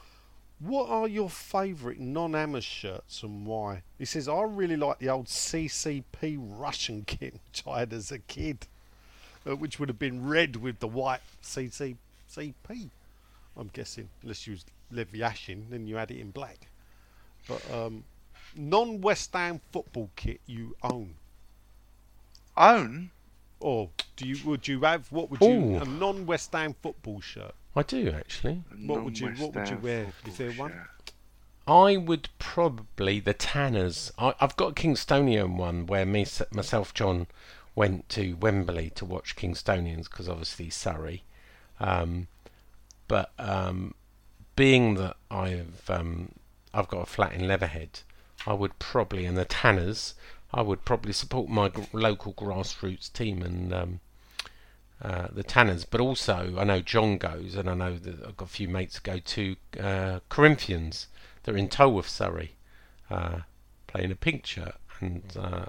what 0.61 0.89
are 0.89 1.09
your 1.09 1.29
favourite 1.31 1.99
non-Amers 2.01 2.65
shirts 2.65 3.23
and 3.23 3.45
why? 3.47 3.83
He 3.99 4.05
says, 4.05 4.29
I 4.29 4.43
really 4.43 4.77
like 4.77 4.99
the 4.99 5.09
old 5.09 5.27
CCP 5.27 6.37
Russian 6.39 7.05
kit 7.05 7.35
which 7.49 7.63
I 7.67 7.81
had 7.81 7.93
as 7.93 8.11
a 8.13 8.19
kid, 8.19 8.67
uh, 9.47 9.57
which 9.57 9.79
would 9.79 9.89
have 9.89 9.99
been 9.99 10.27
red 10.27 10.57
with 10.57 10.81
the 10.81 10.89
white 10.89 11.21
CCP. 11.43 11.97
I'm 13.57 13.71
guessing, 13.73 14.09
unless 14.23 14.47
you 14.47 14.55
was 14.55 14.65
Lev 14.91 15.12
Yashin, 15.12 15.71
then 15.71 15.87
you 15.87 15.97
had 15.97 16.11
it 16.11 16.19
in 16.19 16.31
black. 16.31 16.69
But 17.47 17.62
um, 17.73 18.05
non-West 18.57 19.33
Ham 19.35 19.61
football 19.73 20.11
kit 20.16 20.41
you 20.47 20.77
own. 20.83 21.15
Own? 22.57 23.11
Or 23.61 23.91
do 24.16 24.27
you 24.27 24.37
would 24.45 24.69
you 24.69 24.81
have 24.81 25.11
what 25.11 25.31
would 25.31 25.41
you 25.41 25.49
Ooh. 25.49 25.77
a 25.77 25.85
non 25.85 26.27
West 26.27 26.53
Ham 26.53 26.75
football 26.83 27.21
shirt? 27.21 27.55
I 27.77 27.83
do 27.83 28.11
actually. 28.11 28.62
What 28.85 29.05
would 29.05 29.19
you 29.19 29.29
what 29.31 29.55
would 29.55 29.69
you 29.69 29.79
wear? 29.79 30.07
Is 30.27 30.37
there 30.37 30.53
one? 30.53 30.73
I 31.66 31.97
would 31.97 32.29
probably 32.39 33.21
the 33.21 33.33
Tanners. 33.33 34.12
I, 34.19 34.35
I've 34.39 34.57
got 34.57 34.73
a 34.73 34.75
Kingstonian 34.75 35.57
one 35.57 35.87
where 35.87 36.05
me, 36.05 36.27
myself, 36.53 36.93
John, 36.93 37.27
went 37.75 38.09
to 38.11 38.35
Wembley 38.35 38.91
to 38.91 39.05
watch 39.05 39.37
Kingstonians 39.37 40.05
because 40.05 40.29
obviously 40.29 40.71
Surrey. 40.71 41.25
Um, 41.81 42.29
but 43.09 43.33
um, 43.39 43.95
being 44.57 44.95
that 44.95 45.17
I've 45.31 45.89
um, 45.89 46.33
I've 46.73 46.89
got 46.89 47.03
a 47.03 47.07
flat 47.07 47.33
in 47.33 47.47
Leatherhead, 47.47 48.01
I 48.47 48.53
would 48.53 48.79
probably 48.79 49.27
and 49.27 49.37
the 49.37 49.45
Tanners. 49.45 50.15
I 50.53 50.63
would 50.63 50.85
probably 50.85 51.13
support 51.13 51.49
my 51.49 51.69
gr- 51.69 51.83
local 51.93 52.33
grassroots 52.33 53.13
team 53.13 53.43
and 53.43 53.75
um, 53.75 54.01
uh, 55.03 55.29
the 55.33 55.43
Tanners. 55.43 55.85
But 55.85 56.01
also, 56.01 56.55
I 56.57 56.65
know 56.65 56.81
John 56.81 57.19
goes, 57.19 57.57
and 57.57 57.69
I 57.69 57.75
know 57.75 57.97
that 57.97 58.25
I've 58.25 58.37
got 58.37 58.49
a 58.49 58.53
few 58.53 58.69
mates 58.69 59.01
go 59.01 59.19
to 59.19 59.57
uh, 59.81 60.21
Corinthians. 60.29 61.09
They're 61.43 61.57
in 61.57 61.69
Tow 61.69 61.91
Tolworth, 61.91 62.09
Surrey, 62.09 62.53
uh, 63.11 63.41
playing 63.89 64.13
a 64.13 64.17
pink 64.17 64.47
shirt, 64.47 64.77
and 65.01 65.25
uh, 65.37 65.67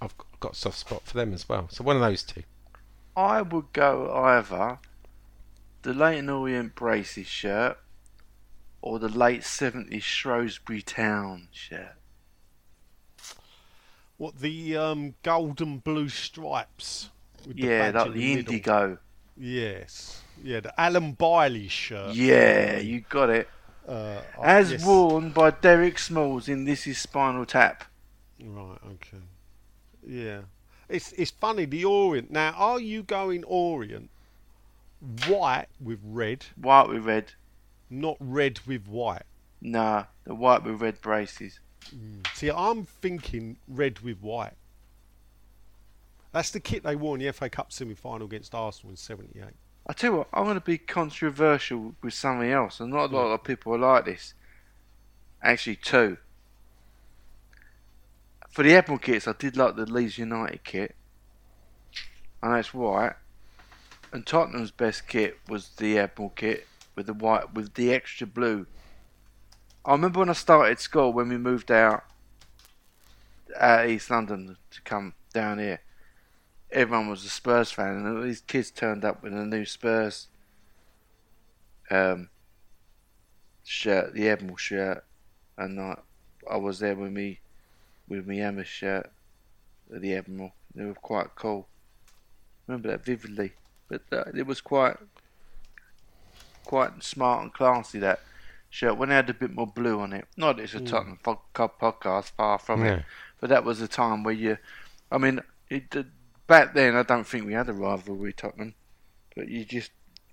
I've 0.00 0.14
got 0.40 0.52
a 0.52 0.56
soft 0.56 0.78
spot 0.78 1.02
for 1.04 1.16
them 1.16 1.32
as 1.32 1.48
well. 1.48 1.68
So 1.70 1.84
one 1.84 1.96
of 1.96 2.02
those 2.02 2.22
two. 2.22 2.42
I 3.16 3.42
would 3.42 3.72
go 3.72 4.12
either 4.14 4.78
the 5.82 5.92
Leyton 5.92 6.28
Orient 6.28 6.74
Braces 6.74 7.26
shirt 7.26 7.78
or 8.80 8.98
the 8.98 9.08
late 9.08 9.40
70s 9.42 10.02
Shrewsbury 10.02 10.82
Town 10.82 11.48
shirt. 11.50 11.96
What 14.16 14.40
the 14.40 14.76
um, 14.76 15.14
gold 15.22 15.60
and 15.60 15.82
blue 15.82 16.08
stripes? 16.08 17.10
With 17.46 17.56
yeah, 17.56 17.92
badge 17.92 17.94
like 17.94 18.06
in 18.06 18.12
the 18.12 18.34
middle. 18.36 18.52
indigo. 18.52 18.98
Yes. 19.36 20.22
Yeah, 20.42 20.60
the 20.60 20.80
Alan 20.80 21.14
Biley 21.14 21.68
shirt. 21.70 22.14
Yeah, 22.14 22.78
you 22.78 23.00
got 23.08 23.30
it. 23.30 23.48
Uh, 23.86 24.20
As 24.42 24.72
yes. 24.72 24.84
worn 24.84 25.30
by 25.30 25.50
Derek 25.50 25.98
Smalls 25.98 26.48
in 26.48 26.64
This 26.64 26.86
Is 26.86 26.98
Spinal 26.98 27.46
Tap. 27.46 27.84
Right. 28.40 28.78
Okay. 28.92 29.22
Yeah. 30.08 30.40
It's 30.88 31.12
it's 31.12 31.30
funny 31.30 31.66
the 31.66 31.84
Orient. 31.84 32.30
Now, 32.30 32.52
are 32.56 32.80
you 32.80 33.02
going 33.02 33.44
Orient 33.44 34.10
white 35.26 35.66
with 35.80 36.00
red, 36.02 36.46
White 36.60 36.88
with 36.88 37.04
red. 37.04 37.32
not 37.90 38.16
red 38.18 38.60
with 38.66 38.88
white? 38.88 39.24
Nah, 39.60 40.04
the 40.24 40.34
white 40.34 40.64
with 40.64 40.80
red 40.80 41.00
braces. 41.00 41.60
Mm. 41.94 42.26
See, 42.34 42.50
I'm 42.50 42.84
thinking 42.84 43.58
red 43.68 44.00
with 44.00 44.20
white. 44.22 44.54
That's 46.32 46.50
the 46.50 46.60
kit 46.60 46.82
they 46.82 46.96
wore 46.96 47.16
in 47.16 47.24
the 47.24 47.32
FA 47.32 47.48
Cup 47.48 47.72
semi-final 47.72 48.26
against 48.26 48.54
Arsenal 48.54 48.90
in 48.90 48.96
'78. 48.96 49.44
I 49.86 49.92
tell 49.92 50.10
you 50.10 50.16
what, 50.18 50.28
I'm 50.32 50.44
going 50.44 50.54
to 50.54 50.60
be 50.60 50.78
controversial 50.78 51.94
with 52.02 52.12
something 52.14 52.50
else, 52.50 52.80
and 52.80 52.92
not 52.92 53.10
a 53.10 53.16
lot 53.16 53.32
of 53.32 53.44
people 53.44 53.74
are 53.74 53.78
like 53.78 54.04
this. 54.04 54.34
Actually, 55.42 55.76
two. 55.76 56.18
For 58.58 58.64
the 58.64 58.74
Admiral 58.74 58.98
kits, 58.98 59.28
I 59.28 59.34
did 59.34 59.56
like 59.56 59.76
the 59.76 59.86
Leeds 59.86 60.18
United 60.18 60.64
kit, 60.64 60.96
and 62.42 62.52
that's 62.52 62.74
white. 62.74 63.14
And 64.10 64.26
Tottenham's 64.26 64.72
best 64.72 65.06
kit 65.06 65.38
was 65.48 65.68
the 65.76 65.96
Admiral 65.96 66.30
kit 66.30 66.66
with 66.96 67.06
the 67.06 67.12
white 67.12 67.54
with 67.54 67.74
the 67.74 67.92
extra 67.92 68.26
blue. 68.26 68.66
I 69.84 69.92
remember 69.92 70.18
when 70.18 70.28
I 70.28 70.32
started 70.32 70.80
school 70.80 71.12
when 71.12 71.28
we 71.28 71.36
moved 71.36 71.70
out 71.70 72.02
out 73.56 73.84
of 73.84 73.90
East 73.92 74.10
London 74.10 74.56
to 74.72 74.82
come 74.82 75.14
down 75.32 75.60
here 75.60 75.80
everyone 76.72 77.08
was 77.08 77.24
a 77.24 77.28
Spurs 77.28 77.70
fan, 77.70 77.94
and 77.94 78.08
all 78.08 78.24
these 78.24 78.40
kids 78.40 78.72
turned 78.72 79.04
up 79.04 79.22
with 79.22 79.34
a 79.34 79.46
new 79.46 79.64
Spurs 79.64 80.26
um, 81.92 82.28
shirt, 83.62 84.14
the 84.14 84.28
Admiral 84.28 84.56
shirt, 84.56 85.04
and 85.56 85.80
I, 85.80 85.98
I 86.50 86.56
was 86.56 86.80
there 86.80 86.96
with 86.96 87.12
me 87.12 87.38
with 88.08 88.26
my 88.26 88.36
Emma 88.36 88.64
shirt, 88.64 89.10
the 89.90 90.14
Admiral. 90.14 90.52
They 90.74 90.84
were 90.84 90.94
quite 90.94 91.34
cool. 91.34 91.66
Remember 92.66 92.88
that 92.88 93.04
vividly, 93.04 93.52
but 93.88 94.02
uh, 94.12 94.24
it 94.34 94.46
was 94.46 94.60
quite 94.60 94.96
quite 96.64 97.02
smart 97.02 97.42
and 97.42 97.52
classy 97.54 97.98
that 97.98 98.20
shirt 98.68 98.96
when 98.98 99.10
it 99.10 99.14
had 99.14 99.30
a 99.30 99.34
bit 99.34 99.54
more 99.54 99.66
blue 99.66 100.00
on 100.00 100.12
it. 100.12 100.26
Not 100.36 100.60
it's 100.60 100.74
a 100.74 100.80
Tottenham 100.80 101.18
fo- 101.22 101.40
co- 101.54 101.72
podcast, 101.80 102.32
far 102.32 102.58
from 102.58 102.84
No. 102.84 102.92
it, 102.94 103.04
but 103.40 103.48
that 103.50 103.64
was 103.64 103.80
a 103.80 103.88
time 103.88 104.22
where 104.22 104.34
you, 104.34 104.58
I 105.10 105.16
mean, 105.16 105.40
it, 105.70 105.94
back 106.46 106.74
then 106.74 106.94
I 106.94 107.02
don't 107.02 107.26
think 107.26 107.46
we 107.46 107.54
had 107.54 107.68
a 107.70 107.72
rivalry 107.72 108.34
Tottenham, 108.34 108.74
but 109.34 109.48
you 109.48 109.64
just 109.64 109.90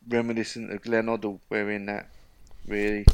reminiscent 0.09 0.71
of 0.73 0.81
Glenn 0.81 1.05
Hoddle 1.05 1.39
wearing 1.49 1.85
that, 1.85 2.09
really. 2.67 3.05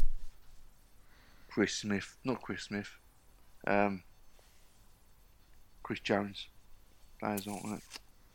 Chris 1.48 1.74
Smith, 1.74 2.16
not 2.24 2.42
Chris 2.42 2.62
Smith, 2.64 2.90
um, 3.66 4.02
Chris 5.82 6.00
Jones. 6.00 6.46
Players 7.20 7.46
like 7.46 7.62
that. 7.62 7.82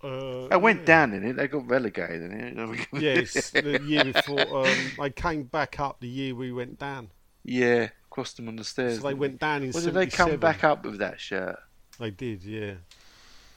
Uh, 0.08 0.48
They 0.48 0.58
went 0.58 0.80
yeah. 0.82 0.86
down 0.86 1.14
in 1.14 1.26
it. 1.26 1.36
They 1.36 1.48
got 1.48 1.68
relegated 1.68 2.24
in 2.24 2.32
it. 2.60 2.88
Yes, 3.02 3.52
the 3.52 3.82
year 3.84 4.06
before 4.06 4.66
um, 4.68 4.92
they 5.00 5.10
came 5.10 5.44
back 5.44 5.80
up. 5.80 6.00
The 6.00 6.08
year 6.08 6.36
we 6.36 6.52
went 6.52 6.80
down, 6.80 7.10
yeah, 7.44 7.90
crossed 8.10 8.38
them 8.38 8.48
on 8.48 8.56
the 8.56 8.64
stairs. 8.64 8.98
so 9.02 9.08
they 9.08 9.14
went 9.14 9.40
down 9.40 9.64
in 9.64 9.72
Well, 9.72 9.84
did 9.84 9.94
they 9.94 10.08
come 10.08 10.38
back 10.38 10.64
up 10.64 10.84
with 10.86 11.00
that 11.00 11.20
shirt? 11.20 11.60
They 12.00 12.12
did, 12.12 12.44
yeah. 12.44 12.74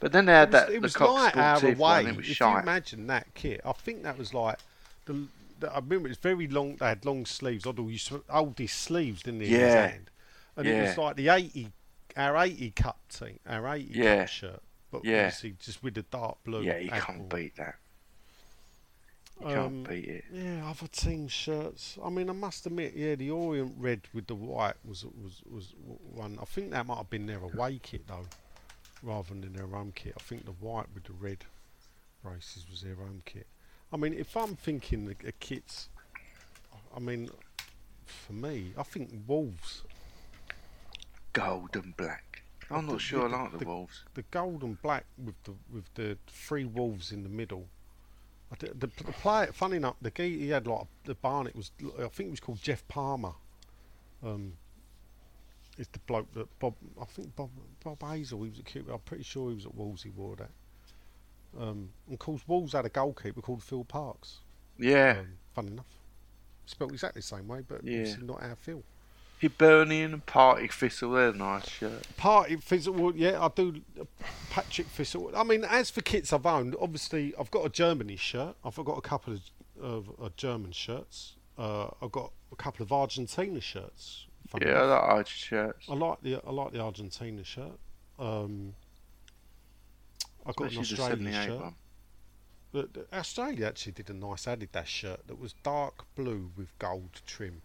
But 0.00 0.12
then 0.12 0.24
they 0.24 0.32
had 0.32 0.48
It 0.48 0.52
was, 0.52 0.62
that 0.62 0.72
it 0.72 0.82
was 0.82 1.00
like 1.00 1.36
our 1.36 1.66
away. 1.66 2.04
It 2.06 2.18
if 2.18 2.40
you 2.40 2.46
imagine 2.46 3.06
that 3.08 3.34
kit, 3.34 3.60
I 3.64 3.72
think 3.72 4.02
that 4.04 4.16
was 4.18 4.32
like 4.32 4.58
the. 5.04 5.26
the 5.60 5.70
I 5.70 5.76
remember 5.76 6.08
it 6.08 6.12
was 6.12 6.18
very 6.18 6.48
long. 6.48 6.76
They 6.76 6.86
had 6.86 7.04
long 7.04 7.26
sleeves. 7.26 7.64
Hoddle 7.64 7.90
used 7.90 8.08
to 8.08 8.24
hold 8.30 8.58
his 8.58 8.72
sleeves, 8.72 9.22
didn't 9.22 9.40
he? 9.40 9.46
in 9.46 9.52
his 9.52 9.60
Yeah. 9.60 9.86
hand? 9.88 10.10
and 10.56 10.66
it 10.66 10.82
was 10.82 10.98
like 10.98 11.16
the 11.16 11.28
eighty, 11.28 11.70
our 12.16 12.36
eighty 12.38 12.70
cup 12.70 12.98
team, 13.08 13.38
our 13.46 13.66
eighty 13.74 13.92
Yeah. 13.98 14.20
cup 14.20 14.28
shirt, 14.28 14.62
but 14.90 15.04
Yeah. 15.04 15.24
obviously 15.26 15.56
just 15.58 15.82
with 15.82 15.94
the 15.94 16.02
dark 16.02 16.42
blue. 16.44 16.62
Yeah, 16.62 16.78
you 16.78 16.90
Admiral. 16.90 17.02
can't 17.06 17.28
beat 17.34 17.56
that. 17.56 17.76
You 19.40 19.46
Um, 19.46 19.54
can't 19.54 19.88
beat 19.88 20.04
it. 20.08 20.24
Yeah, 20.32 20.68
other 20.68 20.86
team 20.88 21.26
shirts. 21.28 21.98
I 22.04 22.10
mean, 22.10 22.28
I 22.28 22.34
must 22.34 22.66
admit, 22.66 22.94
yeah, 22.94 23.14
the 23.14 23.30
Orient 23.30 23.74
red 23.78 24.02
with 24.12 24.26
the 24.26 24.34
white 24.34 24.76
was 24.84 25.04
was 25.04 25.42
was 25.50 25.72
one. 25.78 26.38
I 26.40 26.44
think 26.44 26.70
that 26.72 26.84
might 26.86 26.96
have 26.98 27.10
been 27.10 27.26
their 27.26 27.38
away 27.42 27.78
kit 27.82 28.06
though, 28.06 28.26
rather 29.02 29.28
than 29.34 29.52
their 29.54 29.66
home 29.66 29.92
kit. 29.92 30.14
I 30.16 30.20
think 30.22 30.44
the 30.44 30.52
white 30.52 30.88
with 30.94 31.04
the 31.04 31.12
red 31.14 31.44
braces 32.22 32.68
was 32.68 32.82
their 32.82 32.96
home 32.96 33.22
kit. 33.24 33.46
I 33.92 33.96
mean, 33.96 34.12
if 34.14 34.36
I'm 34.36 34.56
thinking 34.56 35.06
the, 35.06 35.14
the 35.14 35.32
kits, 35.32 35.88
I 36.94 37.00
mean, 37.00 37.30
for 38.04 38.34
me, 38.34 38.72
I 38.76 38.82
think 38.82 39.10
Wolves. 39.26 39.82
Gold 41.32 41.76
and 41.76 41.96
black. 41.96 42.42
I'm 42.70 42.86
the- 42.86 42.92
not 42.92 43.00
sure 43.00 43.28
the- 43.28 43.34
I 43.36 43.42
like 43.42 43.52
the, 43.52 43.58
the- 43.58 43.64
Wolves. 43.66 44.04
the 44.14 44.22
gold 44.30 44.62
and 44.62 44.80
black 44.82 45.04
with 45.18 45.40
the 45.44 45.54
with 45.72 45.92
the 45.94 46.18
three 46.28 46.64
wolves 46.64 47.12
in 47.12 47.22
the 47.22 47.28
middle. 47.28 47.66
I 48.52 48.56
d- 48.56 48.68
The, 48.74 48.86
the 48.88 49.12
player, 49.12 49.52
funny 49.52 49.76
enough, 49.76 49.96
the 50.02 50.10
guy 50.10 50.28
he 50.28 50.48
had 50.48 50.66
like 50.66 50.86
the 51.04 51.14
Barnet 51.14 51.54
was, 51.54 51.70
I 51.98 52.08
think 52.08 52.28
it 52.28 52.30
was 52.30 52.40
called 52.40 52.60
Geoff 52.60 52.86
Palmer. 52.88 53.32
Um, 54.24 54.54
it's 55.78 55.88
the 55.92 56.00
bloke 56.00 56.32
that 56.34 56.58
Bob, 56.58 56.74
I 57.00 57.04
think 57.04 57.34
Bob 57.36 57.50
Bob 57.82 57.98
Hazell. 58.00 58.42
He 58.44 58.50
was 58.50 58.58
at 58.58 58.64
Cupid. 58.66 58.92
I'm 58.92 58.98
pretty 59.00 59.22
sure 59.24 59.50
he 59.50 59.54
was 59.56 59.66
at 59.66 59.74
Wolves. 59.74 60.02
He 60.02 60.10
wore 60.10 60.36
that. 60.36 60.50
Um, 61.58 61.90
and 62.06 62.14
of 62.14 62.18
course, 62.18 62.42
Wolves 62.46 62.72
had 62.72 62.84
a 62.86 62.88
goalkeeper 62.88 63.40
called 63.40 63.62
Phil 63.62 63.84
Parkes. 63.84 64.38
Yeah. 64.78 65.16
Um, 65.20 65.26
funny 65.54 65.68
enough, 65.72 65.86
spelled 66.66 66.92
exactly 66.92 67.20
the 67.20 67.26
same 67.26 67.48
way, 67.48 67.62
but 67.66 67.82
Yeah. 67.84 68.00
obviously 68.00 68.26
not 68.26 68.42
our 68.42 68.56
Phil. 68.56 68.82
Hibernian 69.40 70.22
Partick 70.26 70.72
Thistle, 70.72 71.12
they're 71.12 71.32
nice 71.32 71.68
shirt. 71.68 72.06
Party 72.16 72.56
Fizzle, 72.56 72.92
well, 72.94 73.12
yeah, 73.16 73.42
I 73.42 73.48
do. 73.48 73.80
uh, 73.98 74.04
Patrick 74.50 74.88
Fizzle. 74.88 75.32
I 75.34 75.42
mean, 75.44 75.64
as 75.64 75.90
for 75.90 76.02
kits 76.02 76.32
I've 76.32 76.44
owned, 76.46 76.76
obviously 76.80 77.32
I've 77.38 77.50
got 77.50 77.64
a 77.64 77.68
Germany 77.70 78.16
shirt. 78.16 78.56
I've 78.64 78.74
got 78.76 78.98
a 78.98 79.00
couple 79.00 79.34
of, 79.34 79.40
of 79.80 80.10
uh, 80.22 80.28
German 80.36 80.72
shirts. 80.72 81.36
Uh, 81.56 81.88
I've 82.02 82.12
got 82.12 82.32
a 82.52 82.56
couple 82.56 82.82
of 82.82 82.92
Argentina 82.92 83.60
shirts. 83.60 84.26
Yeah, 84.60 84.72
I 84.72 84.82
like 84.82 85.02
Arch 85.02 85.28
shirts. 85.38 85.86
I 85.88 85.94
like 85.94 86.20
the 86.22 86.40
I 86.46 86.50
like 86.50 86.72
the 86.72 86.80
Argentina 86.80 87.44
shirt. 87.44 87.78
Um, 88.18 88.74
I've 90.44 90.56
got 90.56 90.68
Especially 90.72 90.96
an 90.96 91.00
Australian 91.30 91.46
shirt. 91.46 91.60
one. 91.60 91.74
The- 92.72 93.06
Australia 93.12 93.66
actually 93.66 93.92
did 93.92 94.10
a 94.10 94.14
nice 94.14 94.46
Adidas 94.46 94.86
shirt 94.86 95.26
that 95.28 95.38
was 95.38 95.54
dark 95.62 96.04
blue 96.14 96.50
with 96.56 96.76
gold 96.78 97.20
trim. 97.26 97.62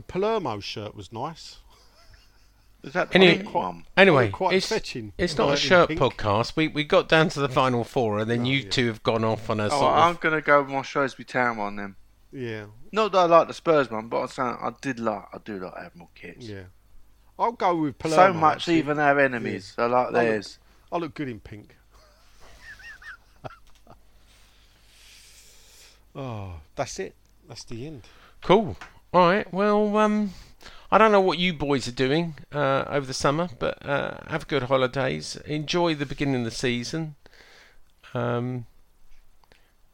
The 0.00 0.04
Palermo 0.04 0.60
shirt 0.60 0.94
was 0.96 1.12
nice. 1.12 1.58
Is 2.82 2.94
that 2.94 3.10
the 3.10 3.16
Any- 3.16 3.44
Anyway, 3.98 4.30
quite 4.30 4.54
it's, 4.54 4.66
fetching. 4.66 5.12
it's 5.18 5.36
not 5.36 5.52
a 5.52 5.56
shirt 5.58 5.88
pink. 5.88 6.00
podcast. 6.00 6.56
We 6.56 6.68
we 6.68 6.84
got 6.84 7.06
down 7.06 7.28
to 7.28 7.40
the 7.40 7.50
final 7.50 7.84
four, 7.84 8.18
and 8.18 8.30
then 8.30 8.44
No, 8.44 8.48
you 8.48 8.56
yeah. 8.60 8.70
two 8.70 8.86
have 8.86 9.02
gone 9.02 9.24
off 9.24 9.50
on 9.50 9.60
a 9.60 9.66
Oh, 9.66 9.68
sort 9.68 9.94
I'm 9.94 10.12
of. 10.12 10.20
going 10.20 10.34
to 10.36 10.40
go 10.40 10.62
with 10.62 10.70
my 10.72 10.80
Shrewsbury 10.80 11.26
Town 11.26 11.58
one 11.58 11.76
then. 11.76 11.96
Yeah, 12.32 12.64
Not 12.92 13.12
that 13.12 13.18
I 13.18 13.24
like 13.26 13.48
the 13.48 13.52
Spurs 13.52 13.90
one, 13.90 14.08
but 14.08 14.22
I'm 14.22 14.28
saying 14.28 14.56
I 14.58 14.72
did 14.80 14.98
like, 14.98 15.24
I 15.34 15.38
do 15.44 15.58
like 15.58 15.74
Admiral 15.76 16.10
kits. 16.14 16.46
yeah. 16.46 16.62
I'll 17.38 17.52
go 17.52 17.74
with 17.76 17.98
Palermo. 17.98 18.32
so 18.32 18.32
much, 18.32 18.56
actually. 18.56 18.78
even 18.78 18.98
our 18.98 19.20
enemies 19.20 19.74
I 19.76 19.84
like 19.84 19.92
I 19.92 20.04
look- 20.04 20.12
theirs. 20.14 20.58
I 20.90 20.96
look 20.96 21.12
good 21.12 21.28
in 21.28 21.40
pink. 21.40 21.76
oh, 26.16 26.54
that's 26.74 26.98
it. 26.98 27.14
That's 27.46 27.64
the 27.64 27.86
end. 27.86 28.04
Cool. 28.42 28.78
All 29.12 29.28
right. 29.28 29.52
Well, 29.52 29.96
um, 29.96 30.32
I 30.90 30.98
don't 30.98 31.10
know 31.10 31.20
what 31.20 31.38
you 31.38 31.52
boys 31.52 31.88
are 31.88 31.92
doing 31.92 32.34
uh, 32.52 32.84
over 32.88 33.06
the 33.06 33.14
summer, 33.14 33.48
but 33.58 33.84
uh, 33.84 34.18
have 34.28 34.46
good 34.46 34.64
holidays. 34.64 35.36
Enjoy 35.46 35.94
the 35.94 36.06
beginning 36.06 36.36
of 36.36 36.44
the 36.44 36.50
season. 36.50 37.16
Um, 38.14 38.66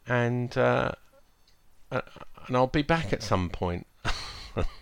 and 0.07 0.57
uh, 0.57 0.93
uh, 1.91 2.03
and 2.47 2.57
I'll 2.57 2.67
be 2.67 2.83
back 2.83 3.13
at 3.13 3.23
some 3.23 3.51
point. 3.51 3.87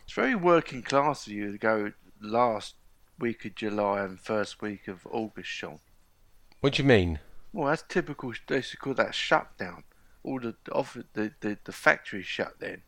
It's 0.04 0.12
very 0.14 0.36
working 0.36 0.82
class 0.82 1.26
of 1.26 1.32
you 1.32 1.50
to 1.50 1.58
go 1.58 1.92
last 2.20 2.76
week 3.18 3.44
of 3.44 3.56
July 3.56 4.04
and 4.04 4.20
first 4.20 4.62
week 4.62 4.86
of 4.86 5.04
August, 5.10 5.48
Sean. 5.48 5.80
what 6.60 6.74
do 6.74 6.82
you 6.84 6.88
mean? 6.88 7.18
Well, 7.52 7.66
that's 7.68 7.82
typical. 7.88 8.32
They 8.46 8.60
should 8.60 8.78
call 8.78 8.94
that 8.94 9.16
shutdown. 9.16 9.82
All 10.22 10.38
the 10.38 10.54
off 10.70 10.96
the 11.14 11.32
the, 11.40 11.58
the 11.64 11.72
factories 11.72 12.26
shut 12.26 12.60
then. 12.60 12.82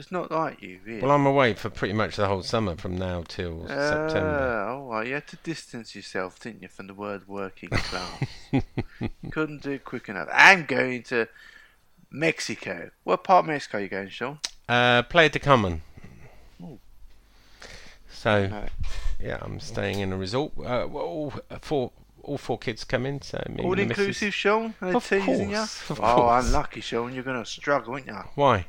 Just 0.00 0.12
not 0.12 0.30
like 0.30 0.62
you, 0.62 0.78
really. 0.82 1.02
Well, 1.02 1.10
I'm 1.10 1.26
away 1.26 1.52
for 1.52 1.68
pretty 1.68 1.92
much 1.92 2.16
the 2.16 2.26
whole 2.26 2.42
summer 2.42 2.74
from 2.74 2.96
now 2.96 3.22
till 3.28 3.66
September. 3.68 4.66
Oh, 4.70 4.86
well, 4.86 5.06
you 5.06 5.12
had 5.12 5.26
to 5.26 5.36
distance 5.36 5.94
yourself, 5.94 6.40
didn't 6.40 6.62
you, 6.62 6.68
from 6.68 6.86
the 6.86 6.94
word 6.94 7.28
working 7.28 7.68
class? 7.68 8.24
Couldn't 9.30 9.60
do 9.60 9.72
it 9.72 9.84
quick 9.84 10.08
enough. 10.08 10.30
I'm 10.32 10.64
going 10.64 11.02
to 11.02 11.28
Mexico. 12.10 12.92
What 13.04 13.24
part 13.24 13.44
of 13.44 13.48
Mexico 13.48 13.76
are 13.76 13.80
you 13.82 13.88
going, 13.88 14.08
Sean? 14.08 14.38
Uh, 14.66 15.02
Playa 15.02 15.28
de 15.28 15.38
Carmen. 15.38 15.82
So 18.10 18.46
No. 18.46 18.66
yeah, 19.22 19.36
I'm 19.42 19.60
staying 19.60 19.98
in 20.00 20.14
a 20.14 20.16
resort. 20.16 20.52
Uh, 20.58 20.86
well, 20.88 21.04
all 21.04 21.34
four 21.60 21.92
all 22.22 22.38
four 22.38 22.56
kids 22.56 22.84
come 22.84 23.04
in, 23.04 23.20
so 23.20 23.36
All 23.36 23.44
and 23.44 23.58
the 23.58 23.84
missus- 23.84 23.98
inclusive, 23.98 24.32
Sean? 24.32 24.74
Are 24.80 24.92
they 24.92 24.94
Of 24.96 25.06
teasing 25.06 25.50
course, 25.50 25.90
you? 25.90 25.92
of 25.94 26.00
oh, 26.00 26.14
course. 26.14 26.46
unlucky, 26.46 26.80
Sean. 26.80 27.12
You're 27.12 27.22
going 27.22 27.38
to 27.38 27.44
struggle, 27.44 27.92
aren't 27.92 28.06
you? 28.06 28.14
Why? 28.34 28.64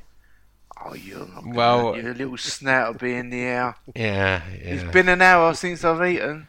Oh, 0.83 0.93
you're 0.93 1.19
not 1.19 1.43
gonna, 1.43 1.55
Well- 1.55 1.95
Your 1.97 2.13
little 2.13 2.37
snout 2.37 2.93
will 2.93 2.99
be 2.99 3.13
in 3.15 3.29
the 3.29 3.41
air. 3.41 3.75
Yeah, 3.95 4.41
yeah. 4.49 4.57
It's 4.57 4.91
been 4.91 5.09
an 5.09 5.21
hour 5.21 5.53
since 5.53 5.83
I've 5.83 6.03
eaten. 6.07 6.47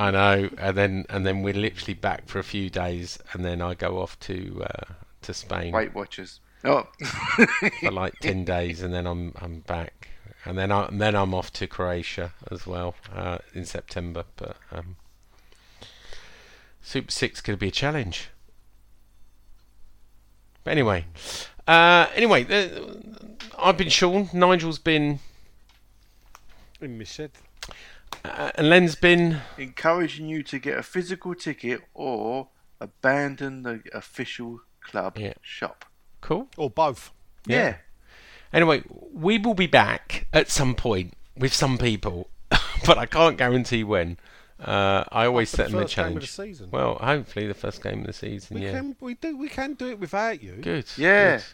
I 0.00 0.12
know, 0.12 0.48
and 0.58 0.76
then 0.76 1.06
and 1.10 1.26
then 1.26 1.42
we're 1.42 1.54
literally 1.54 1.94
back 1.94 2.28
for 2.28 2.38
a 2.38 2.44
few 2.44 2.70
days, 2.70 3.18
and 3.32 3.44
then 3.44 3.60
I 3.60 3.74
go 3.74 4.00
off 4.00 4.18
to 4.20 4.64
uh, 4.64 4.92
to 5.22 5.34
Spain 5.34 5.72
Weight 5.72 5.92
Watchers. 5.92 6.38
Oh. 6.64 6.86
for 7.80 7.90
like 7.90 8.14
ten 8.20 8.44
days, 8.56 8.80
and 8.80 8.94
then 8.94 9.06
I'm 9.08 9.32
I'm 9.40 9.60
back, 9.60 10.08
and 10.44 10.56
then 10.56 10.70
I 10.70 10.86
and 10.86 11.00
then 11.00 11.16
I'm 11.16 11.34
off 11.34 11.52
to 11.54 11.66
Croatia 11.66 12.32
as 12.48 12.64
well 12.64 12.94
uh, 13.12 13.38
in 13.54 13.64
September. 13.64 14.22
But 14.36 14.56
um, 14.70 14.96
Super 16.80 17.10
Six 17.10 17.40
could 17.40 17.58
be 17.58 17.68
a 17.68 17.72
challenge. 17.72 18.28
But 20.62 20.70
anyway, 20.70 21.06
uh, 21.68 22.06
anyway, 22.14 22.44
uh, 22.44 22.94
I've 23.58 23.76
been 23.76 23.88
Sean. 23.90 24.28
Nigel's 24.32 24.78
been, 24.78 25.20
In 26.80 26.98
my 26.98 27.04
shed. 27.04 27.30
uh, 28.24 28.50
and 28.54 28.68
Len's 28.70 28.94
been. 28.94 29.40
encouraging 29.58 30.28
you 30.28 30.42
to 30.44 30.58
get 30.58 30.78
a 30.78 30.82
physical 30.82 31.34
ticket 31.34 31.82
or 31.94 32.48
abandon 32.80 33.62
the 33.62 33.82
official 33.92 34.60
club 34.80 35.18
Yeah. 35.18 35.34
shop. 35.42 35.84
Cool. 36.20 36.48
Or 36.56 36.70
both. 36.70 37.10
Yeah. 37.46 37.76
Anyway, 38.52 38.82
we 39.12 39.38
will 39.38 39.54
be 39.54 39.66
back 39.66 40.26
at 40.32 40.48
some 40.48 40.74
point 40.74 41.14
with 41.36 41.52
some 41.52 41.76
people, 41.78 42.30
but 42.86 42.96
I 42.98 43.06
can't 43.06 43.36
guarantee 43.36 43.84
when. 43.84 44.16
Uh, 44.60 45.04
I 45.12 45.26
always 45.26 45.50
set 45.50 45.66
the 45.66 45.72
them 45.72 45.80
a 45.80 45.82
first 45.82 45.96
game 45.96 46.04
of 46.04 46.10
challenge. 46.10 46.20
the 46.22 46.42
season. 46.44 46.70
Well, 46.70 46.96
hopefully 46.96 47.46
the 47.46 47.54
first 47.54 47.82
game 47.82 48.00
of 48.00 48.06
the 48.06 48.12
season. 48.12 48.56
We 48.56 48.64
yeah. 48.64 48.72
can 48.72 48.96
we 49.00 49.14
do 49.14 49.36
we 49.36 49.48
can 49.48 49.74
do 49.74 49.88
it 49.90 50.00
without 50.00 50.42
you. 50.42 50.52
Good. 50.60 50.86
Yeah. 50.96 51.36
good. 51.36 51.44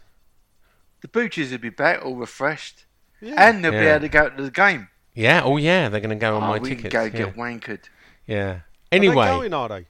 The 1.03 1.09
Booches 1.09 1.51
will 1.51 1.59
be 1.59 1.69
back 1.69 2.03
all 2.05 2.17
refreshed. 2.17 2.87
Yeah. 3.21 3.35
And 3.37 3.63
they'll 3.65 3.73
be 3.73 3.79
able 3.79 4.01
to 4.01 4.09
go 4.09 4.31
to 4.31 4.43
the 4.43 4.51
game. 4.51 4.89
Yeah. 5.15 5.43
Oh, 5.45 5.59
yeah. 5.59 5.89
They're 5.91 6.01
going 6.01 6.11
to 6.11 6.17
go 6.17 6.37
on 6.37 6.45
oh, 6.45 6.47
my 6.49 6.59
we 6.59 6.71
tickets. 6.71 6.83
can 6.83 6.91
go 6.91 7.03
yeah. 7.05 7.27
get 7.27 7.37
wankered. 7.37 7.85
yeah. 8.27 8.41
Are 8.41 8.65
they 8.91 8.97
Anyway, 8.99 9.27
going, 9.27 9.53
are 9.55 9.69
they? 9.69 9.87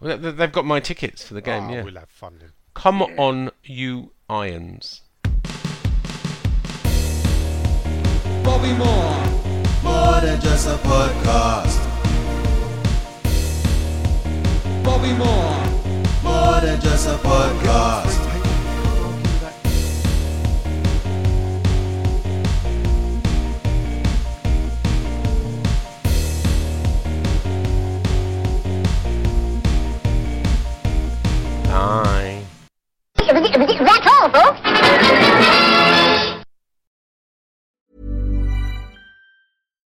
well, 0.00 0.16
they- 0.16 0.30
they've 0.30 0.52
got 0.52 0.64
my 0.64 0.80
tickets 0.80 1.22
for 1.26 1.34
the 1.34 1.42
game. 1.42 1.64
Oh, 1.64 1.72
yeah. 1.72 1.82
We'll 1.82 1.94
have 1.96 2.08
fun 2.08 2.36
then. 2.40 2.52
Come 2.74 3.02
on, 3.02 3.50
you 3.62 4.12
irons. 4.28 5.02
Bobby 8.42 8.72
Moore. 8.72 9.24
More 9.82 10.20
than 10.20 10.40
just 10.40 10.66
a 10.66 10.76
podcast. 10.78 11.83
Bobby 14.84 15.12
Moore. 15.14 15.64
More 16.22 16.60
than 16.60 16.78
just 16.80 17.08
a 17.08 17.16
podcast. 17.16 18.20
Bye. 31.64 32.42
That's 33.16 34.06
all, 34.06 34.28
folks. 34.30 35.83